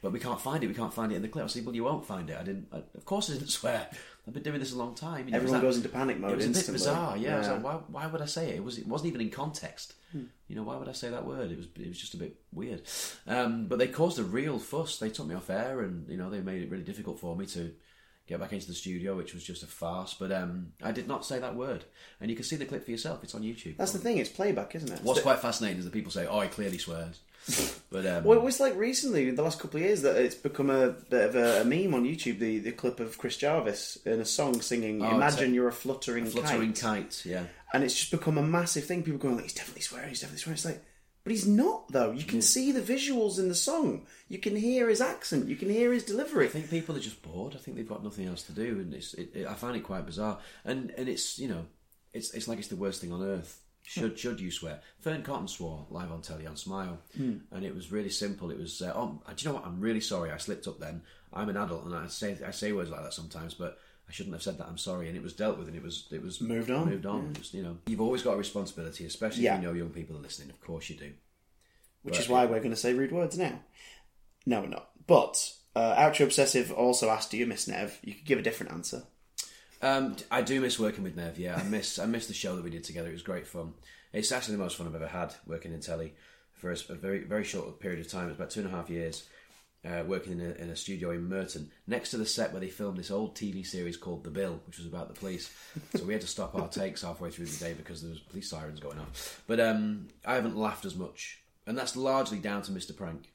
but 0.00 0.10
we 0.10 0.18
can't 0.18 0.40
find 0.40 0.64
it. 0.64 0.68
We 0.68 0.72
can't 0.74 0.92
find 0.94 1.12
it 1.12 1.16
in 1.16 1.22
the 1.22 1.28
clip. 1.28 1.44
I 1.44 1.48
said, 1.48 1.66
well, 1.66 1.74
you 1.74 1.84
won't 1.84 2.06
find 2.06 2.30
it. 2.30 2.38
I 2.40 2.42
didn't. 2.42 2.68
I, 2.72 2.78
of 2.78 3.04
course, 3.04 3.28
I 3.28 3.34
didn't 3.34 3.48
swear. 3.60 3.86
I've 4.26 4.32
been 4.32 4.42
doing 4.42 4.58
this 4.58 4.72
a 4.72 4.76
long 4.78 4.94
time. 4.94 5.26
You 5.26 5.32
know, 5.32 5.36
Everyone 5.36 5.60
that- 5.60 5.66
goes 5.66 5.76
into 5.76 5.90
panic 5.90 6.18
mode 6.18 6.32
it 6.32 6.36
was 6.36 6.46
a 6.46 6.50
bit 6.50 6.72
bizarre, 6.72 7.18
yeah. 7.18 7.34
I 7.34 7.38
was 7.40 7.46
Yeah. 7.48 7.52
like, 7.54 7.62
why, 7.62 7.72
why 7.88 8.06
would 8.06 8.22
I 8.22 8.26
say 8.26 8.48
it? 8.50 8.56
It 8.56 8.64
was 8.64 8.78
it 8.78 8.86
wasn't 8.86 9.08
even 9.08 9.20
in 9.20 9.28
context. 9.30 9.94
You 10.48 10.54
know, 10.56 10.62
why 10.62 10.76
would 10.76 10.88
I 10.88 10.92
say 10.92 11.10
that 11.10 11.26
word? 11.26 11.50
It 11.50 11.56
was 11.58 11.66
it 11.78 11.88
was 11.88 11.98
just 11.98 12.14
a 12.14 12.18
bit 12.18 12.36
weird. 12.52 12.82
Um, 13.26 13.66
but 13.66 13.78
they 13.80 13.88
caused 13.88 14.18
a 14.20 14.22
real 14.22 14.58
fuss. 14.60 14.98
They 14.98 15.10
took 15.10 15.26
me 15.26 15.34
off 15.34 15.50
air, 15.50 15.80
and 15.80 16.08
you 16.08 16.16
know, 16.16 16.30
they 16.30 16.40
made 16.40 16.62
it 16.62 16.70
really 16.70 16.84
difficult 16.84 17.18
for 17.18 17.34
me 17.36 17.44
to 17.46 17.72
get 18.26 18.40
back 18.40 18.52
into 18.52 18.66
the 18.66 18.74
studio, 18.74 19.16
which 19.16 19.34
was 19.34 19.44
just 19.44 19.62
a 19.62 19.66
farce. 19.66 20.14
But 20.14 20.32
um, 20.32 20.72
I 20.82 20.92
did 20.92 21.06
not 21.08 21.24
say 21.26 21.38
that 21.38 21.54
word, 21.56 21.84
and 22.20 22.30
you 22.30 22.36
can 22.36 22.44
see 22.44 22.56
the 22.56 22.64
clip 22.64 22.84
for 22.84 22.90
yourself. 22.90 23.22
It's 23.22 23.34
on 23.34 23.42
YouTube. 23.42 23.76
That's 23.76 23.92
the 23.92 23.98
thing, 23.98 24.18
it's 24.18 24.30
playback, 24.30 24.74
isn't 24.74 24.90
it? 24.90 25.00
What's 25.02 25.20
quite 25.20 25.40
fascinating 25.40 25.78
is 25.78 25.84
that 25.84 25.92
people 25.92 26.12
say, 26.12 26.26
"Oh, 26.26 26.40
he 26.40 26.48
clearly 26.48 26.78
swears," 26.78 27.20
but 27.90 28.06
um, 28.06 28.24
Well, 28.24 28.38
it 28.38 28.42
was 28.44 28.60
like 28.60 28.74
recently, 28.76 29.30
the 29.30 29.42
last 29.42 29.60
couple 29.60 29.78
of 29.78 29.84
years, 29.86 30.02
that 30.02 30.16
it's 30.16 30.34
become 30.34 30.70
a 30.70 30.88
bit 30.90 31.28
of 31.28 31.36
a, 31.36 31.60
a 31.60 31.64
meme 31.64 31.94
on 31.94 32.04
YouTube. 32.04 32.38
The, 32.38 32.58
the 32.60 32.72
clip 32.72 33.00
of 33.00 33.18
Chris 33.18 33.36
Jarvis 33.36 33.98
in 34.06 34.20
a 34.20 34.24
song 34.24 34.60
singing 34.62 35.02
Oh, 35.04 35.14
"Imagine 35.14 35.50
a- 35.50 35.54
you're 35.54 35.68
a 35.68 35.72
fluttering, 35.72 36.24
fluttering 36.26 36.72
kite," 36.72 36.80
kite, 37.10 37.22
yeah. 37.26 37.44
and 37.72 37.84
it's 37.84 37.94
just 37.94 38.10
become 38.10 38.38
a 38.38 38.42
massive 38.42 38.84
thing. 38.84 39.02
People 39.02 39.18
going 39.18 39.34
like, 39.34 39.44
"He's 39.44 39.54
definitely 39.54 39.82
swearing. 39.82 40.08
He's 40.08 40.20
definitely 40.20 40.40
swearing." 40.40 40.54
It's 40.56 40.64
like, 40.64 40.82
but 41.24 41.30
he's 41.30 41.48
not 41.48 41.90
though. 41.90 42.12
You 42.12 42.24
can 42.24 42.42
see 42.42 42.70
the 42.70 42.80
visuals 42.80 43.38
in 43.38 43.48
the 43.48 43.54
song. 43.54 44.06
You 44.28 44.38
can 44.38 44.54
hear 44.54 44.88
his 44.88 45.00
accent. 45.00 45.48
You 45.48 45.56
can 45.56 45.70
hear 45.70 45.92
his 45.92 46.04
delivery. 46.04 46.46
I 46.46 46.50
think 46.50 46.70
people 46.70 46.94
are 46.94 47.00
just 47.00 47.22
bored. 47.22 47.54
I 47.54 47.58
think 47.58 47.76
they've 47.76 47.88
got 47.88 48.04
nothing 48.04 48.26
else 48.26 48.42
to 48.44 48.52
do, 48.52 48.78
and 48.78 48.92
it's. 48.92 49.14
It, 49.14 49.34
it, 49.34 49.46
I 49.46 49.54
find 49.54 49.74
it 49.74 49.80
quite 49.84 50.06
bizarre, 50.06 50.38
and 50.64 50.90
and 50.90 51.08
it's 51.08 51.38
you 51.38 51.48
know, 51.48 51.64
it's 52.12 52.32
it's 52.34 52.46
like 52.46 52.58
it's 52.58 52.68
the 52.68 52.76
worst 52.76 53.00
thing 53.00 53.12
on 53.12 53.22
earth. 53.22 53.60
Should 53.86 54.18
should 54.18 54.40
you 54.40 54.50
swear? 54.50 54.80
Fearne 55.02 55.22
Cotton 55.22 55.48
swore 55.48 55.86
live 55.90 56.10
on 56.10 56.22
telly 56.22 56.46
on 56.46 56.56
Smile, 56.56 56.98
and 57.50 57.64
it 57.64 57.74
was 57.74 57.92
really 57.92 58.10
simple. 58.10 58.50
It 58.50 58.58
was, 58.58 58.80
uh, 58.80 58.92
oh, 58.94 59.20
do 59.26 59.34
you 59.36 59.48
know 59.48 59.56
what? 59.56 59.66
I'm 59.66 59.80
really 59.80 60.00
sorry. 60.00 60.30
I 60.30 60.38
slipped 60.38 60.66
up. 60.66 60.78
Then 60.78 61.02
I'm 61.32 61.48
an 61.48 61.56
adult, 61.56 61.84
and 61.84 61.94
I 61.94 62.06
say 62.06 62.36
I 62.46 62.50
say 62.50 62.72
words 62.72 62.90
like 62.90 63.02
that 63.02 63.12
sometimes, 63.12 63.52
but 63.54 63.78
I 64.08 64.12
shouldn't 64.12 64.34
have 64.34 64.42
said 64.42 64.58
that. 64.58 64.66
I'm 64.68 64.78
sorry, 64.78 65.08
and 65.08 65.16
it 65.16 65.22
was 65.22 65.32
dealt 65.32 65.58
with, 65.58 65.66
and 65.68 65.76
it 65.76 65.82
was 65.82 66.06
it 66.12 66.22
was 66.22 66.40
Moved 66.40 66.70
on. 66.70 66.88
Moved 66.90 67.06
on. 67.06 67.30
It 67.32 67.38
was, 67.38 67.54
you 67.54 67.62
know, 67.62 67.78
you've 67.86 68.00
always 68.00 68.22
got 68.22 68.34
a 68.34 68.36
responsibility, 68.36 69.04
especially 69.06 69.44
Yeah. 69.44 69.56
if 69.56 69.62
you 69.62 69.68
know 69.68 69.74
young 69.74 69.90
people 69.90 70.16
are 70.16 70.20
listening. 70.20 70.50
Of 70.50 70.60
course, 70.60 70.88
you 70.90 70.96
do. 70.96 71.12
Which 72.02 72.14
But- 72.14 72.20
is 72.20 72.28
why 72.28 72.44
we're 72.44 72.58
going 72.58 72.70
to 72.70 72.76
say 72.76 72.92
rude 72.92 73.12
words 73.12 73.38
now. 73.38 73.62
No, 74.46 74.60
we're 74.60 74.66
not. 74.68 74.90
But 75.06 75.54
uh, 75.74 75.96
Outro 75.96 76.24
Obsessive 76.26 76.70
also 76.70 77.08
asked, 77.08 77.30
"Do 77.30 77.38
you 77.38 77.46
miss 77.46 77.66
Nev?" 77.66 77.98
You 78.02 78.14
could 78.14 78.24
give 78.26 78.38
a 78.38 78.42
different 78.42 78.72
answer. 78.72 79.04
Um, 79.82 80.16
I 80.30 80.42
do 80.42 80.60
miss 80.60 80.78
working 80.78 81.02
with 81.04 81.16
Nev. 81.16 81.38
Yeah, 81.38 81.56
I 81.56 81.62
miss 81.62 81.98
I 81.98 82.06
miss 82.06 82.26
the 82.26 82.34
show 82.34 82.56
that 82.56 82.64
we 82.64 82.70
did 82.70 82.84
together. 82.84 83.08
It 83.08 83.12
was 83.12 83.22
great 83.22 83.46
fun. 83.46 83.74
It's 84.12 84.32
actually 84.32 84.56
the 84.56 84.62
most 84.62 84.76
fun 84.76 84.86
I've 84.86 84.94
ever 84.94 85.08
had 85.08 85.34
working 85.46 85.72
in 85.72 85.80
telly 85.80 86.14
for 86.52 86.70
a, 86.70 86.76
a 86.90 86.94
very 86.94 87.24
very 87.24 87.44
short 87.44 87.80
period 87.80 88.00
of 88.00 88.08
time. 88.10 88.24
It 88.26 88.28
was 88.28 88.36
about 88.36 88.50
two 88.50 88.60
and 88.60 88.68
a 88.68 88.72
half 88.76 88.88
years. 88.90 89.24
Uh, 89.84 90.02
working 90.06 90.32
in 90.32 90.40
a, 90.40 90.62
in 90.62 90.70
a 90.70 90.76
studio 90.76 91.10
in 91.10 91.28
Merton, 91.28 91.70
next 91.86 92.10
to 92.10 92.16
the 92.16 92.24
set 92.24 92.52
where 92.52 92.60
they 92.60 92.70
filmed 92.70 92.96
this 92.96 93.10
old 93.10 93.36
TV 93.36 93.66
series 93.66 93.98
called 93.98 94.24
The 94.24 94.30
Bill, 94.30 94.58
which 94.66 94.78
was 94.78 94.86
about 94.86 95.08
the 95.08 95.20
police. 95.20 95.52
so 95.94 96.04
we 96.04 96.14
had 96.14 96.22
to 96.22 96.26
stop 96.26 96.54
our 96.54 96.68
takes 96.68 97.02
halfway 97.02 97.28
through 97.30 97.44
the 97.44 97.62
day 97.62 97.74
because 97.74 98.00
there 98.00 98.10
was 98.10 98.20
police 98.20 98.48
sirens 98.48 98.80
going 98.80 98.98
off. 98.98 99.42
But 99.46 99.60
um, 99.60 100.08
I 100.24 100.36
haven't 100.36 100.56
laughed 100.56 100.86
as 100.86 100.96
much, 100.96 101.42
and 101.66 101.76
that's 101.76 101.96
largely 101.96 102.38
down 102.38 102.62
to 102.62 102.72
Mr. 102.72 102.96
Prank. 102.96 103.30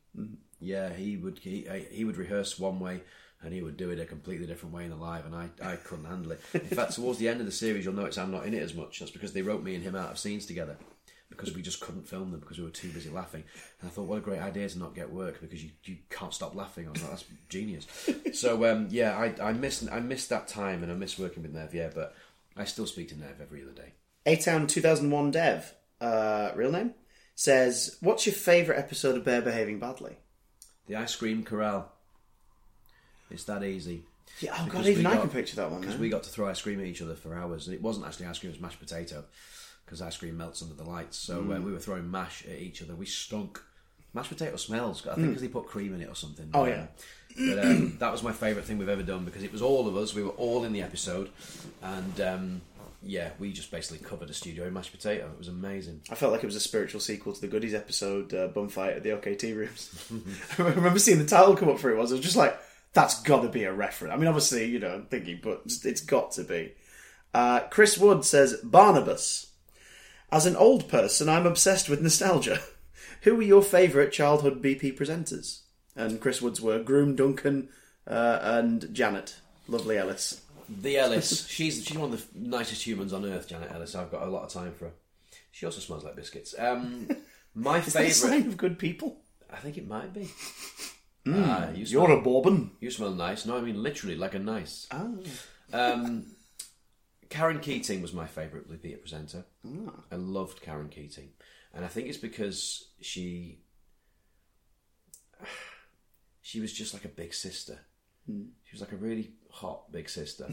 Yeah, 0.59 0.91
he 0.91 1.17
would 1.17 1.37
he, 1.37 1.67
he 1.91 2.03
would 2.03 2.17
rehearse 2.17 2.57
one 2.57 2.79
way 2.79 3.01
and 3.41 3.53
he 3.53 3.61
would 3.61 3.77
do 3.77 3.89
it 3.89 3.99
a 3.99 4.05
completely 4.05 4.45
different 4.45 4.73
way 4.75 4.83
in 4.83 4.89
the 4.89 4.95
live, 4.95 5.25
and 5.25 5.33
I, 5.33 5.49
I 5.63 5.75
couldn't 5.77 6.05
handle 6.05 6.33
it. 6.33 6.41
In 6.53 6.61
fact, 6.61 6.95
towards 6.95 7.19
the 7.19 7.29
end 7.29 7.39
of 7.39 7.45
the 7.45 7.51
series, 7.51 7.85
you'll 7.85 7.93
notice 7.93 8.17
I'm 8.17 8.31
not 8.31 8.45
in 8.45 8.53
it 8.53 8.61
as 8.61 8.73
much. 8.73 8.99
That's 8.99 9.11
because 9.11 9.33
they 9.33 9.41
wrote 9.41 9.63
me 9.63 9.75
and 9.75 9.83
him 9.83 9.95
out 9.95 10.11
of 10.11 10.19
scenes 10.19 10.45
together 10.45 10.77
because 11.39 11.55
we 11.55 11.61
just 11.61 11.79
couldn't 11.79 12.07
film 12.07 12.31
them 12.31 12.39
because 12.39 12.57
we 12.57 12.63
were 12.65 12.69
too 12.69 12.89
busy 12.89 13.09
laughing. 13.09 13.43
And 13.79 13.89
I 13.89 13.91
thought, 13.93 14.07
what 14.07 14.17
a 14.17 14.21
great 14.21 14.41
idea 14.41 14.67
to 14.67 14.77
not 14.79 14.93
get 14.93 15.11
work 15.11 15.39
because 15.39 15.63
you, 15.63 15.69
you 15.85 15.97
can't 16.09 16.33
stop 16.33 16.53
laughing. 16.55 16.87
I 16.87 16.91
was 16.91 17.01
like, 17.01 17.11
that's 17.11 17.25
genius. 17.47 17.87
so 18.33 18.65
um, 18.69 18.87
yeah, 18.91 19.17
I 19.17 19.49
I 19.49 19.53
miss 19.53 19.87
I 19.89 19.99
miss 20.01 20.27
that 20.27 20.47
time 20.47 20.83
and 20.83 20.91
I 20.91 20.95
miss 20.95 21.17
working 21.17 21.43
with 21.43 21.53
Nev. 21.53 21.73
Yeah, 21.73 21.89
but 21.95 22.13
I 22.57 22.65
still 22.65 22.85
speak 22.85 23.09
to 23.09 23.19
Nev 23.19 23.39
every 23.41 23.61
other 23.63 23.71
day. 23.71 23.93
A 24.25 24.35
Town 24.35 24.67
2001 24.67 25.31
Dev, 25.31 25.73
uh, 26.01 26.51
real 26.55 26.71
name, 26.71 26.93
says, 27.35 27.97
What's 28.01 28.25
your 28.25 28.35
favourite 28.35 28.77
episode 28.77 29.15
of 29.15 29.23
Bear 29.23 29.41
Behaving 29.41 29.79
Badly? 29.79 30.17
The 30.87 30.97
ice 30.97 31.15
cream 31.15 31.43
corral. 31.43 31.91
It's 33.31 33.45
that 33.45 33.63
easy. 33.63 34.03
Yeah, 34.41 34.55
oh 34.59 34.65
Because 34.65 34.81
god, 34.83 34.89
even 34.89 35.05
we 35.05 35.11
I 35.11 35.17
can 35.17 35.29
picture 35.29 35.55
that 35.57 35.71
one. 35.71 35.81
because 35.81 35.97
we 35.97 36.09
got 36.09 36.23
to 36.23 36.29
throw 36.29 36.49
ice 36.49 36.61
cream 36.61 36.79
at 36.79 36.85
each 36.85 37.01
other 37.01 37.15
for 37.15 37.33
hours, 37.33 37.67
and 37.67 37.75
it 37.75 37.81
wasn't 37.81 38.05
actually 38.05 38.25
ice 38.27 38.39
cream; 38.39 38.51
it 38.51 38.55
was 38.55 38.61
mashed 38.61 38.79
potato, 38.79 39.23
because 39.89 40.03
ice 40.03 40.17
cream 40.17 40.37
melts 40.37 40.61
under 40.61 40.75
the 40.75 40.83
lights. 40.83 41.17
So 41.17 41.41
Mm. 41.41 41.57
uh, 41.57 41.61
we 41.61 41.71
were 41.71 41.79
throwing 41.79 42.11
mash 42.11 42.45
at 42.45 42.59
each 42.59 42.81
other. 42.83 42.93
We 42.95 43.07
stunk. 43.07 43.59
Mashed 44.13 44.29
potato 44.29 44.55
smells. 44.55 45.05
I 45.07 45.15
think 45.15 45.27
because 45.29 45.41
they 45.41 45.47
put 45.47 45.65
cream 45.67 45.93
in 45.95 46.01
it 46.01 46.09
or 46.09 46.15
something. 46.15 46.45
Mm. 46.47 46.51
Oh, 46.53 46.65
yeah. 46.65 46.85
But 47.37 47.65
um, 47.65 47.95
that 47.99 48.11
was 48.11 48.21
my 48.23 48.31
favourite 48.31 48.65
thing 48.67 48.77
we've 48.77 48.89
ever 48.89 49.03
done 49.03 49.25
because 49.25 49.43
it 49.43 49.51
was 49.51 49.61
all 49.63 49.87
of 49.87 49.95
us. 49.97 50.13
We 50.13 50.23
were 50.23 50.29
all 50.31 50.63
in 50.63 50.73
the 50.73 50.81
episode, 50.83 51.29
and 51.81 52.19
um, 52.21 52.61
yeah, 53.03 53.29
we 53.39 53.51
just 53.53 53.69
basically 53.71 54.05
covered 54.05 54.29
a 54.29 54.33
studio 54.33 54.65
in 54.65 54.73
mashed 54.73 54.91
potato. 54.91 55.25
It 55.31 55.37
was 55.37 55.47
amazing. 55.47 56.01
I 56.09 56.15
felt 56.15 56.31
like 56.31 56.43
it 56.43 56.47
was 56.47 56.55
a 56.55 56.59
spiritual 56.59 56.99
sequel 57.01 57.33
to 57.33 57.41
the 57.41 57.47
Goodies 57.47 57.73
episode, 57.75 58.33
uh, 58.33 58.47
Bum 58.47 58.67
Fight 58.69 58.93
at 58.93 59.03
the 59.03 59.11
OK 59.11 59.35
Tea 59.35 59.53
Rooms. 59.53 60.11
I 60.59 60.63
remember 60.63 60.99
seeing 60.99 61.19
the 61.19 61.25
title 61.25 61.55
come 61.55 61.69
up 61.69 61.79
for 61.79 61.91
it. 61.91 61.97
Was 61.97 62.11
I 62.11 62.15
was 62.15 62.23
just 62.23 62.35
like, 62.35 62.59
that's 62.93 63.21
got 63.21 63.41
to 63.43 63.49
be 63.49 63.63
a 63.65 63.71
reference. 63.73 64.11
I 64.13 64.17
mean, 64.17 64.27
obviously, 64.27 64.65
you 64.65 64.79
know, 64.79 64.95
I'm 64.95 65.05
thinking, 65.05 65.39
but 65.43 65.61
it's- 65.65 65.85
it's 65.85 66.01
got 66.01 66.31
to 66.33 66.43
be. 66.43 66.73
Uh, 67.33 67.59
Chris 67.69 67.95
Wood 67.97 68.25
says 68.25 68.55
Barnabas. 68.63 69.48
As 70.31 70.45
an 70.45 70.55
old 70.55 70.87
person, 70.87 71.27
I'm 71.29 71.45
obsessed 71.45 71.89
with 71.89 72.01
nostalgia. 72.01 72.59
Who 73.23 73.35
were 73.35 73.41
your 73.41 73.61
favourite 73.63 74.11
childhood 74.11 74.61
BP 74.61 74.97
presenters? 74.97 75.61
And 75.95 76.21
Chris 76.21 76.41
Woods 76.41 76.61
were 76.61 76.79
Groom 76.79 77.15
Duncan 77.15 77.69
uh, 78.07 78.39
and 78.41 78.93
Janet, 78.93 79.37
lovely 79.67 79.97
Ellis. 79.97 80.41
The 80.69 80.97
Ellis, 80.97 81.47
she's 81.49 81.83
she's 81.83 81.97
one 81.97 82.13
of 82.13 82.27
the 82.33 82.39
nicest 82.49 82.85
humans 82.85 83.11
on 83.11 83.25
earth. 83.25 83.47
Janet 83.47 83.71
Ellis. 83.71 83.95
I've 83.95 84.11
got 84.11 84.21
a 84.23 84.29
lot 84.29 84.43
of 84.43 84.49
time 84.53 84.73
for 84.73 84.85
her. 84.85 84.91
She 85.51 85.65
also 85.65 85.79
smells 85.81 86.03
like 86.03 86.15
biscuits. 86.15 86.53
Um, 86.57 87.09
my 87.55 87.79
Is 87.79 87.93
that 87.93 88.01
a 88.05 88.09
favourite. 88.09 88.13
sign 88.41 88.47
of 88.47 88.55
good 88.57 88.77
people? 88.77 89.17
I 89.51 89.57
think 89.57 89.77
it 89.77 89.87
might 89.87 90.13
be. 90.13 90.29
Ah, 91.27 91.71
you, 91.71 91.85
smell, 91.85 92.07
You're 92.07 92.17
a 92.19 92.21
bourbon. 92.21 92.71
you 92.79 92.91
smell 92.91 93.11
nice. 93.11 93.45
No, 93.45 93.57
I 93.57 93.61
mean 93.61 93.81
literally 93.81 94.15
like 94.15 94.35
a 94.35 94.39
nice. 94.39 94.87
Oh. 94.91 95.17
Um, 95.73 96.27
Caron 97.29 97.59
Keating 97.59 98.01
was 98.01 98.13
my 98.13 98.25
favourite 98.25 98.67
Blue 98.67 98.77
Peter 98.77 98.97
presenter. 98.97 99.45
I 100.11 100.15
loved 100.15 100.61
Caron 100.61 100.89
Keating, 100.89 101.29
and 101.73 101.85
I 101.85 101.87
think 101.87 102.07
it's 102.07 102.17
because 102.17 102.89
she 103.01 103.59
she 106.41 106.59
was 106.59 106.73
just 106.73 106.93
like 106.93 107.05
a 107.05 107.09
big 107.09 107.33
sister. 107.33 107.79
She 108.27 108.73
was 108.73 108.81
like 108.81 108.91
a 108.91 108.97
really 108.97 109.31
hot 109.49 109.91
big 109.91 110.07
sister. 110.09 110.49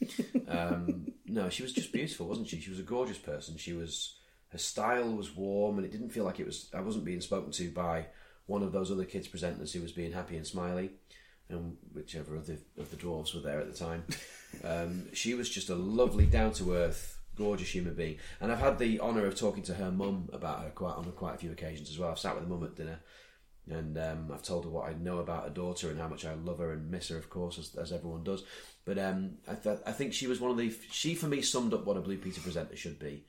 um, 0.48 1.12
no, 1.26 1.48
she 1.48 1.62
was 1.62 1.72
just 1.72 1.92
beautiful, 1.92 2.26
wasn't 2.26 2.48
she? 2.48 2.60
She 2.60 2.70
was 2.70 2.80
a 2.80 2.84
gorgeous 2.84 3.18
person. 3.18 3.56
She 3.56 3.72
was 3.72 4.16
her 4.50 4.58
style 4.58 5.12
was 5.12 5.34
warm, 5.34 5.76
and 5.76 5.84
it 5.84 5.92
didn't 5.92 6.10
feel 6.10 6.24
like 6.24 6.40
it 6.40 6.46
was. 6.46 6.70
I 6.74 6.80
wasn't 6.80 7.04
being 7.04 7.20
spoken 7.20 7.52
to 7.52 7.70
by 7.70 8.06
one 8.46 8.62
of 8.62 8.72
those 8.72 8.90
other 8.90 9.04
kids 9.04 9.28
presenters 9.28 9.72
who 9.72 9.80
was 9.80 9.92
being 9.92 10.12
happy 10.12 10.36
and 10.36 10.46
smiley, 10.46 10.90
and 11.50 11.76
whichever 11.92 12.36
other 12.36 12.58
of 12.78 12.90
the 12.90 12.96
dwarves 12.96 13.34
were 13.34 13.40
there 13.40 13.60
at 13.60 13.72
the 13.72 13.78
time. 13.78 14.04
Um, 14.64 15.04
she 15.12 15.34
was 15.34 15.48
just 15.48 15.70
a 15.70 15.74
lovely, 15.74 16.26
down 16.26 16.52
to 16.54 16.74
earth, 16.74 17.18
gorgeous 17.36 17.72
human 17.72 17.94
being, 17.94 18.16
and 18.40 18.50
I've 18.50 18.58
had 18.58 18.78
the 18.78 19.00
honour 19.00 19.26
of 19.26 19.36
talking 19.36 19.62
to 19.64 19.74
her 19.74 19.90
mum 19.90 20.28
about 20.32 20.62
her 20.62 20.70
quite 20.70 20.94
on 20.94 21.04
quite 21.12 21.36
a 21.36 21.38
few 21.38 21.52
occasions 21.52 21.88
as 21.88 21.98
well. 21.98 22.10
I've 22.10 22.18
sat 22.18 22.34
with 22.34 22.44
the 22.44 22.50
mum 22.50 22.64
at 22.64 22.74
dinner 22.74 23.00
and 23.70 23.96
um, 23.98 24.30
I've 24.32 24.42
told 24.42 24.64
her 24.64 24.70
what 24.70 24.88
I 24.88 24.94
know 24.94 25.18
about 25.18 25.44
her 25.44 25.50
daughter 25.50 25.90
and 25.90 26.00
how 26.00 26.08
much 26.08 26.24
I 26.24 26.34
love 26.34 26.58
her 26.58 26.72
and 26.72 26.90
miss 26.90 27.08
her, 27.08 27.16
of 27.16 27.30
course, 27.30 27.58
as, 27.58 27.74
as 27.76 27.92
everyone 27.92 28.24
does. 28.24 28.42
But 28.84 28.98
um, 28.98 29.38
I, 29.46 29.54
th- 29.54 29.78
I 29.86 29.92
think 29.92 30.12
she 30.12 30.26
was 30.26 30.40
one 30.40 30.50
of 30.50 30.56
the 30.56 30.74
she 30.90 31.14
for 31.14 31.26
me 31.26 31.42
summed 31.42 31.74
up 31.74 31.84
what 31.84 31.96
a 31.96 32.00
Blue 32.00 32.18
Peter 32.18 32.40
presenter 32.40 32.76
should 32.76 32.98
be, 32.98 33.24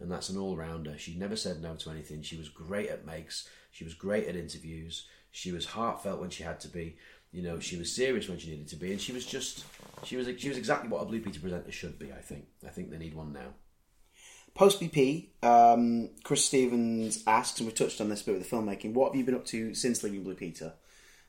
and 0.00 0.10
that's 0.10 0.30
an 0.30 0.38
all 0.38 0.56
rounder. 0.56 0.96
She 0.96 1.14
never 1.14 1.36
said 1.36 1.60
no 1.60 1.74
to 1.76 1.90
anything. 1.90 2.22
She 2.22 2.36
was 2.36 2.48
great 2.48 2.88
at 2.88 3.04
makes. 3.04 3.48
She 3.70 3.84
was 3.84 3.94
great 3.94 4.26
at 4.28 4.36
interviews. 4.36 5.06
She 5.30 5.52
was 5.52 5.66
heartfelt 5.66 6.20
when 6.20 6.30
she 6.30 6.42
had 6.42 6.60
to 6.60 6.68
be. 6.68 6.96
You 7.32 7.42
know, 7.42 7.58
she 7.58 7.76
was 7.76 7.90
serious 7.90 8.28
when 8.28 8.38
she 8.38 8.50
needed 8.50 8.68
to 8.68 8.76
be, 8.76 8.92
and 8.92 9.00
she 9.00 9.12
was 9.12 9.24
just 9.24 9.64
she 10.04 10.16
was 10.16 10.28
she 10.38 10.48
was 10.48 10.58
exactly 10.58 10.88
what 10.88 11.02
a 11.02 11.06
Blue 11.06 11.20
Peter 11.20 11.40
presenter 11.40 11.72
should 11.72 11.98
be. 11.98 12.12
I 12.12 12.20
think. 12.20 12.46
I 12.66 12.68
think 12.68 12.90
they 12.90 12.98
need 12.98 13.14
one 13.14 13.32
now. 13.32 13.54
Post 14.54 14.82
BP, 14.82 15.28
um, 15.42 16.10
Chris 16.24 16.44
Stevens 16.44 17.24
asks, 17.26 17.58
and 17.58 17.66
we 17.66 17.72
touched 17.72 18.02
on 18.02 18.10
this 18.10 18.22
bit 18.22 18.34
with 18.34 18.48
the 18.48 18.54
filmmaking. 18.54 18.92
What 18.92 19.08
have 19.08 19.16
you 19.16 19.24
been 19.24 19.34
up 19.34 19.46
to 19.46 19.74
since 19.74 20.02
leaving 20.02 20.24
Blue 20.24 20.34
Peter? 20.34 20.74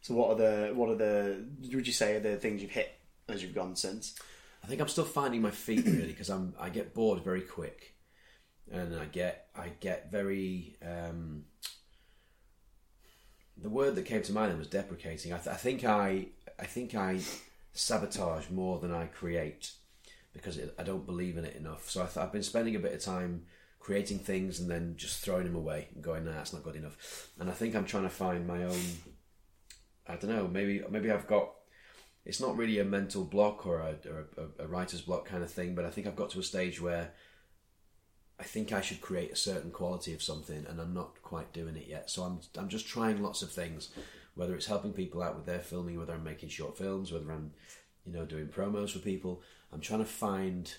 So, 0.02 0.14
what 0.14 0.32
are 0.32 0.36
the 0.36 0.74
what 0.74 0.90
are 0.90 0.96
the 0.96 1.46
would 1.74 1.88
you 1.88 1.94
say 1.94 2.18
are 2.18 2.20
the 2.20 2.36
things 2.36 2.62
you've 2.62 2.72
hit 2.72 3.00
as 3.30 3.42
you've 3.42 3.56
gone 3.56 3.78
since? 3.78 4.20
I 4.62 4.68
think 4.68 4.82
I'm 4.82 4.90
still 4.90 5.06
finding 5.06 5.42
my 5.42 5.52
feet 5.52 5.86
really 5.86 6.08
because 6.08 6.30
I'm 6.30 6.54
I 6.60 6.70
get 6.70 6.94
bored 6.94 7.24
very 7.24 7.42
quick, 7.42 7.96
and 8.70 9.00
I 9.00 9.06
get 9.06 9.48
I 9.56 9.70
get 9.80 10.12
very. 10.12 10.76
Um, 10.86 11.46
the 13.58 13.70
word 13.70 13.96
that 13.96 14.06
came 14.06 14.22
to 14.24 14.34
mind 14.34 14.58
was 14.58 14.68
deprecating. 14.68 15.34
I, 15.34 15.38
th- 15.38 15.54
I 15.54 15.58
think 15.58 15.84
I 15.84 16.28
I 16.60 16.66
think 16.66 16.96
I 16.96 17.20
sabotage 17.74 18.50
more 18.50 18.80
than 18.80 18.94
I 18.94 19.06
create 19.08 19.72
because 20.34 20.58
it, 20.58 20.74
I 20.78 20.84
don't 20.84 21.06
believe 21.06 21.38
in 21.38 21.46
it 21.46 21.56
enough. 21.56 21.90
So 21.90 22.02
I 22.02 22.22
I've 22.22 22.32
been 22.32 22.44
spending 22.44 22.76
a 22.76 22.80
bit 22.80 22.94
of 22.94 23.02
time 23.02 23.46
creating 23.80 24.20
things 24.20 24.60
and 24.60 24.70
then 24.70 24.96
just 24.98 25.20
throwing 25.24 25.44
them 25.44 25.56
away 25.56 25.90
and 25.94 26.04
going, 26.04 26.24
nah, 26.24 26.40
it's 26.40 26.54
not 26.54 26.64
good 26.64 26.76
enough. 26.76 27.30
And 27.40 27.50
I 27.50 27.54
think 27.54 27.76
I'm 27.76 27.86
trying 27.86 28.04
to 28.04 28.10
find 28.10 28.48
my 28.48 28.64
own. 28.64 28.82
I 30.08 30.16
don't 30.16 30.32
know. 30.32 30.48
Maybe 30.48 30.84
maybe 30.90 31.12
I've 31.12 31.28
got 31.28 31.52
it's 32.26 32.40
not 32.40 32.56
really 32.56 32.80
a 32.80 32.86
mental 32.86 33.26
block 33.26 33.66
or 33.68 33.80
a, 33.80 33.96
or 34.10 34.28
a, 34.38 34.64
a 34.64 34.68
writer's 34.68 35.02
block 35.02 35.26
kind 35.26 35.44
of 35.44 35.52
thing, 35.52 35.76
but 35.76 35.86
I 35.86 35.90
think 35.90 36.08
I've 36.08 36.16
got 36.16 36.30
to 36.32 36.40
a 36.40 36.44
stage 36.44 36.82
where 36.82 37.12
I 38.40 38.44
think 38.44 38.72
I 38.74 38.82
should 38.82 39.00
create 39.02 39.32
a 39.32 39.36
certain 39.36 39.72
quality 39.72 40.14
of 40.14 40.22
something, 40.24 40.66
and 40.68 40.80
I'm 40.82 40.94
not 40.94 41.22
quite 41.22 41.54
doing 41.54 41.76
it 41.76 41.88
yet. 41.88 42.10
So 42.10 42.24
I'm 42.24 42.40
I'm 42.58 42.70
just 42.70 42.88
trying 42.88 43.22
lots 43.22 43.42
of 43.42 43.52
things, 43.52 43.90
whether 44.36 44.56
it's 44.56 44.66
helping 44.66 44.94
people 44.94 45.22
out 45.22 45.36
with 45.36 45.46
their 45.46 45.60
filming, 45.60 45.98
whether 46.00 46.14
I'm 46.14 46.24
making 46.24 46.50
short 46.50 46.78
films, 46.78 47.12
whether 47.12 47.32
I'm 47.32 47.52
you 48.06 48.12
know 48.14 48.26
doing 48.26 48.48
promos 48.48 48.92
for 48.92 49.00
people. 49.00 49.42
I'm 49.72 49.82
trying 49.82 50.00
to 50.02 50.06
find 50.06 50.74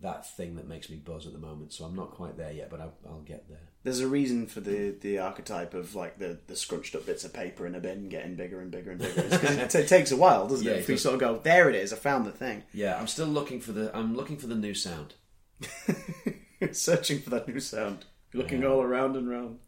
that 0.00 0.28
thing 0.36 0.56
that 0.56 0.68
makes 0.68 0.90
me 0.90 0.96
buzz 0.96 1.26
at 1.26 1.32
the 1.32 1.38
moment. 1.38 1.72
So 1.72 1.84
I'm 1.84 1.94
not 1.96 2.10
quite 2.10 2.36
there 2.36 2.52
yet, 2.52 2.68
but 2.68 2.80
I, 2.80 2.88
I'll 3.06 3.20
get 3.24 3.48
there. 3.48 3.68
There's 3.84 4.00
a 4.00 4.08
reason 4.08 4.46
for 4.46 4.60
the, 4.60 4.94
the 5.00 5.18
archetype 5.18 5.72
of 5.72 5.94
like 5.94 6.18
the, 6.18 6.38
the 6.46 6.56
scrunched 6.56 6.94
up 6.94 7.06
bits 7.06 7.24
of 7.24 7.32
paper 7.32 7.66
in 7.66 7.74
a 7.74 7.80
bin 7.80 8.08
getting 8.08 8.34
bigger 8.34 8.60
and 8.60 8.70
bigger 8.70 8.90
and 8.90 9.00
bigger. 9.00 9.22
It, 9.30 9.70
t- 9.70 9.84
takes 9.84 10.10
a 10.10 10.16
while, 10.16 10.48
doesn't 10.48 10.66
Yeah, 10.66 10.72
it? 10.72 10.76
it 10.78 10.80
If 10.80 10.88
you 10.90 10.96
sort 10.98 11.14
of 11.14 11.20
go, 11.20 11.38
there 11.38 11.70
it 11.70 11.76
is, 11.76 11.92
I 11.92 11.96
found 11.96 12.26
the 12.26 12.32
thing. 12.32 12.64
Yeah, 12.74 12.98
I'm 12.98 13.06
still 13.06 13.26
looking 13.28 13.60
for 13.60 13.72
the 13.72 13.96
I'm 13.96 14.14
looking 14.16 14.36
for 14.36 14.46
the 14.46 14.54
new 14.56 14.74
sound. 14.74 15.14
Searching 16.72 17.20
for 17.20 17.30
that 17.30 17.48
new 17.48 17.60
sound, 17.60 18.04
looking 18.32 18.64
all 18.64 18.82
around 18.82 19.16
and 19.16 19.28
round. 19.28 19.58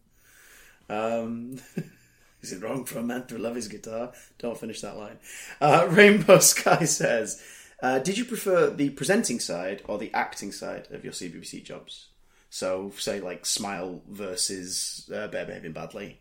Um, 0.88 1.58
is 2.42 2.52
it 2.52 2.62
wrong 2.62 2.84
for 2.84 2.98
a 2.98 3.02
man 3.02 3.26
to 3.26 3.38
love 3.38 3.56
his 3.56 3.68
guitar? 3.68 4.12
Don't 4.38 4.58
finish 4.58 4.80
that 4.80 4.96
line. 4.96 5.18
Uh, 5.60 5.86
Rainbow 5.90 6.38
Sky 6.38 6.84
says, 6.84 7.42
uh, 7.82 7.98
"Did 7.98 8.18
you 8.18 8.24
prefer 8.24 8.70
the 8.70 8.90
presenting 8.90 9.40
side 9.40 9.82
or 9.86 9.98
the 9.98 10.12
acting 10.14 10.52
side 10.52 10.88
of 10.90 11.04
your 11.04 11.12
CBBC 11.12 11.64
jobs? 11.64 12.08
So, 12.50 12.92
say 12.98 13.20
like 13.20 13.44
Smile 13.44 14.02
versus 14.08 15.10
uh, 15.14 15.26
Bear 15.28 15.46
Behaving 15.46 15.72
Badly. 15.72 16.20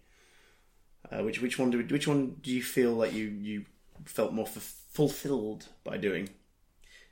Uh, 1.12 1.24
which 1.24 1.40
which 1.42 1.60
one 1.60 1.70
do 1.70 1.84
which 1.84 2.08
one 2.08 2.38
do 2.42 2.52
you 2.52 2.64
feel 2.64 2.94
like 2.94 3.14
you 3.14 3.26
you 3.26 3.66
felt 4.06 4.34
more 4.34 4.48
f- 4.48 4.82
fulfilled 4.90 5.68
by 5.84 5.98
doing? 5.98 6.30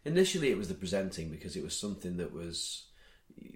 Initially, 0.06 0.50
it 0.52 0.58
was 0.58 0.68
the 0.68 0.74
presenting 0.74 1.30
because 1.30 1.56
it 1.56 1.64
was 1.64 1.78
something 1.78 2.18
that 2.18 2.34
was, 2.34 2.84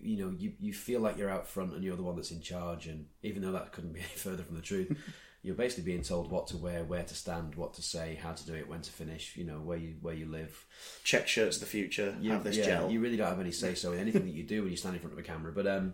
you 0.01 0.17
know, 0.17 0.33
you, 0.37 0.53
you 0.59 0.73
feel 0.73 0.99
like 1.01 1.17
you're 1.17 1.29
out 1.29 1.47
front 1.47 1.73
and 1.73 1.83
you're 1.83 1.95
the 1.95 2.03
one 2.03 2.15
that's 2.15 2.31
in 2.31 2.41
charge. 2.41 2.87
And 2.87 3.05
even 3.23 3.41
though 3.41 3.51
that 3.53 3.71
couldn't 3.71 3.93
be 3.93 3.99
any 4.09 4.09
further 4.09 4.43
from 4.43 4.55
the 4.55 4.61
truth, 4.61 4.95
you're 5.43 5.55
basically 5.55 5.83
being 5.85 6.01
told 6.01 6.29
what 6.29 6.47
to 6.47 6.57
wear, 6.57 6.83
where 6.83 7.03
to 7.03 7.15
stand, 7.15 7.55
what 7.55 7.73
to 7.75 7.81
say, 7.81 8.19
how 8.21 8.33
to 8.33 8.45
do 8.45 8.53
it, 8.53 8.67
when 8.67 8.81
to 8.81 8.91
finish. 8.91 9.37
You 9.37 9.45
know, 9.45 9.59
where 9.59 9.77
you 9.77 9.95
where 10.01 10.13
you 10.15 10.25
live. 10.25 10.65
Check 11.03 11.27
shirts, 11.27 11.57
the 11.59 11.65
future. 11.65 12.15
You, 12.19 12.31
have 12.31 12.43
this 12.43 12.57
yeah, 12.57 12.65
gel. 12.65 12.91
You 12.91 12.99
really 12.99 13.17
don't 13.17 13.29
have 13.29 13.39
any 13.39 13.51
say 13.51 13.73
so 13.75 13.93
in 13.93 13.99
anything 13.99 14.25
that 14.25 14.33
you 14.33 14.43
do 14.43 14.61
when 14.63 14.71
you 14.71 14.77
stand 14.77 14.95
in 14.95 15.01
front 15.01 15.13
of 15.13 15.19
a 15.19 15.23
camera. 15.23 15.51
But 15.53 15.67
um, 15.67 15.93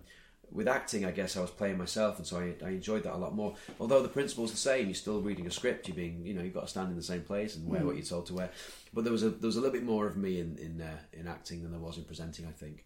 with 0.51 0.67
acting, 0.67 1.05
I 1.05 1.11
guess 1.11 1.35
I 1.35 1.41
was 1.41 1.49
playing 1.51 1.77
myself, 1.77 2.17
and 2.17 2.27
so 2.27 2.37
I, 2.37 2.65
I 2.65 2.69
enjoyed 2.69 3.03
that 3.03 3.13
a 3.15 3.17
lot 3.17 3.35
more. 3.35 3.55
Although 3.79 4.01
the 4.01 4.09
principle's 4.09 4.51
the 4.51 4.57
same, 4.57 4.85
you're 4.87 4.95
still 4.95 5.21
reading 5.21 5.47
a 5.47 5.51
script. 5.51 5.87
You're 5.87 5.95
being, 5.97 6.25
you 6.25 6.33
know, 6.33 6.41
you've 6.41 6.53
got 6.53 6.61
to 6.61 6.67
stand 6.67 6.89
in 6.89 6.95
the 6.95 7.03
same 7.03 7.21
place 7.21 7.55
and 7.55 7.67
wear 7.67 7.81
Mm. 7.81 7.85
what 7.85 7.95
you're 7.95 8.05
told 8.05 8.25
to 8.27 8.33
wear. 8.33 8.49
But 8.93 9.03
there 9.03 9.13
was 9.13 9.23
a 9.23 9.29
there 9.29 9.47
was 9.47 9.55
a 9.57 9.61
little 9.61 9.73
bit 9.73 9.83
more 9.83 10.07
of 10.07 10.15
me 10.17 10.39
in 10.39 10.57
in 10.57 10.81
uh, 10.81 10.97
in 11.11 11.27
acting 11.27 11.61
than 11.63 11.71
there 11.71 11.79
was 11.79 11.97
in 11.97 12.05
presenting. 12.05 12.45
I 12.45 12.51
think. 12.51 12.85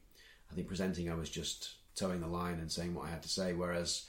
I 0.51 0.55
think 0.55 0.67
presenting, 0.67 1.09
I 1.09 1.15
was 1.15 1.29
just 1.29 1.75
towing 1.95 2.21
the 2.21 2.27
line 2.27 2.59
and 2.59 2.71
saying 2.71 2.93
what 2.93 3.05
I 3.05 3.09
had 3.09 3.23
to 3.23 3.29
say, 3.29 3.53
whereas. 3.53 4.05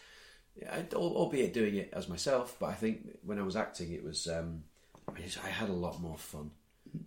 Albeit 0.93 1.55
doing 1.55 1.77
it 1.77 1.91
as 1.93 2.09
myself, 2.09 2.57
but 2.59 2.67
I 2.67 2.75
think 2.75 3.11
when 3.23 3.39
I 3.39 3.43
was 3.43 3.55
acting, 3.55 3.93
it 3.93 4.03
was 4.03 4.27
um, 4.27 4.65
I, 5.17 5.47
I 5.47 5.49
had 5.49 5.69
a 5.69 5.73
lot 5.75 6.01
more 6.01 6.19
fun. 6.19 6.51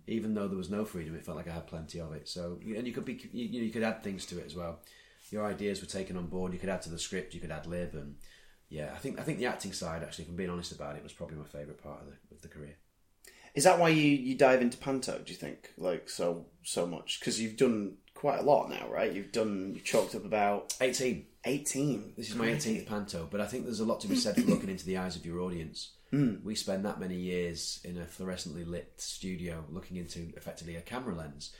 Even 0.06 0.34
though 0.34 0.48
there 0.48 0.56
was 0.56 0.70
no 0.70 0.84
freedom, 0.84 1.14
it 1.14 1.24
felt 1.24 1.36
like 1.36 1.48
I 1.48 1.52
had 1.52 1.66
plenty 1.66 2.00
of 2.00 2.12
it. 2.12 2.28
So, 2.28 2.58
and 2.62 2.86
you 2.86 2.92
could 2.92 3.04
be, 3.04 3.20
you, 3.32 3.60
know, 3.60 3.64
you 3.66 3.72
could 3.72 3.82
add 3.82 4.02
things 4.02 4.26
to 4.26 4.38
it 4.38 4.46
as 4.46 4.54
well. 4.54 4.80
Your 5.30 5.44
ideas 5.44 5.80
were 5.80 5.86
taken 5.86 6.16
on 6.16 6.26
board. 6.26 6.52
You 6.52 6.58
could 6.58 6.68
add 6.68 6.82
to 6.82 6.90
the 6.90 6.98
script. 6.98 7.34
You 7.34 7.40
could 7.40 7.50
add 7.50 7.66
lib, 7.66 7.94
and 7.94 8.16
yeah, 8.68 8.90
I 8.94 8.98
think 8.98 9.18
I 9.18 9.22
think 9.22 9.38
the 9.38 9.46
acting 9.46 9.72
side, 9.72 10.02
actually, 10.02 10.24
if 10.24 10.30
I'm 10.30 10.36
being 10.36 10.50
honest 10.50 10.72
about 10.72 10.96
it, 10.96 11.02
was 11.02 11.12
probably 11.12 11.36
my 11.36 11.44
favourite 11.44 11.82
part 11.82 12.00
of 12.00 12.06
the 12.06 12.34
of 12.34 12.42
the 12.42 12.48
career. 12.48 12.76
Is 13.54 13.64
that 13.64 13.78
why 13.78 13.90
you, 13.90 14.02
you 14.02 14.34
dive 14.34 14.62
into 14.62 14.78
panto? 14.78 15.18
Do 15.18 15.30
you 15.32 15.38
think 15.38 15.70
like 15.76 16.08
so 16.08 16.46
so 16.62 16.86
much? 16.86 17.20
Because 17.20 17.40
you've 17.40 17.56
done 17.56 17.96
quite 18.22 18.38
a 18.38 18.42
lot 18.42 18.70
now, 18.70 18.86
right? 18.88 19.12
You've 19.12 19.32
done 19.32 19.72
you've 19.74 19.82
chalked 19.84 20.14
up 20.14 20.24
about 20.24 20.74
Eighteen. 20.80 21.26
eighteen. 21.44 22.12
This 22.16 22.30
is 22.30 22.36
my 22.36 22.46
18th 22.46 22.86
panto, 22.86 23.26
but 23.28 23.40
I 23.40 23.46
think 23.46 23.64
there's 23.64 23.80
a 23.80 23.84
lot 23.84 24.00
to 24.02 24.08
be 24.08 24.14
said 24.14 24.36
for 24.36 24.42
looking 24.42 24.68
into 24.70 24.86
the 24.86 24.96
eyes 24.98 25.16
of 25.16 25.26
your 25.26 25.40
audience. 25.40 25.90
We 26.12 26.54
spend 26.54 26.84
that 26.84 27.00
many 27.00 27.16
years 27.16 27.80
in 27.84 27.96
a 27.98 28.04
fluorescently 28.04 28.64
lit 28.68 28.92
studio 28.98 29.64
looking 29.70 29.96
into 29.96 30.28
effectively 30.36 30.76
a 30.76 30.82
camera 30.82 31.14
lens. 31.16 31.50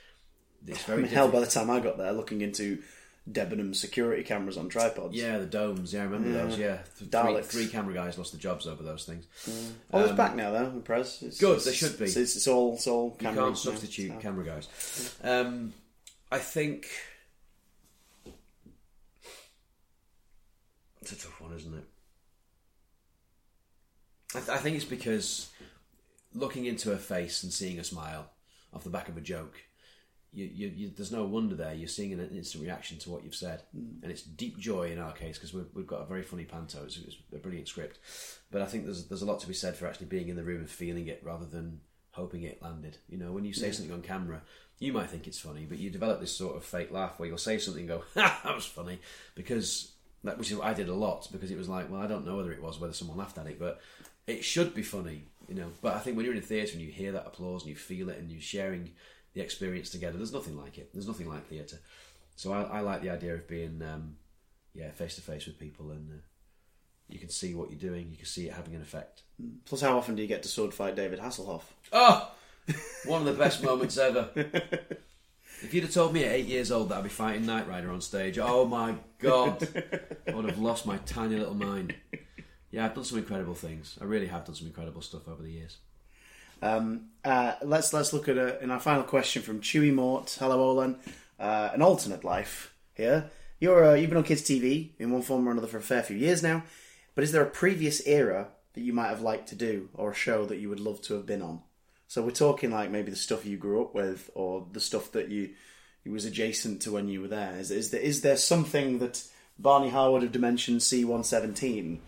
It's 0.67 0.83
I 0.85 0.87
very 0.87 1.03
mean, 1.03 1.11
hell, 1.11 1.29
by 1.31 1.41
the 1.41 1.47
time 1.47 1.69
I 1.71 1.81
got 1.81 1.99
there, 1.99 2.13
looking 2.13 2.43
into 2.43 2.83
Debenham 3.31 3.73
security 3.75 4.23
cameras 4.23 4.57
on 4.59 4.69
tripods. 4.69 5.17
Yeah, 5.17 5.39
the 5.39 5.47
domes. 5.47 5.93
Yeah, 5.95 6.03
I 6.03 6.05
remember 6.05 6.33
those. 6.33 6.59
Yeah, 6.59 6.79
Th- 6.99 7.11
three, 7.11 7.43
three 7.43 7.67
camera 7.73 7.95
guys 7.95 8.19
lost 8.19 8.33
their 8.33 8.41
jobs 8.41 8.67
over 8.69 8.83
those 8.83 9.05
things. 9.05 9.25
Oh, 9.93 10.05
it's 10.05 10.13
back 10.13 10.37
now 10.37 10.53
though. 10.53 10.71
The 10.71 10.81
press. 10.81 11.23
It's, 11.23 11.41
Good, 11.41 11.53
it's- 11.59 11.65
they 11.65 11.73
should 11.73 11.99
be. 11.99 12.05
It's, 12.05 12.17
it's 12.17 12.47
all 12.47 12.75
it's 12.75 12.87
all 12.87 13.17
You 13.21 13.29
can't 13.33 13.57
substitute 13.59 14.21
camera 14.21 14.45
guys. 14.45 15.17
Um, 15.25 15.73
I 16.33 16.39
think 16.39 16.89
it's 21.03 21.13
a 21.13 21.17
tough 21.17 21.43
one, 21.43 21.53
isn't 21.53 21.75
it? 21.75 21.85
I, 24.35 24.39
th- 24.39 24.49
I 24.49 24.57
think 24.57 24.77
it's 24.77 24.87
because 24.87 25.51
looking 26.33 26.65
into 26.65 26.89
her 26.89 26.97
face 26.97 27.43
and 27.43 27.53
seeing 27.53 27.79
a 27.79 27.85
smile 27.85 28.31
off 28.73 28.83
the 28.83 28.89
back 28.89 29.11
of 29.11 29.19
a 29.19 29.21
joke, 29.21 29.61
you, 30.33 30.47
you, 30.47 30.69
you, 30.75 30.91
there's 30.97 31.13
no 31.13 31.27
wonder 31.27 31.55
there. 31.55 31.75
You're 31.75 31.87
seeing 31.87 32.15
an 32.15 32.31
instant 32.35 32.65
reaction 32.65 32.99
to 33.01 33.11
what 33.11 33.25
you've 33.25 33.35
said, 33.35 33.65
mm. 33.77 34.03
and 34.03 34.11
it's 34.11 34.23
deep 34.23 34.57
joy 34.57 34.91
in 34.91 34.99
our 34.99 35.13
case 35.13 35.37
because 35.37 35.53
we've, 35.53 35.69
we've 35.75 35.87
got 35.87 36.01
a 36.01 36.07
very 36.07 36.23
funny 36.23 36.47
panto. 36.47 36.83
It's, 36.85 36.97
it's 36.97 37.17
a 37.35 37.37
brilliant 37.37 37.69
script, 37.69 37.99
but 38.51 38.63
I 38.63 38.65
think 38.65 38.87
there's 38.87 39.07
there's 39.07 39.21
a 39.21 39.27
lot 39.27 39.41
to 39.41 39.49
be 39.49 39.53
said 39.53 39.77
for 39.77 39.87
actually 39.87 40.07
being 40.07 40.31
in 40.31 40.37
the 40.37 40.45
room 40.45 40.61
and 40.61 40.71
feeling 40.71 41.09
it 41.09 41.21
rather 41.23 41.45
than 41.45 41.81
hoping 42.13 42.43
it 42.45 42.63
landed. 42.63 42.97
You 43.09 43.19
know, 43.19 43.33
when 43.33 43.45
you 43.45 43.53
say 43.53 43.71
something 43.71 43.93
on 43.93 44.01
camera, 44.01 44.41
you 44.83 44.93
might 44.93 45.09
think 45.09 45.29
it's 45.29 45.39
funny, 45.39 45.65
but 45.69 45.79
you 45.79 45.91
develop 45.91 46.21
this 46.21 46.37
sort 46.37 46.57
of 46.57 46.65
fake 46.65 46.91
laugh 46.91 47.19
where 47.19 47.29
you'll 47.29 47.39
say 47.39 47.57
something 47.59 47.89
and 47.89 47.89
go, 47.89 48.03
"Ha, 48.21 48.41
that 48.45 48.55
was 48.55 48.67
funny," 48.67 48.99
because 49.37 49.93
that 50.25 50.39
which 50.39 50.51
is 50.51 50.57
what 50.57 50.67
I 50.67 50.75
did 50.75 50.89
a 50.89 50.95
lot 50.95 51.29
because 51.31 51.51
it 51.51 51.59
was 51.59 51.69
like, 51.69 51.91
well, 51.91 52.01
I 52.01 52.07
don't 52.07 52.27
know 52.27 52.37
whether 52.37 52.53
it 52.53 52.63
was 52.63 52.81
whether 52.81 52.93
someone 52.93 53.17
laughed 53.17 53.39
at 53.39 53.47
it, 53.47 53.59
but 53.59 53.81
it 54.27 54.45
should 54.45 54.75
be 54.75 54.83
funny, 54.83 55.25
you 55.49 55.55
know. 55.55 55.71
But 55.81 55.95
I 55.95 56.01
think 56.01 56.17
when 56.17 56.25
you're 56.25 56.35
in 56.35 56.41
a 56.41 56.45
theatre 56.45 56.73
and 56.73 56.83
you 56.83 56.91
hear 56.91 57.13
that 57.13 57.27
applause 57.27 57.63
and 57.63 57.71
you 57.71 57.77
feel 57.77 58.09
it 58.09 58.19
and 58.19 58.31
you're 58.31 58.41
sharing 58.41 58.91
the 59.35 59.41
experience 59.41 59.91
together, 59.91 60.17
there's 60.17 60.33
nothing 60.33 60.57
like 60.57 60.79
it. 60.79 60.93
There's 60.93 61.09
nothing 61.09 61.29
like 61.29 61.47
theatre. 61.47 61.79
So 62.35 62.53
I, 62.53 62.63
I 62.63 62.81
like 62.81 63.03
the 63.03 63.11
idea 63.11 63.35
of 63.35 63.47
being, 63.47 63.83
um, 63.83 64.17
yeah, 64.75 64.91
face 64.91 65.15
to 65.15 65.21
face 65.21 65.47
with 65.47 65.59
people 65.59 65.91
and 65.91 66.11
uh, 66.11 66.23
you 67.09 67.19
can 67.19 67.29
see 67.29 67.55
what 67.55 67.71
you're 67.71 67.79
doing. 67.79 68.09
You 68.11 68.17
can 68.17 68.27
see 68.27 68.47
it 68.47 68.55
having 68.55 68.75
an 68.75 68.83
effect. 68.83 69.23
Plus, 69.65 69.81
how 69.81 69.97
often 69.97 70.17
do 70.17 70.23
you 70.23 70.29
get 70.29 70.43
to 70.43 70.49
sword 70.49 70.73
fight 70.73 70.97
David 70.97 71.21
Hasselhoff? 71.21 71.63
Oh, 71.93 72.33
one 73.07 73.27
of 73.27 73.27
the 73.27 73.39
best 73.43 73.63
moments 73.63 73.99
ever. 73.99 74.31
If 75.63 75.73
you'd 75.73 75.85
have 75.85 75.93
told 75.93 76.13
me 76.13 76.25
at 76.25 76.33
eight 76.33 76.47
years 76.47 76.73
old 76.73 76.89
that 76.89 76.99
I'd 76.99 77.05
be 77.05 77.09
fighting 77.09 77.47
Knight 77.47 77.69
Rider 77.69 77.91
on 77.91 78.01
stage, 78.01 78.39
oh 78.39 78.65
my 78.65 78.97
god, 79.21 79.69
I 80.27 80.35
would 80.35 80.47
have 80.47 80.59
lost 80.59 80.87
my 80.87 80.97
tiny 80.99 81.37
little 81.37 81.55
mind. 81.55 81.95
Yeah, 82.73 82.85
I've 82.85 82.95
done 82.95 83.05
some 83.05 83.19
incredible 83.19 83.55
things. 83.55 83.97
I 84.01 84.05
really 84.05 84.27
have 84.27 84.45
done 84.45 84.57
some 84.57 84.67
incredible 84.67 85.03
stuff 85.03 85.29
over 85.29 85.43
the 85.43 85.51
years. 85.51 85.77
Um, 86.63 87.11
uh, 87.25 87.55
let's 87.63 87.93
let's 87.93 88.13
look 88.13 88.29
at 88.29 88.37
a, 88.37 88.61
in 88.63 88.71
our 88.71 88.81
final 88.81 89.05
question 89.05 89.43
from 89.43 89.61
Chewy 89.61 89.93
Mort. 89.93 90.37
Hello, 90.39 90.75
Olan. 90.75 90.97
Uh, 91.39 91.71
an 91.75 91.83
alternate 91.83 92.25
life 92.25 92.75
here. 92.95 93.31
You're 93.61 93.85
uh, 93.85 93.95
you've 93.95 94.11
been 94.11 94.19
on 94.19 94.25
kids 94.25 94.43
TV 94.43 94.91
in 94.99 95.13
one 95.13 95.23
form 95.23 95.49
or 95.49 95.53
another 95.53 95.69
for 95.69 95.79
a 95.79 95.83
fair 95.83 96.03
few 96.03 96.17
years 96.17 96.43
now. 96.43 96.65
But 97.15 97.25
is 97.25 97.33
there 97.33 97.43
a 97.43 97.51
previous 97.51 98.05
era 98.07 98.49
that 98.75 98.81
you 98.81 98.93
might 98.93 99.09
have 99.09 99.21
liked 99.21 99.49
to 99.51 99.55
do, 99.55 99.91
or 99.93 100.11
a 100.11 100.15
show 100.15 100.47
that 100.47 100.59
you 100.59 100.69
would 100.69 100.81
love 100.81 101.03
to 101.03 101.15
have 101.15 101.27
been 101.27 101.43
on? 101.43 101.61
So 102.13 102.21
we're 102.21 102.33
talking 102.33 102.71
like 102.71 102.91
maybe 102.91 103.11
the 103.11 103.17
stuff 103.17 103.47
you 103.47 103.57
grew 103.57 103.81
up 103.81 103.95
with, 103.95 104.31
or 104.35 104.67
the 104.71 104.81
stuff 104.81 105.13
that 105.13 105.31
you 105.31 105.55
you 106.05 106.13
was 106.13 106.27
adjacent 106.27 106.83
to 106.83 106.93
when 106.93 107.09
you 107.09 107.23
were 107.23 107.29
there. 107.29 107.57
Is 107.57 107.71
is 107.71 107.91
there 107.91 108.03
is 108.03 108.21
there 108.21 108.37
something 108.37 108.99
that 108.99 109.25
Barney 109.59 109.89
Harwood 109.89 110.23
of 110.23 110.31
Dimension 110.31 110.79
C 110.79 111.07
one 111.07 111.25
seventeen 111.25 112.03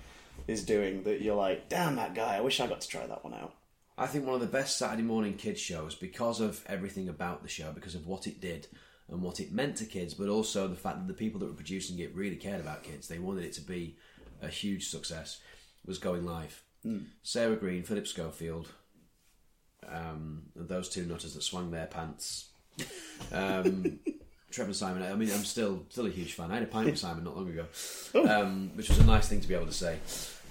is 0.46 0.62
doing 0.62 1.04
that 1.04 1.22
you're 1.22 1.34
like, 1.34 1.70
damn 1.70 1.96
that 1.96 2.14
guy? 2.14 2.36
I 2.36 2.42
wish 2.42 2.60
I 2.60 2.66
got 2.66 2.82
to 2.82 2.88
try 2.88 3.06
that 3.06 3.24
one 3.24 3.32
out. 3.32 3.54
I 3.96 4.06
think 4.06 4.26
one 4.26 4.34
of 4.34 4.42
the 4.42 4.46
best 4.46 4.76
Saturday 4.76 5.02
morning 5.02 5.38
kids 5.38 5.58
shows 5.58 5.94
because 5.94 6.38
of 6.38 6.62
everything 6.66 7.08
about 7.08 7.42
the 7.42 7.48
show, 7.48 7.72
because 7.72 7.94
of 7.94 8.06
what 8.06 8.26
it 8.26 8.42
did 8.42 8.66
and 9.08 9.22
what 9.22 9.40
it 9.40 9.52
meant 9.52 9.76
to 9.76 9.86
kids, 9.86 10.12
but 10.12 10.28
also 10.28 10.68
the 10.68 10.76
fact 10.76 10.98
that 10.98 11.08
the 11.08 11.14
people 11.14 11.40
that 11.40 11.46
were 11.46 11.54
producing 11.54 11.98
it 12.00 12.14
really 12.14 12.36
cared 12.36 12.60
about 12.60 12.82
kids. 12.82 13.08
They 13.08 13.18
wanted 13.18 13.44
it 13.44 13.54
to 13.54 13.62
be 13.62 13.96
a 14.42 14.48
huge 14.48 14.90
success. 14.90 15.40
Was 15.86 15.96
going 15.96 16.26
live. 16.26 16.62
Hmm. 16.82 17.04
Sarah 17.22 17.56
Greene, 17.56 17.84
Philip 17.84 18.06
Schofield, 18.06 18.68
um, 19.92 20.42
those 20.54 20.88
two 20.88 21.04
nutters 21.04 21.34
that 21.34 21.42
swung 21.42 21.70
their 21.70 21.86
pants. 21.86 22.48
Um, 23.32 24.00
Trevor 24.50 24.68
and 24.68 24.76
Simon. 24.76 25.02
I 25.02 25.14
mean, 25.16 25.30
I'm 25.32 25.44
still 25.44 25.84
still 25.88 26.06
a 26.06 26.10
huge 26.10 26.34
fan. 26.34 26.50
I 26.50 26.54
had 26.54 26.62
a 26.62 26.66
pint 26.66 26.86
with 26.86 26.98
Simon 26.98 27.24
not 27.24 27.36
long 27.36 27.48
ago, 27.48 27.66
um, 28.28 28.70
which 28.74 28.88
was 28.88 28.98
a 28.98 29.04
nice 29.04 29.28
thing 29.28 29.40
to 29.40 29.48
be 29.48 29.54
able 29.54 29.66
to 29.66 29.72
say. 29.72 29.98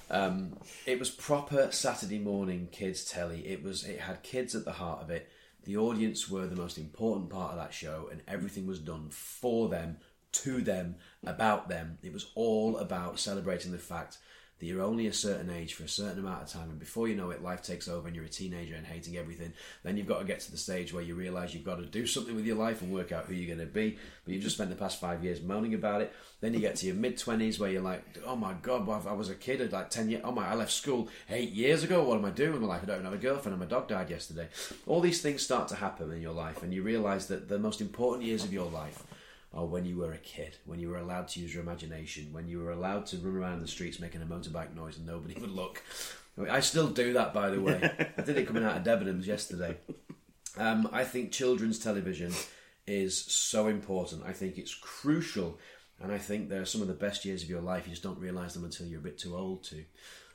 Um, 0.09 0.57
it 0.85 0.99
was 0.99 1.09
proper 1.09 1.71
Saturday 1.71 2.19
morning 2.19 2.67
kids 2.71 3.05
telly. 3.05 3.47
It 3.47 3.63
was 3.63 3.85
it 3.85 4.01
had 4.01 4.21
kids 4.21 4.55
at 4.55 4.65
the 4.65 4.73
heart 4.73 5.01
of 5.01 5.09
it. 5.09 5.29
The 5.63 5.77
audience 5.77 6.29
were 6.29 6.45
the 6.45 6.57
most 6.57 6.77
important 6.77 7.29
part 7.29 7.51
of 7.51 7.57
that 7.57 7.73
show, 7.73 8.09
and 8.11 8.21
everything 8.27 8.67
was 8.67 8.79
done 8.79 9.07
for 9.09 9.69
them, 9.69 9.97
to 10.33 10.61
them, 10.61 10.95
about 11.25 11.69
them. 11.69 11.97
It 12.03 12.11
was 12.11 12.31
all 12.35 12.77
about 12.77 13.19
celebrating 13.19 13.71
the 13.71 13.77
fact 13.77 14.17
that 14.63 14.69
you're 14.69 14.81
only 14.81 15.07
a 15.07 15.13
certain 15.13 15.49
age 15.49 15.73
for 15.73 15.83
a 15.83 15.89
certain 15.89 16.19
amount 16.19 16.41
of 16.41 16.47
time, 16.47 16.69
and 16.69 16.79
before 16.79 17.09
you 17.09 17.15
know 17.15 17.31
it, 17.31 17.43
life 17.43 17.61
takes 17.61 17.89
over, 17.89 18.07
and 18.07 18.15
you're 18.15 18.23
a 18.23 18.29
teenager 18.29 18.75
and 18.75 18.87
hating 18.87 19.17
everything. 19.17 19.51
Then 19.83 19.97
you've 19.97 20.07
got 20.07 20.19
to 20.19 20.25
get 20.25 20.39
to 20.39 20.51
the 20.51 20.57
stage 20.57 20.93
where 20.93 21.03
you 21.03 21.15
realise 21.15 21.53
you've 21.53 21.65
got 21.65 21.79
to 21.79 21.85
do 21.85 22.07
something 22.07 22.33
with 22.33 22.45
your 22.45 22.55
life 22.55 22.81
and 22.81 22.93
work 22.93 23.11
out 23.11 23.25
who 23.25 23.33
you're 23.33 23.53
going 23.53 23.67
to 23.67 23.73
be. 23.73 23.97
But 24.23 24.33
you've 24.33 24.43
just 24.43 24.55
spent 24.55 24.69
the 24.69 24.77
past 24.77 25.01
five 25.01 25.21
years 25.21 25.41
moaning 25.41 25.73
about 25.73 25.99
it. 25.99 26.13
Then 26.39 26.53
you 26.53 26.61
get 26.61 26.77
to 26.77 26.85
your 26.85 26.95
mid 26.95 27.17
twenties 27.17 27.59
where 27.59 27.69
you're 27.69 27.81
like, 27.81 28.05
oh 28.25 28.37
my 28.37 28.53
god, 28.61 28.87
I 29.05 29.11
was 29.11 29.29
a 29.29 29.35
kid 29.35 29.59
at 29.59 29.73
like 29.73 29.89
ten 29.89 30.09
years. 30.09 30.21
Oh 30.23 30.31
my, 30.31 30.47
I 30.47 30.55
left 30.55 30.71
school 30.71 31.09
eight 31.29 31.51
years 31.51 31.83
ago. 31.83 32.01
What 32.05 32.17
am 32.17 32.23
I 32.23 32.29
doing? 32.29 32.55
I'm 32.55 32.63
like, 32.63 32.83
I 32.83 32.85
don't 32.85 33.03
have 33.03 33.11
a 33.11 33.17
girlfriend, 33.17 33.53
and 33.55 33.59
my 33.59 33.65
dog 33.65 33.89
died 33.89 34.09
yesterday. 34.09 34.47
All 34.87 35.01
these 35.01 35.21
things 35.21 35.41
start 35.41 35.67
to 35.69 35.75
happen 35.75 36.09
in 36.13 36.21
your 36.21 36.31
life, 36.31 36.63
and 36.63 36.73
you 36.73 36.83
realise 36.83 37.25
that 37.25 37.49
the 37.49 37.59
most 37.59 37.81
important 37.81 38.25
years 38.25 38.45
of 38.45 38.53
your 38.53 38.69
life 38.69 39.03
or 39.53 39.67
when 39.67 39.85
you 39.85 39.97
were 39.97 40.11
a 40.11 40.17
kid, 40.17 40.57
when 40.65 40.79
you 40.79 40.89
were 40.89 40.97
allowed 40.97 41.27
to 41.29 41.39
use 41.39 41.53
your 41.53 41.63
imagination, 41.63 42.33
when 42.33 42.47
you 42.47 42.59
were 42.59 42.71
allowed 42.71 43.05
to 43.07 43.17
run 43.17 43.35
around 43.35 43.61
the 43.61 43.67
streets 43.67 43.99
making 43.99 44.21
a 44.21 44.25
motorbike 44.25 44.75
noise 44.75 44.97
and 44.97 45.05
nobody 45.05 45.35
would 45.39 45.51
look. 45.51 45.81
I, 46.49 46.61
still 46.61 46.87
do 46.87 47.13
that, 47.13 47.31
by 47.31 47.51
the 47.51 47.61
way. 47.61 47.91
I 48.17 48.21
did 48.23 48.37
it 48.37 48.47
coming 48.47 48.63
out 48.63 48.77
of 48.77 48.83
Debenhams 48.83 49.27
yesterday. 49.27 49.77
Um, 50.57 50.89
I 50.91 51.03
think 51.03 51.31
children's 51.31 51.77
television 51.77 52.33
is 52.87 53.23
so 53.23 53.67
important. 53.67 54.23
I 54.25 54.33
think 54.33 54.57
it's 54.57 54.73
crucial, 54.73 55.59
and 56.01 56.11
I 56.11 56.17
think 56.17 56.49
they're 56.49 56.65
some 56.65 56.81
of 56.81 56.87
the 56.87 56.95
best 56.95 57.23
years 57.23 57.43
of 57.43 57.49
your 57.49 57.61
life. 57.61 57.85
You 57.85 57.91
just 57.91 58.01
don't 58.01 58.17
realise 58.17 58.55
them 58.55 58.65
until 58.65 58.87
you're 58.87 58.99
a 58.99 59.03
bit 59.03 59.19
too 59.19 59.35
old 59.35 59.63
to. 59.65 59.83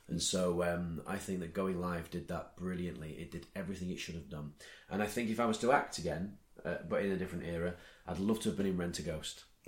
And 0.07 0.21
so 0.21 0.63
um, 0.63 1.01
I 1.05 1.17
think 1.17 1.41
that 1.41 1.53
Going 1.53 1.79
Live 1.79 2.09
did 2.09 2.29
that 2.29 2.55
brilliantly. 2.55 3.11
It 3.11 3.31
did 3.31 3.45
everything 3.55 3.91
it 3.91 3.99
should 3.99 4.15
have 4.15 4.29
done. 4.29 4.53
And 4.89 5.03
I 5.03 5.05
think 5.05 5.29
if 5.29 5.39
I 5.39 5.45
was 5.45 5.59
to 5.59 5.71
act 5.71 5.97
again, 5.97 6.37
uh, 6.65 6.75
but 6.87 7.03
in 7.03 7.11
a 7.11 7.17
different 7.17 7.45
era, 7.45 7.75
I'd 8.07 8.19
love 8.19 8.39
to 8.41 8.49
have 8.49 8.57
been 8.57 8.65
in 8.65 8.77
Rentaghost. 8.77 9.43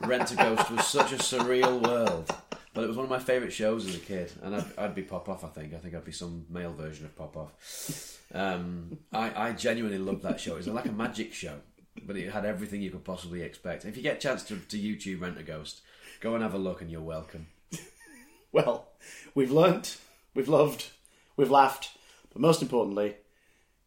Rentaghost 0.00 0.70
was 0.70 0.86
such 0.86 1.12
a 1.12 1.16
surreal 1.16 1.82
world. 1.86 2.30
But 2.74 2.84
it 2.84 2.88
was 2.88 2.96
one 2.96 3.04
of 3.04 3.10
my 3.10 3.18
favourite 3.18 3.52
shows 3.52 3.86
as 3.86 3.96
a 3.96 3.98
kid, 3.98 4.32
and 4.42 4.56
I'd, 4.56 4.64
I'd 4.78 4.94
be 4.94 5.02
Popov. 5.02 5.44
I 5.44 5.48
think. 5.48 5.74
I 5.74 5.78
think 5.78 5.94
I'd 5.94 6.04
be 6.04 6.12
some 6.12 6.46
male 6.48 6.72
version 6.72 7.04
of 7.04 7.14
Popov. 7.16 7.52
Um, 8.32 8.98
I, 9.12 9.48
I 9.48 9.52
genuinely 9.52 9.98
loved 9.98 10.22
that 10.22 10.40
show. 10.40 10.54
It 10.54 10.58
was 10.58 10.68
like 10.68 10.86
a 10.86 10.92
magic 10.92 11.34
show, 11.34 11.56
but 12.06 12.16
it 12.16 12.32
had 12.32 12.46
everything 12.46 12.80
you 12.80 12.90
could 12.90 13.04
possibly 13.04 13.42
expect. 13.42 13.84
If 13.84 13.96
you 13.96 14.02
get 14.02 14.16
a 14.16 14.20
chance 14.20 14.42
to, 14.44 14.56
to 14.56 14.78
YouTube 14.78 15.18
Rentaghost, 15.18 15.80
go 16.20 16.34
and 16.34 16.42
have 16.42 16.54
a 16.54 16.58
look, 16.58 16.80
and 16.80 16.90
you're 16.90 17.00
welcome. 17.00 17.48
Well, 18.54 18.88
we've 19.34 19.50
learnt, 19.50 19.96
we've 20.34 20.46
loved, 20.46 20.90
we've 21.38 21.50
laughed, 21.50 21.96
but 22.30 22.42
most 22.42 22.60
importantly, 22.60 23.14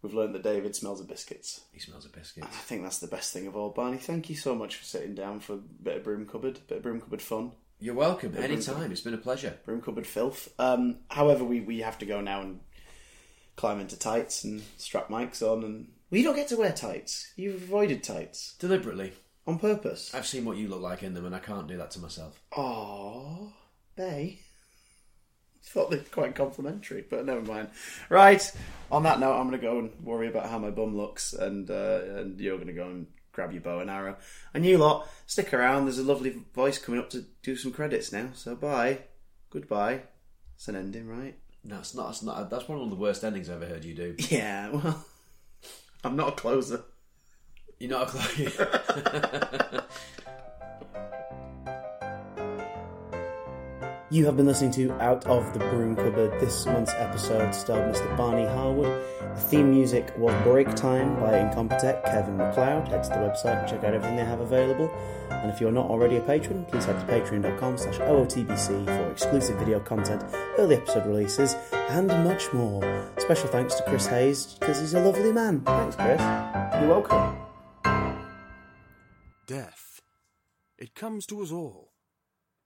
we've 0.06 0.14
learnt 0.14 0.34
that 0.34 0.44
David 0.44 0.76
smells 0.76 1.02
of 1.02 1.07
biscuits. 1.07 1.61
He 1.72 1.80
smells 1.80 2.06
of 2.06 2.14
biscuits. 2.14 2.48
I 2.48 2.49
think 2.61 2.84
that's 2.84 2.99
the 2.99 3.07
best 3.07 3.34
thing 3.34 3.48
of 3.48 3.56
all. 3.56 3.69
Barney, 3.72 3.98
thank 3.98 4.30
you 4.30 4.36
so 4.36 4.53
much 4.56 4.76
for 4.77 4.86
sitting 4.86 5.15
down 5.15 5.40
for 5.40 5.53
a 5.53 5.57
bit 5.57 5.98
of 5.98 6.03
broom 6.03 6.26
cupboard, 6.26 6.60
bit 6.68 6.77
of 6.77 6.84
broom 6.84 7.02
cupboard 7.02 7.22
fun, 7.22 7.52
You're 7.80 7.95
welcome. 7.95 8.36
Anytime. 8.38 8.91
It's 8.91 9.02
been 9.02 9.14
a 9.14 9.18
pleasure. 9.18 9.57
broom 9.65 9.82
cupboard 9.82 10.07
filth. 10.07 10.49
Um, 10.60 10.98
however, 11.10 11.44
we, 11.44 11.60
we 11.61 11.80
have 11.82 11.98
to 11.99 12.06
go 12.06 12.22
now 12.22 12.41
and 12.41 12.60
climb 13.56 13.80
into 13.80 13.98
tights 13.98 14.44
and 14.44 14.61
strap 14.77 15.10
mics 15.10 15.41
on, 15.41 15.64
and 15.64 15.88
well, 16.11 16.18
you 16.19 16.23
don't 16.23 16.36
get 16.36 16.48
to 16.49 16.57
wear 16.57 16.72
tights. 16.72 17.32
You've 17.36 17.64
avoided 17.64 18.03
tights 18.03 18.56
Deliberately. 18.60 19.14
on 19.48 19.60
purpose. 19.60 20.14
I've 20.14 20.27
seen 20.27 20.45
what 20.45 20.57
you 20.57 20.68
look 20.68 20.82
like 20.82 21.03
in 21.03 21.14
them, 21.14 21.26
and 21.26 21.36
I 21.36 21.40
can't 21.40 21.68
do 21.68 21.77
that 21.77 21.91
to 21.91 21.99
myself. 21.99 22.40
Aww, 22.53 23.52
Bay. 23.95 24.41
Thought 25.70 25.92
they're 25.92 26.00
quite 26.00 26.36
complimentary, 26.36 27.04
but 27.10 27.26
never 27.26 27.42
mind. 27.42 27.70
Right. 28.10 28.52
On 28.92 29.04
that 29.04 29.20
note, 29.20 29.38
I'm 29.38 29.50
going 29.50 29.60
to 29.60 29.66
go 29.66 29.80
and 29.80 29.92
worry 30.04 30.28
about 30.28 30.50
how 30.50 30.60
my 30.60 30.70
bum 30.70 30.96
looks, 30.96 31.34
and 31.34 31.70
uh, 31.70 32.02
and 32.18 32.40
you're 32.40 32.58
going 32.58 32.68
to 32.68 32.74
go 32.74 32.88
and 32.88 33.08
grab 33.32 33.52
your 33.52 33.62
bow 33.62 33.80
and 33.80 33.90
arrow. 33.90 34.16
And 34.54 34.66
you 34.66 34.78
lot, 34.78 35.10
stick 35.26 35.54
around. 35.54 35.86
There's 35.86 36.00
a 36.00 36.04
lovely 36.04 36.42
voice 36.54 36.78
coming 36.78 37.00
up 37.00 37.10
to 37.12 37.26
do 37.44 37.56
some 37.56 37.72
credits 37.72 38.12
now. 38.12 38.30
So 38.34 38.56
bye, 38.56 39.00
goodbye. 39.50 40.02
It's 40.56 40.68
an 40.68 40.76
ending, 40.76 41.08
right? 41.08 41.36
No, 41.64 41.80
it's 41.80 41.96
not. 41.96 42.12
It's 42.12 42.24
not. 42.24 42.50
That's 42.50 42.68
one 42.68 42.80
of 42.80 42.90
the 42.90 42.96
worst 42.96 43.24
endings 43.24 43.50
I've 43.50 43.62
ever 43.62 43.74
heard 43.74 43.86
you 43.86 43.96
do. 43.96 44.16
Yeah. 44.30 44.70
Well, 44.70 45.06
I'm 46.04 46.16
not 46.16 46.30
a 46.30 46.32
closer. 46.34 46.84
You're 47.80 47.90
not 47.90 48.08
a 48.08 48.12
clown. 48.12 49.84
You 54.16 54.26
have 54.28 54.38
been 54.38 54.46
listening 54.46 54.72
to 54.72 54.94
Out 55.02 55.26
of 55.26 55.52
the 55.52 55.60
Broom 55.60 55.94
Cupboard. 55.94 56.40
This 56.40 56.66
month's 56.66 56.94
episode 56.94 57.54
starred 57.54 57.94
Mr. 57.94 58.16
Barney 58.16 58.46
Harwood. 58.46 59.04
The 59.20 59.42
theme 59.42 59.70
music 59.70 60.14
was 60.18 60.34
Break 60.42 60.74
Time 60.74 61.20
by 61.20 61.34
Incompetech 61.34 62.02
Kevin 62.06 62.38
MacLeod. 62.38 62.88
Head 62.88 63.04
to 63.04 63.10
the 63.10 63.16
website 63.16 63.60
and 63.60 63.68
check 63.68 63.84
out 63.84 63.94
everything 63.94 64.16
they 64.16 64.24
have 64.24 64.40
available. 64.40 64.90
And 65.32 65.52
if 65.52 65.60
you're 65.60 65.74
not 65.74 65.88
already 65.88 66.16
a 66.16 66.22
patron, 66.22 66.64
please 66.64 66.86
head 66.86 66.98
to 66.98 67.14
patreon.com 67.14 67.78
slash 67.78 67.98
OOTBC 67.98 68.86
for 68.86 69.12
exclusive 69.12 69.60
video 69.60 69.82
content, 69.82 70.24
early 70.58 70.78
episode 70.78 71.06
releases, 71.08 71.54
and 71.74 72.08
much 72.08 72.54
more. 72.54 73.12
Special 73.18 73.50
thanks 73.50 73.76
to 73.76 73.84
Chris 73.84 74.08
Hayes, 74.08 74.56
because 74.58 74.80
he's 74.80 74.94
a 74.94 75.02
lovely 75.02 75.34
man. 75.34 75.60
Thanks, 75.60 75.98
Chris. 75.98 76.22
You're 76.80 76.88
welcome. 76.88 77.36
Death. 79.46 80.00
It 80.78 80.96
comes 80.96 81.26
to 81.26 81.42
us 81.42 81.52
all. 81.52 81.94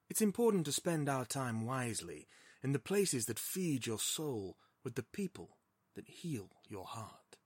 It's 0.10 0.24
important 0.24 0.66
to 0.66 0.72
spend 0.72 1.08
our 1.08 1.24
time 1.24 1.68
wisely 1.68 2.28
in 2.64 2.74
the 2.74 2.80
places 2.80 3.28
that 3.28 3.38
feed 3.38 3.86
your 3.86 4.00
soul 4.00 4.58
with 4.84 4.96
the 4.96 5.04
people 5.04 5.58
that 5.96 6.08
heal 6.08 6.50
your 6.68 6.84
heart. 6.84 7.38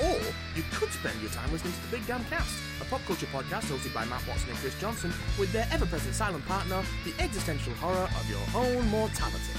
Or 0.00 0.20
you 0.54 0.62
could 0.74 0.92
spend 0.92 1.20
your 1.20 1.30
time 1.32 1.50
listening 1.50 1.72
to 1.72 1.90
the 1.90 1.96
Big 1.96 2.06
Damn 2.06 2.24
Cast, 2.26 2.56
a 2.80 2.84
pop 2.84 3.00
culture 3.04 3.26
podcast 3.26 3.64
hosted 3.64 3.92
by 3.92 4.04
Matt 4.04 4.28
Watson 4.28 4.50
and 4.50 4.58
Chris 4.58 4.80
Johnson, 4.80 5.12
with 5.40 5.52
their 5.52 5.66
ever 5.72 5.86
present 5.86 6.14
silent 6.14 6.46
partner, 6.46 6.80
the 7.04 7.20
existential 7.20 7.72
horror 7.74 8.04
of 8.04 8.30
your 8.30 8.42
own 8.54 8.86
mortality. 8.88 9.54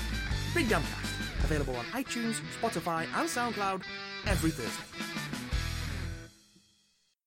Big 0.54 0.70
Damn 0.70 0.84
Cast, 0.84 1.44
available 1.44 1.76
on 1.76 1.84
iTunes, 1.88 2.40
Spotify, 2.62 3.06
and 3.16 3.28
SoundCloud 3.28 3.82
every 4.28 4.52
Thursday. 4.52 5.27